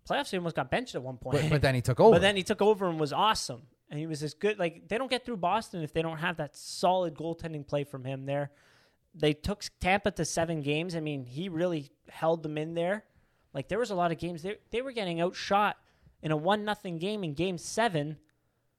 Playoffs, 0.08 0.30
he 0.30 0.36
almost 0.36 0.54
got 0.56 0.70
benched 0.70 0.94
at 0.94 1.02
one 1.02 1.16
point. 1.16 1.40
But, 1.40 1.50
but 1.50 1.62
then 1.62 1.74
he 1.74 1.80
took 1.80 1.98
over. 2.00 2.12
But 2.16 2.20
then 2.22 2.36
he 2.36 2.42
took 2.42 2.60
over 2.60 2.86
and 2.88 3.00
was 3.00 3.12
awesome. 3.12 3.62
And 3.90 3.98
he 3.98 4.06
was 4.06 4.22
as 4.22 4.34
good. 4.34 4.58
Like 4.58 4.88
they 4.88 4.98
don't 4.98 5.10
get 5.10 5.24
through 5.24 5.38
Boston 5.38 5.82
if 5.82 5.92
they 5.92 6.02
don't 6.02 6.18
have 6.18 6.36
that 6.38 6.56
solid 6.56 7.14
goaltending 7.14 7.66
play 7.66 7.84
from 7.84 8.04
him 8.04 8.26
there. 8.26 8.50
They 9.14 9.32
took 9.32 9.62
Tampa 9.80 10.10
to 10.12 10.24
seven 10.24 10.60
games. 10.62 10.96
I 10.96 11.00
mean, 11.00 11.24
he 11.24 11.48
really 11.48 11.90
held 12.08 12.42
them 12.42 12.58
in 12.58 12.74
there. 12.74 13.04
Like 13.52 13.68
there 13.68 13.78
was 13.78 13.90
a 13.90 13.94
lot 13.94 14.10
of 14.10 14.18
games 14.18 14.42
they 14.42 14.56
they 14.70 14.82
were 14.82 14.92
getting 14.92 15.20
outshot 15.20 15.76
in 16.22 16.32
a 16.32 16.36
one 16.36 16.64
nothing 16.64 16.98
game 16.98 17.22
in 17.22 17.34
game 17.34 17.56
seven 17.56 18.16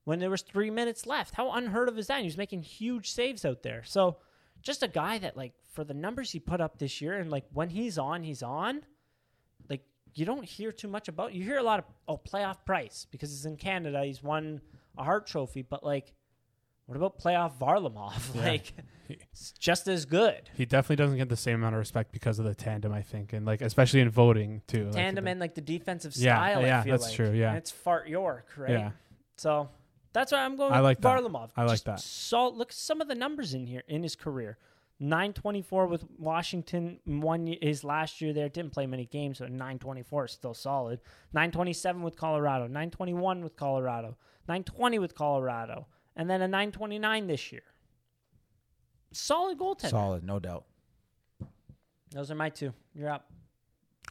when 0.03 0.19
there 0.19 0.29
was 0.29 0.41
three 0.41 0.69
minutes 0.69 1.05
left. 1.07 1.33
How 1.35 1.51
unheard 1.53 1.87
of 1.87 1.97
is 1.97 2.07
that? 2.07 2.15
And 2.15 2.23
he 2.23 2.27
was 2.27 2.37
making 2.37 2.61
huge 2.63 3.09
saves 3.11 3.45
out 3.45 3.63
there. 3.63 3.83
So 3.85 4.17
just 4.65 4.83
a 4.83 4.87
guy 4.89 5.17
that 5.19 5.37
like 5.37 5.53
for 5.71 5.85
the 5.85 5.93
numbers 5.93 6.31
he 6.31 6.39
put 6.39 6.59
up 6.59 6.77
this 6.79 6.99
year 6.99 7.13
and 7.17 7.31
like 7.31 7.45
when 7.53 7.69
he's 7.69 7.97
on, 7.97 8.23
he's 8.23 8.43
on. 8.43 8.81
Like 9.69 9.83
you 10.15 10.25
don't 10.25 10.43
hear 10.43 10.71
too 10.73 10.87
much 10.89 11.07
about. 11.07 11.33
You 11.33 11.43
hear 11.43 11.57
a 11.57 11.63
lot 11.63 11.79
of 11.79 11.85
oh 12.07 12.17
playoff 12.17 12.57
price 12.65 13.07
because 13.11 13.29
he's 13.29 13.45
in 13.45 13.55
Canada. 13.55 14.03
He's 14.03 14.21
won 14.21 14.59
a 14.97 15.03
Hart 15.03 15.27
Trophy, 15.27 15.61
but 15.61 15.83
like, 15.83 16.13
what 16.87 16.95
about 16.97 17.19
playoff 17.19 17.53
Varlamov? 17.57 18.13
Yeah. 18.35 18.41
Like, 18.43 18.73
it's 19.07 19.51
just 19.51 19.87
as 19.87 20.05
good. 20.05 20.49
He 20.55 20.65
definitely 20.65 20.95
doesn't 20.95 21.17
get 21.17 21.29
the 21.29 21.35
same 21.37 21.55
amount 21.55 21.75
of 21.75 21.79
respect 21.79 22.11
because 22.11 22.39
of 22.39 22.45
the 22.45 22.55
tandem, 22.55 22.91
I 22.91 23.03
think, 23.03 23.33
and 23.33 23.45
like 23.45 23.61
especially 23.61 23.99
in 24.01 24.09
voting 24.09 24.63
too. 24.65 24.89
Tandem 24.91 25.25
the- 25.25 25.31
and 25.31 25.39
like 25.39 25.53
the 25.53 25.61
defensive 25.61 26.15
Yeah, 26.17 26.35
style. 26.35 26.59
I 26.59 26.61
yeah, 26.65 26.81
feel 26.81 26.93
that's 26.93 27.03
like. 27.05 27.13
true, 27.15 27.31
yeah. 27.31 27.49
and 27.49 27.57
it's 27.59 27.69
Fart 27.69 28.07
York, 28.07 28.47
right? 28.57 28.71
Yeah, 28.71 28.91
So 29.37 29.69
that's 30.15 30.31
why 30.31 30.45
I'm 30.45 30.55
going. 30.55 30.71
I 30.71 30.77
with 30.77 30.83
like 30.83 31.01
that. 31.01 31.21
Varlamov. 31.21 31.49
I 31.57 31.63
like 31.63 31.71
Just 31.73 31.85
that. 31.85 31.99
Salt. 31.99 32.55
Look 32.55 32.69
at 32.69 32.75
some 32.75 33.01
of 33.01 33.09
the 33.09 33.15
numbers 33.15 33.53
in 33.53 33.67
here 33.67 33.83
in 33.87 34.01
his 34.01 34.15
career. 34.15 34.57
924 35.01 35.87
with 35.87 36.05
Washington. 36.17 36.99
One 37.03 37.53
his 37.61 37.83
last 37.83 38.21
year 38.21 38.31
there 38.31 38.47
didn't 38.47 38.71
play 38.71 38.87
many 38.87 39.05
games, 39.05 39.39
so 39.39 39.45
924 39.45 40.25
is 40.25 40.31
still 40.31 40.53
solid. 40.53 41.01
927 41.33 42.01
with 42.01 42.15
Colorado. 42.15 42.63
921 42.63 43.43
with 43.43 43.57
Colorado. 43.57 44.17
920 44.47 44.99
with 44.99 45.15
Colorado, 45.15 45.87
and 46.15 46.29
then 46.29 46.41
a 46.41 46.47
929 46.47 47.27
this 47.27 47.51
year. 47.51 47.63
Solid 49.11 49.57
goaltender. 49.57 49.89
solid, 49.89 50.23
no 50.23 50.39
doubt. 50.39 50.63
Those 52.11 52.31
are 52.31 52.35
my 52.35 52.49
two. 52.49 52.73
You're 52.93 53.09
up. 53.09 53.29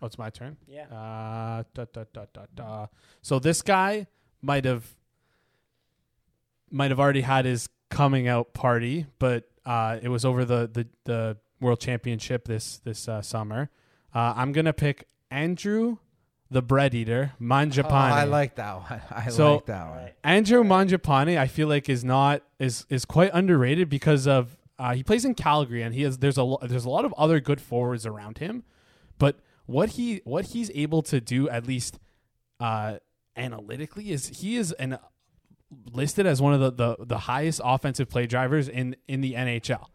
oh, 0.03 0.07
it's 0.07 0.19
my 0.19 0.29
turn. 0.29 0.59
Yeah. 0.67 0.85
Uh, 0.85 1.63
da, 1.73 1.87
da, 1.93 2.05
da, 2.13 2.25
da, 2.33 2.43
da. 2.55 2.87
So 3.23 3.39
this 3.39 3.63
guy 3.63 4.07
might 4.43 4.65
have 4.67 4.85
might 6.75 6.91
have 6.91 7.01
already 7.01 7.21
had 7.23 7.45
his 7.45 7.69
coming 7.91 8.27
out 8.29 8.53
party, 8.53 9.07
but 9.19 9.49
uh, 9.65 9.99
it 10.03 10.09
was 10.09 10.25
over 10.25 10.45
the, 10.45 10.69
the, 10.73 10.87
the 11.05 11.37
World 11.61 11.81
Championship 11.81 12.47
this 12.47 12.79
this 12.79 13.09
uh, 13.09 13.23
summer. 13.23 13.71
Uh, 14.15 14.35
I'm 14.37 14.53
gonna 14.53 14.73
pick 14.73 15.07
Andrew, 15.31 15.99
the 16.51 16.61
bread 16.63 16.95
eater, 16.95 17.33
Mangiapane. 17.41 17.85
Oh, 18.11 18.15
I 18.15 18.25
like 18.25 18.57
that 18.57 18.75
one. 18.91 19.01
I 19.11 19.29
So- 19.31 19.55
like 19.55 19.67
that 19.67 19.89
one. 19.91 20.11
Andrew 20.23 20.63
Mangiapane, 20.63 21.39
I 21.39 21.47
feel 21.47 21.69
like 21.69 21.89
is 21.89 22.05
not 22.05 22.43
is 22.59 22.85
is 22.91 23.05
quite 23.05 23.31
underrated 23.33 23.89
because 23.89 24.27
of 24.27 24.57
uh, 24.79 24.95
he 24.95 25.03
plays 25.05 25.25
in 25.25 25.35
Calgary 25.35 25.83
and 25.83 25.95
he 25.95 26.03
has 26.03 26.19
there's 26.19 26.37
a 26.39 26.57
there's 26.63 26.85
a 26.85 26.91
lot 26.91 27.05
of 27.05 27.15
other 27.17 27.41
good 27.41 27.61
forwards 27.61 28.05
around 28.05 28.39
him, 28.39 28.65
but 29.19 29.39
what 29.67 29.91
he 29.91 30.21
what 30.25 30.47
he's 30.47 30.71
able 30.75 31.01
to 31.03 31.21
do 31.21 31.49
at 31.49 31.67
least 31.67 31.99
uh, 32.61 32.99
analytically 33.37 34.11
is 34.11 34.29
he 34.41 34.57
is 34.57 34.73
an 34.73 34.99
listed 35.93 36.27
as 36.27 36.41
one 36.41 36.55
of 36.55 36.61
the, 36.61 36.71
the 36.73 37.05
the 37.05 37.19
highest 37.19 37.61
offensive 37.65 38.09
play 38.09 38.27
drivers 38.27 38.69
in 38.69 38.97
in 39.09 39.21
the 39.21 39.35
NHL. 39.35 39.87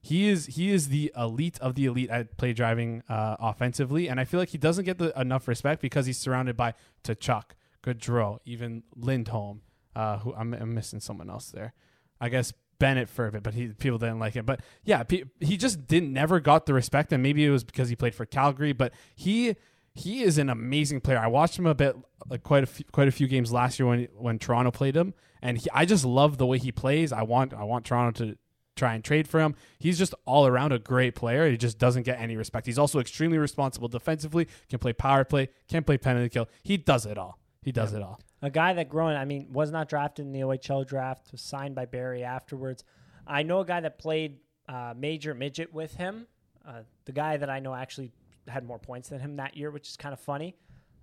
He 0.00 0.28
is 0.28 0.46
he 0.46 0.70
is 0.70 0.88
the 0.88 1.12
elite 1.16 1.58
of 1.60 1.74
the 1.74 1.86
elite 1.86 2.10
at 2.10 2.36
play 2.36 2.52
driving 2.52 3.02
uh, 3.08 3.36
offensively, 3.40 4.08
and 4.08 4.20
I 4.20 4.24
feel 4.24 4.38
like 4.38 4.50
he 4.50 4.58
doesn't 4.58 4.84
get 4.84 4.98
the, 4.98 5.18
enough 5.18 5.48
respect 5.48 5.82
because 5.82 6.06
he's 6.06 6.18
surrounded 6.18 6.56
by 6.56 6.74
Tkachuk, 7.04 7.52
Gaudreau, 7.82 8.38
even 8.44 8.84
Lindholm. 8.94 9.62
Uh, 9.94 10.18
who 10.18 10.34
I'm, 10.34 10.52
I'm 10.52 10.74
missing 10.74 11.00
someone 11.00 11.30
else 11.30 11.50
there. 11.50 11.72
I 12.20 12.28
guess 12.28 12.52
Bennett 12.78 13.08
for 13.08 13.26
a 13.26 13.32
bit, 13.32 13.42
but 13.42 13.54
he 13.54 13.68
people 13.68 13.98
didn't 13.98 14.18
like 14.18 14.34
him. 14.34 14.44
But 14.44 14.60
yeah, 14.84 15.04
he 15.40 15.56
just 15.56 15.86
didn't 15.86 16.12
never 16.12 16.40
got 16.40 16.66
the 16.66 16.74
respect, 16.74 17.12
and 17.12 17.22
maybe 17.22 17.44
it 17.44 17.50
was 17.50 17.64
because 17.64 17.88
he 17.88 17.96
played 17.96 18.14
for 18.14 18.26
Calgary. 18.26 18.72
But 18.72 18.92
he 19.14 19.56
he 19.98 20.22
is 20.22 20.38
an 20.38 20.50
amazing 20.50 21.00
player. 21.00 21.18
I 21.18 21.26
watched 21.26 21.58
him 21.58 21.66
a 21.66 21.74
bit, 21.74 21.96
like 22.28 22.42
quite 22.42 22.62
a 22.62 22.66
few, 22.66 22.84
quite 22.92 23.08
a 23.08 23.12
few 23.12 23.26
games 23.26 23.52
last 23.52 23.78
year 23.78 23.88
when 23.88 24.08
when 24.16 24.38
Toronto 24.38 24.70
played 24.70 24.96
him, 24.96 25.14
and 25.42 25.58
he, 25.58 25.68
I 25.72 25.84
just 25.84 26.04
love 26.04 26.38
the 26.38 26.46
way 26.46 26.58
he 26.58 26.70
plays. 26.70 27.12
I 27.12 27.22
want 27.22 27.54
I 27.54 27.64
want 27.64 27.84
Toronto 27.84 28.24
to 28.24 28.38
try 28.76 28.94
and 28.94 29.02
trade 29.02 29.26
for 29.26 29.40
him. 29.40 29.54
He's 29.78 29.98
just 29.98 30.14
all 30.26 30.46
around 30.46 30.72
a 30.72 30.78
great 30.78 31.14
player. 31.14 31.50
He 31.50 31.56
just 31.56 31.78
doesn't 31.78 32.02
get 32.02 32.20
any 32.20 32.36
respect. 32.36 32.66
He's 32.66 32.78
also 32.78 33.00
extremely 33.00 33.38
responsible 33.38 33.88
defensively. 33.88 34.48
Can 34.68 34.78
play 34.78 34.92
power 34.92 35.24
play. 35.24 35.48
Can 35.68 35.82
play 35.82 35.96
penalty 35.96 36.28
kill. 36.28 36.48
He 36.62 36.76
does 36.76 37.06
it 37.06 37.16
all. 37.16 37.38
He 37.62 37.72
does 37.72 37.94
it 37.94 38.02
all. 38.02 38.20
A 38.42 38.50
guy 38.50 38.74
that 38.74 38.88
growing, 38.88 39.16
I 39.16 39.24
mean, 39.24 39.48
was 39.50 39.70
not 39.70 39.88
drafted 39.88 40.26
in 40.26 40.32
the 40.32 40.40
OHL 40.40 40.86
draft, 40.86 41.32
was 41.32 41.40
signed 41.40 41.74
by 41.74 41.86
Barrie 41.86 42.22
afterwards. 42.22 42.84
I 43.26 43.42
know 43.42 43.60
a 43.60 43.64
guy 43.64 43.80
that 43.80 43.98
played 43.98 44.38
uh, 44.68 44.94
major 44.96 45.34
midget 45.34 45.72
with 45.72 45.94
him. 45.94 46.26
Uh, 46.64 46.82
the 47.06 47.12
guy 47.12 47.38
that 47.38 47.48
I 47.48 47.60
know 47.60 47.74
actually 47.74 48.12
had 48.48 48.64
more 48.64 48.78
points 48.78 49.08
than 49.08 49.20
him 49.20 49.36
that 49.36 49.56
year, 49.56 49.70
which 49.70 49.88
is 49.88 49.96
kind 49.96 50.12
of 50.12 50.20
funny. 50.20 50.56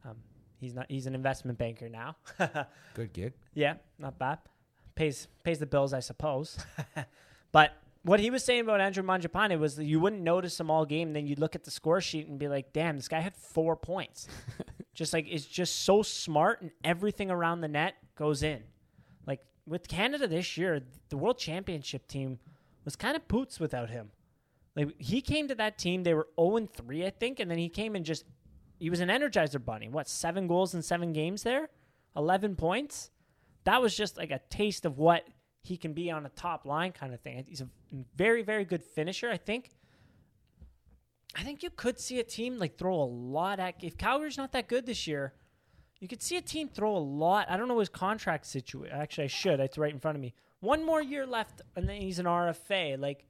Um, 0.06 0.18
he's 0.60 0.74
not. 0.74 0.86
He's 0.90 1.06
an 1.06 1.16
investment 1.16 1.58
banker 1.58 1.90
now. 1.90 2.16
Good 2.94 3.14
gig. 3.14 3.34
yeah, 3.54 3.76
not 4.00 4.18
bad. 4.18 4.40
Pays 4.96 5.28
pays 5.44 5.60
the 5.60 5.66
bills, 5.66 5.94
I 5.94 6.00
suppose. 6.00 6.58
but 7.52 7.72
what 8.04 8.20
he 8.20 8.30
was 8.30 8.44
saying 8.44 8.62
about 8.62 8.82
Andrew 8.82 9.04
Mangiapane 9.04 9.58
was 9.60 9.76
that 9.78 9.86
you 9.86 10.00
wouldn't 10.00 10.22
notice 10.22 10.60
him 10.60 10.70
all 10.70 10.86
game, 10.86 11.14
then 11.14 11.26
you'd 11.26 11.40
look 11.40 11.56
at 11.56 11.64
the 11.64 11.72
score 11.72 12.02
sheet 12.02 12.28
and 12.28 12.38
be 12.38 12.48
like, 12.48 12.74
"Damn, 12.74 12.98
this 12.98 13.08
guy 13.08 13.20
had 13.20 13.36
four 13.36 13.76
points." 13.76 14.28
just 14.94 15.14
like 15.14 15.26
it's 15.30 15.46
just 15.46 15.84
so 15.84 16.02
smart, 16.02 16.62
and 16.62 16.72
everything 16.84 17.32
around 17.32 17.62
the 17.62 17.68
net 17.68 17.96
goes 18.16 18.44
in. 18.44 18.64
Like 19.26 19.42
with 19.66 19.88
Canada 19.88 20.28
this 20.28 20.58
year, 20.58 20.82
the 21.10 21.18
World 21.18 21.38
Championship 21.38 22.08
team 22.08 22.40
was 22.86 22.96
kind 22.96 23.16
of 23.16 23.28
poots 23.28 23.60
without 23.60 23.90
him. 23.90 24.12
Like 24.76 25.00
he 25.00 25.22
came 25.22 25.48
to 25.48 25.56
that 25.56 25.78
team, 25.78 26.04
they 26.04 26.14
were 26.14 26.28
0 26.40 26.68
3, 26.74 27.06
I 27.06 27.10
think, 27.12 27.40
and 27.40 27.50
then 27.50 27.58
he 27.58 27.70
came 27.70 27.96
and 27.96 28.04
just 28.04 28.26
he 28.80 28.90
was 28.90 29.00
an 29.00 29.10
energizer 29.10 29.64
bunny. 29.64 29.88
What, 29.88 30.10
seven 30.10 30.48
goals 30.48 30.74
in 30.74 30.82
seven 30.82 31.14
games 31.14 31.44
there? 31.44 31.70
Eleven 32.16 32.56
points? 32.56 33.12
That 33.64 33.82
was 33.82 33.96
just 33.96 34.18
like 34.18 34.32
a 34.32 34.42
taste 34.50 34.86
of 34.86 34.98
what 34.98 35.24
he 35.62 35.78
can 35.78 35.94
be 35.94 36.12
on 36.12 36.26
a 36.26 36.30
top 36.30 36.66
line 36.66 36.92
kind 36.92 37.14
of 37.14 37.22
thing. 37.22 37.46
He's 37.48 37.62
a 37.62 37.70
very, 38.16 38.44
very 38.44 38.66
good 38.66 38.84
finisher, 38.84 39.30
I 39.30 39.38
think. 39.38 39.70
I 41.36 41.44
think 41.44 41.64
you 41.64 41.70
could 41.70 42.00
see 42.00 42.20
a 42.20 42.24
team 42.24 42.60
like 42.60 42.78
throw 42.78 42.96
a 42.96 43.06
lot 43.06 43.60
at 43.60 43.76
if 43.82 43.98
Calgary's 43.98 44.38
not 44.38 44.52
that 44.52 44.68
good 44.68 44.86
this 44.86 45.08
year. 45.08 45.34
You 46.00 46.08
could 46.08 46.22
see 46.22 46.36
a 46.36 46.42
team 46.42 46.68
throw 46.68 46.96
a 46.96 47.00
lot. 47.00 47.50
I 47.50 47.56
don't 47.56 47.70
know 47.70 47.80
his 47.80 47.88
contract 47.88 48.46
situation. 48.46 48.94
Actually, 48.94 49.24
I 49.24 49.28
should. 49.28 49.60
It's 49.62 49.78
right 49.78 49.94
in 49.94 50.00
front 50.00 50.18
of 50.18 50.22
me. 50.22 50.34
One 50.60 50.86
more 50.86 51.02
year 51.02 51.26
left, 51.26 51.62
and 51.78 51.88
then 51.88 52.02
he's 52.02 52.20
an 52.20 52.26
RFA. 52.26 53.00
Like 53.00 53.26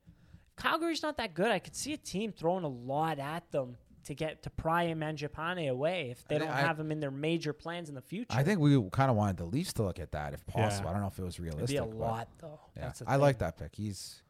Calgary's 0.57 1.01
not 1.03 1.17
that 1.17 1.33
good. 1.33 1.51
I 1.51 1.59
could 1.59 1.75
see 1.75 1.93
a 1.93 1.97
team 1.97 2.31
throwing 2.31 2.63
a 2.63 2.67
lot 2.69 3.19
at 3.19 3.49
them 3.51 3.77
to 4.05 4.13
get 4.13 4.43
to 4.43 4.49
pry 4.49 4.87
Mangiapane 4.87 5.69
away 5.69 6.09
if 6.11 6.27
they 6.27 6.35
I 6.35 6.39
don't 6.39 6.47
think 6.49 6.59
I- 6.59 6.61
have 6.67 6.79
him 6.79 6.91
in 6.91 6.99
their 6.99 7.11
major 7.11 7.53
plans 7.53 7.89
in 7.89 7.95
the 7.95 8.01
future. 8.01 8.27
I 8.29 8.43
think 8.43 8.59
we 8.59 8.77
kind 8.91 9.09
of 9.09 9.15
wanted 9.15 9.37
the 9.37 9.45
Leafs 9.45 9.73
to 9.73 9.83
look 9.83 9.99
at 9.99 10.11
that 10.11 10.33
if 10.33 10.45
possible. 10.45 10.85
Yeah. 10.85 10.89
I 10.89 10.93
don't 10.93 11.01
know 11.01 11.07
if 11.07 11.17
it 11.19 11.23
was 11.23 11.35
it'd 11.35 11.45
realistic. 11.45 11.69
be 11.69 11.77
a 11.77 11.85
but 11.85 11.95
lot 11.97 12.27
though. 12.39 12.59
Yeah, 12.75 12.83
That's 12.87 12.99
the 12.99 13.09
I 13.09 13.13
thing. 13.13 13.21
like 13.21 13.37
that 13.39 13.57
pick. 13.57 13.75
He's 13.75 14.21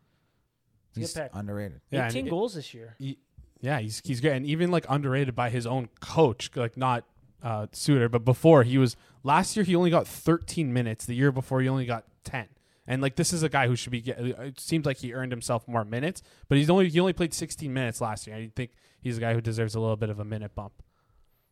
he's 0.95 1.13
pick. 1.13 1.31
underrated. 1.33 1.81
Yeah, 1.89 2.03
and 2.03 2.11
18 2.11 2.27
it- 2.27 2.29
goals 2.29 2.53
this 2.55 2.73
year. 2.73 2.95
He- 2.99 3.17
yeah, 3.61 3.79
he's 3.79 4.01
he's 4.03 4.21
great, 4.21 4.33
and 4.35 4.45
even 4.45 4.71
like 4.71 4.85
underrated 4.89 5.35
by 5.35 5.49
his 5.49 5.65
own 5.65 5.89
coach, 6.01 6.51
like 6.55 6.77
not 6.77 7.05
uh, 7.41 7.67
Sutter, 7.71 8.09
but 8.09 8.23
before 8.23 8.63
he 8.63 8.77
was 8.77 8.95
last 9.23 9.55
year 9.55 9.63
he 9.65 9.75
only 9.75 9.89
got 9.89 10.07
13 10.07 10.71
minutes. 10.71 11.05
The 11.05 11.15
year 11.15 11.31
before 11.31 11.61
he 11.61 11.67
only 11.69 11.85
got 11.85 12.05
10. 12.25 12.47
And 12.85 13.01
like 13.01 13.15
this 13.15 13.31
is 13.31 13.43
a 13.43 13.49
guy 13.49 13.67
who 13.67 13.75
should 13.75 13.91
be. 13.91 14.01
Get, 14.01 14.19
it 14.19 14.59
seems 14.59 14.85
like 14.85 14.97
he 14.97 15.13
earned 15.13 15.31
himself 15.31 15.67
more 15.67 15.85
minutes, 15.85 16.21
but 16.49 16.57
he's 16.57 16.69
only 16.69 16.89
he 16.89 16.99
only 16.99 17.13
played 17.13 17.33
16 17.33 17.73
minutes 17.73 18.01
last 18.01 18.27
year. 18.27 18.35
I 18.35 18.51
think 18.55 18.71
he's 19.01 19.17
a 19.17 19.21
guy 19.21 19.33
who 19.33 19.41
deserves 19.41 19.75
a 19.75 19.79
little 19.79 19.95
bit 19.95 20.09
of 20.09 20.19
a 20.19 20.25
minute 20.25 20.53
bump. 20.53 20.73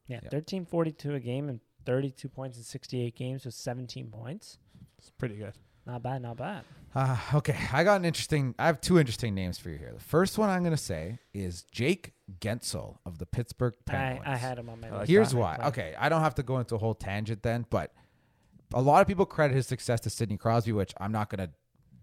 Yeah, 0.08 0.20
Yeah. 0.24 0.30
13 0.30 0.66
42 0.66 1.16
a 1.16 1.20
game 1.20 1.48
and 1.48 1.62
32 1.86 2.28
points 2.28 2.58
in 2.58 2.64
68 2.64 3.16
games 3.16 3.46
with 3.46 3.54
17 3.54 4.10
points. 4.10 4.58
It's 4.98 5.10
pretty 5.12 5.36
good. 5.36 5.54
Not 5.86 6.04
bad, 6.04 6.22
not 6.22 6.38
bad. 6.38 6.64
Uh, 6.94 7.18
okay, 7.36 7.58
I 7.74 7.84
got 7.84 7.96
an 8.00 8.06
interesting. 8.06 8.54
I 8.60 8.66
have 8.68 8.82
two 8.82 9.00
interesting 9.00 9.34
names 9.34 9.58
for 9.58 9.70
you 9.70 9.78
here. 9.78 9.94
The 9.94 10.04
first 10.04 10.38
one 10.38 10.50
I'm 10.50 10.62
going 10.62 10.76
to 10.76 10.78
say 10.78 11.18
is 11.34 11.64
Jake 11.72 12.12
Guentzel 12.40 12.98
of 13.06 13.18
the 13.18 13.26
Pittsburgh 13.26 13.74
Penguins. 13.86 14.28
I 14.28 14.36
had 14.36 14.60
him 14.60 14.70
on 14.70 14.80
my 14.82 14.92
list. 14.92 15.10
Here's 15.10 15.34
why. 15.34 15.58
Okay, 15.68 15.96
I 15.98 16.10
don't 16.10 16.22
have 16.22 16.36
to 16.36 16.44
go 16.44 16.60
into 16.60 16.76
a 16.76 16.78
whole 16.78 16.94
tangent 16.94 17.42
then, 17.42 17.66
but 17.70 17.94
a 18.74 18.82
lot 18.82 19.02
of 19.02 19.08
people 19.08 19.26
credit 19.26 19.56
his 19.56 19.68
success 19.68 20.00
to 20.02 20.10
Sidney 20.10 20.38
Crosby, 20.38 20.72
which 20.72 20.94
I'm 20.98 21.12
not 21.12 21.30
going 21.30 21.48
to 21.48 21.54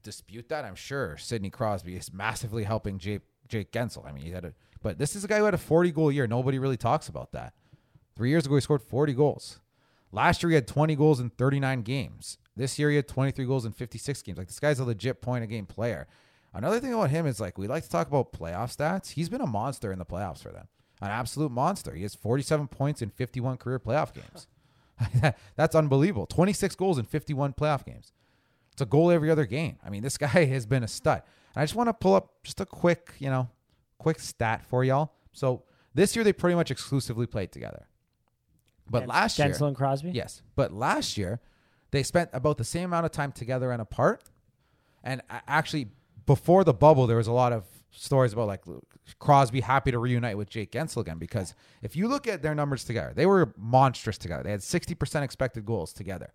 dispute 0.02 0.48
that. 0.48 0.64
I'm 0.64 0.74
sure 0.74 1.16
Sidney 1.16 1.50
Crosby 1.50 1.96
is 1.96 2.12
massively 2.12 2.64
helping 2.64 2.98
Jake 2.98 3.22
Jake 3.48 3.72
Guentzel. 3.72 4.06
I 4.06 4.12
mean, 4.12 4.24
he 4.24 4.30
had 4.30 4.44
a, 4.44 4.52
but 4.82 4.98
this 4.98 5.16
is 5.16 5.24
a 5.24 5.28
guy 5.28 5.38
who 5.38 5.44
had 5.44 5.54
a 5.54 5.58
40 5.58 5.90
goal 5.92 6.12
year. 6.12 6.26
Nobody 6.26 6.58
really 6.58 6.76
talks 6.76 7.08
about 7.08 7.32
that. 7.32 7.54
Three 8.14 8.30
years 8.30 8.44
ago, 8.44 8.56
he 8.56 8.60
scored 8.60 8.82
40 8.82 9.14
goals. 9.14 9.60
Last 10.12 10.42
year, 10.42 10.50
he 10.50 10.54
had 10.54 10.66
20 10.66 10.96
goals 10.96 11.20
in 11.20 11.30
39 11.30 11.82
games. 11.82 12.38
This 12.56 12.78
year, 12.78 12.90
he 12.90 12.96
had 12.96 13.08
23 13.08 13.44
goals 13.46 13.64
in 13.64 13.72
56 13.72 14.22
games. 14.22 14.38
Like 14.38 14.48
this 14.48 14.60
guy's 14.60 14.80
a 14.80 14.84
legit 14.84 15.22
point 15.22 15.44
a 15.44 15.46
game 15.46 15.66
player. 15.66 16.06
Another 16.52 16.80
thing 16.80 16.92
about 16.92 17.10
him 17.10 17.26
is 17.26 17.40
like 17.40 17.58
we 17.58 17.68
like 17.68 17.84
to 17.84 17.90
talk 17.90 18.08
about 18.08 18.32
playoff 18.32 18.76
stats. 18.76 19.10
He's 19.10 19.28
been 19.28 19.40
a 19.40 19.46
monster 19.46 19.92
in 19.92 19.98
the 19.98 20.06
playoffs 20.06 20.42
for 20.42 20.50
them, 20.50 20.66
an 21.00 21.10
absolute 21.10 21.52
monster. 21.52 21.94
He 21.94 22.02
has 22.02 22.14
47 22.14 22.68
points 22.68 23.02
in 23.02 23.10
51 23.10 23.58
career 23.58 23.78
playoff 23.78 24.14
games. 24.14 24.46
That's 25.56 25.74
unbelievable. 25.74 26.26
26 26.26 26.74
goals 26.76 26.98
in 26.98 27.04
51 27.04 27.54
playoff 27.54 27.84
games. 27.84 28.12
It's 28.72 28.82
a 28.82 28.86
goal 28.86 29.10
every 29.10 29.30
other 29.30 29.46
game. 29.46 29.76
I 29.84 29.90
mean, 29.90 30.02
this 30.02 30.18
guy 30.18 30.26
has 30.26 30.66
been 30.66 30.82
a 30.82 30.88
stud. 30.88 31.22
And 31.54 31.62
I 31.62 31.64
just 31.64 31.74
want 31.74 31.88
to 31.88 31.94
pull 31.94 32.14
up 32.14 32.42
just 32.42 32.60
a 32.60 32.66
quick, 32.66 33.14
you 33.18 33.30
know, 33.30 33.48
quick 33.98 34.20
stat 34.20 34.64
for 34.68 34.84
y'all. 34.84 35.12
So 35.32 35.64
this 35.94 36.14
year 36.14 36.24
they 36.24 36.32
pretty 36.32 36.54
much 36.54 36.70
exclusively 36.70 37.26
played 37.26 37.52
together. 37.52 37.86
But 38.90 39.06
last 39.06 39.38
year, 39.38 39.48
Guentzel 39.48 39.68
and 39.68 39.76
Crosby? 39.76 40.10
Yes. 40.12 40.42
But 40.56 40.72
last 40.72 41.18
year, 41.18 41.40
they 41.90 42.02
spent 42.02 42.30
about 42.32 42.58
the 42.58 42.64
same 42.64 42.86
amount 42.86 43.06
of 43.06 43.12
time 43.12 43.32
together 43.32 43.70
and 43.70 43.82
apart. 43.82 44.30
And 45.04 45.20
actually, 45.46 45.88
before 46.26 46.64
the 46.64 46.72
bubble, 46.72 47.06
there 47.06 47.16
was 47.16 47.26
a 47.26 47.32
lot 47.32 47.52
of 47.52 47.64
stories 47.90 48.32
about 48.32 48.48
like 48.48 48.64
Crosby 49.18 49.60
happy 49.60 49.90
to 49.90 49.98
reunite 49.98 50.36
with 50.36 50.50
Jake 50.50 50.72
Guentzel 50.72 51.02
again 51.02 51.18
because 51.18 51.54
if 51.82 51.96
you 51.96 52.08
look 52.08 52.26
at 52.26 52.42
their 52.42 52.54
numbers 52.54 52.84
together, 52.84 53.12
they 53.14 53.26
were 53.26 53.54
monstrous 53.56 54.18
together. 54.18 54.42
They 54.42 54.50
had 54.50 54.60
60% 54.60 55.22
expected 55.22 55.64
goals 55.64 55.92
together. 55.92 56.32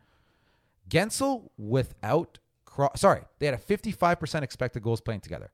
Guentzel 0.90 1.50
without 1.58 2.40
Cro- 2.74 2.90
sorry, 2.96 3.22
they 3.38 3.46
had 3.46 3.54
a 3.54 3.60
55% 3.60 4.42
expected 4.42 4.82
goals 4.82 5.00
playing 5.00 5.22
together. 5.22 5.52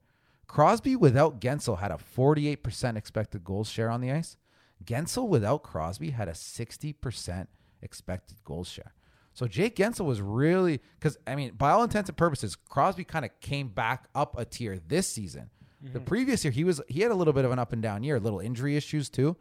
Crosby 0.48 0.96
without 0.96 1.42
Guentzel 1.42 1.80
had 1.80 1.92
a 1.92 1.98
48% 1.98 2.96
expected 2.96 3.44
goals 3.44 3.70
share 3.70 3.90
on 3.90 4.00
the 4.00 4.10
ice. 4.10 4.38
Guentzel 4.86 5.28
without 5.28 5.62
Crosby 5.62 6.12
had 6.12 6.30
a 6.30 6.32
60% 6.32 7.48
expected 7.82 8.38
goals 8.46 8.70
share. 8.70 8.94
So 9.34 9.48
Jake 9.48 9.76
Guentzel 9.76 10.06
was 10.06 10.22
really 10.22 10.82
because 10.98 11.18
I 11.28 11.36
mean, 11.36 11.56
by 11.56 11.72
all 11.72 11.84
intents 11.84 12.10
and 12.10 12.18
purposes, 12.18 12.56
Crosby 12.56 13.04
kind 13.04 13.26
of 13.26 13.32
came 13.42 13.68
back 13.68 14.08
up 14.16 14.40
a 14.40 14.46
tier 14.46 14.80
this 14.80 15.08
season. 15.08 15.50
The 15.82 15.90
mm-hmm. 15.90 16.06
previous 16.06 16.44
year, 16.44 16.52
he 16.52 16.64
was 16.64 16.82
he 16.88 17.02
had 17.02 17.12
a 17.12 17.16
little 17.16 17.34
bit 17.34 17.46
of 17.46 17.52
an 17.52 17.60
up 17.60 17.72
and 17.72 17.82
down 17.82 18.04
year, 18.04 18.20
little 18.20 18.40
injury 18.40 18.76
issues 18.76 19.10
too. 19.10 19.38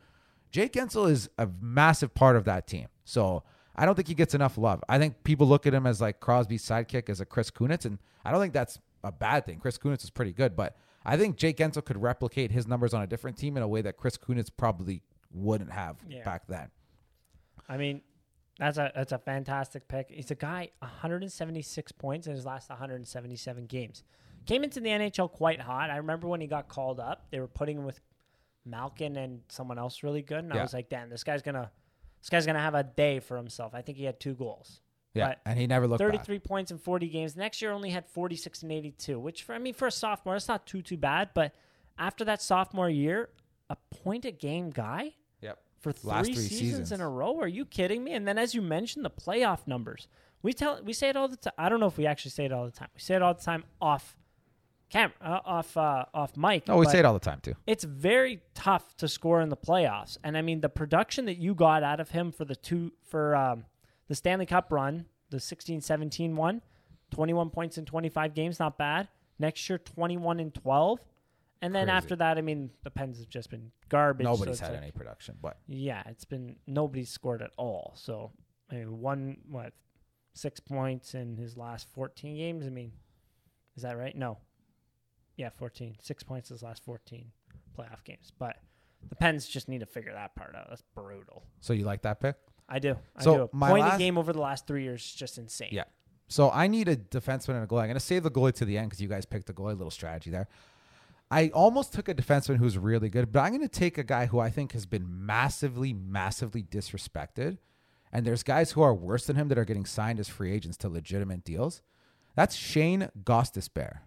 Jake 0.51 0.73
Guentzel 0.73 1.10
is 1.10 1.28
a 1.36 1.48
massive 1.60 2.15
part 2.15 2.36
of 2.36 2.44
that 2.44 2.66
team. 2.66 2.89
So 3.05 3.43
I 3.74 3.85
don't 3.85 3.94
think 3.94 4.09
he 4.09 4.15
gets 4.15 4.35
enough 4.35 4.56
love. 4.56 4.82
I 4.89 4.98
think 4.98 5.24
people 5.24 5.47
look 5.47 5.66
at 5.66 5.74
him 5.74 5.86
as 5.86 6.01
like 6.01 6.20
Crosby's 6.20 6.65
sidekick 6.65 7.09
as 7.09 7.20
a 7.20 7.27
Chris 7.27 7.51
Kunitz, 7.51 7.85
and 7.85 7.98
I 8.24 8.31
don't 8.31 8.40
think 8.40 8.52
that's 8.52 8.78
a 9.05 9.12
bad 9.12 9.47
thing. 9.47 9.59
Chris 9.59 9.78
Kunitz 9.78 10.05
is 10.05 10.10
pretty 10.10 10.32
good, 10.32 10.56
but 10.56 10.77
I 11.05 11.16
think 11.16 11.36
Jake 11.36 11.59
Guentzel 11.59 11.85
could 11.85 12.01
replicate 12.01 12.51
his 12.51 12.66
numbers 12.66 12.93
on 12.94 13.02
a 13.02 13.06
different 13.06 13.36
team 13.36 13.56
in 13.56 13.62
a 13.62 13.69
way 13.69 13.82
that 13.82 13.97
Chris 13.97 14.16
Kunitz 14.16 14.51
probably 14.55 15.02
wouldn't 15.32 15.73
have 15.73 15.97
Yeah. 16.09 16.24
back 16.24 16.47
then. 16.48 16.70
I 17.69 17.77
mean, 17.77 18.02
that's 18.59 18.78
a 18.78 18.90
that's 18.94 19.12
a 19.12 19.19
fantastic 19.19 19.86
pick. 19.86 20.10
He's 20.10 20.31
a 20.31 20.35
guy 20.35 20.70
176 20.81 21.93
points 21.93 22.27
in 22.27 22.35
his 22.35 22.44
last 22.44 22.69
177 22.70 23.66
games. 23.66 24.02
Came 24.48 24.64
into 24.64 24.80
the 24.80 24.88
NHL 24.88 25.30
quite 25.30 25.60
hot. 25.60 25.90
I 25.90 25.98
remember 25.98 26.26
when 26.26 26.40
he 26.40 26.46
got 26.48 26.66
called 26.68 26.98
up, 26.98 27.26
they 27.30 27.38
were 27.38 27.46
putting 27.46 27.78
him 27.78 27.84
with 27.84 28.00
Malkin 28.64 29.16
and 29.16 29.40
someone 29.48 29.78
else 29.78 30.02
really 30.02 30.22
good, 30.22 30.40
and 30.44 30.52
I 30.52 30.60
was 30.62 30.74
like, 30.74 30.88
"Damn, 30.88 31.08
this 31.08 31.22
guy's 31.24 31.42
gonna 31.42 31.70
this 32.20 32.28
guy's 32.28 32.44
gonna 32.46 32.58
have 32.58 32.74
a 32.74 32.82
day 32.82 33.20
for 33.20 33.36
himself." 33.36 33.74
I 33.74 33.82
think 33.82 33.96
he 33.98 34.04
had 34.04 34.18
two 34.20 34.34
goals. 34.34 34.80
Yeah, 35.14 35.28
But 35.28 35.40
and 35.46 35.58
he 35.58 35.66
never 35.66 35.86
looked 35.86 36.00
back. 36.00 36.08
33 36.10 36.38
points 36.40 36.70
in 36.70 36.78
40 36.78 37.08
games. 37.08 37.34
Next 37.36 37.62
year 37.62 37.72
only 37.72 37.90
had 37.90 38.06
46 38.06 38.62
and 38.62 38.70
82, 38.72 39.18
which 39.18 39.42
for 39.42 39.54
I 39.54 39.58
mean 39.58 39.74
for 39.74 39.86
a 39.86 39.90
sophomore, 39.92 40.36
it's 40.36 40.48
not 40.48 40.66
too 40.66 40.82
too 40.82 40.96
bad. 40.98 41.30
But 41.34 41.54
after 41.98 42.24
that 42.24 42.42
sophomore 42.42 42.90
year, 42.90 43.30
a 43.70 43.76
point 43.90 44.24
a 44.24 44.30
game 44.30 44.70
guy 44.70 45.14
Yep. 45.40 45.58
for 45.78 45.92
three, 45.92 46.10
Last 46.10 46.26
three 46.26 46.34
seasons, 46.36 46.60
seasons. 46.60 46.92
in 46.92 47.00
a 47.00 47.08
row. 47.08 47.38
Are 47.40 47.48
you 47.48 47.64
kidding 47.64 48.04
me? 48.04 48.12
And 48.12 48.26
then 48.28 48.38
as 48.38 48.54
you 48.54 48.62
mentioned, 48.62 49.04
the 49.04 49.10
playoff 49.10 49.66
numbers. 49.66 50.08
We 50.42 50.52
tell 50.52 50.82
we 50.82 50.92
say 50.92 51.08
it 51.08 51.16
all 51.16 51.28
the 51.28 51.36
time. 51.36 51.54
I 51.58 51.68
don't 51.68 51.80
know 51.80 51.86
if 51.86 51.96
we 51.98 52.06
actually 52.06 52.30
say 52.30 52.44
it 52.44 52.52
all 52.52 52.64
the 52.66 52.70
time. 52.70 52.88
We 52.94 53.00
say 53.00 53.14
it 53.16 53.22
all 53.22 53.34
the 53.34 53.42
time 53.42 53.64
off 53.80 54.16
camera, 54.90 55.15
uh, 55.20 55.40
off 55.44 55.77
uh, 55.77 56.05
off 56.15 56.36
mic. 56.36 56.65
Oh, 56.69 56.78
we 56.78 56.86
say 56.86 56.98
it 56.98 57.05
all 57.05 57.15
the 57.15 57.20
time 57.20 57.40
too. 57.40 57.55
It's 57.66 57.85
very 57.85 58.40
tough 58.55 58.97
to 58.98 59.09
score 59.09 59.40
in 59.40 59.48
the 59.48 59.56
playoffs. 59.56 60.19
And 60.24 60.36
I 60.36 60.43
mean, 60.43 60.60
the 60.60 60.69
production 60.69 61.27
that 61.27 61.36
you 61.39 61.55
got 61.55 61.82
out 61.82 62.01
of 62.01 62.10
him 62.10 62.32
for 62.32 62.44
the 62.44 62.56
two 62.56 62.93
for 63.05 63.36
um, 63.36 63.65
the 64.09 64.15
Stanley 64.15 64.47
Cup 64.47 64.73
run, 64.73 65.06
the 65.31 65.39
16-17 65.39 66.35
one, 66.35 66.62
21 67.10 67.51
points 67.51 67.78
in 67.78 67.85
25 67.85 68.35
games, 68.35 68.59
not 68.59 68.78
bad. 68.78 69.09
Next 69.39 69.69
year, 69.69 69.78
21 69.78 70.40
and 70.40 70.52
12. 70.55 70.98
And 71.60 71.74
then 71.74 71.86
Crazy. 71.86 71.97
after 71.97 72.16
that, 72.16 72.39
I 72.39 72.40
mean, 72.40 72.70
the 72.85 72.90
Pens 72.90 73.19
have 73.19 73.28
just 73.28 73.51
been 73.51 73.73
garbage. 73.89 74.24
Nobody's 74.24 74.52
it's 74.52 74.60
had 74.60 74.73
like- 74.73 74.82
any 74.82 74.90
production, 74.93 75.36
but 75.43 75.59
yeah, 75.66 76.02
it's 76.06 76.24
been 76.24 76.56
nobody's 76.66 77.10
scored 77.10 77.43
at 77.43 77.51
all. 77.56 77.93
So 77.97 78.31
I 78.70 78.77
mean, 78.77 79.01
one 79.01 79.39
what 79.48 79.73
six 80.35 80.60
points 80.60 81.15
in 81.15 81.36
his 81.36 81.56
last 81.56 81.89
fourteen 81.93 82.36
games. 82.36 82.65
I 82.65 82.70
mean, 82.70 82.93
is 83.77 83.82
that 83.82 83.98
right? 83.98 84.16
No, 84.16 84.39
Yeah, 85.39 85.48
14. 85.48 85.97
Six 86.02 86.23
points 86.23 86.51
his 86.51 86.62
last 86.62 86.85
14 86.85 87.31
playoff 87.78 88.05
games. 88.05 88.32
But 88.39 88.56
the 89.09 89.15
Pens 89.16 89.48
just 89.48 89.69
need 89.69 89.78
to 89.81 89.86
figure 89.86 90.12
that 90.12 90.35
part 90.35 90.55
out. 90.55 90.66
That's 90.69 90.82
brutal. 90.94 91.44
So 91.60 91.73
you 91.73 91.85
like 91.86 92.02
that 92.02 92.20
pick? 92.20 92.36
I 92.69 92.78
do. 92.81 92.97
I 93.16 93.23
So 93.23 93.36
do. 93.36 93.51
my 93.52 93.70
Point 93.70 93.85
a 93.85 93.89
last- 93.89 93.98
game 93.98 94.19
over 94.19 94.32
the 94.35 94.40
last 94.40 94.66
three 94.66 94.82
years 94.82 95.02
is 95.02 95.15
just 95.15 95.39
insane. 95.39 95.70
Yeah. 95.73 95.85
So 96.27 96.51
I 96.51 96.66
need 96.66 96.89
a 96.89 96.97
defenseman 96.97 97.55
and 97.55 97.65
a 97.65 97.66
goalie. 97.66 97.81
I'm 97.81 97.86
going 97.86 97.94
to 97.94 98.01
save 98.01 98.23
the 98.24 98.31
goalie 98.31 98.52
to 98.56 98.66
the 98.66 98.77
end 98.77 98.90
because 98.90 99.01
you 99.01 99.09
guys 99.09 99.24
picked 99.24 99.47
the 99.47 99.55
goalie. 99.55 99.69
Little 99.78 99.90
strategy 99.90 100.28
there. 100.31 100.47
I 101.31 101.48
almost 101.51 101.93
took 101.94 102.09
a 102.09 102.15
defenseman 102.15 102.56
who's 102.56 102.77
really 102.77 103.09
good, 103.09 103.32
but 103.32 103.40
I'm 103.40 103.51
going 103.51 103.62
to 103.62 103.69
take 103.69 103.97
a 103.97 104.02
guy 104.05 104.27
who 104.27 104.39
I 104.39 104.51
think 104.51 104.73
has 104.73 104.85
been 104.86 105.06
massively, 105.27 105.93
massively 105.94 106.62
disrespected. 106.62 107.59
And 108.12 108.27
there's 108.27 108.43
guys 108.43 108.73
who 108.73 108.82
are 108.82 108.94
worse 108.94 109.27
than 109.27 109.36
him 109.36 109.48
that 109.48 109.59
are 109.59 109.65
getting 109.66 109.85
signed 109.86 110.19
as 110.20 110.28
free 110.28 110.52
agents 110.52 110.77
to 110.78 110.89
legitimate 110.89 111.44
deals. 111.44 111.82
That's 112.35 112.55
Shane 112.56 113.10
Gostisbehere. 113.24 113.98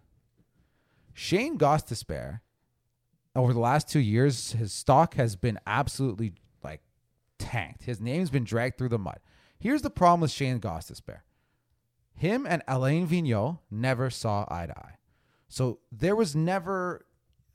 Shane 1.13 1.57
Gostisbehere, 1.57 2.41
over 3.35 3.53
the 3.53 3.59
last 3.59 3.89
two 3.89 3.99
years, 3.99 4.53
his 4.53 4.73
stock 4.73 5.15
has 5.15 5.35
been 5.35 5.59
absolutely 5.65 6.33
like 6.63 6.81
tanked. 7.39 7.83
His 7.83 8.01
name's 8.01 8.29
been 8.29 8.43
dragged 8.43 8.77
through 8.77 8.89
the 8.89 8.99
mud. 8.99 9.19
Here's 9.59 9.81
the 9.81 9.89
problem 9.89 10.21
with 10.21 10.31
Shane 10.31 10.59
Gostisbehere. 10.59 11.21
Him 12.13 12.45
and 12.47 12.61
Alain 12.67 13.07
Vigneault 13.07 13.59
never 13.69 14.09
saw 14.09 14.45
eye 14.49 14.65
to 14.67 14.77
eye. 14.77 14.95
So 15.47 15.79
there 15.91 16.15
was 16.15 16.35
never 16.35 17.05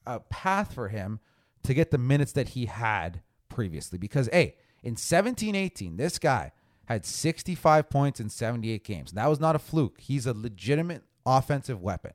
a 0.07 0.21
path 0.21 0.75
for 0.75 0.89
him 0.89 1.21
to 1.63 1.75
get 1.75 1.91
the 1.91 1.99
minutes 1.99 2.33
that 2.33 2.51
he 2.51 2.67
had 2.67 3.23
previously. 3.49 3.99
Because, 3.99 4.29
hey, 4.33 4.57
in 4.83 4.97
17 4.97 5.55
18, 5.55 5.97
this 5.97 6.19
guy 6.19 6.53
had 6.87 7.05
65 7.05 7.91
points 7.91 8.21
in 8.21 8.29
78 8.29 8.85
games. 8.85 9.13
That 9.13 9.29
was 9.29 9.41
not 9.41 9.57
a 9.57 9.59
fluke. 9.59 10.01
He's 10.01 10.27
a 10.27 10.33
legitimate 10.33 11.03
offensive 11.25 11.83
weapon. 11.83 12.13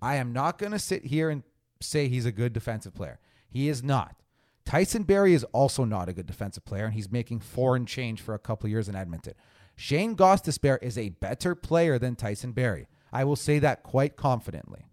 I 0.00 0.16
am 0.16 0.32
not 0.32 0.58
going 0.58 0.72
to 0.72 0.78
sit 0.78 1.06
here 1.06 1.30
and 1.30 1.42
say 1.80 2.08
he's 2.08 2.26
a 2.26 2.32
good 2.32 2.52
defensive 2.52 2.94
player. 2.94 3.18
He 3.48 3.68
is 3.68 3.82
not. 3.82 4.16
Tyson 4.64 5.02
Barrie 5.02 5.34
is 5.34 5.44
also 5.44 5.84
not 5.84 6.08
a 6.08 6.12
good 6.12 6.26
defensive 6.26 6.64
player, 6.64 6.84
and 6.84 6.94
he's 6.94 7.10
making 7.10 7.40
foreign 7.40 7.86
change 7.86 8.20
for 8.20 8.34
a 8.34 8.38
couple 8.38 8.68
years 8.68 8.88
in 8.88 8.94
Edmonton. 8.94 9.34
Shane 9.76 10.14
Gostisbehere 10.14 10.82
is 10.82 10.98
a 10.98 11.08
better 11.08 11.54
player 11.54 11.98
than 11.98 12.16
Tyson 12.16 12.52
Barrie. 12.52 12.88
I 13.12 13.24
will 13.24 13.36
say 13.36 13.58
that 13.60 13.82
quite 13.82 14.16
confidently. 14.16 14.86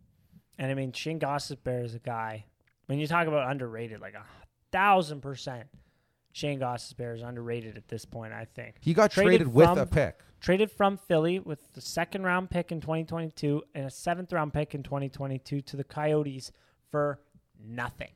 And 0.57 0.71
I 0.71 0.75
mean, 0.75 0.93
Shane 0.93 1.19
Bear 1.19 1.83
is 1.83 1.95
a 1.95 1.99
guy. 1.99 2.45
When 2.85 2.99
you 2.99 3.07
talk 3.07 3.27
about 3.27 3.51
underrated, 3.51 3.99
like 3.99 4.13
a 4.13 4.23
thousand 4.71 5.21
percent, 5.21 5.67
Shane 6.35 6.59
Bear 6.97 7.13
is 7.13 7.21
underrated 7.21 7.77
at 7.77 7.87
this 7.87 8.03
point. 8.03 8.33
I 8.33 8.43
think 8.43 8.75
He 8.81 8.93
got 8.93 9.11
Traded 9.11 9.29
traded, 9.29 9.47
with 9.53 9.67
from- 9.69 9.77
a 9.77 9.85
pick. 9.85 10.19
traded 10.41 10.69
from 10.69 10.97
Philly 10.97 11.39
with 11.39 11.71
the 11.71 11.79
second 11.79 12.23
round 12.23 12.49
pick 12.49 12.73
in 12.73 12.81
2022 12.81 13.63
and 13.73 13.85
a 13.85 13.89
seventh 13.89 14.33
round 14.33 14.53
pick 14.53 14.75
in 14.75 14.83
2022 14.83 15.61
to 15.61 15.77
the 15.77 15.85
Coyotes 15.85 16.51
for 16.91 17.21
nothing. 17.57 18.11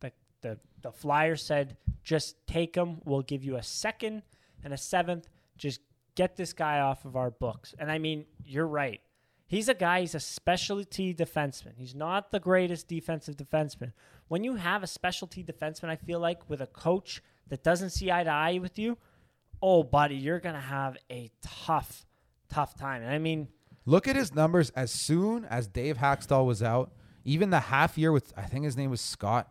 The 0.00 0.10
the 0.40 0.58
the 0.80 0.90
Flyers 0.90 1.42
said, 1.42 1.76
"Just 2.02 2.46
take 2.46 2.74
him. 2.74 3.02
We'll 3.04 3.20
give 3.20 3.44
you 3.44 3.56
a 3.56 3.62
second 3.62 4.22
and 4.64 4.72
a 4.72 4.78
seventh. 4.78 5.28
Just 5.58 5.82
get 6.14 6.36
this 6.36 6.54
guy 6.54 6.80
off 6.80 7.04
of 7.04 7.14
our 7.14 7.30
books." 7.30 7.74
And 7.78 7.92
I 7.92 7.98
mean, 7.98 8.24
you're 8.42 8.66
right. 8.66 9.02
He's 9.46 9.68
a 9.68 9.74
guy. 9.74 10.00
He's 10.00 10.14
a 10.14 10.20
specialty 10.20 11.12
defenseman. 11.12 11.76
He's 11.76 11.94
not 11.94 12.30
the 12.30 12.40
greatest 12.40 12.88
defensive 12.88 13.36
defenseman. 13.36 13.92
When 14.28 14.44
you 14.44 14.54
have 14.54 14.82
a 14.82 14.86
specialty 14.86 15.44
defenseman, 15.44 15.90
I 15.90 15.96
feel 15.96 16.20
like 16.20 16.48
with 16.48 16.62
a 16.62 16.66
coach 16.68 17.20
that 17.50 17.62
doesn't 17.62 17.90
see 17.90 18.10
eye 18.10 18.24
to 18.24 18.30
eye 18.30 18.58
with 18.58 18.78
you, 18.78 18.98
oh, 19.62 19.82
buddy, 19.82 20.16
you're 20.16 20.40
gonna 20.40 20.60
have 20.60 20.96
a 21.10 21.30
tough, 21.42 22.06
tough 22.48 22.74
time. 22.74 23.02
And 23.02 23.12
I 23.12 23.18
mean, 23.18 23.48
Look 23.86 24.06
at 24.06 24.16
his 24.16 24.34
numbers 24.34 24.70
as 24.70 24.92
soon 24.92 25.44
as 25.46 25.66
Dave 25.66 25.98
Hakstol 25.98 26.46
was 26.46 26.62
out. 26.62 26.92
Even 27.24 27.50
the 27.50 27.60
half 27.60 27.98
year 27.98 28.12
with, 28.12 28.32
I 28.36 28.42
think 28.42 28.64
his 28.64 28.76
name 28.76 28.90
was 28.90 29.00
Scott 29.00 29.50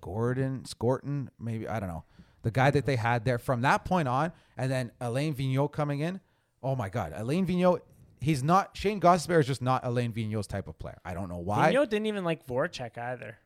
Gordon, 0.00 0.64
Scorton, 0.64 1.30
maybe, 1.40 1.66
I 1.66 1.80
don't 1.80 1.88
know. 1.88 2.04
The 2.42 2.50
guy 2.50 2.70
that 2.70 2.86
they 2.86 2.96
had 2.96 3.24
there 3.24 3.38
from 3.38 3.62
that 3.62 3.84
point 3.84 4.06
on, 4.06 4.32
and 4.56 4.70
then 4.70 4.92
Alain 5.00 5.34
Vigneault 5.34 5.72
coming 5.72 6.00
in. 6.00 6.20
Oh 6.62 6.76
my 6.76 6.88
God. 6.88 7.12
Alain 7.16 7.46
Vigneault, 7.46 7.80
he's 8.20 8.44
not, 8.44 8.76
Shane 8.76 9.00
Gostisbehere 9.00 9.40
is 9.40 9.46
just 9.46 9.62
not 9.62 9.84
Alain 9.84 10.12
Vigneault's 10.12 10.46
type 10.46 10.68
of 10.68 10.78
player. 10.78 10.98
I 11.04 11.14
don't 11.14 11.28
know 11.28 11.38
why. 11.38 11.72
Vigneault 11.72 11.88
didn't 11.88 12.06
even 12.06 12.24
like 12.24 12.46
Voracek 12.46 12.96
either. 12.96 13.38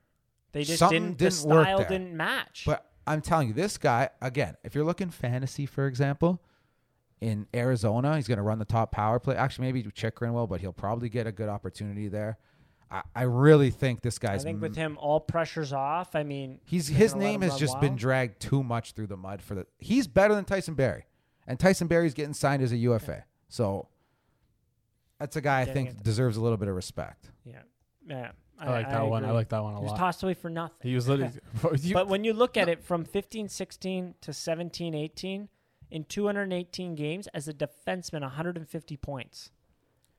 They 0.53 0.65
just 0.65 0.79
Something 0.79 1.15
didn't. 1.15 1.19
The 1.19 1.31
didn't 1.31 1.51
work 1.51 1.67
style 1.67 1.79
didn't 1.89 2.15
match. 2.15 2.65
But 2.67 2.85
I'm 3.07 3.21
telling 3.21 3.49
you, 3.49 3.55
this 3.55 3.79
guy, 3.79 4.11
again, 4.21 4.57
if 4.65 4.75
you're 4.75 4.85
looking 4.85 5.11
fantasy, 5.11 5.67
for 5.67 5.87
example, 5.87 6.43
in 7.21 7.47
Arizona, 7.55 8.17
he's 8.17 8.29
going 8.29 8.39
to 8.39 8.43
run 8.43 8.59
the 8.59 8.65
top 8.65 8.93
power 8.93 9.19
play. 9.19 9.37
Actually, 9.37 9.73
maybe 9.73 9.91
Chychrun 9.91 10.33
will, 10.33 10.47
but 10.47 10.61
he'll 10.61 10.73
probably 10.73 11.09
get 11.09 11.27
a 11.27 11.33
good 11.33 11.49
opportunity 11.49 12.09
there. 12.09 12.39
I, 12.91 13.03
I 13.15 13.23
really 13.23 13.71
think 13.71 14.03
this 14.03 14.19
guy's. 14.19 14.43
I 14.43 14.45
think 14.45 14.61
with 14.61 14.77
him, 14.77 14.99
all 15.01 15.21
pressure's 15.21 15.73
off. 15.73 16.15
I 16.15 16.25
mean, 16.25 16.61
he's 16.65 16.89
his 16.89 17.15
name 17.15 17.43
has 17.43 17.57
just 17.57 17.81
been 17.81 17.97
dragged 17.97 18.41
too 18.41 18.63
much 18.63 18.93
through 18.93 19.07
the 19.07 19.17
mud 19.17 19.41
for 19.41 19.55
the. 19.55 19.67
He's 19.79 20.07
better 20.07 20.35
than 20.35 20.45
Tyson 20.45 20.75
Barrie, 20.75 21.07
and 21.47 21.59
Tyson 21.59 21.87
Barrie's 21.87 22.15
getting 22.15 22.35
signed 22.35 22.63
as 22.63 22.73
a 22.73 22.77
UFA. 22.77 23.25
So 23.49 23.89
that's 25.19 25.37
a 25.37 25.41
guy 25.41 25.61
I 25.61 25.65
think 25.65 26.03
deserves 26.03 26.37
a 26.37 26.41
little 26.41 26.59
bit 26.59 26.69
of 26.69 26.75
respect. 26.75 27.31
Yeah, 27.45 27.63
yeah. 28.07 28.33
I 28.63 28.71
like 28.71 28.91
that 28.91 29.07
one. 29.07 29.25
I 29.25 29.31
like 29.31 29.49
that 29.51 29.63
one 29.63 29.75
a 29.75 29.79
He 29.79 29.83
was 29.83 29.91
lot. 29.93 29.99
tossed 29.99 30.23
away 30.23 30.35
for 30.35 30.49
nothing. 30.51 30.77
He 30.89 30.95
was 30.95 31.09
literally. 31.09 31.33
you- 31.81 31.95
but 31.95 32.09
when 32.09 32.25
you 32.25 32.33
look 32.33 32.57
at 32.57 32.69
it 32.69 32.83
from 32.83 33.05
15 33.05 33.49
16 33.49 34.15
to 34.21 34.33
17 34.33 34.95
18, 34.95 35.49
in 35.91 36.05
218 36.05 36.95
games 36.95 37.27
as 37.35 37.49
a 37.49 37.53
defenseman, 37.53 38.21
150 38.23 38.97
points. 38.97 39.51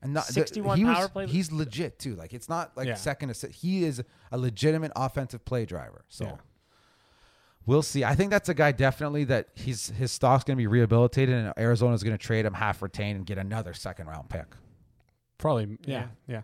And 0.02 0.12
not, 0.14 0.26
the- 0.26 0.32
61 0.34 0.84
was- 0.84 0.96
power 0.96 1.08
play- 1.08 1.26
He's 1.26 1.50
legit 1.50 1.98
too. 1.98 2.14
Like 2.14 2.32
it's 2.34 2.48
not 2.48 2.76
like 2.76 2.86
Yeah. 2.86 2.94
second 2.94 3.30
assist. 3.30 3.54
He 3.54 3.84
is 3.84 4.02
a 4.30 4.38
legitimate 4.38 4.92
offensive 4.94 5.44
play 5.44 5.64
driver. 5.64 6.04
So 6.08 6.24
Yeah. 6.26 6.36
we'll 7.66 7.82
see. 7.82 8.04
I 8.04 8.14
think 8.14 8.30
that's 8.30 8.48
a 8.48 8.54
guy 8.54 8.72
definitely 8.72 9.24
that 9.24 9.48
he's 9.54 9.88
his 9.90 10.12
stock's 10.12 10.44
going 10.44 10.56
to 10.56 10.60
be 10.60 10.66
rehabilitated, 10.66 11.34
and 11.34 11.52
Arizona's 11.56 12.02
going 12.02 12.16
to 12.16 12.22
trade 12.22 12.44
him 12.44 12.54
half 12.54 12.82
retained 12.82 13.16
and 13.16 13.26
get 13.26 13.38
another 13.38 13.72
second 13.74 14.06
round 14.06 14.28
pick. 14.28 14.46
Probably, 15.38 15.78
yeah, 15.84 16.08
yeah. 16.28 16.42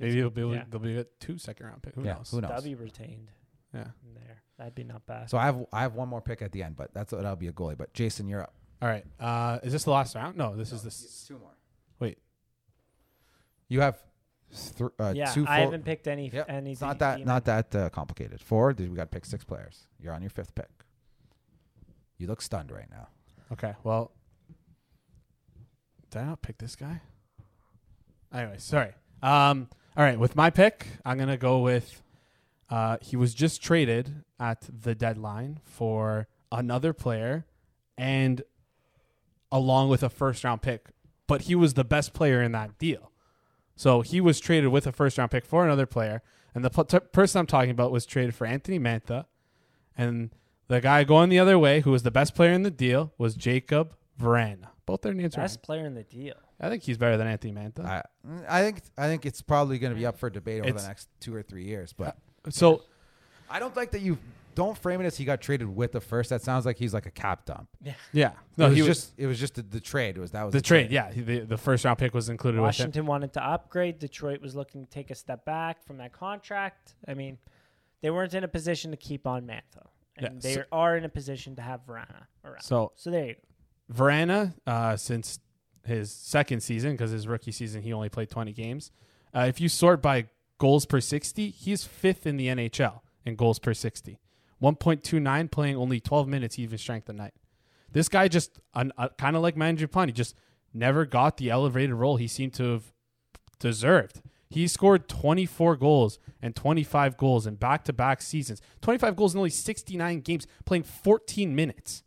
Maybe 0.00 0.18
it'll 0.18 0.30
be 0.30 0.42
Yeah. 0.42 0.64
they'll 0.70 0.80
be 0.80 0.98
a 0.98 1.04
two 1.20 1.38
second 1.38 1.66
round 1.66 1.82
pick. 1.82 1.94
Who 1.94 2.04
yeah, 2.04 2.14
knows? 2.14 2.30
who 2.30 2.40
knows? 2.40 2.50
W 2.50 2.76
retained 2.76 3.30
Yeah. 3.74 3.88
in 4.06 4.14
there. 4.14 4.42
That'd 4.58 4.74
be 4.74 4.84
not 4.84 5.06
bad. 5.06 5.30
So 5.30 5.38
I 5.38 5.44
have 5.46 5.66
I 5.72 5.82
have 5.82 5.94
one 5.94 6.08
more 6.08 6.20
pick 6.20 6.42
at 6.42 6.52
the 6.52 6.62
end, 6.62 6.76
but 6.76 6.92
that's 6.94 7.12
that'll 7.12 7.36
be 7.36 7.48
a 7.48 7.52
goalie. 7.52 7.76
But 7.78 7.92
Jason, 7.94 8.28
you're 8.28 8.42
up. 8.42 8.54
All 8.82 8.88
right. 8.88 9.04
Uh, 9.18 9.58
is 9.62 9.72
this 9.72 9.84
the 9.84 9.90
last 9.90 10.14
round? 10.14 10.36
No, 10.36 10.54
this 10.56 10.72
is 10.72 10.82
the. 10.82 10.88
s- 10.88 11.24
two 11.26 11.38
more. 11.38 11.56
Wait. 11.98 12.18
You 13.68 13.80
have 13.80 14.02
th- 14.76 14.90
uh, 14.98 15.12
yeah, 15.14 15.26
two. 15.32 15.44
I 15.48 15.60
haven't 15.60 15.84
picked 15.84 16.06
any. 16.08 16.28
Yep. 16.30 16.46
any 16.48 16.72
It's 16.72 16.80
not 16.80 16.98
that 17.00 17.18
D- 17.18 17.24
not 17.24 17.44
that 17.46 17.74
uh, 17.74 17.90
complicated. 17.90 18.40
Four. 18.40 18.74
We 18.78 18.86
got 18.88 19.02
to 19.04 19.06
pick 19.06 19.24
six 19.26 19.44
players. 19.44 19.88
You're 20.00 20.12
on 20.14 20.22
your 20.22 20.30
fifth 20.30 20.54
pick. 20.54 20.68
You 22.18 22.26
look 22.26 22.40
stunned 22.40 22.70
right 22.72 22.90
now. 22.90 23.08
Okay. 23.52 23.74
Well, 23.84 24.12
did 26.10 26.20
I 26.22 26.24
not 26.26 26.42
pick 26.42 26.58
this 26.58 26.74
guy? 26.76 27.00
Anyway, 28.32 28.56
sorry. 28.58 28.92
Um. 29.22 29.68
All 29.98 30.04
right. 30.04 30.18
With 30.18 30.36
my 30.36 30.48
pick, 30.48 30.86
I'm 31.04 31.18
gonna 31.18 31.36
go 31.36 31.58
with. 31.58 32.02
Uh, 32.70 32.98
he 33.00 33.16
was 33.16 33.34
just 33.34 33.60
traded 33.60 34.22
at 34.38 34.64
the 34.82 34.94
deadline 34.94 35.58
for 35.64 36.28
another 36.52 36.92
player, 36.92 37.46
and 37.96 38.42
along 39.50 39.88
with 39.88 40.04
a 40.04 40.08
first 40.08 40.44
round 40.44 40.62
pick, 40.62 40.90
but 41.26 41.42
he 41.42 41.56
was 41.56 41.74
the 41.74 41.82
best 41.82 42.12
player 42.12 42.40
in 42.40 42.52
that 42.52 42.78
deal. 42.78 43.10
So 43.74 44.02
he 44.02 44.20
was 44.20 44.38
traded 44.38 44.70
with 44.70 44.86
a 44.86 44.92
first 44.92 45.18
round 45.18 45.32
pick 45.32 45.44
for 45.44 45.64
another 45.64 45.86
player, 45.86 46.22
and 46.54 46.64
the 46.64 46.70
person 47.12 47.40
I'm 47.40 47.46
talking 47.46 47.70
about 47.70 47.90
was 47.90 48.06
traded 48.06 48.36
for 48.36 48.46
Anthony 48.46 48.78
Mantha, 48.78 49.26
and 49.96 50.30
the 50.68 50.80
guy 50.80 51.02
going 51.02 51.28
the 51.28 51.40
other 51.40 51.58
way, 51.58 51.80
who 51.80 51.90
was 51.90 52.04
the 52.04 52.12
best 52.12 52.36
player 52.36 52.52
in 52.52 52.62
the 52.62 52.70
deal, 52.70 53.12
was 53.18 53.36
Jakub 53.36 53.90
Vrana. 54.20 54.68
Both 54.86 55.02
their 55.02 55.14
names 55.14 55.34
best 55.34 55.38
are. 55.38 55.42
Best 55.42 55.62
player 55.62 55.86
in 55.86 55.94
the 55.94 56.04
deal. 56.04 56.36
I 56.60 56.68
think 56.68 56.82
he's 56.82 56.98
better 56.98 57.16
than 57.16 57.26
Anthony 57.26 57.52
Mantha. 57.52 57.84
I 57.84 58.02
I 58.48 58.62
think 58.62 58.82
I 58.96 59.06
think 59.06 59.26
it's 59.26 59.42
probably 59.42 59.78
going 59.78 59.92
to 59.92 59.98
be 59.98 60.06
up 60.06 60.18
for 60.18 60.28
debate 60.30 60.60
over 60.60 60.68
It's- 60.70 60.82
the 60.82 60.88
next 60.88 61.08
two 61.20 61.34
or 61.34 61.42
three 61.42 61.64
years. 61.64 61.92
But 61.92 62.16
so 62.50 62.82
I 63.50 63.58
don't 63.58 63.74
like 63.76 63.92
that 63.92 64.00
you 64.00 64.18
don't 64.54 64.76
frame 64.76 65.00
it 65.00 65.04
as 65.04 65.16
he 65.16 65.24
got 65.24 65.40
traded 65.40 65.68
with 65.74 65.92
the 65.92 66.00
first. 66.00 66.30
That 66.30 66.42
sounds 66.42 66.66
like 66.66 66.76
he's 66.78 66.92
like 66.92 67.06
a 67.06 67.12
cap 67.12 67.44
dump. 67.44 67.68
yeah, 68.12 68.32
No, 68.56 68.66
no, 68.66 68.66
it 68.66 68.68
was 68.70 68.76
he 68.76 68.82
was 68.82 68.88
just 68.88 69.12
it 69.18 69.26
was 69.28 69.38
just 69.38 69.54
the, 69.54 69.62
the 69.62 69.78
trade. 69.80 70.16
It 70.16 70.20
was 70.20 70.32
that 70.32 70.42
was 70.42 70.52
the 70.52 70.60
trade. 70.60 70.90
Yeah, 70.90 71.12
he- 71.12 71.20
the, 71.20 71.38
the 71.40 71.56
first 71.56 71.84
round 71.84 71.98
pick 71.98 72.12
was 72.12 72.28
included 72.28 72.56
with 72.58 72.64
him. 72.64 72.66
Washington 72.66 73.06
wanted 73.06 73.32
to 73.34 73.44
upgrade. 73.46 73.98
Detroit 74.00 74.40
was 74.40 74.56
looking 74.56 74.84
to 74.84 74.90
take 74.90 75.10
a 75.12 75.14
step 75.14 75.44
back 75.44 75.84
from 75.86 75.98
that 75.98 76.12
contract. 76.12 76.94
I 77.06 77.14
mean, 77.14 77.38
they 78.02 78.10
weren't 78.10 78.34
in 78.34 78.42
a 78.42 78.48
position 78.48 78.90
to 78.90 78.96
keep 78.96 79.26
on 79.28 79.46
Mantha. 79.46 79.86
And 80.16 80.24
Yeah, 80.34 80.40
they 80.40 80.54
so- 80.54 80.64
are 80.72 80.96
in 80.96 81.04
a 81.04 81.08
position 81.08 81.54
to 81.56 81.62
have 81.62 81.86
Vrana 81.86 82.26
around. 82.44 82.62
So 82.62 82.90
So 82.96 83.12
there 83.12 83.26
you 83.26 83.34
go. 83.34 83.94
Vrana, 83.94 84.54
uh, 84.66 84.96
since 84.96 85.38
his 85.88 86.12
second 86.12 86.60
season, 86.62 86.92
because 86.92 87.10
his 87.10 87.26
rookie 87.26 87.52
season 87.52 87.82
he 87.82 87.92
only 87.92 88.08
played 88.08 88.30
20 88.30 88.52
games. 88.52 88.90
Uh, 89.34 89.46
if 89.48 89.60
you 89.60 89.68
sort 89.68 90.00
by 90.00 90.26
goals 90.58 90.86
per 90.86 91.00
60, 91.00 91.50
he's 91.50 91.84
fifth 91.84 92.26
in 92.26 92.36
the 92.36 92.48
NHL 92.48 93.00
in 93.24 93.36
goals 93.36 93.58
per 93.58 93.74
60. 93.74 94.18
1.29, 94.62 95.50
playing 95.50 95.76
only 95.76 96.00
12 96.00 96.26
minutes 96.28 96.58
even 96.58 96.78
strength 96.78 97.08
a 97.08 97.12
night. 97.12 97.34
This 97.92 98.08
guy 98.08 98.28
just, 98.28 98.58
uh, 98.74 99.08
kind 99.18 99.36
of 99.36 99.42
like 99.42 99.56
Mangiapane, 99.56 100.12
just 100.12 100.34
never 100.74 101.04
got 101.04 101.36
the 101.36 101.50
elevated 101.50 101.94
role 101.94 102.16
he 102.16 102.26
seemed 102.26 102.54
to 102.54 102.72
have 102.72 102.92
deserved. 103.58 104.20
He 104.50 104.66
scored 104.66 105.08
24 105.08 105.76
goals 105.76 106.18
and 106.40 106.56
25 106.56 107.16
goals 107.16 107.46
in 107.46 107.56
back-to-back 107.56 108.22
seasons. 108.22 108.62
25 108.80 109.14
goals 109.14 109.34
in 109.34 109.38
only 109.38 109.50
69 109.50 110.20
games, 110.20 110.46
playing 110.64 110.84
14 110.84 111.54
minutes. 111.54 112.02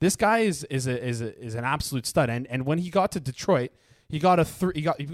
This 0.00 0.16
guy 0.16 0.40
is 0.40 0.64
is 0.64 0.86
a, 0.86 1.04
is 1.04 1.20
a, 1.20 1.38
is 1.38 1.54
an 1.54 1.64
absolute 1.64 2.06
stud. 2.06 2.30
And 2.30 2.46
and 2.48 2.64
when 2.64 2.78
he 2.78 2.90
got 2.90 3.12
to 3.12 3.20
Detroit, 3.20 3.70
he 4.08 4.18
got 4.18 4.38
a 4.38 4.44
three 4.44 4.72
he 4.76 4.82
got 4.82 5.00
he 5.00 5.06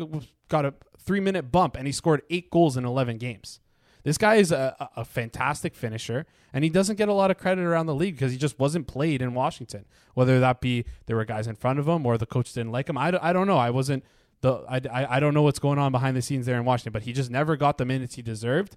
got 0.49 0.65
a 0.65 0.75
three 0.99 1.21
minute 1.21 1.51
bump 1.53 1.77
and 1.77 1.87
he 1.87 1.93
scored 1.93 2.23
eight 2.31 2.51
goals 2.51 2.77
in 2.77 2.85
11 2.85 3.19
games. 3.19 3.61
This 4.05 4.19
guy 4.19 4.35
is 4.35 4.53
a, 4.53 4.89
a 4.97 5.05
fantastic 5.05 5.75
finisher, 5.75 6.27
and 6.53 6.63
he 6.63 6.69
doesn't 6.69 6.97
get 6.97 7.09
a 7.09 7.15
lot 7.15 7.31
of 7.31 7.39
credit 7.39 7.63
around 7.63 7.87
the 7.87 7.95
league 7.95 8.15
because 8.15 8.33
he 8.33 8.37
just 8.37 8.59
wasn't 8.59 8.87
played 8.87 9.23
in 9.23 9.33
Washington. 9.33 9.87
Whether 10.13 10.41
that 10.41 10.61
be 10.61 10.85
there 11.07 11.17
were 11.17 11.25
guys 11.25 11.47
in 11.47 11.55
front 11.55 11.79
of 11.79 11.89
him 11.89 12.05
or 12.05 12.19
the 12.19 12.27
coach 12.27 12.53
didn't 12.53 12.71
like 12.71 12.91
him, 12.91 12.99
I, 12.99 13.19
I 13.21 13.33
don't 13.33 13.47
know. 13.47 13.57
I 13.57 13.71
wasn't 13.71 14.05
the 14.43 14.63
I, 14.69 14.83
I, 14.93 15.17
I 15.17 15.21
don't 15.21 15.33
know 15.33 15.41
what's 15.41 15.59
going 15.59 15.79
on 15.79 15.91
behind 15.91 16.19
the 16.19 16.23
scenes 16.23 16.45
there 16.45 16.59
in 16.59 16.67
Washington, 16.67 16.93
but 16.93 17.05
he 17.05 17.15
just 17.15 17.31
never 17.31 17.57
got 17.57 17.79
the 17.79 17.87
minutes 17.87 18.17
he 18.17 18.23
deserved, 18.23 18.77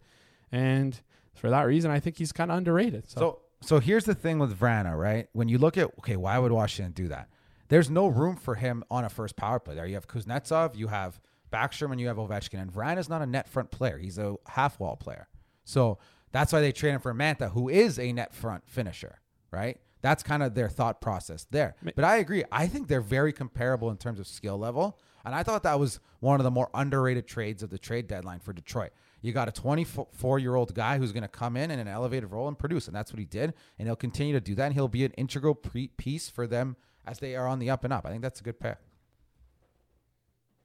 and 0.49 1.01
for 1.34 1.49
that 1.49 1.63
reason, 1.63 1.91
I 1.91 1.99
think 1.99 2.17
he's 2.17 2.31
kind 2.31 2.49
of 2.49 2.57
underrated. 2.57 3.09
So, 3.09 3.19
So 3.19 3.39
so 3.61 3.79
here's 3.79 4.05
the 4.05 4.15
thing 4.15 4.39
with 4.39 4.57
Vrana, 4.57 4.97
right? 4.97 5.27
When 5.34 5.49
you 5.49 5.57
look 5.57 5.77
at 5.77 5.85
okay, 5.99 6.15
why 6.15 6.38
would 6.39 6.51
Washington 6.51 6.91
do 6.91 7.07
that? 7.09 7.29
There's 7.69 7.89
no 7.89 8.07
room 8.07 8.35
for 8.35 8.55
him 8.55 8.84
on 8.89 9.03
a 9.03 9.09
first 9.09 9.35
power 9.35 9.59
play. 9.59 9.75
There 9.75 9.85
you 9.85 9.95
have 9.95 10.07
Kuznetsov, 10.07 10.75
you 10.75 10.88
have 10.88 11.19
Backstrom, 11.51 11.91
and 11.91 11.99
you 11.99 12.07
have 12.07 12.17
Ovechkin. 12.17 12.61
And 12.61 12.71
Vrana 12.71 12.97
Vrana's 12.97 13.09
not 13.09 13.21
a 13.21 13.25
net 13.25 13.47
front 13.47 13.71
player; 13.71 13.97
he's 13.97 14.17
a 14.17 14.35
half 14.47 14.79
wall 14.79 14.95
player. 14.95 15.27
So 15.63 15.97
that's 16.31 16.53
why 16.53 16.61
they 16.61 16.71
trade 16.71 16.91
him 16.91 17.01
for 17.01 17.13
Mantha, 17.13 17.51
who 17.51 17.69
is 17.69 17.99
a 17.99 18.13
net 18.13 18.34
front 18.34 18.63
finisher, 18.67 19.19
right? 19.51 19.79
That's 20.01 20.23
kind 20.23 20.43
of 20.43 20.53
their 20.53 20.69
thought 20.69 21.01
process 21.01 21.47
there. 21.49 21.75
But 21.95 22.05
I 22.05 22.17
agree. 22.17 22.43
I 22.51 22.67
think 22.67 22.88
they're 22.88 23.01
very 23.01 23.34
comparable 23.34 23.89
in 23.89 23.97
terms 23.97 24.19
of 24.19 24.27
skill 24.27 24.57
level. 24.57 24.99
And 25.25 25.35
I 25.35 25.43
thought 25.43 25.63
that 25.63 25.79
was 25.79 25.99
one 26.19 26.39
of 26.39 26.43
the 26.45 26.51
more 26.51 26.69
underrated 26.73 27.27
trades 27.27 27.63
of 27.63 27.69
the 27.69 27.77
trade 27.77 28.07
deadline 28.07 28.39
for 28.39 28.53
Detroit. 28.53 28.91
You 29.22 29.34
got 29.34 29.48
a 29.48 29.52
24 29.52 30.39
year 30.39 30.56
old 30.56 30.73
guy 30.76 30.98
who's 30.98 31.11
going 31.11 31.23
to 31.23 31.27
come 31.27 31.57
in 31.57 31.72
in 31.72 31.80
an 31.80 31.88
elevated 31.88 32.31
role 32.31 32.48
and 32.48 32.57
produce. 32.57 32.88
And 32.88 32.95
that's 32.95 33.11
what 33.11 33.19
he 33.19 33.26
did. 33.26 33.53
And 33.80 33.88
he'll 33.88 33.95
continue 33.95 34.34
to 34.34 34.39
do 34.39 34.53
that. 34.56 34.65
And 34.65 34.73
he'll 34.76 34.88
be 34.88 35.03
an 35.06 35.11
integral 35.14 35.56
pre- 35.56 35.88
piece 35.89 36.30
for 36.30 36.45
them 36.48 36.76
as 37.06 37.19
they 37.19 37.35
are 37.35 37.48
on 37.48 37.60
the 37.60 37.69
up 37.69 37.84
and 37.84 37.91
up. 37.91 38.06
I 38.06 38.10
think 38.10 38.22
that's 38.22 38.39
a 38.41 38.44
good 38.44 38.60
pair. 38.60 38.80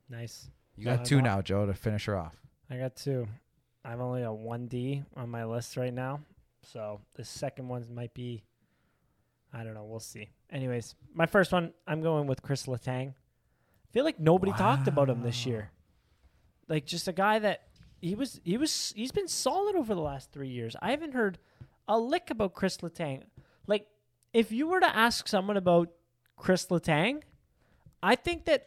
Nice. 0.08 0.48
You 0.76 0.84
got 0.84 1.00
Uh, 1.00 1.04
two 1.04 1.16
no- 1.18 1.22
now, 1.36 1.42
Joe, 1.42 1.66
to 1.66 1.74
finish 1.74 2.04
her 2.06 2.16
off. 2.16 2.36
I 2.70 2.76
got 2.78 2.96
two. 2.96 3.28
I've 3.84 4.00
only 4.00 4.22
a 4.22 4.32
one 4.32 4.66
D 4.68 5.02
on 5.16 5.28
my 5.28 5.44
list 5.44 5.76
right 5.76 5.92
now, 5.92 6.20
so 6.62 7.00
the 7.14 7.24
second 7.24 7.68
one 7.68 7.84
might 7.94 8.14
be. 8.14 8.44
I 9.52 9.64
don't 9.64 9.74
know. 9.74 9.84
We'll 9.84 10.00
see. 10.00 10.30
Anyways, 10.50 10.94
my 11.12 11.26
first 11.26 11.52
one, 11.52 11.72
I'm 11.86 12.00
going 12.00 12.26
with 12.26 12.42
Chris 12.42 12.66
Letang. 12.66 13.10
I 13.10 13.92
feel 13.92 14.04
like 14.04 14.18
nobody 14.18 14.52
talked 14.52 14.88
about 14.88 15.10
him 15.10 15.22
this 15.22 15.44
year. 15.44 15.70
Like 16.68 16.86
just 16.86 17.08
a 17.08 17.12
guy 17.12 17.38
that 17.40 17.68
he 18.02 18.14
was 18.16 18.40
he 18.44 18.58
was 18.58 18.92
he's 18.94 19.12
been 19.12 19.28
solid 19.28 19.76
over 19.76 19.94
the 19.94 20.00
last 20.00 20.32
three 20.32 20.48
years. 20.48 20.76
I 20.82 20.90
haven't 20.90 21.14
heard 21.14 21.38
a 21.88 21.98
lick 21.98 22.30
about 22.30 22.52
Chris 22.52 22.78
Letang. 22.78 23.22
Like 23.66 23.86
if 24.34 24.50
you 24.52 24.66
were 24.66 24.80
to 24.80 24.96
ask 24.96 25.28
someone 25.28 25.56
about 25.56 25.88
Chris 26.36 26.66
Letang, 26.66 27.22
I 28.02 28.16
think 28.16 28.44
that 28.46 28.66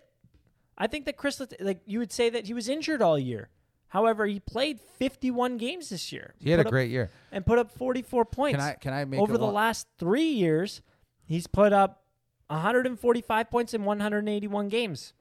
I 0.78 0.88
think 0.88 1.06
that 1.06 1.18
Chris 1.18 1.40
Letang, 1.40 1.58
like 1.60 1.82
you 1.86 2.00
would 2.00 2.14
say 2.14 2.30
that 2.30 2.48
he 2.48 2.54
was 2.54 2.70
injured 2.70 3.02
all 3.02 3.20
year. 3.20 3.50
However, 3.90 4.26
he 4.26 4.40
played 4.40 4.80
51 4.82 5.58
games 5.58 5.90
this 5.90 6.12
year. 6.12 6.34
He 6.40 6.50
had 6.50 6.60
a 6.60 6.64
up- 6.66 6.70
great 6.70 6.90
year. 6.90 7.12
and 7.32 7.46
put 7.46 7.60
up 7.60 7.72
44 7.72 8.26
points. 8.26 8.58
Can 8.58 8.66
I 8.66 8.74
can 8.74 8.94
I 8.94 9.06
make 9.06 9.20
Over 9.20 9.38
the 9.38 9.46
last 9.46 9.88
three 10.00 10.32
years, 10.32 10.82
he's 11.26 11.46
put 11.46 11.74
up 11.74 12.04
145 12.48 13.50
points 13.50 13.74
in 13.74 13.84
181 13.84 14.70
games, 14.70 15.14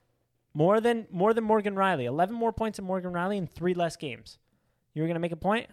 more 0.54 0.80
than 0.80 1.06
more 1.10 1.34
than 1.34 1.44
Morgan 1.44 1.74
Rielly. 1.74 2.04
11 2.04 2.34
more 2.34 2.52
points 2.52 2.76
than 2.76 2.86
Morgan 2.86 3.12
Rielly 3.12 3.36
in 3.36 3.46
three 3.46 3.74
less 3.74 3.96
games. 3.96 4.38
You 4.94 5.02
were 5.02 5.08
gonna 5.08 5.20
make 5.20 5.32
a 5.32 5.36
point? 5.36 5.68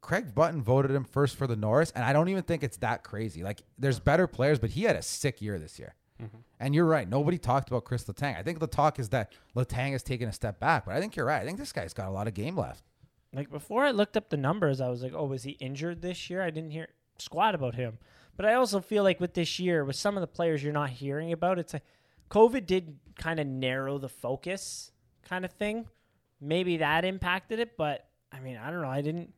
Craig 0.00 0.34
Button 0.34 0.62
voted 0.62 0.92
him 0.92 1.04
first 1.04 1.36
for 1.36 1.48
the 1.48 1.56
Norris, 1.56 1.90
and 1.90 2.04
I 2.04 2.12
don't 2.12 2.28
even 2.28 2.44
think 2.44 2.62
it's 2.62 2.76
that 2.76 3.02
crazy. 3.02 3.42
Like, 3.42 3.62
there's 3.76 3.98
better 3.98 4.28
players, 4.28 4.60
but 4.60 4.70
he 4.70 4.84
had 4.84 4.94
a 4.94 5.02
sick 5.02 5.42
year 5.42 5.58
this 5.58 5.80
year. 5.80 5.96
Mm-hmm. 6.22 6.36
And 6.60 6.74
you're 6.74 6.86
right. 6.86 7.08
Nobody 7.08 7.38
talked 7.38 7.68
about 7.68 7.84
Chris 7.84 8.04
Letang. 8.04 8.38
I 8.38 8.42
think 8.42 8.60
the 8.60 8.68
talk 8.68 9.00
is 9.00 9.08
that 9.08 9.32
Letang 9.56 9.92
has 9.92 10.04
taken 10.04 10.28
a 10.28 10.32
step 10.32 10.60
back, 10.60 10.84
but 10.86 10.94
I 10.94 11.00
think 11.00 11.16
you're 11.16 11.26
right. 11.26 11.42
I 11.42 11.44
think 11.44 11.58
this 11.58 11.72
guy's 11.72 11.92
got 11.92 12.06
a 12.06 12.12
lot 12.12 12.28
of 12.28 12.34
game 12.34 12.56
left. 12.56 12.84
Like 13.32 13.50
before 13.50 13.84
I 13.84 13.90
looked 13.90 14.16
up 14.16 14.30
the 14.30 14.36
numbers, 14.36 14.80
I 14.80 14.88
was 14.88 15.02
like, 15.02 15.12
"Oh, 15.14 15.26
was 15.26 15.42
he 15.42 15.52
injured 15.52 16.00
this 16.00 16.30
year?" 16.30 16.40
I 16.40 16.50
didn't 16.50 16.70
hear 16.70 16.88
squat 17.18 17.54
about 17.54 17.74
him. 17.74 17.98
But 18.36 18.46
I 18.46 18.54
also 18.54 18.80
feel 18.80 19.02
like 19.02 19.20
with 19.20 19.34
this 19.34 19.58
year, 19.58 19.84
with 19.84 19.96
some 19.96 20.16
of 20.16 20.20
the 20.20 20.26
players 20.26 20.62
you're 20.62 20.72
not 20.72 20.90
hearing 20.90 21.32
about, 21.32 21.58
it's 21.58 21.72
like 21.72 21.84
COVID 22.30 22.66
did 22.66 22.98
kind 23.16 23.40
of 23.40 23.46
narrow 23.46 23.98
the 23.98 24.08
focus, 24.08 24.90
kind 25.24 25.44
of 25.44 25.52
thing. 25.52 25.86
Maybe 26.40 26.76
that 26.78 27.04
impacted 27.04 27.58
it, 27.60 27.76
but 27.76 28.06
I 28.32 28.40
mean, 28.40 28.56
I 28.56 28.70
don't 28.70 28.82
know. 28.82 28.88
I 28.88 29.00
didn't. 29.00 29.32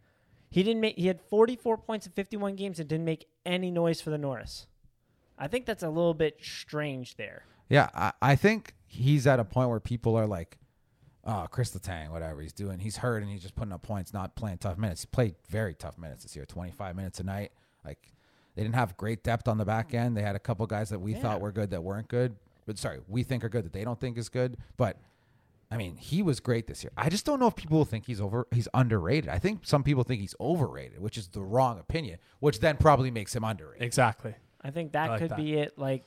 He 0.50 0.62
didn't 0.62 0.80
make. 0.80 0.96
He 0.96 1.06
had 1.06 1.20
44 1.20 1.76
points 1.78 2.06
in 2.06 2.12
51 2.12 2.56
games 2.56 2.80
and 2.80 2.88
didn't 2.88 3.04
make 3.04 3.26
any 3.44 3.70
noise 3.70 4.00
for 4.00 4.10
the 4.10 4.18
Norris. 4.18 4.66
I 5.38 5.46
think 5.46 5.66
that's 5.66 5.82
a 5.82 5.88
little 5.88 6.14
bit 6.14 6.38
strange 6.42 7.16
there. 7.16 7.44
Yeah, 7.68 7.90
I, 7.94 8.12
I 8.22 8.34
think 8.36 8.74
he's 8.86 9.26
at 9.26 9.38
a 9.38 9.44
point 9.44 9.68
where 9.68 9.78
people 9.78 10.16
are 10.16 10.26
like, 10.26 10.58
oh, 11.24 11.46
Chris 11.50 11.70
Letang, 11.76 12.10
whatever 12.10 12.40
he's 12.40 12.54
doing. 12.54 12.78
He's 12.80 12.96
hurt 12.96 13.22
and 13.22 13.30
he's 13.30 13.42
just 13.42 13.54
putting 13.54 13.72
up 13.72 13.82
points, 13.82 14.12
not 14.14 14.34
playing 14.34 14.58
tough 14.58 14.78
minutes. 14.78 15.02
He 15.02 15.06
played 15.12 15.34
very 15.48 15.74
tough 15.74 15.98
minutes 15.98 16.22
this 16.24 16.34
year, 16.34 16.46
25 16.46 16.96
minutes 16.96 17.20
a 17.20 17.24
night. 17.24 17.52
Like, 17.84 18.14
they 18.56 18.62
didn't 18.62 18.74
have 18.74 18.96
great 18.96 19.22
depth 19.22 19.46
on 19.46 19.58
the 19.58 19.64
back 19.66 19.92
end. 19.94 20.16
They 20.16 20.22
had 20.22 20.34
a 20.34 20.40
couple 20.40 20.66
guys 20.66 20.88
that 20.88 20.98
we 20.98 21.12
Yeah. 21.12 21.20
thought 21.20 21.40
were 21.42 21.52
good 21.52 21.70
that 21.70 21.84
weren't 21.84 22.08
good. 22.08 22.34
But 22.68 22.78
sorry, 22.78 23.00
we 23.08 23.22
think 23.22 23.42
are 23.44 23.48
good 23.48 23.64
that 23.64 23.72
they 23.72 23.82
don't 23.82 23.98
think 23.98 24.18
is 24.18 24.28
good. 24.28 24.58
But 24.76 24.98
I 25.70 25.78
mean, 25.78 25.96
he 25.96 26.22
was 26.22 26.38
great 26.38 26.66
this 26.66 26.84
year. 26.84 26.92
I 26.98 27.08
just 27.08 27.24
don't 27.24 27.40
know 27.40 27.46
if 27.46 27.56
people 27.56 27.82
think 27.86 28.04
he's 28.04 28.20
over 28.20 28.46
he's 28.52 28.68
underrated. 28.74 29.30
I 29.30 29.38
think 29.38 29.60
some 29.64 29.82
people 29.82 30.04
think 30.04 30.20
he's 30.20 30.34
overrated, 30.38 31.00
which 31.00 31.16
is 31.16 31.28
the 31.28 31.40
wrong 31.40 31.78
opinion, 31.78 32.18
which 32.40 32.60
then 32.60 32.76
probably 32.76 33.10
makes 33.10 33.34
him 33.34 33.42
underrated. 33.42 33.82
exactly. 33.82 34.34
I 34.60 34.70
think 34.70 34.92
that 34.92 35.06
I 35.06 35.08
like 35.08 35.20
could 35.20 35.30
that. 35.30 35.38
be 35.38 35.54
it. 35.54 35.78
Like, 35.78 36.04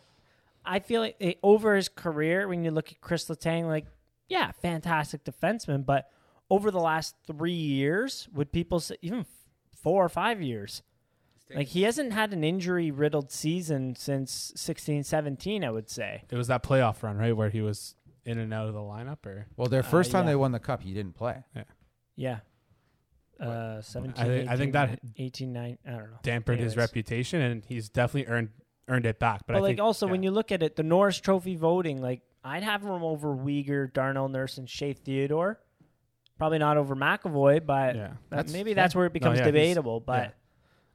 I 0.64 0.80
feel 0.80 1.02
like 1.02 1.16
eh, 1.20 1.34
over 1.42 1.76
his 1.76 1.90
career, 1.90 2.48
when 2.48 2.64
you 2.64 2.70
look 2.70 2.92
at 2.92 3.02
Chris 3.02 3.26
Letang, 3.26 3.66
like, 3.66 3.88
yeah, 4.30 4.52
fantastic 4.62 5.24
defenseman, 5.24 5.84
but 5.84 6.12
over 6.50 6.70
the 6.70 6.80
last 6.80 7.16
three 7.26 7.54
years, 7.54 8.30
would 8.34 8.52
people 8.52 8.80
say 8.80 8.98
even 9.02 9.26
four 9.76 10.06
or 10.06 10.10
five 10.10 10.42
years? 10.44 10.84
Like, 11.56 11.68
he 11.68 11.84
hasn't 11.84 12.14
had 12.14 12.34
an 12.34 12.44
injury 12.44 12.92
riddled 12.92 13.32
season 13.32 13.96
since 13.96 14.52
16 14.56 15.04
17, 15.04 15.64
I 15.64 15.72
would 15.72 15.90
say. 15.90 16.24
It 16.30 16.36
was 16.36 16.48
that 16.48 16.64
playoff 16.64 17.04
run, 17.04 17.18
right, 17.18 17.36
where 17.36 17.50
he 17.50 17.62
was 17.62 17.96
in 18.26 18.38
and 18.38 18.54
out 18.54 18.68
of 18.68 18.74
the 18.74 18.80
lineup, 18.80 19.26
or 19.26 19.48
Well, 19.58 19.68
their 19.68 19.84
first 19.84 20.12
time 20.12 20.26
yeah. 20.26 20.32
they 20.32 20.36
won 20.36 20.52
the 20.52 20.60
cup, 20.60 20.82
he 20.84 20.94
didn't 20.94 21.14
play. 21.16 21.44
Yeah. 22.16 22.40
Uh, 23.40 23.82
17, 23.82 24.24
I 24.24 24.28
think- 24.28 24.50
I 24.52 24.58
think 24.58 24.74
that 24.74 25.00
18, 25.18 25.52
9, 25.52 25.78
I 25.86 25.90
don't 25.92 26.12
know. 26.12 26.18
dampened 26.22 26.60
his 26.60 26.74
Anyways. 26.74 26.78
reputation, 26.90 27.42
and 27.42 27.66
he's 27.66 27.90
definitely 27.90 28.32
earned 28.32 28.50
earned 28.88 29.06
it 29.06 29.20
back. 29.20 29.42
But, 29.48 29.54
But, 29.54 29.56
I 29.56 29.60
like 29.62 29.70
think, 29.70 29.80
also 29.80 30.06
yeah. 30.06 30.12
when 30.12 30.22
you 30.24 30.32
look 30.32 30.52
at 30.52 30.62
it, 30.62 30.76
the 30.76 30.84
Norris 30.84 31.18
Trophy 31.20 31.56
voting, 31.56 32.02
like 32.02 32.22
I'd 32.44 32.62
have 32.64 32.82
him 32.84 32.90
over 33.04 33.30
Uyghur, 33.36 33.92
Darnell 33.94 34.28
Nurse, 34.28 34.58
and 34.58 34.70
Shea 34.70 34.94
Theodore. 34.94 35.60
Probably 36.38 36.58
not 36.58 36.76
over 36.78 36.96
McAvoy, 36.96 37.66
but 37.66 37.96
Yeah. 37.96 38.08
that- 38.08 38.18
That's- 38.30 38.54
maybe 38.54 38.74
that's 38.74 38.94
where 38.94 39.06
it 39.06 39.14
becomes 39.14 39.38
yeah, 39.38 39.46
he's- 39.46 39.54
debatable. 39.54 40.02
But 40.02 40.20
yeah. 40.30 40.32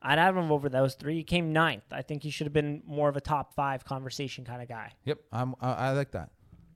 I'd 0.09 0.19
have 0.19 0.37
him 0.37 0.53
over 0.53 0.69
those 0.69 0.95
three. 0.95 1.17
He 1.17 1.25
came 1.25 1.53
ninth. 1.53 1.85
I 1.91 2.03
think 2.03 2.23
he 2.23 2.31
should 2.31 2.47
have 2.47 2.53
been 2.53 2.83
more 2.87 3.09
of 3.09 3.17
a 3.17 3.21
top 3.21 3.55
five 3.55 3.85
conversation 3.85 4.45
kind 4.45 4.63
of 4.63 4.69
guy. 4.69 4.93
Yep, 5.05 5.19
I'm, 5.33 5.55
I, 5.61 5.73
I 5.73 5.91
like 5.93 6.13
that. 6.13 6.31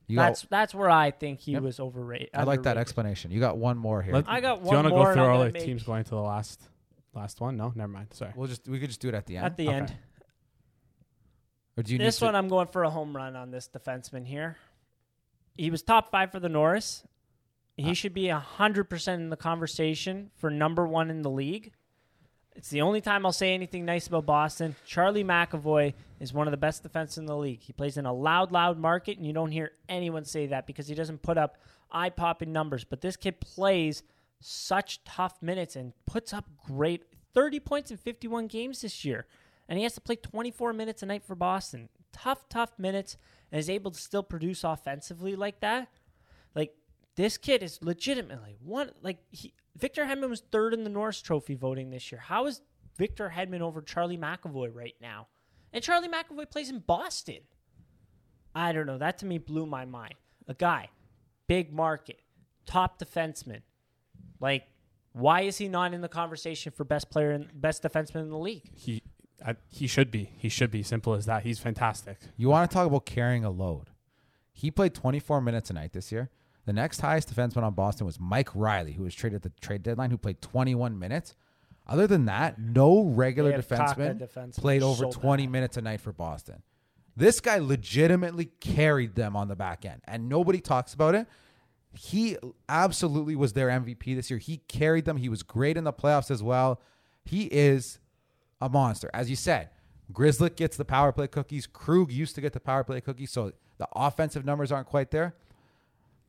You 0.07 0.17
that's 0.17 0.41
got, 0.41 0.49
that's 0.49 0.75
where 0.75 0.89
I 0.89 1.11
think 1.11 1.39
he 1.39 1.53
Yep. 1.53 1.61
was 1.61 1.79
overrated. 1.79 2.31
I 2.33 2.43
like 2.43 2.63
that 2.63 2.75
explanation. 2.77 3.31
You 3.31 3.39
got 3.39 3.57
one 3.57 3.77
more 3.77 4.01
here. 4.01 4.13
Let- 4.15 4.27
I 4.27 4.41
got 4.41 4.61
one. 4.61 4.73
More. 4.75 4.83
Do 4.83 4.89
you 4.89 4.93
one 4.93 4.99
want 4.99 5.15
to 5.15 5.21
go 5.21 5.25
through 5.25 5.33
all 5.33 5.43
the 5.45 5.51
make- 5.53 5.63
teams 5.63 5.83
going 5.83 6.03
to 6.03 6.09
the 6.09 6.21
last 6.21 6.67
last 7.13 7.39
one? 7.39 7.55
No, 7.55 7.71
never 7.75 7.87
mind. 7.91 8.07
Sorry. 8.13 8.33
we'll 8.35 8.47
just 8.49 8.67
we 8.67 8.79
could 8.79 8.89
just 8.89 8.99
do 8.99 9.07
it 9.07 9.13
at 9.15 9.25
the 9.25 9.37
end. 9.37 9.45
At 9.45 9.55
the 9.55 9.67
Okay. 9.69 9.77
end, 9.77 9.95
or 11.77 11.83
do 11.83 11.93
you 11.93 11.97
this 11.99 12.19
need 12.21 12.25
one 12.27 12.35
I'm 12.35 12.49
going 12.49 12.67
for 12.67 12.83
a 12.83 12.89
home 12.89 13.15
run 13.15 13.35
on 13.35 13.51
this 13.51 13.69
defenseman 13.69 14.25
here. 14.27 14.57
He 15.55 15.69
was 15.71 15.81
top 15.83 16.11
five 16.11 16.31
for 16.31 16.39
the 16.39 16.49
Norris. 16.49 17.05
He 17.77 17.91
Uh, 17.91 17.93
should 17.93 18.13
be 18.13 18.27
hundred 18.27 18.89
percent 18.89 19.21
in 19.21 19.29
the 19.29 19.37
conversation 19.37 20.31
for 20.35 20.49
number 20.49 20.85
one 20.85 21.09
in 21.09 21.21
the 21.21 21.29
league. 21.29 21.71
It's 22.55 22.69
the 22.69 22.81
only 22.81 23.01
time 23.01 23.25
I'll 23.25 23.31
say 23.31 23.53
anything 23.53 23.85
nice 23.85 24.07
about 24.07 24.25
Boston. 24.25 24.75
Charlie 24.85 25.23
McAvoy 25.23 25.93
is 26.19 26.33
one 26.33 26.47
of 26.47 26.51
the 26.51 26.57
best 26.57 26.83
defense 26.83 27.17
in 27.17 27.25
the 27.25 27.37
league. 27.37 27.61
He 27.61 27.73
plays 27.73 27.97
in 27.97 28.05
a 28.05 28.13
loud, 28.13 28.51
loud 28.51 28.77
market, 28.77 29.17
and 29.17 29.25
you 29.25 29.33
don't 29.33 29.51
hear 29.51 29.71
anyone 29.87 30.25
say 30.25 30.47
that 30.47 30.67
because 30.67 30.87
he 30.87 30.95
doesn't 30.95 31.21
put 31.21 31.37
up 31.37 31.57
eye 31.91 32.09
popping 32.09 32.51
numbers. 32.51 32.83
But 32.83 33.01
this 33.01 33.15
kid 33.15 33.39
plays 33.39 34.03
such 34.41 35.03
tough 35.03 35.41
minutes 35.41 35.75
and 35.75 35.93
puts 36.05 36.33
up 36.33 36.45
great 36.65 37.05
30 37.33 37.59
points 37.61 37.91
in 37.91 37.97
51 37.97 38.47
games 38.47 38.81
this 38.81 39.05
year. 39.05 39.25
And 39.69 39.77
he 39.77 39.83
has 39.83 39.93
to 39.93 40.01
play 40.01 40.17
24 40.17 40.73
minutes 40.73 41.01
a 41.01 41.05
night 41.05 41.23
for 41.23 41.35
Boston. 41.35 41.89
Tough, 42.11 42.49
tough 42.49 42.77
minutes, 42.77 43.15
and 43.51 43.59
is 43.59 43.69
able 43.69 43.91
to 43.91 43.99
still 43.99 44.23
produce 44.23 44.63
offensively 44.65 45.35
like 45.35 45.61
that. 45.61 45.87
Like, 46.53 46.75
this 47.15 47.37
kid 47.37 47.63
is 47.63 47.81
legitimately 47.81 48.57
one. 48.61 48.91
Like, 49.01 49.19
he, 49.29 49.53
Victor 49.77 50.05
Hedman 50.05 50.29
was 50.29 50.41
third 50.51 50.73
in 50.73 50.83
the 50.83 50.89
Norris 50.89 51.21
Trophy 51.21 51.55
voting 51.55 51.89
this 51.89 52.11
year. 52.11 52.21
How 52.21 52.45
is 52.45 52.61
Victor 52.97 53.33
Hedman 53.35 53.61
over 53.61 53.81
Charlie 53.81 54.17
McAvoy 54.17 54.73
right 54.73 54.95
now? 55.01 55.27
And 55.73 55.83
Charlie 55.83 56.09
McAvoy 56.09 56.49
plays 56.49 56.69
in 56.69 56.79
Boston. 56.79 57.39
I 58.53 58.73
don't 58.73 58.85
know. 58.85 58.97
That 58.97 59.17
to 59.19 59.25
me 59.25 59.37
blew 59.37 59.65
my 59.65 59.85
mind. 59.85 60.15
A 60.47 60.53
guy, 60.53 60.89
big 61.47 61.71
market, 61.71 62.19
top 62.65 62.99
defenseman, 62.99 63.61
Like, 64.39 64.65
why 65.13 65.41
is 65.41 65.57
he 65.57 65.67
not 65.67 65.93
in 65.93 66.01
the 66.01 66.09
conversation 66.09 66.71
for 66.71 66.83
best 66.83 67.09
player 67.09 67.31
and 67.31 67.49
best 67.53 67.83
defenseman 67.83 68.21
in 68.21 68.29
the 68.29 68.37
league? 68.37 68.69
He 68.75 69.03
I, 69.45 69.55
he 69.69 69.87
should 69.87 70.11
be. 70.11 70.31
He 70.37 70.49
should 70.49 70.71
be. 70.71 70.83
Simple 70.83 71.13
as 71.13 71.25
that. 71.25 71.43
He's 71.43 71.59
fantastic. 71.59 72.17
You 72.37 72.49
want 72.49 72.69
to 72.69 72.73
talk 72.73 72.87
about 72.87 73.05
carrying 73.05 73.43
a 73.43 73.49
load? 73.49 73.89
He 74.53 74.69
played 74.69 74.93
24 74.93 75.41
minutes 75.41 75.69
a 75.69 75.73
night 75.73 75.93
this 75.93 76.11
year. 76.11 76.29
The 76.65 76.73
next 76.73 77.01
highest 77.01 77.33
defenseman 77.33 77.63
on 77.63 77.73
Boston 77.73 78.05
was 78.05 78.19
Mike 78.19 78.49
Reilly, 78.53 78.93
who 78.93 79.03
was 79.03 79.15
traded 79.15 79.37
at 79.37 79.43
the 79.43 79.61
trade 79.61 79.83
deadline, 79.83 80.11
who 80.11 80.17
played 80.17 80.41
21 80.41 80.97
minutes. 80.97 81.35
Other 81.87 82.07
than 82.07 82.25
that, 82.25 82.59
no 82.59 83.03
regular 83.03 83.49
They 83.49 83.55
have 83.55 83.67
Kaka 83.67 84.01
defenseman 84.01 84.19
defensemen 84.19 84.57
played 84.57 84.83
over 84.83 85.05
so 85.05 85.11
20 85.11 85.45
bad. 85.45 85.51
minutes 85.51 85.77
a 85.77 85.81
night 85.81 86.01
for 86.01 86.13
Boston. 86.13 86.61
This 87.17 87.41
guy 87.41 87.57
legitimately 87.57 88.45
carried 88.59 89.15
them 89.15 89.35
on 89.35 89.47
the 89.47 89.55
back 89.55 89.85
end, 89.85 90.01
and 90.05 90.29
nobody 90.29 90.61
talks 90.61 90.93
about 90.93 91.15
it. 91.15 91.27
He 91.93 92.37
absolutely 92.69 93.35
was 93.35 93.53
their 93.53 93.67
MVP 93.67 94.15
this 94.15 94.29
year. 94.29 94.39
He 94.39 94.57
carried 94.69 95.05
them. 95.05 95.17
He 95.17 95.27
was 95.27 95.43
great 95.43 95.75
in 95.75 95.83
the 95.83 95.91
playoffs 95.91 96.31
as 96.31 96.41
well. 96.41 96.79
He 97.25 97.45
is 97.45 97.99
a 98.61 98.69
monster. 98.69 99.09
As 99.13 99.29
you 99.29 99.35
said, 99.35 99.69
Grzelcyk 100.13 100.55
gets 100.55 100.77
the 100.77 100.85
power 100.85 101.11
play 101.11 101.27
cookies. 101.27 101.67
Krug 101.67 102.11
used 102.11 102.35
to 102.35 102.41
get 102.41 102.53
the 102.53 102.59
power 102.59 102.83
play 102.83 103.01
cookies, 103.01 103.31
so 103.31 103.51
the 103.77 103.87
offensive 103.93 104.45
numbers 104.45 104.71
aren't 104.71 104.87
quite 104.87 105.11
there. 105.11 105.35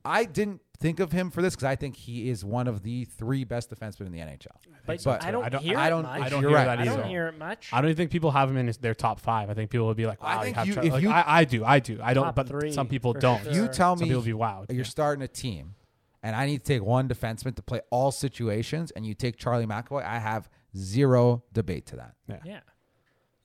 I 0.04 0.24
didn't 0.24 0.60
think 0.78 0.98
of 1.00 1.12
him 1.12 1.30
for 1.30 1.42
this 1.42 1.54
because 1.54 1.64
I 1.64 1.76
think 1.76 1.94
he 1.96 2.28
is 2.28 2.44
one 2.44 2.66
of 2.66 2.82
the 2.82 3.04
three 3.04 3.44
best 3.44 3.70
defensemen 3.70 4.06
in 4.06 4.12
the 4.12 4.18
NHL. 4.18 4.46
But, 4.84 5.00
so, 5.00 5.12
I 5.20 5.30
don't, 5.30 5.44
I 5.44 5.48
don't- 5.48 5.62
hear 5.62 5.78
I 5.78 5.88
don't- 5.88 6.02
much. 6.02 6.20
I 6.22 6.28
don't 6.28 6.40
hear 6.42 6.50
right. 6.50 6.64
that 6.64 6.78
I 6.80 6.84
don't 6.84 7.06
hear 7.08 7.28
it 7.28 7.38
much. 7.38 7.68
I 7.72 7.80
don't 7.80 7.88
even 7.90 7.96
think 7.96 8.10
people 8.10 8.32
have 8.32 8.50
him 8.50 8.56
in 8.56 8.66
his, 8.66 8.78
their 8.78 8.94
top 8.94 9.20
five. 9.20 9.48
I 9.48 9.54
think 9.54 9.70
people 9.70 9.86
will 9.86 9.94
be 9.94 10.06
like, 10.06 10.18
I 10.20 10.36
"Wow, 10.36 10.42
think 10.42 10.56
you 10.56 10.58
have 10.58 10.66
you- 10.66 10.74
Char-" 10.74 10.84
if 10.84 10.92
like, 10.92 11.02
you- 11.02 11.10
I, 11.10 11.24
I 11.40 11.44
do, 11.44 11.64
I 11.64 11.78
do, 11.78 12.00
I 12.02 12.14
don't, 12.14 12.34
but 12.34 12.48
three, 12.48 12.72
some 12.72 12.88
people 12.88 13.12
don't. 13.12 13.44
sure. 13.44 13.52
You 13.52 13.68
tell 13.68 13.96
Some 13.96 14.00
me 14.00 14.06
people 14.10 14.20
will 14.22 14.26
be 14.26 14.32
wow. 14.32 14.66
you're 14.70 14.84
starting 14.84 15.22
a 15.22 15.28
team, 15.28 15.76
and 16.22 16.34
I 16.34 16.46
need 16.46 16.58
to 16.58 16.64
take 16.64 16.82
one 16.82 17.08
defenseman 17.08 17.54
to 17.54 17.62
play 17.62 17.80
all 17.90 18.10
situations, 18.10 18.90
and 18.90 19.06
you 19.06 19.14
take 19.14 19.36
Charlie 19.36 19.66
McAvoy. 19.66 20.04
I 20.04 20.18
have 20.18 20.48
zero 20.76 21.44
debate 21.52 21.86
to 21.86 21.96
that. 21.96 22.14
Yeah. 22.26 22.38
Yeah, 22.44 22.60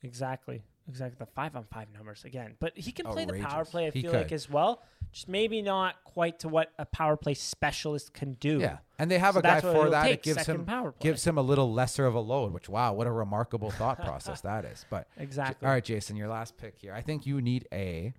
exactly, 0.02 0.62
exactly. 0.88 1.16
The 1.18 1.26
five 1.26 1.54
on 1.56 1.64
five 1.72 1.88
numbers 1.94 2.24
again, 2.24 2.54
but 2.60 2.76
he 2.76 2.90
can 2.92 3.06
play 3.06 3.24
the 3.24 3.34
power 3.34 3.64
play. 3.64 3.86
I 3.86 3.90
He 3.90 4.02
feel 4.02 4.10
could. 4.12 4.18
like 4.22 4.32
as 4.32 4.48
well, 4.50 4.82
just 5.12 5.28
maybe 5.28 5.62
not 5.62 5.96
quite 6.04 6.38
to 6.40 6.48
what 6.48 6.72
a 6.78 6.86
power 6.86 7.16
play 7.16 7.34
specialist 7.34 8.12
can 8.14 8.34
do. 8.34 8.58
Yeah, 8.58 8.78
and 8.98 9.10
they 9.10 9.18
have 9.18 9.34
So 9.34 9.40
a 9.40 9.42
guy 9.42 9.48
that's 9.54 9.64
what 9.64 9.72
for 9.74 9.78
it'll 9.80 9.90
that. 9.92 10.02
take, 10.04 10.14
It 10.20 10.22
gives 10.22 10.38
second 10.40 10.54
him 10.56 10.64
power 10.66 10.92
play. 10.92 11.10
gives 11.10 11.26
him 11.26 11.38
a 11.38 11.42
little 11.42 11.72
lesser 11.72 12.06
of 12.06 12.14
a 12.14 12.20
load. 12.20 12.52
Which 12.52 12.68
wow, 12.68 12.92
what 12.94 13.06
a 13.06 13.12
remarkable 13.12 13.70
thought 13.70 14.00
process 14.04 14.40
that 14.42 14.64
is. 14.64 14.84
But 14.90 15.08
exactly. 15.16 15.66
all 15.66 15.72
right, 15.72 15.84
Jason, 15.84 16.16
your 16.16 16.28
last 16.28 16.56
pick 16.56 16.76
here. 16.78 16.92
I 16.94 17.02
think 17.02 17.26
you 17.26 17.40
need 17.40 17.68
a 17.72 18.14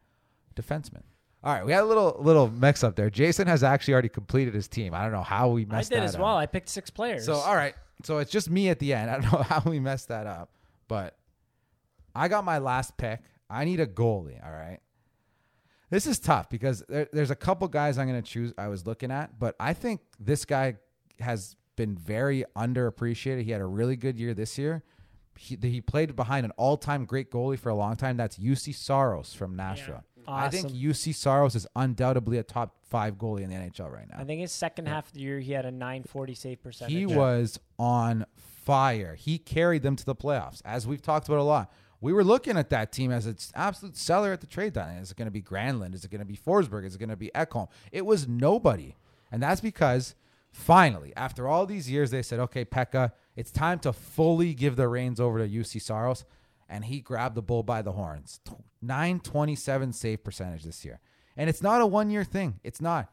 defenseman. 0.56 1.02
All 1.44 1.54
right, 1.54 1.66
we 1.66 1.72
had 1.72 1.84
a 1.84 1.86
little 1.86 2.18
little 2.20 2.50
mix 2.50 2.84
up 2.84 2.96
there. 2.98 3.10
Jason 3.10 3.48
has 3.48 3.64
actually 3.64 3.94
already 3.94 4.10
completed 4.10 4.54
his 4.54 4.68
team. 4.68 4.94
I 4.94 5.02
don't 5.04 5.14
know 5.14 5.24
how 5.24 5.50
we 5.50 5.64
messed 5.64 5.72
up. 5.72 5.74
I 5.74 5.78
messed 5.78 5.90
did 5.92 6.00
that 6.00 6.04
as 6.04 6.16
up. 6.16 6.22
well. 6.22 6.36
I 6.38 6.46
picked 6.46 6.68
six 6.70 6.90
players. 6.90 7.26
So 7.26 7.36
all 7.36 7.56
right, 7.56 7.76
so 8.04 8.18
it's 8.18 8.30
just 8.32 8.50
me 8.50 8.68
at 8.70 8.80
the 8.80 8.94
end. 8.94 9.10
I 9.12 9.20
don't 9.20 9.32
know 9.32 9.44
how 9.44 9.62
we 9.66 9.80
messed 9.80 10.10
that 10.10 10.28
up, 10.28 10.50
but 10.90 11.16
I 12.16 12.28
got 12.28 12.44
my 12.44 12.58
last 12.58 12.98
pick. 12.98 13.22
I 13.50 13.66
need 13.66 13.80
a 13.80 13.88
goalie. 13.88 14.44
All 14.46 14.52
right, 14.52 14.80
this 15.90 16.06
is 16.06 16.20
tough 16.20 16.50
because 16.50 16.84
there, 16.88 17.08
there's 17.12 17.32
a 17.32 17.36
couple 17.36 17.68
guys 17.68 17.98
I'm 17.98 18.08
going 18.08 18.22
to 18.22 18.28
choose. 18.28 18.54
I 18.58 18.68
was 18.68 18.86
looking 18.86 19.12
at, 19.12 19.40
but 19.40 19.56
I 19.60 19.74
think 19.74 20.02
this 20.20 20.46
guy 20.46 20.76
has 21.20 21.56
been 21.76 21.96
very 21.96 22.44
underappreciated. 22.56 23.44
He 23.44 23.52
had 23.52 23.62
a 23.62 23.66
really 23.66 23.96
good 23.96 24.20
year 24.20 24.34
this 24.34 24.58
year. 24.58 24.84
He, 25.38 25.58
he 25.62 25.80
played 25.80 26.16
behind 26.18 26.46
an 26.46 26.52
all-time 26.58 27.06
great 27.06 27.32
goalie 27.32 27.58
for 27.58 27.70
a 27.70 27.76
long 27.76 27.96
time. 27.96 28.18
That's 28.18 28.38
Juuse 28.38 28.76
Saros 28.76 29.34
from 29.34 29.56
Nashville. 29.56 30.04
I 30.28 30.50
think 30.50 30.66
Awesome. 30.66 30.78
Juuse 30.78 31.16
Saros 31.16 31.56
is 31.56 31.66
undoubtedly 31.76 32.38
a 32.38 32.44
top 32.44 32.76
five 32.84 33.16
goalie 33.16 33.42
in 33.42 33.50
the 33.50 33.56
NHL 33.56 33.90
right 33.92 34.08
now. 34.10 34.18
I 34.20 34.26
think 34.26 34.42
his 34.42 34.52
second 34.52 34.88
half 34.88 35.08
of 35.08 35.14
the 35.14 35.22
year 35.22 35.40
he 35.40 35.54
had 35.54 35.66
a 35.66 35.72
940 35.72 36.36
save 36.36 36.62
percentage. 36.62 36.94
He 36.94 37.06
was 37.06 37.60
on 37.80 38.26
fire. 38.36 39.16
He 39.16 39.38
carried 39.38 39.82
them 39.82 39.96
to 39.96 40.06
the 40.06 40.16
playoffs, 40.16 40.62
as 40.66 40.86
we've 40.86 41.02
talked 41.02 41.28
about 41.28 41.40
a 41.40 41.44
lot. 41.44 41.72
We 42.02 42.14
were 42.14 42.24
looking 42.24 42.58
at 42.58 42.70
that 42.70 42.92
team 42.92 43.12
as 43.12 43.28
its 43.28 43.52
absolute 43.56 43.98
seller 43.98 44.32
at 44.32 44.42
the 44.42 44.48
trade 44.48 44.74
deadline. 44.74 44.98
Is 44.98 45.12
it 45.12 45.18
going 45.18 45.28
to 45.28 45.32
be 45.32 45.42
Granlund? 45.42 45.94
Is 45.94 46.06
it 46.06 46.12
going 46.12 46.20
to 46.20 46.26
be 46.26 46.38
Forsberg? 46.38 46.86
Is 46.86 46.96
it 46.96 47.00
going 47.00 47.10
to 47.10 47.18
be 47.18 47.32
Ekholm? 47.36 47.68
It 47.92 48.06
was 48.06 48.28
nobody. 48.28 48.96
And 49.32 49.44
that's 49.44 49.62
because 49.62 50.16
finally, 50.52 51.14
after 51.18 51.48
all 51.48 51.66
these 51.66 51.90
years, 51.90 52.12
they 52.12 52.22
said, 52.22 52.40
okay, 52.40 52.64
Pekka, 52.64 53.12
it's 53.36 53.52
time 53.52 53.80
to 53.80 53.92
fully 53.92 54.54
give 54.54 54.76
the 54.78 54.88
reins 54.88 55.20
over 55.20 55.40
to 55.40 55.48
Juuse 55.48 55.82
Saros. 55.82 56.24
And 56.70 56.86
he 56.86 57.02
grabbed 57.02 57.36
the 57.36 57.42
bull 57.42 57.64
by 57.64 57.82
the 57.82 57.94
horns. 57.94 58.40
927 58.82 59.92
save 59.92 60.24
percentage 60.24 60.64
this 60.64 60.86
year. 60.86 61.00
And 61.36 61.50
it's 61.50 61.62
not 61.62 61.82
a 61.82 61.86
one 61.86 62.10
year 62.10 62.24
thing. 62.24 62.60
It's 62.64 62.80
not. 62.80 63.12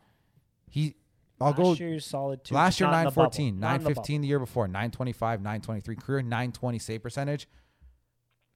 He, 0.69 0.95
I'll 1.41 1.49
Last 1.49 1.57
go. 1.57 1.73
year 1.73 2.01
solid 2.01 2.45
too. 2.45 2.55
Last 2.55 2.81
year, 2.81 2.91
not 2.91 2.99
in 2.99 3.05
the 3.07 3.11
bubble. 3.11 3.31
914, 3.31 3.61
Not 3.61 3.67
in 3.77 3.83
the 3.83 3.89
915 3.91 4.21
the 4.21 4.29
year 4.29 4.39
before, 4.39 4.67
925, 4.69 5.41
923, 5.41 5.97
career 5.97 6.23
920 6.23 6.79
save 6.79 7.03
percentage. 7.03 7.49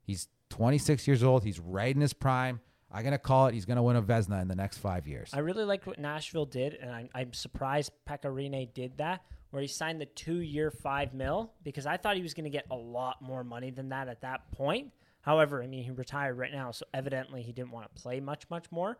He's 0.02 0.28
26 0.50 1.06
years 1.06 1.22
old. 1.22 1.44
He's 1.44 1.58
right 1.60 1.94
in 1.94 2.00
his 2.00 2.12
prime. 2.12 2.60
I'm 2.92 3.02
going 3.02 3.12
to 3.12 3.18
call 3.18 3.46
it. 3.46 3.54
He's 3.54 3.64
going 3.64 3.76
to 3.76 3.82
win 3.82 3.96
a 3.96 4.02
Vezina 4.02 4.42
in 4.42 4.48
the 4.48 4.56
next 4.56 4.78
five 4.78 5.06
years. 5.06 5.30
I 5.32 5.38
really 5.38 5.64
liked 5.64 5.86
what 5.86 5.98
Nashville 5.98 6.46
did, 6.46 6.74
and 6.74 6.90
I'm, 6.90 7.08
I'm 7.14 7.32
surprised 7.32 7.92
Pekka 8.08 8.24
Rinne 8.24 8.72
did 8.74 8.98
that, 8.98 9.22
where 9.50 9.62
he 9.62 9.68
signed 9.68 10.00
the 10.00 10.06
two-year 10.06 10.72
five 10.72 11.14
mil 11.14 11.52
because 11.62 11.86
I 11.86 11.96
thought 11.96 12.16
he 12.16 12.22
was 12.22 12.34
going 12.34 12.44
to 12.44 12.50
get 12.50 12.66
a 12.70 12.76
lot 12.76 13.22
more 13.22 13.44
money 13.44 13.70
than 13.70 13.90
that 13.90 14.08
at 14.08 14.22
that 14.22 14.50
point. 14.52 14.92
However, 15.22 15.62
I 15.62 15.66
mean 15.66 15.84
he 15.84 15.90
retired 15.90 16.38
right 16.38 16.52
now, 16.52 16.70
so 16.70 16.86
evidently 16.94 17.42
he 17.42 17.52
didn't 17.52 17.70
want 17.70 17.94
to 17.94 18.02
play 18.02 18.20
much, 18.20 18.48
much 18.50 18.70
more. 18.70 18.98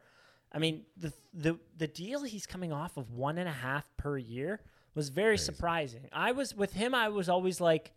I 0.52 0.58
mean 0.58 0.84
the 0.96 1.12
the 1.32 1.58
the 1.78 1.86
deal 1.86 2.22
he's 2.24 2.46
coming 2.46 2.72
off 2.72 2.96
of 2.96 3.12
one 3.12 3.38
and 3.38 3.48
a 3.48 3.52
half 3.52 3.90
per 3.96 4.18
year 4.18 4.60
was 4.94 5.08
very 5.08 5.38
surprising. 5.38 6.08
I 6.12 6.32
was 6.32 6.54
with 6.54 6.72
him. 6.74 6.94
I 6.94 7.08
was 7.08 7.28
always 7.28 7.60
like, 7.60 7.92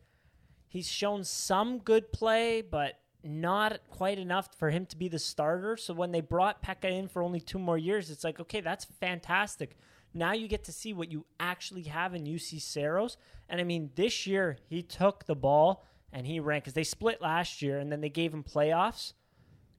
he's 0.73 0.89
shown 0.89 1.23
some 1.23 1.77
good 1.77 2.11
play, 2.11 2.61
but 2.61 2.99
not 3.23 3.79
quite 3.91 4.17
enough 4.17 4.49
for 4.57 4.71
him 4.71 4.87
to 4.87 4.97
be 4.97 5.07
the 5.07 5.19
starter. 5.19 5.77
So 5.77 5.93
when 5.93 6.11
they 6.11 6.19
brought 6.19 6.63
Pekka 6.63 6.91
in 6.91 7.07
for 7.07 7.21
only 7.21 7.39
two 7.39 7.59
more 7.59 7.77
years, 7.77 8.09
it's 8.09 8.23
like, 8.23 8.39
okay, 8.39 8.59
that's 8.59 8.85
fantastic. 8.99 9.77
Now 10.15 10.33
you 10.33 10.47
get 10.47 10.63
to 10.65 10.71
see 10.71 10.91
what 10.91 11.11
you 11.11 11.25
actually 11.39 11.83
have 11.83 12.15
in 12.15 12.25
Juuse 12.25 12.59
Saros. 12.59 13.17
And 13.47 13.61
I 13.61 13.63
mean, 13.63 13.91
this 13.95 14.25
year 14.25 14.57
he 14.67 14.81
took 14.81 15.25
the 15.25 15.35
ball 15.35 15.85
and 16.11 16.25
he 16.25 16.39
ran 16.39 16.59
because 16.59 16.73
they 16.73 16.83
split 16.83 17.21
last 17.21 17.61
year 17.61 17.77
and 17.77 17.91
then 17.91 18.01
they 18.01 18.09
gave 18.09 18.33
him 18.33 18.43
playoffs 18.43 19.13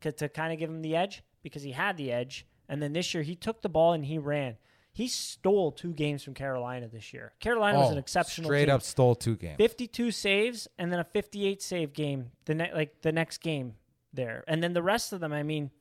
to, 0.00 0.12
to 0.12 0.28
kind 0.28 0.52
of 0.52 0.60
give 0.60 0.70
him 0.70 0.80
the 0.80 0.94
edge 0.94 1.24
because 1.42 1.64
he 1.64 1.72
had 1.72 1.96
the 1.96 2.12
edge. 2.12 2.46
And 2.68 2.80
then 2.80 2.92
this 2.92 3.12
year 3.12 3.24
he 3.24 3.34
took 3.34 3.62
the 3.62 3.68
ball 3.68 3.92
and 3.94 4.04
he 4.04 4.18
ran. 4.18 4.56
He 4.94 5.08
stole 5.08 5.72
two 5.72 5.92
games 5.92 6.22
from 6.22 6.34
Carolina 6.34 6.86
this 6.88 7.12
year. 7.12 7.32
Carolina 7.40 7.78
was 7.80 7.88
Oh, 7.88 7.92
an 7.92 7.98
exceptional 7.98 8.48
Straight 8.48 8.66
team. 8.66 8.74
up 8.76 8.82
stole 8.82 9.16
two 9.16 9.34
games. 9.36 9.56
52 9.58 10.10
saves 10.12 10.68
and 10.78 10.90
then 10.92 11.00
a 11.00 11.04
58 11.04 11.60
save 11.60 11.92
game 11.92 12.30
the 12.46 12.54
ne- 12.54 12.72
like 12.72 13.02
the 13.02 13.10
next 13.12 13.38
game 13.38 13.74
there 14.12 14.44
and 14.46 14.62
then 14.62 14.72
the 14.72 14.82
rest 14.82 15.12
of 15.12 15.18
them 15.18 15.32
i 15.32 15.42
mean 15.42 15.72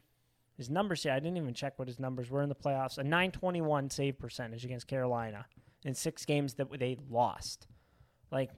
his 0.57 0.67
numbers 0.67 1.03
here 1.03 1.11
i 1.11 1.19
didn't 1.19 1.37
even 1.37 1.53
check 1.53 1.77
what 1.77 1.87
his 1.87 1.99
numbers 1.99 2.31
were 2.31 2.41
in 2.41 2.49
the 2.49 2.55
playoffs 2.55 2.97
a 2.97 3.03
921 3.03 3.91
save 3.91 4.17
percentage 4.17 4.65
against 4.65 4.87
carolina 4.87 5.45
in 5.85 5.93
six 5.93 6.25
games 6.25 6.55
that 6.55 6.67
they 6.79 6.97
lost 7.11 7.67
like 8.31 8.49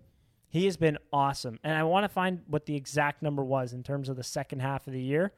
he 0.47 0.63
has 0.63 0.77
been 0.77 0.97
awesome 1.11 1.59
and 1.61 1.77
i 1.77 1.83
want 1.83 2.05
to 2.05 2.07
find 2.09 2.39
what 2.47 2.65
the 2.65 2.75
exact 2.77 3.21
number 3.21 3.43
was 3.43 3.73
in 3.73 3.83
terms 3.83 4.07
of 4.07 4.15
the 4.15 4.23
second 4.23 4.61
half 4.61 4.87
of 4.87 4.93
the 4.93 5.01
year 5.01 5.33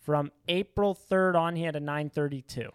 from 0.00 0.32
april 0.48 0.98
3rd 1.08 1.36
on 1.36 1.54
he 1.54 1.62
had 1.62 1.76
a 1.76 1.80
932 1.80 2.68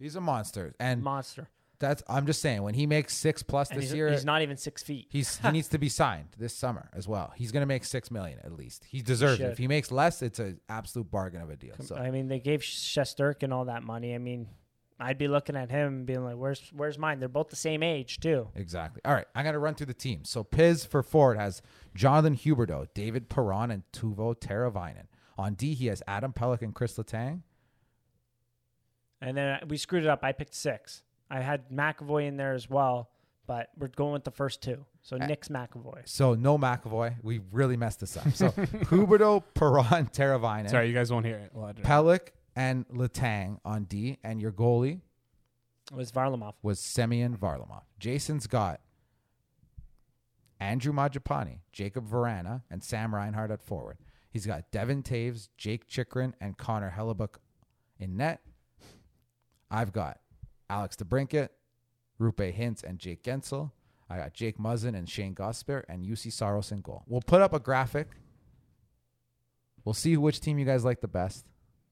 He's 0.00 0.16
a 0.16 0.20
monster. 0.20 0.74
And 0.80 1.02
monster 1.02 1.48
that's, 1.80 2.02
I'm 2.08 2.26
just 2.26 2.40
saying, 2.40 2.62
when 2.62 2.74
he 2.74 2.86
makes 2.86 3.16
six 3.16 3.42
plus 3.42 3.70
and 3.70 3.78
this 3.78 3.86
he's, 3.86 3.96
year, 3.96 4.10
he's 4.10 4.24
not 4.24 4.42
even 4.42 4.56
six 4.56 4.82
feet 4.82 5.06
He's 5.08 5.38
he 5.38 5.50
needs 5.52 5.68
to 5.68 5.78
be 5.78 5.88
signed 5.88 6.28
this 6.38 6.54
summer 6.54 6.90
as 6.94 7.08
well. 7.08 7.32
He's 7.34 7.50
going 7.50 7.62
to 7.62 7.66
make 7.66 7.84
six 7.84 8.10
million 8.10 8.38
at 8.44 8.52
least. 8.52 8.84
He 8.88 9.00
deserves 9.00 9.40
it. 9.40 9.44
should. 9.44 9.52
If 9.52 9.58
he 9.58 9.66
makes 9.66 9.90
less, 9.90 10.22
it's 10.22 10.38
an 10.38 10.60
absolute 10.68 11.10
bargain 11.10 11.40
of 11.40 11.50
a 11.50 11.56
deal. 11.56 11.74
So 11.80 11.96
I 11.96 12.10
mean, 12.10 12.28
they 12.28 12.38
gave 12.38 12.60
Shesterkin 12.60 13.52
all 13.52 13.64
that 13.64 13.82
money. 13.82 14.14
I 14.14 14.18
mean, 14.18 14.46
I'd 15.00 15.16
be 15.16 15.26
looking 15.26 15.56
at 15.56 15.70
him 15.70 15.86
and 15.86 16.06
being 16.06 16.22
like, 16.22 16.36
"Where's 16.36 16.60
Where's 16.76 16.98
mine?" 16.98 17.18
They're 17.18 17.28
both 17.30 17.48
the 17.48 17.56
same 17.56 17.82
age 17.82 18.20
too. 18.20 18.48
exactly. 18.54 19.00
All 19.04 19.14
right, 19.14 19.26
I'm 19.34 19.44
going 19.44 19.54
to 19.54 19.58
run 19.58 19.74
through 19.74 19.86
the 19.86 19.94
team. 19.94 20.24
So 20.24 20.44
Piz 20.44 20.84
for 20.84 21.02
Ford 21.02 21.38
has 21.38 21.62
Jonathan 21.94 22.36
Huberdeau, 22.36 22.88
David 22.94 23.30
Perron, 23.30 23.70
and 23.70 23.82
Teuvo 23.92 24.38
Teravainen. 24.38 25.06
On 25.38 25.54
D, 25.54 25.72
he 25.72 25.86
has 25.86 26.02
Adam 26.06 26.34
Pelech 26.34 26.60
and 26.60 26.74
Chris 26.74 26.98
Letang. 26.98 27.40
And 29.20 29.36
then 29.36 29.48
uh, 29.48 29.66
we 29.68 29.76
screwed 29.76 30.04
it 30.04 30.08
up. 30.08 30.24
I 30.24 30.32
picked 30.32 30.54
six. 30.54 31.02
I 31.30 31.40
had 31.40 31.70
McAvoy 31.70 32.26
in 32.26 32.36
there 32.36 32.54
as 32.54 32.68
well, 32.68 33.10
but 33.46 33.68
we're 33.76 33.88
going 33.88 34.12
with 34.14 34.24
the 34.24 34.30
first 34.30 34.62
two. 34.62 34.84
So 35.02 35.16
Nick's 35.16 35.48
McAvoy. 35.48 36.02
So 36.06 36.34
no 36.34 36.58
McAvoy. 36.58 37.16
We 37.22 37.40
really 37.52 37.76
messed 37.76 38.00
this 38.00 38.16
up. 38.16 38.30
So 38.32 38.48
Huberdeau, 38.50 39.42
Perron, 39.54 40.06
Teravainen, 40.12 40.70
Sorry, 40.70 40.88
you 40.88 40.94
guys 40.94 41.12
won't 41.12 41.26
hear 41.26 41.36
it. 41.38 41.50
Well, 41.52 41.66
I 41.66 41.72
don't. 41.72 41.84
Pelech, 41.84 42.28
and 42.56 42.86
Letang 42.88 43.58
on 43.64 43.84
D, 43.84 44.18
and 44.24 44.40
your 44.40 44.52
goalie 44.52 45.00
It 45.90 45.96
was 45.96 46.10
Varlamov. 46.10 46.54
was 46.62 46.80
Semyon 46.80 47.36
Varlamov. 47.36 47.82
Jason's 47.98 48.46
got 48.46 48.80
Andrew 50.58 50.92
Mangiapane, 50.92 51.58
Jakub 51.72 52.08
Vrana, 52.08 52.62
and 52.70 52.82
Sam 52.82 53.14
Reinhart 53.14 53.50
at 53.50 53.62
forward. 53.62 53.98
He's 54.30 54.46
got 54.46 54.70
Devon 54.70 55.02
Toews, 55.02 55.48
Jake 55.56 55.86
Chychrun, 55.88 56.34
and 56.40 56.56
Connor 56.58 56.94
Hellebuyck 56.96 57.36
in 57.98 58.16
net. 58.16 58.40
I've 59.70 59.92
got 59.92 60.18
Alex 60.68 60.96
DeBrincat, 60.96 61.48
Roope 62.20 62.56
Hintz, 62.56 62.82
and 62.82 62.98
Jake 62.98 63.22
Guentzel. 63.22 63.70
I 64.08 64.16
got 64.16 64.34
Jake 64.34 64.58
Muzzin 64.58 64.96
and 64.96 65.08
Shane 65.08 65.34
Gosper 65.34 65.84
and 65.88 66.04
Juuse 66.04 66.32
Saros 66.32 66.72
in 66.72 66.80
goal. 66.80 67.04
We'll 67.06 67.20
put 67.20 67.40
up 67.40 67.52
a 67.52 67.60
graphic. 67.60 68.08
We'll 69.84 69.94
see 69.94 70.16
which 70.16 70.40
team 70.40 70.58
you 70.58 70.66
guys 70.66 70.84
like 70.84 71.00
the 71.00 71.08
best. 71.08 71.46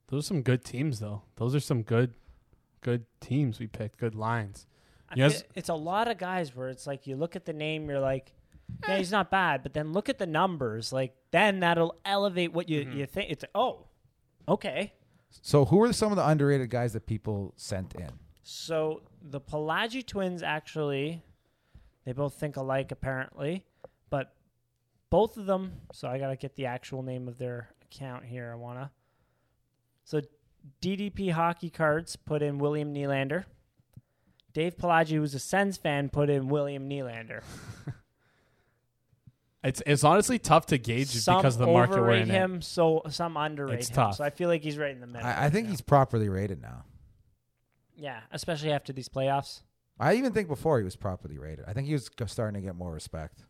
Those 0.08 0.24
are 0.24 0.28
some 0.28 0.42
good 0.42 0.64
teams, 0.64 0.98
though. 0.98 1.22
Those 1.36 1.54
are 1.54 1.60
some 1.60 1.82
good, 1.82 2.14
good 2.80 3.04
teams 3.20 3.60
we 3.60 3.66
picked. 3.66 3.98
Good 3.98 4.14
lines. 4.14 4.66
Yes. 5.14 5.44
It's 5.54 5.68
a 5.68 5.74
lot 5.74 6.08
of 6.08 6.18
guys 6.18 6.54
where 6.54 6.68
it's 6.68 6.86
like 6.86 7.06
you 7.06 7.16
look 7.16 7.36
at 7.36 7.44
the 7.44 7.52
name, 7.52 7.88
you're 7.88 8.00
like, 8.00 8.32
yeah, 8.86 8.98
he's 8.98 9.12
not 9.12 9.30
bad, 9.30 9.62
but 9.62 9.72
then 9.72 9.92
look 9.92 10.08
at 10.08 10.18
the 10.18 10.26
numbers, 10.26 10.92
like 10.92 11.14
then 11.30 11.60
that'll 11.60 11.98
elevate 12.04 12.52
what 12.52 12.68
you 12.68 12.82
mm-hmm. 12.82 12.98
you 12.98 13.06
think. 13.06 13.30
It's 13.30 13.44
oh, 13.54 13.86
okay. 14.46 14.92
So, 15.30 15.64
who 15.64 15.82
are 15.82 15.92
some 15.92 16.12
of 16.12 16.16
the 16.16 16.26
underrated 16.26 16.70
guys 16.70 16.92
that 16.94 17.06
people 17.06 17.52
sent 17.56 17.94
in? 17.94 18.10
So 18.50 19.02
the 19.20 19.42
Pelagi 19.42 20.06
twins 20.06 20.42
actually, 20.42 21.22
they 22.06 22.12
both 22.12 22.32
think 22.32 22.56
alike 22.56 22.90
apparently, 22.90 23.66
but 24.08 24.32
both 25.10 25.36
of 25.36 25.44
them. 25.44 25.82
So 25.92 26.08
I 26.08 26.18
gotta 26.18 26.36
get 26.36 26.56
the 26.56 26.64
actual 26.64 27.02
name 27.02 27.28
of 27.28 27.36
their 27.36 27.68
account 27.82 28.24
here. 28.24 28.50
I 28.50 28.54
wanna. 28.56 28.90
So 30.04 30.22
DDP 30.80 31.30
Hockey 31.32 31.68
Cards 31.68 32.16
put 32.16 32.40
in 32.40 32.56
William 32.56 32.94
Nylander. 32.94 33.44
Dave 34.54 34.78
Pelagi, 34.78 35.16
who's 35.16 35.34
a 35.34 35.38
Sens 35.38 35.76
fan, 35.76 36.08
put 36.08 36.30
in 36.30 36.48
William 36.48 36.88
Nylander. 36.88 37.42
It's 39.64 39.82
it's 39.86 40.04
honestly 40.04 40.38
tough 40.38 40.66
to 40.66 40.78
gauge 40.78 41.08
Some 41.08 41.38
because 41.38 41.56
of 41.56 41.60
the 41.60 41.66
market 41.72 41.94
we're 41.94 41.98
overrate 42.02 42.22
in. 42.22 42.28
him, 42.28 42.62
so 42.62 43.02
some 43.10 43.36
underrate 43.36 43.80
It's 43.80 43.88
him. 43.88 43.94
tough. 43.96 44.14
So 44.16 44.24
I 44.24 44.30
feel 44.30 44.48
like 44.48 44.62
he's 44.62 44.78
right 44.78 44.92
in 44.92 45.00
the 45.00 45.06
middle. 45.06 45.26
I, 45.26 45.46
I 45.46 45.50
think 45.50 45.66
now. 45.66 45.70
he's 45.72 45.80
properly 45.80 46.28
rated 46.28 46.62
now. 46.62 46.84
yeah, 47.96 48.20
especially 48.30 48.70
after 48.72 48.92
these 48.92 49.08
playoffs. 49.08 49.62
I 49.98 50.14
even 50.14 50.32
think 50.32 50.46
before 50.46 50.78
he 50.78 50.84
was 50.84 50.94
properly 50.94 51.38
rated. 51.38 51.64
I 51.66 51.72
think 51.72 51.88
he 51.88 51.92
was 51.92 52.08
g- 52.08 52.24
starting 52.28 52.60
to 52.60 52.64
get 52.64 52.76
more 52.76 52.92
respect. 52.92 53.42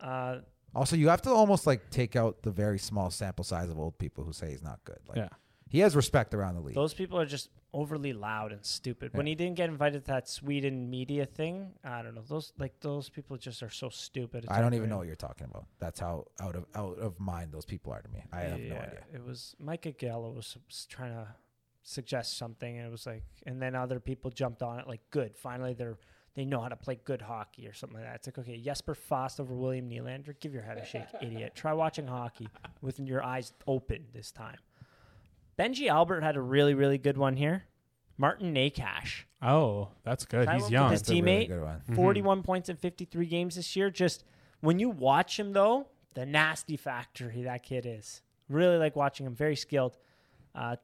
Uh, 0.00 0.38
Also, 0.74 0.96
you 0.96 1.08
have 1.10 1.20
to 1.22 1.30
almost 1.30 1.66
like 1.66 1.90
take 1.90 2.16
out 2.16 2.42
the 2.42 2.50
very 2.50 2.78
small 2.78 3.10
sample 3.10 3.44
size 3.44 3.68
of 3.68 3.78
old 3.78 3.98
people 3.98 4.24
who 4.24 4.32
say 4.32 4.50
he's 4.50 4.62
not 4.62 4.82
good. 4.84 4.98
Like 5.06 5.18
Yeah. 5.18 5.28
He 5.70 5.78
has 5.78 5.94
respect 5.94 6.34
around 6.34 6.56
the 6.56 6.60
league. 6.60 6.74
Those 6.74 6.92
people 6.92 7.18
are 7.18 7.24
just 7.24 7.48
overly 7.72 8.12
loud 8.12 8.50
and 8.50 8.64
stupid. 8.64 9.14
When 9.14 9.26
he 9.26 9.36
didn't 9.36 9.54
get 9.54 9.68
invited 9.68 10.04
to 10.04 10.10
that 10.10 10.28
Sweden 10.28 10.90
media 10.90 11.24
thing, 11.24 11.70
I 11.84 12.02
don't 12.02 12.16
know. 12.16 12.24
Those 12.28 12.52
like 12.58 12.80
those 12.80 13.08
people 13.08 13.36
just 13.36 13.62
are 13.62 13.70
so 13.70 13.88
stupid. 13.88 14.44
It's 14.44 14.52
I 14.52 14.60
don't 14.60 14.74
even 14.74 14.90
know 14.90 14.98
what 14.98 15.06
you're 15.06 15.14
talking 15.14 15.46
about. 15.48 15.66
That's 15.78 16.00
how 16.00 16.26
out 16.42 16.56
of 16.56 16.66
out 16.74 16.98
of 16.98 17.20
mind 17.20 17.52
those 17.52 17.64
people 17.64 17.92
are 17.92 18.02
to 18.02 18.08
me. 18.08 18.24
I 18.32 18.40
have 18.40 18.58
no 18.58 18.74
idea. 18.74 19.04
It 19.14 19.24
was 19.24 19.54
Micah 19.60 19.92
Gallo 19.92 20.32
was, 20.32 20.56
was 20.66 20.86
trying 20.86 21.12
to 21.12 21.28
suggest 21.84 22.36
something, 22.36 22.76
and 22.76 22.86
it 22.86 22.90
was 22.90 23.06
like, 23.06 23.22
and 23.46 23.62
then 23.62 23.76
other 23.76 24.00
people 24.00 24.32
jumped 24.32 24.62
on 24.62 24.80
it. 24.80 24.88
Like, 24.88 25.00
good, 25.10 25.36
finally 25.36 25.72
they're 25.72 25.98
they 26.34 26.44
know 26.44 26.60
how 26.60 26.68
to 26.68 26.76
play 26.76 26.98
good 27.04 27.22
hockey 27.22 27.66
or 27.66 27.72
something 27.72 27.98
like 27.98 28.06
that. 28.06 28.16
It's 28.16 28.26
like, 28.26 28.38
okay, 28.38 28.56
Jesper 28.58 28.94
Fast 28.94 29.40
over 29.40 29.54
William 29.54 29.88
Nylander. 29.88 30.38
Give 30.38 30.52
your 30.52 30.62
head 30.62 30.78
a 30.78 30.84
shake, 30.84 31.06
idiot. 31.20 31.54
Try 31.54 31.72
watching 31.72 32.06
hockey 32.06 32.48
with 32.80 33.00
your 33.00 33.22
eyes 33.22 33.52
open 33.66 34.06
this 34.12 34.30
time. 34.30 34.56
Benji 35.60 35.88
Albert 35.88 36.22
had 36.22 36.36
a 36.36 36.40
really, 36.40 36.72
really 36.72 36.96
good 36.96 37.18
one 37.18 37.36
here. 37.36 37.64
Martin 38.16 38.54
Necas. 38.54 39.24
Oh, 39.42 39.88
that's 40.04 40.24
good. 40.24 40.48
He's 40.48 40.70
young. 40.70 40.90
his 40.90 41.02
That's 41.02 41.10
a 41.10 41.12
really 41.14 41.22
teammate, 41.44 41.48
good 41.48 41.62
one. 41.62 41.82
Mhm. 41.88 41.96
41 41.96 42.42
points 42.42 42.68
in 42.70 42.76
53 42.76 43.26
games 43.26 43.56
this 43.56 43.76
year. 43.76 43.90
Just 43.90 44.24
when 44.60 44.78
you 44.78 44.88
watch 44.88 45.38
him, 45.38 45.52
though, 45.52 45.88
the 46.14 46.24
nasty 46.24 46.76
factory 46.78 47.42
that 47.42 47.62
kid 47.62 47.84
is. 47.86 48.22
Really 48.48 48.78
like 48.78 48.96
watching 48.96 49.26
him. 49.26 49.34
Very 49.34 49.56
skilled. 49.56 49.98
Uh, 50.54 50.76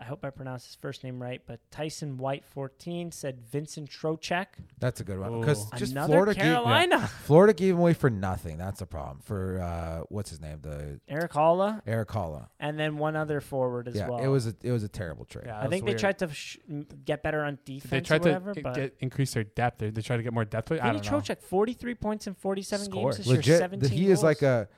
I 0.00 0.04
hope 0.04 0.24
I 0.24 0.30
pronounced 0.30 0.66
his 0.66 0.74
first 0.74 1.02
name 1.04 1.22
right, 1.22 1.40
but 1.46 1.60
Tyson 1.70 2.16
White 2.18 2.44
14 2.44 3.12
said 3.12 3.40
Vincent 3.40 3.90
Trocheck. 3.90 4.46
That's 4.78 5.00
a 5.00 5.04
good 5.04 5.18
one 5.18 5.40
because 5.40 5.68
just 5.76 5.92
Another 5.92 6.12
Florida 6.14 6.34
gave, 6.34 6.42
Carolina. 6.42 6.98
Florida 7.24 7.52
gave 7.54 7.74
him 7.74 7.80
away 7.80 7.94
for 7.94 8.10
nothing. 8.10 8.58
That's 8.58 8.80
a 8.80 8.86
problem 8.86 9.20
for 9.24 9.60
uh, 9.60 10.04
what's 10.08 10.30
his 10.30 10.40
name, 10.40 10.58
the 10.62 11.00
Erik 11.08 11.32
Haula, 11.32 11.82
Erik 11.86 12.08
Haula. 12.08 12.48
and 12.60 12.78
then 12.78 12.98
one 12.98 13.16
other 13.16 13.40
forward 13.40 13.88
as 13.88 13.94
Yeah, 13.94 14.08
well. 14.08 14.18
it 14.18 14.28
was 14.28 14.46
a 14.46 14.54
it 14.62 14.72
was 14.72 14.82
a 14.82 14.88
terrible 14.88 15.24
trade. 15.24 15.44
Yeah, 15.46 15.60
I 15.60 15.68
think 15.68 15.84
was 15.84 15.94
they 15.94 15.98
tried 15.98 16.18
to 16.20 16.32
sh- 16.32 16.58
get 17.04 17.22
better 17.22 17.42
on 17.42 17.58
defense 17.64 17.90
They 17.90 18.00
tried 18.00 18.20
or 18.26 18.28
whatever, 18.30 18.54
to 18.54 18.60
but 18.62 18.74
get, 18.74 18.96
increase 19.00 19.32
their 19.34 19.44
depth. 19.44 19.78
They, 19.78 19.90
they 19.90 20.02
tried 20.02 20.18
to 20.18 20.22
get 20.22 20.32
more 20.32 20.44
depth. 20.44 20.72
I 20.72 20.76
Vinny 20.76 21.00
don't 21.00 21.12
know. 21.12 21.18
Trocheck, 21.20 21.42
43 21.42 21.94
points 21.94 22.26
in 22.26 22.34
47 22.34 22.84
Score. 22.86 23.02
games 23.12 23.16
this 23.26 23.46
year, 23.46 23.58
17 23.58 23.80
the, 23.80 23.94
he 23.94 24.10
is 24.10 24.22
like 24.22 24.42
a 24.42 24.68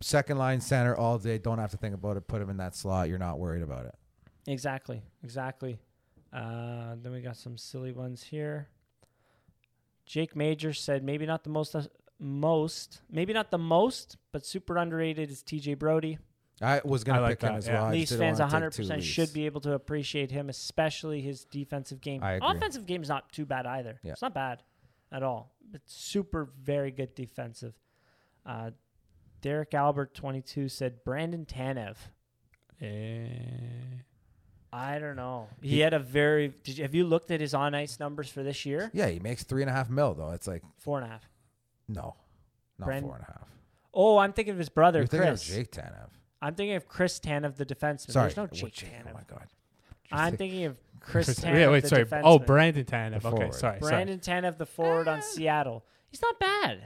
second 0.00 0.36
line 0.38 0.60
center 0.60 0.96
all 0.96 1.16
day. 1.18 1.38
Don't 1.38 1.58
have 1.58 1.70
to 1.70 1.76
think 1.76 1.94
about 1.94 2.16
it. 2.16 2.26
Put 2.26 2.42
him 2.42 2.50
in 2.50 2.56
that 2.58 2.74
slot. 2.74 3.08
You're 3.08 3.18
not 3.18 3.38
worried 3.38 3.62
about 3.62 3.86
it. 3.86 3.94
Exactly, 4.46 5.02
exactly. 5.22 5.78
Uh, 6.32 6.96
then 7.00 7.12
we 7.12 7.20
got 7.20 7.36
some 7.36 7.56
silly 7.56 7.92
ones 7.92 8.22
here. 8.22 8.68
Jake 10.06 10.34
Major 10.34 10.72
said 10.72 11.04
maybe 11.04 11.26
not 11.26 11.44
the 11.44 11.50
most, 11.50 11.76
uh, 11.76 11.82
most, 12.18 13.02
maybe 13.10 13.32
not 13.32 13.50
the 13.50 13.58
most, 13.58 14.16
but 14.32 14.44
super 14.44 14.76
underrated 14.76 15.30
is 15.30 15.42
TJ 15.42 15.78
Brodie. 15.78 16.18
I 16.60 16.80
was 16.84 17.02
gonna 17.02 17.18
I 17.18 17.22
like 17.22 17.40
pick 17.40 17.48
him 17.48 17.54
that, 17.54 17.58
as 17.58 17.66
yeah. 17.66 17.74
well. 17.74 17.84
I 17.86 17.98
just 18.00 18.12
Leafs 18.12 18.20
fans 18.20 18.38
wanna 18.38 18.50
take 18.50 18.54
100 18.54 18.70
two 18.72 18.82
percent 18.82 19.00
Leafs. 19.00 19.12
should 19.12 19.32
be 19.32 19.46
able 19.46 19.60
to 19.62 19.72
appreciate 19.72 20.30
him, 20.30 20.48
especially 20.48 21.20
his 21.20 21.44
defensive 21.44 22.00
game. 22.00 22.22
I 22.22 22.34
agree. 22.34 22.48
Offensive 22.50 22.86
game 22.86 23.02
is 23.02 23.08
not 23.08 23.32
too 23.32 23.46
bad 23.46 23.66
either. 23.66 23.98
Yeah. 24.02 24.12
It's 24.12 24.22
not 24.22 24.34
bad 24.34 24.62
at 25.10 25.22
all. 25.22 25.52
It's 25.74 25.92
super, 25.92 26.50
very 26.62 26.90
good 26.90 27.14
defensive. 27.14 27.74
Uh, 28.46 28.70
Derek 29.40 29.74
Albert, 29.74 30.14
22, 30.14 30.68
said 30.68 31.04
Brandon 31.04 31.44
Tanev. 31.44 31.96
Eh. 32.80 33.26
I 34.72 34.98
don't 34.98 35.16
know. 35.16 35.48
He 35.60 35.80
had 35.80 35.92
a 35.92 35.98
very. 35.98 36.54
Did 36.64 36.78
you, 36.78 36.84
have 36.84 36.94
you 36.94 37.04
looked 37.04 37.30
at 37.30 37.40
his 37.40 37.52
on 37.52 37.74
ice 37.74 38.00
numbers 38.00 38.30
for 38.30 38.42
this 38.42 38.64
year? 38.64 38.90
Yeah, 38.94 39.08
he 39.08 39.18
makes 39.18 39.42
three 39.44 39.60
and 39.62 39.70
a 39.70 39.72
half 39.74 39.90
mil 39.90 40.14
though. 40.14 40.30
It's 40.30 40.46
like 40.46 40.62
Four 40.78 40.98
and 40.98 41.06
a 41.06 41.10
half. 41.10 41.28
no, 41.88 42.14
not 42.78 42.86
Brand- 42.86 43.04
four 43.04 43.16
and 43.16 43.24
a 43.24 43.26
half. 43.26 43.48
Oh, 43.94 44.16
I'm 44.16 44.32
thinking 44.32 44.52
of 44.52 44.58
his 44.58 44.70
brother, 44.70 45.00
You're 45.00 45.06
thinking 45.06 45.28
Chris. 45.28 45.46
of 45.48 45.54
Jake 45.54 45.70
Tanev. 45.72 46.08
I'm 46.40 46.54
thinking 46.54 46.76
of 46.76 46.88
Chris 46.88 47.20
Tanev, 47.20 47.56
the 47.56 47.66
defenseman. 47.66 48.10
Sorry, 48.12 48.32
There's 48.32 48.36
no 48.38 48.46
Jake 48.46 48.72
Jake? 48.72 48.90
Oh 48.94 48.96
Tanev. 49.08 49.10
Oh 49.10 49.14
my 49.14 49.22
god. 49.36 49.46
I'm 50.10 50.36
thinking 50.38 50.64
of 50.64 50.78
Chris 51.00 51.26
Chris- 51.26 51.40
Tanev, 51.40 51.54
yeah, 51.58 51.70
wait, 51.70 51.82
the 51.82 51.88
sorry. 51.88 52.04
defenseman. 52.06 52.22
Oh, 52.24 52.38
Brandon 52.38 52.84
Tanev. 52.86 53.20
The 53.20 53.28
Okay, 53.28 53.50
sorry. 53.50 53.78
Brandon 53.80 54.18
Tanev, 54.20 54.56
the 54.56 54.64
forward 54.66 55.06
on 55.08 55.18
ah. 55.18 55.22
Seattle. 55.22 55.84
He's 56.10 56.22
not 56.22 56.38
bad. 56.40 56.82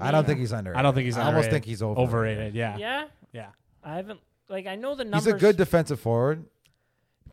I, 0.00 0.08
I 0.08 0.10
don't 0.10 0.26
think 0.26 0.40
he's 0.40 0.50
underrated. 0.52 0.78
I 0.78 0.82
don't 0.82 0.94
think 0.94 1.04
he's 1.04 1.16
I 1.18 1.26
almost 1.26 1.50
think 1.50 1.64
he's 1.64 1.82
overrated. 1.82 2.08
overrated. 2.08 2.54
Yeah. 2.54 2.76
Yeah, 2.78 3.04
Yeah. 3.32 3.46
I 3.84 3.94
haven't. 3.96 4.18
Like 4.48 4.66
I 4.66 4.74
know 4.74 4.94
the 4.96 5.04
numbers. 5.04 5.24
He's 5.26 5.34
a 5.34 5.38
good 5.38 5.56
defensive 5.56 6.00
forward. 6.00 6.44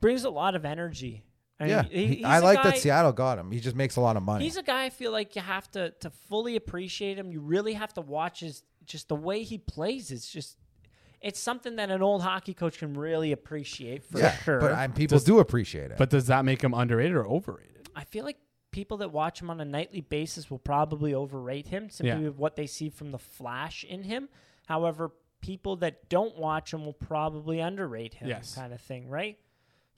Brings 0.01 0.23
a 0.23 0.29
lot 0.29 0.55
of 0.55 0.65
energy. 0.65 1.23
I 1.59 1.63
mean, 1.63 1.69
yeah, 1.71 1.83
he- 1.83 2.07
he- 2.07 2.15
he's 2.17 2.25
I 2.25 2.37
a 2.37 2.41
like 2.41 2.63
guy- 2.63 2.69
that 2.71 2.77
Seattle 2.79 3.11
got 3.11 3.37
him. 3.37 3.51
He 3.51 3.59
just 3.59 3.75
makes 3.75 3.97
a 3.97 4.01
lot 4.01 4.15
of 4.15 4.23
money. 4.23 4.45
He's 4.45 4.55
a 4.57 4.63
guy 4.63 4.85
I 4.85 4.89
feel 4.89 5.11
like 5.11 5.35
you 5.35 5.41
have 5.41 5.69
to 5.71 5.91
to 5.99 6.09
fully 6.09 6.55
appreciate 6.55 7.17
him. 7.17 7.31
You 7.31 7.41
really 7.41 7.73
have 7.73 7.93
to 7.95 8.01
watch 8.01 8.39
his 8.39 8.63
just 8.85 9.09
the 9.09 9.15
way 9.15 9.43
he 9.43 9.57
plays. 9.57 10.09
It's 10.11 10.31
just 10.31 10.57
it's 11.21 11.37
something 11.39 11.75
that 11.75 11.91
an 11.91 12.01
old 12.01 12.21
hockey 12.21 12.53
coach 12.53 12.77
can 12.79 12.93
really 12.93 13.33
appreciate 13.33 14.05
for 14.05 14.19
yeah, 14.19 14.31
sure. 14.37 14.61
but 14.61 14.71
I'm, 14.71 14.93
people 14.93 15.15
Does- 15.17 15.25
do 15.25 15.39
appreciate 15.39 15.91
it. 15.91 15.97
But 15.97 16.09
does 16.09 16.27
that 16.27 16.45
make 16.45 16.61
him 16.63 16.73
underrated 16.73 17.13
or 17.13 17.27
overrated? 17.27 17.89
I 17.93 18.05
feel 18.05 18.23
like 18.23 18.37
people 18.71 18.95
that 18.97 19.11
watch 19.11 19.41
him 19.41 19.49
on 19.49 19.59
a 19.59 19.65
nightly 19.65 19.99
basis 19.99 20.49
will 20.49 20.59
probably 20.59 21.13
overrate 21.13 21.67
him 21.67 21.89
simply 21.89 22.09
Yeah. 22.23 22.29
with 22.29 22.37
what 22.37 22.55
they 22.55 22.67
see 22.67 22.87
from 22.89 23.11
the 23.11 23.17
flash 23.19 23.83
in 23.83 24.03
him. 24.03 24.29
However, 24.67 25.11
people 25.41 25.75
that 25.77 26.07
don't 26.07 26.37
watch 26.37 26.73
him 26.73 26.85
will 26.85 26.93
probably 26.93 27.59
underrate 27.59 28.13
him, 28.13 28.29
Yes. 28.29 28.55
kind 28.55 28.71
of 28.71 28.79
thing, 28.79 29.09
right? 29.09 29.37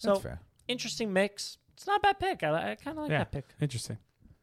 That's 0.04 0.18
So 0.18 0.22
fair. 0.22 0.40
interesting 0.68 1.14
mix. 1.14 1.58
It's 1.74 1.88
not 1.88 1.98
a 1.98 2.02
bad 2.02 2.20
pick. 2.20 2.44
I, 2.44 2.72
I 2.72 2.76
kind 2.76 2.98
of 2.98 3.04
like 3.04 3.12
Yeah. 3.12 3.20
that 3.20 3.32
pick. 3.32 3.46
Interesting. 3.60 3.98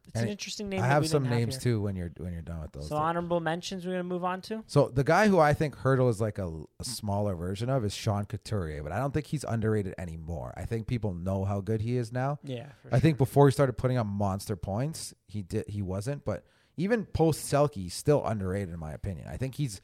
It's 0.07 0.15
And 0.15 0.25
an 0.25 0.31
interesting 0.31 0.69
name. 0.69 0.79
I 0.79 0.87
that 0.87 0.87
have 0.93 1.07
some 1.07 1.23
didn't 1.23 1.37
names 1.37 1.53
here. 1.55 1.61
too 1.61 1.81
when 1.81 1.95
you're 1.95 2.11
when 2.17 2.33
you're 2.33 2.41
done 2.41 2.61
with 2.61 2.71
those. 2.71 2.87
So 2.89 2.95
honorable 2.95 3.39
mentions. 3.39 3.85
We're 3.85 3.91
gonna 3.91 4.03
move 4.05 4.23
on 4.23 4.41
to. 4.43 4.63
So 4.65 4.89
the 4.89 5.03
guy 5.03 5.27
who 5.27 5.37
I 5.39 5.53
think 5.53 5.75
Hertl 5.77 6.09
is 6.09 6.19
like 6.19 6.39
a, 6.39 6.47
a 6.79 6.83
smaller 6.83 7.35
version 7.35 7.69
of 7.69 7.85
is 7.85 7.93
Sean 7.93 8.25
Couturier, 8.25 8.81
but 8.81 8.91
I 8.91 8.97
don't 8.97 9.13
think 9.13 9.27
he's 9.27 9.43
underrated 9.43 9.93
anymore. 9.99 10.51
I 10.57 10.65
think 10.65 10.87
people 10.87 11.13
know 11.13 11.45
how 11.45 11.61
good 11.61 11.81
he 11.81 11.95
is 11.95 12.11
now. 12.11 12.39
Yeah, 12.43 12.69
for 12.81 12.95
I 12.95 12.99
think 12.99 13.19
before 13.19 13.47
he 13.47 13.51
started 13.51 13.73
putting 13.73 13.97
up 13.97 14.07
monster 14.07 14.55
points, 14.55 15.13
he 15.27 15.43
did 15.43 15.67
he 15.69 15.83
wasn't, 15.83 16.25
but 16.25 16.43
even 16.75 17.05
post 17.05 17.41
Selke, 17.41 17.75
he's 17.75 17.93
still 17.93 18.25
underrated 18.25 18.73
in 18.73 18.79
my 18.79 18.93
opinion. 18.93 19.27
I 19.29 19.37
think 19.37 19.55
he's 19.55 19.79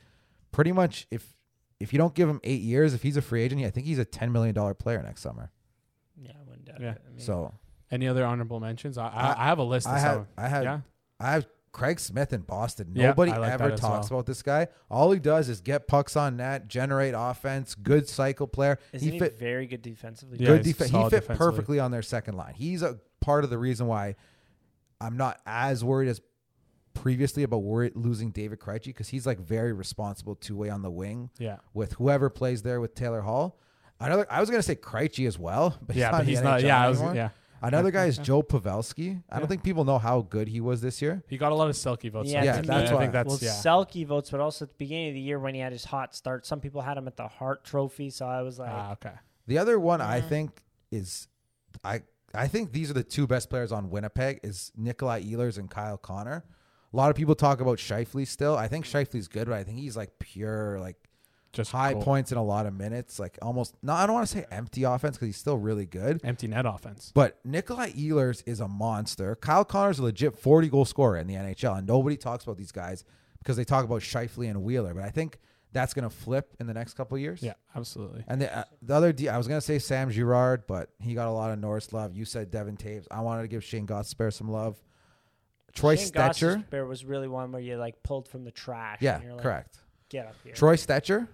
pretty 0.52 0.72
much 0.72 1.06
if 1.11 1.35
if 1.80 1.93
you 1.93 1.99
don't 1.99 2.15
give 2.15 2.27
him 2.27 2.39
eight 2.43 2.61
years, 2.61 2.95
if 2.95 3.03
he's 3.03 3.18
a 3.18 3.22
free 3.22 3.43
agent, 3.43 3.64
I 3.64 3.69
think 3.69 3.85
he's 3.85 3.99
a 3.99 4.06
ten 4.06 4.31
million 4.31 4.56
dollar 4.56 4.73
player 4.73 5.03
next 5.03 5.22
summer. 5.22 5.52
Yeah, 6.68 6.74
I 6.78 6.82
Yeah. 6.82 6.90
I 7.06 7.10
mean, 7.12 7.20
So 7.20 7.54
Any 7.92 8.08
other 8.08 8.26
honorable 8.26 8.60
mentions? 8.60 8.98
I, 8.98 9.08
I, 9.08 9.10
I- 9.34 9.42
I 9.44 9.46
have 9.46 9.60
a 9.60 9.64
list. 9.64 9.88
I 9.88 10.00
have. 10.00 10.28
I 10.38 10.48
have 10.48 10.64
yeah. 10.64 10.80
I 11.20 11.32
have 11.34 11.48
Craig 11.72 12.00
Smith 12.00 12.32
in 12.34 12.42
Boston. 12.42 12.92
Yeah, 12.94 13.08
Nobody 13.08 13.32
I 13.32 13.38
like 13.38 13.52
ever 13.52 13.72
talks 13.76 14.10
well. 14.10 14.20
about 14.20 14.26
this 14.28 14.42
guy. 14.42 14.68
All 14.90 15.12
he 15.12 15.20
does 15.20 15.50
is 15.50 15.60
get 15.62 15.88
pucks 15.88 16.16
on 16.16 16.38
net, 16.38 16.68
generate 16.70 17.14
offense, 17.18 17.76
good 17.76 18.08
cycle 18.08 18.48
player. 18.48 18.80
isn't 18.94 19.06
he, 19.06 19.14
he 19.14 19.20
fit 19.20 19.38
very 19.38 19.68
good 19.68 19.82
defensively? 19.82 20.38
Yeah, 20.40 20.48
good 20.48 20.66
he's 20.66 20.76
defense. 20.78 20.92
He 20.92 21.10
fit 21.10 21.28
perfectly 21.28 21.80
on 21.80 21.92
their 21.92 22.02
second 22.02 22.36
line. 22.38 22.54
He's 22.56 22.82
a 22.82 23.00
part 23.20 23.44
of 23.44 23.50
the 23.50 23.58
reason 23.58 23.88
why 23.88 24.16
I'm 25.02 25.18
not 25.18 25.40
as 25.46 25.84
worried 25.84 26.08
as 26.08 26.22
previously 26.94 27.44
about 27.44 27.58
worry, 27.64 27.92
losing 27.94 28.32
David 28.32 28.60
Krejci 28.60 28.86
because 28.86 29.10
he's 29.10 29.26
like 29.26 29.40
very 29.40 29.74
responsible 29.74 30.36
two 30.36 30.56
way 30.56 30.70
on 30.70 30.82
the 30.82 30.92
wing 30.92 31.30
Yeah. 31.38 31.58
with 31.74 31.94
whoever 31.94 32.30
plays 32.30 32.62
there 32.62 32.80
with 32.80 32.96
Taylor 32.96 33.22
Hall. 33.22 33.60
Another, 34.00 34.28
I 34.30 34.40
was 34.42 34.50
gonna 34.50 34.62
say 34.64 34.76
Krejci 34.76 35.28
as 35.28 35.40
well, 35.40 35.78
but 35.88 35.96
Yeah, 35.96 36.22
he's 36.24 36.40
but 36.40 36.44
not 36.44 36.56
he's 36.60 36.64
not. 36.64 36.64
Yeah, 36.64 36.86
I 36.86 36.90
was, 36.90 37.02
yeah. 37.16 37.30
Another 37.62 37.90
guy 37.90 38.06
is 38.06 38.18
Joe 38.30 38.44
Pavelski. 38.44 39.24
I 39.30 39.36
Yeah. 39.36 39.40
don't 39.40 39.48
think 39.48 39.64
people 39.64 39.86
know 39.86 39.98
how 39.98 40.22
good 40.22 40.48
he 40.50 40.60
was 40.62 40.82
this 40.82 41.02
year. 41.02 41.24
He 41.30 41.38
got 41.38 41.52
a 41.52 41.56
lot 41.56 41.70
of 41.70 41.76
Selke 41.76 42.12
votes. 42.12 42.30
Yeah, 42.30 42.44
Yeah, 42.44 42.54
think. 42.56 42.68
that's 42.68 42.92
I 42.92 42.94
why. 42.94 43.00
think 43.02 43.14
that's 43.14 43.30
well, 43.30 43.40
yeah. 43.42 43.50
Selke 43.52 44.06
votes, 44.06 44.30
but 44.30 44.40
also 44.40 44.66
at 44.66 44.70
the 44.70 44.76
beginning 44.78 45.08
of 45.10 45.14
the 45.16 45.22
year 45.22 45.40
when 45.40 45.56
he 45.56 45.62
had 45.62 45.72
his 45.72 45.86
hot 45.86 46.14
start, 46.14 46.46
some 46.46 46.60
people 46.60 46.82
had 46.82 46.98
him 46.98 47.08
at 47.08 47.16
the 47.18 47.28
Hart 47.28 47.64
Trophy. 47.64 48.10
So 48.10 48.28
I 48.28 48.42
was 48.42 48.60
like, 48.60 48.70
Ah, 48.72 48.92
okay. 48.94 49.14
The 49.48 49.58
other 49.58 49.80
one 49.80 50.02
I 50.02 50.22
think 50.22 50.62
is 50.92 51.28
I 51.84 52.02
I 52.34 52.48
think 52.48 52.74
these 52.74 52.92
are 52.92 52.94
the 52.94 53.04
two 53.04 53.26
best 53.28 53.50
players 53.50 53.72
on 53.72 53.90
Winnipeg 53.90 54.42
is 54.44 54.72
Nikolai 54.76 55.24
Ehlers 55.24 55.58
and 55.58 55.70
Kyle 55.70 55.98
Connor. 55.98 56.44
A 56.94 56.96
lot 56.98 57.10
of 57.10 57.16
people 57.16 57.34
talk 57.36 57.62
about 57.62 57.78
Scheifele 57.78 58.28
still. 58.28 58.56
I 58.58 58.68
think 58.68 58.86
Scheifele's 58.86 59.28
good, 59.28 59.48
but 59.48 59.56
I 59.56 59.64
think 59.64 59.78
he's 59.80 59.96
like 59.98 60.20
pure 60.20 60.80
like 60.80 60.98
Just 61.56 61.72
high 61.72 61.94
goal. 61.94 62.03
points 62.03 62.32
in 62.32 62.38
a 62.38 62.44
lot 62.44 62.65
of 62.65 62.73
minutes, 62.73 63.18
like 63.18 63.40
almost 63.41 63.76
no, 63.82 63.94
I 63.94 64.06
don't 64.06 64.14
want 64.14 64.27
to 64.27 64.38
say 64.38 64.45
empty 64.52 64.84
offense 64.84 65.15
because 65.15 65.27
he's 65.27 65.38
still 65.38 65.57
really 65.57 65.86
good. 65.86 66.19
empty 66.23 66.48
net 66.48 66.65
offense. 66.65 67.11
But 67.15 67.40
Nikolai 67.45 67.91
Ehlers 67.91 68.44
is 68.45 68.60
a 68.60 68.68
monster. 68.68 69.36
Kyle 69.36 69.64
Connor's 69.64 69.99
a 69.99 70.03
legit 70.03 70.38
40 70.38 70.68
goal 70.68 70.86
scorer 70.86 71.18
in 71.18 71.27
the 71.27 71.36
NHL, 71.36 71.77
and 71.77 71.88
nobody 71.88 72.18
talks 72.18 72.44
about 72.44 72.57
these 72.57 72.73
guys 72.73 73.06
because 73.40 73.56
they 73.56 73.64
talk 73.64 73.86
about 73.86 74.02
Scheifele 74.02 74.49
and 74.49 74.64
Wheeler. 74.64 74.94
But 74.94 75.03
I 75.03 75.10
think 75.10 75.40
that's 75.72 75.94
going 75.94 76.03
to 76.03 76.10
flip 76.10 76.53
in 76.60 76.68
the 76.68 76.73
next 76.73 76.94
couple 76.95 77.15
of 77.15 77.22
years. 77.22 77.44
Yeah, 77.44 77.53
absolutely. 77.76 78.23
And 78.27 78.41
the, 78.41 78.57
uh, 78.57 78.64
the 78.82 78.94
other, 78.94 79.14
D, 79.14 79.30
I 79.30 79.38
was 79.38 79.48
going 79.48 79.60
to 79.60 79.65
say 79.65 79.77
Sam 79.77 80.10
Girard, 80.10 80.68
but 80.68 80.90
he 80.99 81.14
got 81.14 81.27
a 81.27 81.32
lot 81.32 81.52
of 81.52 81.60
Norris 81.60 81.94
love. 81.94 82.15
You 82.15 82.26
said 82.26 82.49
Devon 82.49 82.77
Toews. 82.77 83.06
I 83.11 83.22
wanted 83.22 83.44
to 83.44 83.48
give 83.49 83.64
Shane 83.64 83.86
Gostisbehere 83.86 84.34
some 84.34 84.49
love. 84.49 84.82
Troy 85.73 85.95
Shane 85.95 86.07
Stecher. 86.11 86.65
Gostisbehere 86.69 86.88
was 86.88 87.06
really 87.06 87.27
one 87.27 87.52
where 87.52 87.61
you 87.61 87.76
like 87.77 88.02
pulled 88.03 88.27
from 88.27 88.45
the 88.45 88.52
trash. 88.52 88.99
Yeah, 89.02 89.15
and 89.15 89.23
you're 89.23 89.34
like, 89.34 89.44
correct. 89.44 89.80
Get 90.10 90.27
up 90.27 90.36
here. 90.44 90.53
Troy 90.53 90.76
Stecher 90.76 91.27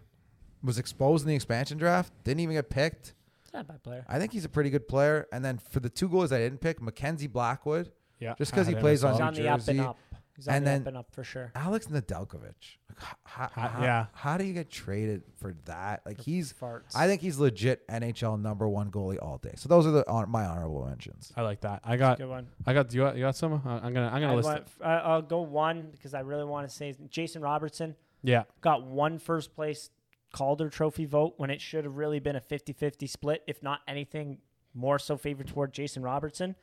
was 0.63 0.77
exposed 0.77 1.23
in 1.23 1.29
the 1.29 1.35
expansion 1.35 1.77
draft. 1.77 2.11
Didn't 2.23 2.41
even 2.41 2.55
get 2.55 2.69
picked. 2.69 3.13
He's 3.43 3.53
not 3.53 3.61
a 3.61 3.65
bad 3.65 3.83
player. 3.83 4.05
I 4.07 4.19
think 4.19 4.31
he's 4.31 4.45
a 4.45 4.49
pretty 4.49 4.69
good 4.69 4.87
player. 4.87 5.27
And 5.31 5.43
then 5.43 5.57
for 5.57 5.79
the 5.79 5.89
two 5.89 6.07
goals 6.09 6.31
I 6.31 6.37
didn't 6.39 6.59
pick, 6.59 6.81
Mackenzie 6.81 7.27
Blackwood, 7.27 7.91
Yeah, 8.19 8.35
just 8.37 8.51
because 8.51 8.67
he 8.67 8.75
plays 8.75 9.03
on 9.03 9.13
He's 9.13 9.19
well. 9.19 9.27
on 9.29 9.33
the 9.33 9.47
up 9.49 9.67
and 9.67 9.81
up. 9.81 9.97
He's 10.37 10.47
on 10.47 10.55
And 10.55 10.65
the 10.65 10.69
then- 10.69 10.81
up 10.81 10.87
and 10.87 10.97
up 10.97 11.11
for 11.11 11.23
sure. 11.25 11.51
Alex 11.55 11.87
Nedeljkovic. 11.87 12.53
Like, 12.89 12.97
how, 13.23 13.49
how, 13.53 13.67
how- 13.67 13.83
yeah. 13.83 14.05
how 14.13 14.37
do 14.37 14.45
you 14.45 14.53
get 14.53 14.69
traded 14.71 15.23
for 15.37 15.53
that? 15.65 16.01
Like 16.05 16.21
he's, 16.21 16.53
farts. 16.53 16.95
I 16.95 17.05
think 17.07 17.21
he's 17.21 17.37
legit 17.37 17.85
NHL 17.89 18.39
number 18.41 18.67
one 18.69 18.89
goalie 18.91 19.17
all 19.21 19.37
day. 19.39 19.53
So 19.57 19.67
those 19.67 19.85
are 19.85 19.91
the 19.91 20.05
hon- 20.07 20.29
my 20.29 20.45
honorable 20.45 20.85
mentions. 20.85 21.33
I 21.35 21.41
like 21.41 21.61
that. 21.61 21.81
I 21.83 21.97
got. 21.97 22.17
good 22.17 22.29
one. 22.29 22.47
I 22.65 22.73
got. 22.73 22.93
You 22.93 23.01
got. 23.01 23.15
You 23.17 23.21
got 23.23 23.35
some. 23.35 23.53
Uh, 23.53 23.57
I'm 23.83 23.93
gonna. 23.93 24.07
I'm 24.07 24.21
gonna 24.21 24.31
I 24.31 24.35
list 24.35 24.45
want, 24.47 24.59
it. 24.59 24.67
I- 24.83 24.99
I'll 24.99 25.21
go 25.21 25.41
one 25.41 25.89
because 25.91 26.13
I 26.13 26.21
really 26.21 26.45
want 26.45 26.67
to 26.69 26.73
say 26.73 26.95
Jason 27.09 27.41
Robertson 27.41 27.95
Yeah. 28.23 28.43
got 28.61 28.83
one 28.83 29.19
first 29.19 29.53
place 29.55 29.89
Calder 30.31 30.69
Trophy 30.69 31.05
vote 31.05 31.33
when 31.37 31.49
it 31.49 31.61
should 31.61 31.83
have 31.85 31.97
really 31.97 32.19
been 32.19 32.35
a 32.35 32.41
50-50 32.41 33.09
split, 33.09 33.43
if 33.47 33.61
not 33.61 33.81
anything 33.87 34.39
more 34.73 34.97
so 34.99 35.17
favored 35.17 35.47
toward 35.47 35.73
Jason 35.73 36.01
Robertson. 36.03 36.55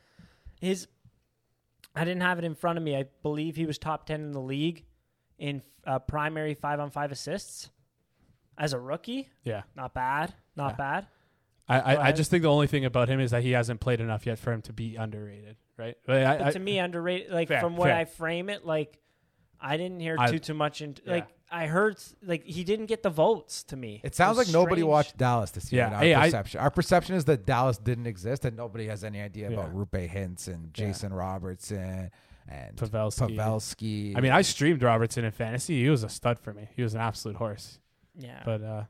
His, 0.59 0.87
I 1.95 2.03
didn't 2.05 2.21
have 2.21 2.39
it 2.39 2.45
in 2.45 2.55
front 2.55 2.77
of 2.77 2.83
me. 2.83 2.95
I 2.97 3.05
believe 3.23 3.55
he 3.55 3.65
was 3.65 3.77
top 3.77 4.05
ten 4.05 4.21
in 4.21 4.31
the 4.31 4.41
league 4.41 4.85
in 5.37 5.61
uh, 5.85 5.99
primary 5.99 6.53
five 6.53 6.79
on 6.79 6.89
five 6.91 7.11
assists 7.11 7.69
as 8.57 8.73
a 8.73 8.79
rookie. 8.79 9.29
Yeah. 9.43 9.61
Not 9.75 9.93
bad. 9.93 10.33
Not 10.55 10.71
Yeah. 10.71 10.75
bad. 10.75 11.07
I, 11.69 11.79
I, 11.79 12.07
I 12.07 12.11
just 12.11 12.31
think 12.31 12.41
the 12.41 12.49
only 12.51 12.65
thing 12.65 12.83
about 12.83 13.09
him 13.09 13.19
is 13.19 13.29
that 13.31 13.43
he 13.43 13.51
hasn't 13.51 13.79
played 13.79 14.01
enough 14.01 14.25
yet 14.25 14.39
for 14.39 14.51
him 14.51 14.63
to 14.63 14.73
be 14.73 14.95
underrated, 14.95 15.55
right? 15.77 15.95
But 16.03 16.25
I, 16.25 16.37
But 16.39 16.51
to 16.53 16.59
me, 16.59 16.79
underrated. 16.79 17.31
Like 17.31 17.47
Fair, 17.47 17.61
from 17.61 17.77
what. 17.77 17.91
I 17.91 18.05
frame 18.05 18.49
it, 18.49 18.65
like 18.65 18.97
I 19.61 19.77
didn't 19.77 19.99
hear 19.99 20.15
I- 20.19 20.31
too 20.31 20.39
too 20.39 20.53
much 20.53 20.81
into. 20.81 21.01
Yeah. 21.05 21.11
Like 21.13 21.27
I 21.51 21.65
heard, 21.65 21.97
like 22.23 22.43
he 22.43 22.63
didn't 22.63 22.85
get 22.85 23.01
the 23.01 23.09
votes 23.09 23.63
to 23.63 23.75
me. 23.75 24.01
It 24.03 24.13
sounds 24.15 24.37
was 24.37 24.47
like 24.47 24.53
nobody 24.53 24.83
watched 24.83 25.17
Dallas 25.17 25.49
this 25.51 25.71
year. 25.71 25.87
Yeah. 25.89 25.95
our 25.95 25.99
Hey, 26.01 26.13
I- 26.15 26.25
perception. 26.25 26.59
our 26.61 26.69
perception 26.71 27.15
is 27.15 27.25
that 27.25 27.45
Dallas 27.45 27.77
didn't 27.77 28.05
exist, 28.07 28.45
and 28.45 28.55
nobody 28.55 28.85
has 28.87 29.03
any 29.03 29.19
idea 29.19 29.51
about 29.51 29.73
Roope 29.75 30.09
Hintz 30.09 30.47
and 30.47 30.65
Yeah. 30.77 30.85
Jason 30.87 31.11
Robertson 31.13 32.11
and 32.47 32.75
Pavelski. 32.77 33.35
Pavelski. 33.35 34.17
I 34.17 34.21
mean, 34.21 34.31
I 34.31 34.41
streamed 34.43 34.83
Robertson 34.83 35.25
in 35.25 35.31
fantasy. 35.31 35.81
He 35.83 35.89
was 35.89 36.03
a 36.03 36.09
stud 36.09 36.39
for 36.39 36.53
me. 36.53 36.67
He 36.75 36.83
was 36.83 36.93
an 36.93 37.01
absolute 37.01 37.37
horse. 37.37 37.79
Yeah, 38.17 38.41
But 38.45 38.61
uh, 38.61 38.83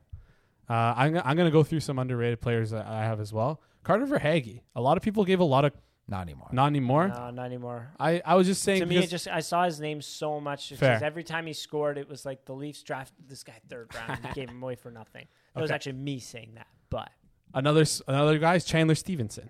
uh, 0.68 0.94
I'm, 0.96 1.16
I'm 1.24 1.36
going 1.36 1.46
to 1.46 1.50
go 1.52 1.62
through 1.62 1.80
some 1.80 1.98
underrated 1.98 2.40
players 2.40 2.70
that 2.70 2.86
I 2.86 3.04
have 3.04 3.20
as 3.20 3.32
well. 3.32 3.60
Carter 3.84 4.06
Verhaeghe. 4.06 4.60
A 4.74 4.80
lot 4.80 4.96
of 4.96 5.02
people 5.02 5.24
gave 5.24 5.40
a 5.40 5.44
lot 5.44 5.64
of 5.64 5.72
not 6.10 6.22
anymore. 6.22 6.48
not 6.52 6.66
anymore. 6.66 7.08
no, 7.08 7.30
not 7.30 7.44
anymore. 7.46 7.88
I, 7.98 8.20
I 8.24 8.34
was 8.34 8.46
just 8.46 8.62
saying 8.62 8.80
to 8.80 8.86
me, 8.86 8.96
it 8.98 9.08
just 9.08 9.28
I 9.28 9.40
saw 9.40 9.64
his 9.64 9.80
name 9.80 10.02
so 10.02 10.40
much 10.40 10.70
because 10.70 10.80
Fair. 10.80 11.04
every 11.04 11.24
time 11.24 11.46
he 11.46 11.52
scored, 11.52 11.96
it 11.98 12.08
was 12.08 12.26
like 12.26 12.44
the 12.44 12.52
Leafs 12.52 12.82
drafted 12.82 13.28
this 13.28 13.44
guy 13.44 13.54
third 13.68 13.94
round 13.94 14.20
and 14.24 14.34
gave 14.34 14.48
him 14.50 14.62
away 14.62 14.74
for 14.74 14.90
nothing. 14.90 15.26
That 15.54 15.62
was 15.62 15.70
actually 15.70 15.92
me 15.94 16.18
saying 16.18 16.52
that, 16.56 16.66
but 16.90 17.08
another 17.54 17.84
another 18.08 18.38
guy 18.38 18.56
is 18.56 18.64
Chandler 18.64 18.94
Stephenson. 18.96 19.48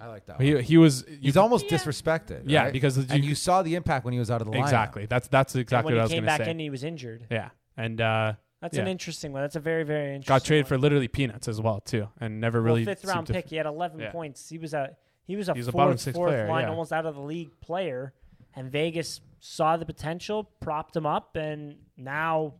I 0.00 0.06
like 0.06 0.26
that. 0.26 0.38
One. 0.38 0.46
He 0.46 0.62
he 0.62 0.76
was 0.78 1.04
He's 1.20 1.34
you- 1.34 1.40
almost 1.40 1.70
Yeah. 1.70 1.76
disrespected. 1.78 2.42
yeah 2.46 2.64
right? 2.64 2.72
because 2.72 2.96
and 2.96 3.24
you 3.24 3.34
saw 3.34 3.62
the 3.62 3.74
impact 3.74 4.04
when 4.04 4.12
he 4.12 4.18
was 4.20 4.30
out 4.30 4.40
of 4.40 4.46
the 4.46 4.52
lineup. 4.52 4.62
exactly 4.62 5.06
that's 5.06 5.28
that's 5.28 5.54
and 5.54 5.60
exactly 5.60 5.92
when 5.92 5.96
what 5.96 6.00
I 6.00 6.04
was 6.04 6.12
going 6.12 6.22
to 6.24 6.30
say. 6.30 6.36
Came 6.36 6.44
back 6.44 6.48
in, 6.50 6.58
he 6.58 6.70
was 6.70 6.84
injured. 6.84 7.26
yeah, 7.30 7.50
and 7.76 8.00
uh, 8.00 8.34
That's 8.60 8.76
an 8.78 8.86
interesting 8.86 9.32
one. 9.32 9.42
That's 9.42 9.56
a 9.56 9.60
very 9.60 9.82
very 9.84 10.14
interesting. 10.14 10.34
got 10.34 10.44
traded 10.44 10.64
one. 10.66 10.68
for 10.68 10.78
literally 10.78 11.08
peanuts 11.08 11.48
as 11.48 11.60
well 11.60 11.80
too, 11.80 12.08
and 12.20 12.40
never 12.40 12.60
really 12.60 12.84
fifth 12.84 13.04
round 13.04 13.26
to- 13.26 13.32
pick. 13.32 13.48
He 13.48 13.56
had 13.56 13.66
11 13.66 13.98
Yeah. 13.98 14.10
points. 14.12 14.48
He 14.48 14.58
was 14.58 14.72
a 14.72 14.96
he 15.28 15.36
was 15.36 15.48
a 15.48 15.52
He 15.52 15.60
was 15.60 15.68
a 15.68 15.72
fourth, 15.72 15.82
bottom 15.82 15.98
six 15.98 16.16
fourth 16.16 16.30
player, 16.30 16.48
line, 16.48 16.64
yeah. 16.64 16.70
almost 16.70 16.92
out 16.92 17.06
of 17.06 17.14
the 17.14 17.20
league 17.20 17.50
player. 17.60 18.14
And 18.56 18.72
Vegas 18.72 19.20
saw 19.38 19.76
the 19.76 19.86
potential, 19.86 20.50
propped 20.58 20.96
him 20.96 21.06
up, 21.06 21.36
and 21.36 21.76
now, 21.96 22.54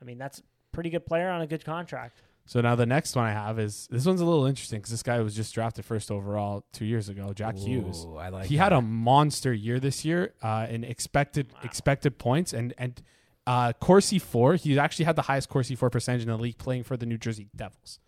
I 0.00 0.04
mean, 0.04 0.18
that's 0.18 0.38
a 0.38 0.42
pretty 0.70 0.90
good 0.90 1.06
player 1.06 1.28
on 1.30 1.40
a 1.40 1.46
good 1.46 1.64
contract. 1.64 2.22
So 2.46 2.60
now 2.60 2.74
the 2.74 2.84
next 2.84 3.16
one 3.16 3.24
I 3.24 3.32
have 3.32 3.58
is 3.58 3.88
this 3.90 4.04
one's 4.04 4.20
a 4.20 4.24
little 4.24 4.44
interesting 4.44 4.78
because 4.78 4.90
this 4.90 5.02
guy 5.02 5.18
was 5.20 5.34
just 5.34 5.54
drafted 5.54 5.86
first 5.86 6.10
overall 6.10 6.66
two 6.74 6.84
years 6.84 7.08
ago, 7.08 7.32
Jack 7.32 7.56
Hughes. 7.56 8.06
I 8.18 8.28
like. 8.28 8.46
he 8.46 8.56
that. 8.56 8.64
had 8.64 8.72
a 8.74 8.82
monster 8.82 9.52
year 9.52 9.80
this 9.80 10.04
year 10.04 10.34
uh, 10.42 10.66
in 10.68 10.84
expected 10.84 11.54
expected 11.62 12.18
points 12.18 12.52
and 12.52 12.74
and 12.76 13.02
uh, 13.46 13.72
Corsi 13.72 14.18
for. 14.18 14.56
He 14.56 14.78
actually 14.78 15.06
had 15.06 15.16
the 15.16 15.22
highest 15.22 15.48
Corsi 15.48 15.74
for 15.74 15.88
percentage 15.88 16.22
in 16.22 16.28
the 16.28 16.36
league 16.36 16.58
playing 16.58 16.84
for 16.84 16.98
the 16.98 17.06
New 17.06 17.16
Jersey 17.16 17.48
Devils. 17.56 17.98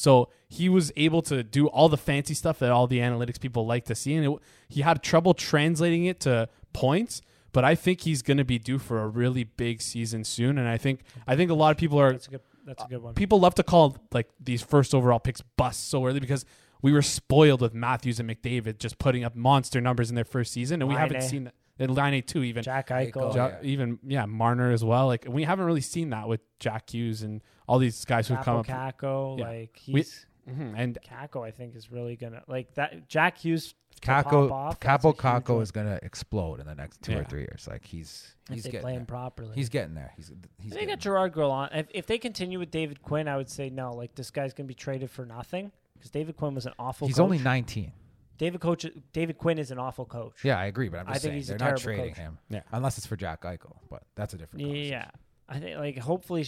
So 0.00 0.30
he 0.48 0.70
was 0.70 0.90
able 0.96 1.20
to 1.20 1.42
do 1.42 1.66
all 1.66 1.90
the 1.90 1.98
fancy 1.98 2.32
stuff 2.32 2.58
that 2.60 2.70
all 2.70 2.86
the 2.86 3.00
analytics 3.00 3.38
people 3.38 3.66
like 3.66 3.84
to 3.84 3.94
see, 3.94 4.14
and 4.14 4.24
it, 4.24 4.38
he 4.66 4.80
had 4.80 5.02
trouble 5.02 5.34
translating 5.34 6.06
it 6.06 6.20
to 6.20 6.48
points. 6.72 7.20
But 7.52 7.66
I 7.66 7.74
think 7.74 8.00
he's 8.00 8.22
going 8.22 8.38
to 8.38 8.44
be 8.44 8.58
due 8.58 8.78
for 8.78 9.02
a 9.02 9.08
really 9.08 9.44
big 9.44 9.82
season 9.82 10.24
soon, 10.24 10.56
and 10.56 10.66
I 10.66 10.78
think 10.78 11.02
I 11.26 11.36
think 11.36 11.50
a 11.50 11.54
lot 11.54 11.70
of 11.70 11.76
people 11.76 12.00
are 12.00 12.12
That's 12.12 12.28
a 12.28 12.30
good. 12.30 12.40
That's 12.64 12.82
a 12.82 12.86
good 12.86 13.02
one. 13.02 13.12
people 13.12 13.40
love 13.40 13.54
to 13.56 13.62
call 13.62 13.98
like 14.10 14.30
these 14.42 14.62
first 14.62 14.94
overall 14.94 15.18
picks 15.18 15.42
busts 15.58 15.86
so 15.86 16.06
early 16.06 16.20
because 16.20 16.46
we 16.80 16.92
were 16.92 17.02
spoiled 17.02 17.60
with 17.60 17.74
Matthews 17.74 18.20
and 18.20 18.30
McDavid 18.30 18.78
just 18.78 18.98
putting 18.98 19.24
up 19.24 19.36
monster 19.36 19.82
numbers 19.82 20.08
in 20.08 20.14
their 20.14 20.24
first 20.24 20.50
season, 20.52 20.80
and 20.80 20.88
we 20.88 20.94
haven't 20.94 21.20
Laine. 21.20 21.28
seen 21.28 21.44
that. 21.44 21.54
And 21.78 21.94
Laine 21.94 22.22
too, 22.22 22.42
even 22.42 22.62
Jack 22.62 22.88
Eichel. 22.88 23.34
Eichel, 23.34 23.34
yeah. 23.34 23.58
even 23.62 23.98
yeah, 24.06 24.26
Marner 24.26 24.70
as 24.70 24.82
well. 24.82 25.06
Like 25.06 25.26
we 25.28 25.44
haven't 25.44 25.66
really 25.66 25.80
seen 25.80 26.10
that 26.10 26.28
with 26.28 26.40
Jack 26.58 26.90
Hughes 26.90 27.22
and 27.22 27.42
all 27.70 27.78
these 27.78 28.04
guys 28.04 28.26
who've 28.28 28.40
come 28.40 28.64
Kaapo 28.64 28.88
up. 28.88 28.98
Kakko, 29.00 29.38
Yeah. 29.38 29.48
like 29.48 29.80
We- 29.86 30.00
he's 30.00 30.26
Mhm, 30.48 30.74
And 30.76 30.98
Kakko. 31.02 31.46
I 31.46 31.50
think 31.52 31.76
is 31.76 31.92
really 31.92 32.16
gonna 32.16 32.42
like 32.48 32.74
that. 32.74 33.08
Jack 33.08 33.38
Hughes, 33.38 33.74
to 34.00 34.06
pop 34.06 34.24
Kakko 34.26 34.50
off, 34.50 34.80
Kaapo 34.80 35.04
a 35.04 35.08
huge 35.08 35.16
Kakko 35.18 35.62
is 35.62 35.70
going 35.70 35.86
to 35.86 36.02
explode 36.04 36.58
in 36.60 36.66
the 36.66 36.74
next 36.74 37.02
two 37.02 37.12
Yeah. 37.12 37.18
or 37.18 37.24
three 37.24 37.42
years. 37.42 37.68
Like 37.70 37.84
he's 37.84 38.34
if 38.48 38.54
he's 38.54 38.64
they 38.64 38.70
getting 38.70 38.82
play 38.84 39.04
properly. 39.04 39.54
He's 39.54 39.68
getting 39.68 39.94
there. 39.94 40.12
He's 40.16 40.32
he's 40.58 40.72
they 40.72 40.86
got 40.86 40.98
Gerard 40.98 41.34
Gallant. 41.34 41.72
If, 41.74 41.86
if 41.94 42.06
they 42.06 42.18
continue 42.18 42.58
with 42.58 42.70
David 42.72 43.02
Quinn, 43.02 43.28
I 43.28 43.36
would 43.36 43.50
say 43.50 43.68
no. 43.70 43.92
Like 43.92 44.14
this 44.16 44.30
guy's 44.32 44.52
gonna 44.54 44.66
be 44.66 44.74
traded 44.74 45.10
for 45.10 45.24
nothing 45.26 45.70
because 45.94 46.10
David 46.10 46.36
Quinn 46.36 46.54
was 46.54 46.66
an 46.66 46.72
awful. 46.78 47.06
He's 47.06 47.16
coach. 47.18 47.22
only 47.24 47.38
19. 47.38 47.92
David 48.38 48.60
coach. 48.62 48.86
David 49.12 49.36
Quinn 49.38 49.58
is 49.58 49.70
an 49.70 49.78
awful 49.78 50.06
coach. 50.06 50.42
Yeah, 50.44 50.58
I 50.58 50.64
agree, 50.64 50.88
but 50.88 51.00
I'm 51.00 51.08
I 51.08 51.12
just 51.12 51.22
think 51.24 51.32
saying 51.32 51.36
he's 51.40 51.50
a 51.50 51.58
they're 51.58 51.70
not 51.70 51.78
trading 51.78 52.06
coach. 52.08 52.16
him. 52.16 52.38
Yeah. 52.48 52.62
unless 52.72 52.96
it's 52.96 53.06
for 53.06 53.16
Jack 53.16 53.42
Eichel, 53.42 53.76
but 53.90 54.02
that's 54.16 54.32
a 54.34 54.38
different. 54.38 54.66
Yeah, 54.66 55.10
I 55.48 55.60
think 55.60 55.78
like 55.78 55.98
hopefully 55.98 56.46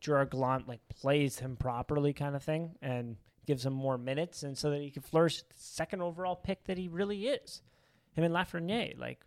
Gerard 0.00 0.30
Gallant 0.30 0.68
like 0.68 0.80
plays 0.88 1.38
him 1.38 1.56
properly, 1.56 2.12
kind 2.12 2.34
of 2.36 2.42
thing, 2.42 2.72
and 2.82 3.16
gives 3.46 3.64
him 3.64 3.72
more 3.72 3.96
minutes, 3.98 4.42
and 4.42 4.56
so 4.58 4.70
that 4.70 4.80
he 4.80 4.90
can 4.90 5.02
flourish. 5.02 5.42
The 5.42 5.54
second 5.54 6.02
overall 6.02 6.36
pick 6.36 6.64
that 6.64 6.78
he 6.78 6.88
really 6.88 7.26
is, 7.28 7.62
him 8.12 8.24
and 8.24 8.34
Lafreniere. 8.34 8.98
Like 8.98 9.20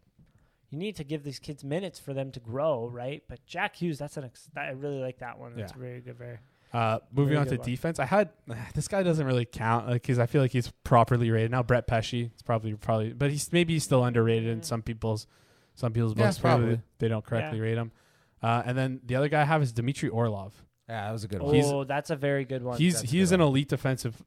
you 0.69 0.77
need 0.77 0.95
to 0.97 1.03
give 1.03 1.23
these 1.23 1.39
kids 1.39 1.63
minutes 1.63 1.97
for 1.99 2.13
them 2.13 2.31
to 2.31 2.39
grow, 2.39 2.87
right? 2.87 3.23
But 3.27 3.43
Jack 3.45 3.77
Hughes, 3.77 3.97
that's 3.97 4.17
an 4.17 4.25
ex- 4.25 4.49
that, 4.53 4.65
I 4.67 4.71
really 4.71 4.99
like 4.99 5.19
that 5.19 5.39
one. 5.39 5.55
That's 5.55 5.73
Yeah. 5.73 5.79
very 5.79 6.01
good. 6.01 6.17
Very 6.17 6.37
uh, 6.71 6.99
moving 7.11 7.29
Very 7.29 7.37
on 7.39 7.47
to 7.47 7.55
one. 7.57 7.65
defense, 7.65 7.97
I 7.99 8.05
had 8.05 8.29
this 8.75 8.87
guy 8.87 9.01
doesn't 9.01 9.25
really 9.25 9.45
count 9.45 9.89
because 9.91 10.19
I 10.19 10.27
feel 10.27 10.41
like 10.41 10.51
he's 10.51 10.69
properly 10.83 11.31
rated 11.31 11.49
now. 11.51 11.63
Brett 11.63 11.87
Pesce, 11.87 12.13
it's 12.13 12.43
probably 12.43 12.75
probably, 12.75 13.13
but 13.13 13.31
he's 13.31 13.51
maybe 13.51 13.73
he's 13.73 13.83
still 13.83 14.03
underrated 14.05 14.47
in 14.49 14.59
Mm. 14.61 14.65
some 14.65 14.81
people's 14.83 15.25
some 15.73 15.93
people's 15.93 16.13
Yeah, 16.15 16.25
books. 16.27 16.39
probably. 16.39 16.75
They, 16.75 16.81
they 16.99 17.07
don't 17.07 17.25
correctly 17.25 17.59
rate 17.61 17.77
him. 17.77 17.91
Uh, 18.41 18.63
and 18.65 18.77
then 18.77 19.01
the 19.05 19.15
other 19.15 19.27
guy 19.29 19.41
I 19.41 19.45
have 19.45 19.61
is 19.61 19.71
Dmitry 19.73 20.09
Orlov. 20.09 20.53
Yeah, 20.87 21.05
that 21.05 21.11
was 21.11 21.23
a 21.23 21.27
good 21.27 21.41
oh, 21.41 21.45
one. 21.45 21.55
He's- 21.55 21.85
that's 21.87 22.09
a 22.09 22.15
very 22.15 22.45
good 22.45 22.63
one. 22.63 22.77
He's 22.77 22.93
That's 22.95 23.03
a 23.03 23.07
he's 23.07 23.29
good 23.29 23.35
an 23.35 23.41
one. 23.41 23.49
elite 23.49 23.69
defensive 23.69 24.23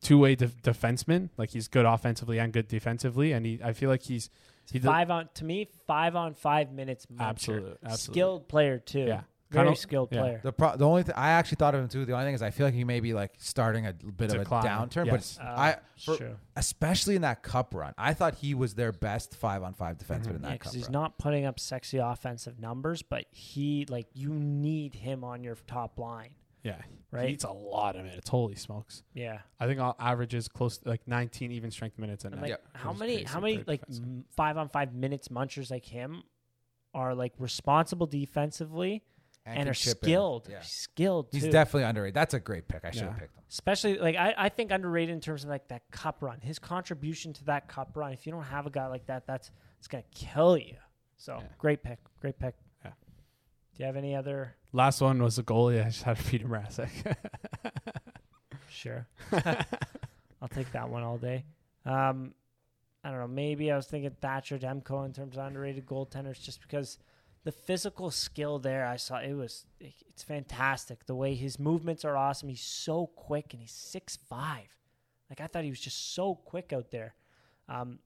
two 0.00 0.18
way 0.18 0.34
def- 0.34 0.60
defenseman. 0.62 1.30
Like 1.36 1.50
he's 1.50 1.68
good 1.68 1.86
offensively 1.86 2.38
and 2.38 2.52
good 2.52 2.66
defensively, 2.68 3.32
and 3.32 3.46
he 3.46 3.60
I 3.62 3.72
feel 3.72 3.88
like 3.88 4.02
he's 4.02 4.30
he 4.72 4.78
does- 4.80 4.86
five 4.86 5.10
on 5.10 5.28
to 5.34 5.44
me 5.44 5.68
five 5.86 6.16
on 6.16 6.34
five 6.34 6.72
minutes. 6.72 7.06
muncher. 7.06 7.20
Absolute- 7.20 7.78
absolutely. 7.84 8.12
skilled 8.14 8.48
player 8.48 8.78
too. 8.78 9.00
yeah. 9.06 9.20
Very 9.50 9.66
Kinda- 9.66 9.78
skilled 9.78 10.08
yeah. 10.10 10.20
player. 10.20 10.40
The 10.42 10.52
pro- 10.52 10.76
the 10.76 10.84
only 10.86 11.04
thing 11.04 11.14
I 11.16 11.30
actually 11.30 11.56
thought 11.56 11.74
of 11.76 11.80
him 11.80 11.88
too. 11.88 12.04
The 12.04 12.12
only 12.14 12.24
thing 12.24 12.34
is 12.34 12.42
I 12.42 12.50
feel 12.50 12.66
like 12.66 12.74
he 12.74 12.82
may 12.82 12.98
be 12.98 13.14
like 13.14 13.32
starting 13.38 13.86
a 13.86 13.92
bit 13.92 14.30
of 14.30 14.40
a 14.40 14.44
Decline, 14.44 14.64
downturn, 14.64 15.06
yes. 15.06 15.38
but 15.38 15.44
Uh, 15.46 15.48
I 15.56 15.76
for, 16.04 16.16
sure. 16.16 16.36
especially 16.56 17.14
in 17.14 17.22
that 17.22 17.42
cup 17.44 17.72
run, 17.72 17.94
I 17.96 18.12
thought 18.12 18.34
he 18.36 18.54
was 18.54 18.74
their 18.74 18.90
best 18.90 19.36
five 19.36 19.62
on 19.62 19.72
five 19.74 19.98
defenseman 19.98 20.30
in 20.30 20.38
Mhm. 20.38 20.42
that 20.42 20.48
Yeah, 20.48 20.50
cup 20.54 20.58
because 20.58 20.72
he's 20.72 20.84
run. 20.86 20.92
not 20.92 21.18
putting 21.18 21.44
up 21.44 21.60
sexy 21.60 21.98
offensive 21.98 22.58
numbers, 22.58 23.02
but 23.02 23.26
he 23.30 23.86
like 23.88 24.08
you 24.14 24.30
need 24.34 24.94
him 24.96 25.22
on 25.22 25.44
your 25.44 25.54
top 25.54 25.96
line, 26.00 26.30
Yeah, 26.64 26.82
right? 27.12 27.28
He 27.28 27.34
eats 27.34 27.44
a 27.44 27.52
lot 27.52 27.94
of 27.94 28.04
minutes. 28.04 28.28
Holy 28.28 28.56
smokes! 28.56 29.04
yeah. 29.14 29.42
I 29.60 29.66
think 29.68 29.78
I'll 29.78 29.94
averages 30.00 30.48
close 30.48 30.78
to 30.78 30.88
like 30.88 31.06
19 31.06 31.52
even 31.52 31.70
strength 31.70 32.00
minutes 32.00 32.24
a 32.24 32.28
And, 32.28 32.36
night. 32.36 32.42
like 32.42 32.50
Yep. 32.50 32.64
how 32.74 32.90
Which 32.90 32.98
many 32.98 33.12
crazy 33.18 33.28
how 33.28 33.38
many 33.40 33.54
a 33.58 33.64
like 33.64 33.86
defenseman. 33.86 34.02
m- 34.02 34.24
five 34.30 34.56
on 34.56 34.68
five 34.70 34.92
minutes 34.92 35.28
munchers 35.28 35.70
like 35.70 35.84
him 35.84 36.24
are 36.94 37.14
like 37.14 37.32
responsible 37.38 38.06
defensively 38.08 39.04
and, 39.46 39.56
can 39.58 39.68
are 39.68 39.74
chip 39.74 39.98
in. 40.02 40.08
skilled. 40.08 40.48
Yeah. 40.50 40.60
Skilled. 40.62 41.28
He's 41.32 41.44
too. 41.44 41.50
definitely 41.50 41.84
underrated. 41.84 42.14
That's 42.14 42.34
a 42.34 42.40
great 42.40 42.66
pick. 42.68 42.84
I 42.84 42.90
should 42.90 43.02
have 43.02 43.12
Yeah. 43.12 43.18
picked 43.20 43.36
him. 43.36 43.42
especially 43.48 43.98
like 43.98 44.16
I, 44.16 44.34
I 44.36 44.48
think 44.48 44.70
underrated 44.72 45.14
in 45.14 45.20
terms 45.20 45.44
of 45.44 45.50
like 45.50 45.68
that 45.68 45.82
cup 45.90 46.22
run. 46.22 46.40
His 46.40 46.58
contribution 46.58 47.32
to 47.34 47.44
that 47.44 47.68
cup 47.68 47.96
run. 47.96 48.12
If 48.12 48.26
you 48.26 48.32
don't 48.32 48.42
have 48.42 48.66
a 48.66 48.70
guy 48.70 48.86
like 48.88 49.06
that, 49.06 49.26
that's 49.26 49.50
it's 49.78 49.88
gonna 49.88 50.04
kill 50.14 50.58
you. 50.58 50.74
So 51.16 51.38
Yeah. 51.40 51.46
great 51.58 51.82
pick. 51.82 51.98
Great 52.20 52.38
pick. 52.38 52.54
Yeah. 52.84 52.90
Do 53.74 53.82
you 53.82 53.86
have 53.86 53.96
any 53.96 54.14
other? 54.14 54.54
Last 54.72 55.00
one 55.00 55.22
was 55.22 55.38
a 55.38 55.42
goalie. 55.42 55.80
I 55.80 55.88
just 55.88 56.02
had 56.02 56.16
Petr 56.18 56.44
Mrazek. 56.46 57.16
Sure. 58.68 59.06
I'll 60.42 60.48
take 60.48 60.70
that 60.72 60.88
one 60.90 61.02
all 61.02 61.16
day. 61.16 61.44
Um, 61.86 62.34
I 63.02 63.10
don't 63.10 63.20
know. 63.20 63.26
Maybe 63.28 63.70
I 63.72 63.76
was 63.76 63.86
thinking 63.86 64.10
Thatcher 64.20 64.58
Demko 64.58 65.06
in 65.06 65.12
terms 65.12 65.36
of 65.38 65.46
underrated 65.46 65.86
goaltenders, 65.86 66.42
just 66.42 66.60
because 66.60 66.98
the 67.46 67.52
physical 67.52 68.10
skill 68.10 68.58
there. 68.58 68.84
I 68.84 68.96
saw 68.96 69.18
it 69.18 69.32
was 69.32 69.66
it's 69.80 70.24
fantastic. 70.24 71.06
The 71.06 71.14
way 71.14 71.36
his 71.36 71.60
movements 71.60 72.04
are 72.04 72.16
awesome. 72.16 72.48
He's 72.48 72.60
so 72.60 73.06
quick 73.14 73.52
and 73.52 73.62
he's 73.62 73.70
six 73.70 74.18
five. 74.28 74.66
Like 75.30 75.40
I 75.40 75.46
thought 75.46 75.62
he 75.62 75.70
was 75.70 75.78
just 75.80 76.12
so 76.14 76.34
quick 76.34 76.72
out 76.72 76.90
there. 76.90 77.14
Um, 77.68 78.00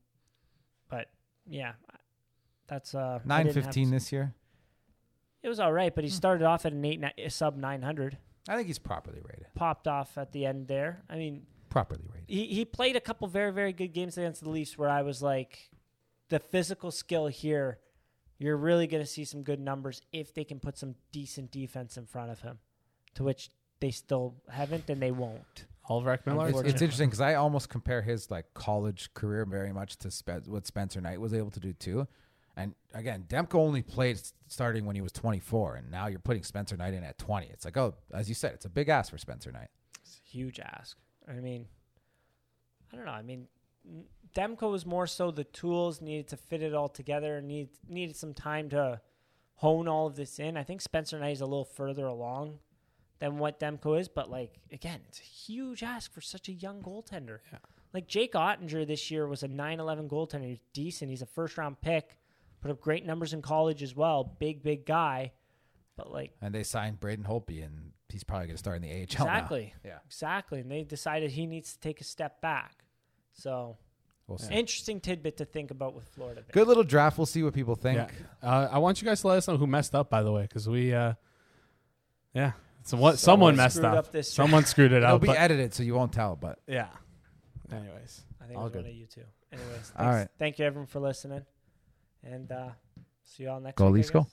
but 0.90 1.06
yeah, 1.48 1.72
that's 2.66 2.94
uh 2.94 3.20
Nine 3.24 3.50
fifteen 3.50 3.90
this 3.90 4.12
year. 4.12 4.34
It 5.42 5.48
was 5.48 5.58
all 5.58 5.72
right, 5.72 5.94
but 5.94 6.04
he 6.04 6.10
started 6.10 6.44
off 6.44 6.66
at 6.66 6.72
an 6.74 6.84
eight 6.84 7.00
ni- 7.00 7.28
sub 7.30 7.56
nine 7.56 7.80
hundred. 7.80 8.18
I 8.46 8.56
think 8.56 8.66
he's 8.66 8.78
properly 8.78 9.20
rated. 9.22 9.46
Popped 9.54 9.88
off 9.88 10.18
at 10.18 10.32
the 10.32 10.44
end 10.44 10.68
there. 10.68 11.02
I 11.08 11.16
mean, 11.16 11.46
Properly 11.70 12.02
rated. 12.12 12.28
he 12.28 12.44
he 12.48 12.66
played 12.66 12.94
a 12.94 13.00
couple 13.00 13.26
very 13.26 13.52
very 13.52 13.72
good 13.72 13.94
games 13.94 14.18
against 14.18 14.42
the 14.42 14.50
Leafs 14.50 14.76
where 14.76 14.90
I 14.90 15.00
was 15.00 15.22
like, 15.22 15.70
the 16.28 16.38
physical 16.38 16.90
skill 16.90 17.28
here, 17.28 17.78
you're 18.40 18.56
really 18.56 18.86
going 18.86 19.02
to 19.02 19.06
see 19.08 19.24
some 19.24 19.42
good 19.42 19.60
numbers 19.60 20.02
if 20.12 20.34
they 20.34 20.44
can 20.44 20.58
put 20.58 20.76
some 20.78 20.94
decent 21.12 21.50
defense 21.52 21.96
in 21.96 22.06
front 22.06 22.32
of 22.32 22.40
him, 22.40 22.58
to 23.14 23.22
which 23.22 23.50
they 23.80 23.90
still 23.90 24.34
haven't 24.48 24.88
and 24.88 25.00
they 25.00 25.12
won't. 25.12 25.66
Oliver 25.88 26.16
Ekman 26.16 26.48
It's, 26.48 26.60
it's 26.60 26.82
interesting 26.82 27.08
because 27.08 27.20
I 27.20 27.34
almost 27.34 27.68
compare 27.68 28.00
his 28.00 28.30
like 28.30 28.46
college 28.54 29.12
career 29.12 29.44
very 29.44 29.72
much 29.72 29.96
to 29.98 30.10
Spe- 30.10 30.46
what 30.46 30.66
Spencer 30.66 31.00
Knight 31.00 31.20
was 31.20 31.34
able 31.34 31.50
to 31.50 31.60
do 31.60 31.72
too. 31.74 32.08
And 32.56 32.74
again, 32.94 33.24
Demko 33.28 33.56
only 33.56 33.82
played 33.82 34.20
starting 34.48 34.84
when 34.84 34.96
he 34.96 35.02
was 35.02 35.12
24, 35.12 35.76
and 35.76 35.90
now 35.90 36.06
you're 36.08 36.18
putting 36.18 36.42
Spencer 36.42 36.76
Knight 36.76 36.94
in 36.94 37.04
at 37.04 37.18
20. 37.18 37.46
It's 37.46 37.64
like, 37.64 37.76
oh, 37.76 37.94
as 38.12 38.28
you 38.28 38.34
said, 38.34 38.54
it's 38.54 38.64
a 38.64 38.70
big 38.70 38.88
ask 38.88 39.10
for 39.10 39.18
Spencer 39.18 39.52
Knight. 39.52 39.68
It's 40.02 40.20
a 40.24 40.28
huge 40.28 40.60
ask. 40.60 40.96
I 41.28 41.34
mean, 41.34 41.66
I 42.92 42.96
don't 42.96 43.04
know. 43.04 43.12
I 43.12 43.22
mean, 43.22 43.40
n- 43.40 43.48
Demko 44.35 44.70
was 44.70 44.86
more 44.86 45.07
so 45.07 45.31
the 45.31 45.44
tools 45.44 46.01
needed 46.01 46.28
to 46.28 46.36
fit 46.36 46.62
it 46.62 46.74
all 46.74 46.89
together 46.89 47.39
and 47.39 47.48
need, 47.48 47.70
needed 47.89 48.16
some 48.16 48.35
time 48.35 48.69
to 48.70 49.01
hone 49.57 49.89
all 49.89 50.07
of 50.07 50.16
this 50.16 50.39
in. 50.39 50.57
I 50.57 50.62
think 50.62 50.81
Spencer 50.81 51.19
Knight 51.19 51.32
is 51.32 51.40
a 51.40 51.47
little 51.47 51.65
further 51.65 52.07
along 52.07 52.59
than 53.19 53.39
what 53.39 53.61
Demko 53.61 53.98
is, 54.01 54.09
but 54.09 54.31
like 54.31 54.59
again, 54.73 55.01
it's 55.09 55.20
a 55.20 55.24
huge 55.24 55.82
ask 55.82 56.12
for 56.12 56.20
such 56.20 56.48
a 56.48 56.52
young 56.52 56.82
goaltender. 56.82 57.39
Yeah. 57.52 57.59
Like 57.93 58.07
Jake 58.07 58.35
Oettinger 58.35 58.86
this 58.86 59.11
year 59.11 59.27
was 59.27 59.43
a 59.43 59.48
9-11 59.48 60.09
goaltender. 60.09 60.47
He's 60.47 60.61
decent. 60.73 61.11
He's 61.11 61.23
a 61.23 61.27
first 61.27 61.59
round 61.59 61.81
pick. 61.81 62.16
Put 62.61 62.70
up 62.70 62.81
great 62.81 63.05
numbers 63.05 63.32
in 63.32 63.43
college 63.43 63.82
as 63.82 63.97
well. 63.97 64.36
Big, 64.39 64.62
big 64.62 64.86
guy. 64.86 65.32
But 65.97 66.11
like 66.11 66.32
And 66.40 66.55
they 66.55 66.62
signed 66.62 67.01
Braden 67.01 67.24
Holtby, 67.24 67.65
and 67.65 67.93
he's 68.09 68.24
probably 68.24 68.47
going 68.47 68.55
to 68.55 68.59
start 68.59 68.77
in 68.77 68.82
the 68.82 68.90
AHL 68.90 69.27
now. 69.27 69.32
exactly. 69.32 69.74
Yeah. 69.85 69.98
Exactly. 70.07 70.61
And 70.61 70.70
they 70.70 70.85
decided 70.85 71.32
he 71.32 71.47
needs 71.47 71.73
to 71.73 71.81
take 71.81 72.01
a 72.01 72.05
step 72.05 72.40
back. 72.40 72.85
So 73.32 73.77
We'll 74.27 74.39
see. 74.39 74.55
interesting 74.55 75.01
tidbit 75.01 75.39
to 75.39 75.44
think 75.44 75.70
about 75.70 75.94
with 75.94 76.05
Florida. 76.09 76.43
Bay. 76.43 76.48
Good 76.52 76.69
little 76.69 76.85
draft. 76.85 77.19
We'll 77.19 77.27
see 77.27 77.43
what 77.43 77.52
people 77.55 77.74
think. 77.74 77.98
Yeah. 77.98 78.48
Uh, 78.48 78.69
I 78.70 78.78
want 78.78 79.02
you 79.02 79.07
guys 79.09 79.20
to 79.23 79.28
let 79.28 79.39
us 79.39 79.48
know 79.48 79.57
who 79.57 79.66
messed 79.66 79.94
up, 79.94 80.09
by 80.09 80.23
the 80.23 80.31
way, 80.31 80.43
because 80.43 80.69
we, 80.69 80.94
uh, 80.94 81.15
yeah, 82.35 82.52
so 82.85 82.97
what? 82.97 83.19
Someone, 83.19 83.57
messed 83.57 83.81
up. 83.82 83.97
up 83.97 84.12
this 84.12 84.32
someone 84.32 84.65
screwed 84.65 84.93
it 84.93 84.98
It'll 85.02 85.16
up. 85.16 85.20
be 85.20 85.27
but- 85.28 85.36
edited, 85.39 85.74
so 85.74 85.82
you 85.82 85.94
won't 85.94 86.12
tell. 86.12 86.36
But 86.36 86.59
yeah. 86.69 86.89
Anyways, 87.73 88.23
I 88.40 88.47
think 88.47 88.57
all 88.59 88.66
it 88.66 88.69
was 88.69 88.73
good. 88.73 88.82
one 88.82 88.90
of 88.90 88.97
you 88.97 89.07
two. 89.07 89.23
Anyways, 89.52 89.70
thanks. 89.73 89.93
All 89.97 90.09
right. 90.09 90.28
Thank 90.39 90.59
you 90.59 90.65
everyone 90.65 90.86
for 90.86 91.01
listening. 91.01 91.43
And 92.23 92.51
uh 92.52 92.69
see 93.24 93.44
you 93.44 93.51
all 93.51 93.61
next 93.61 93.77
Go 93.78 93.86
week. 93.86 93.90
I 93.90 93.94
Leafs, 93.94 94.11
go. 94.11 94.20
guess. 94.23 94.31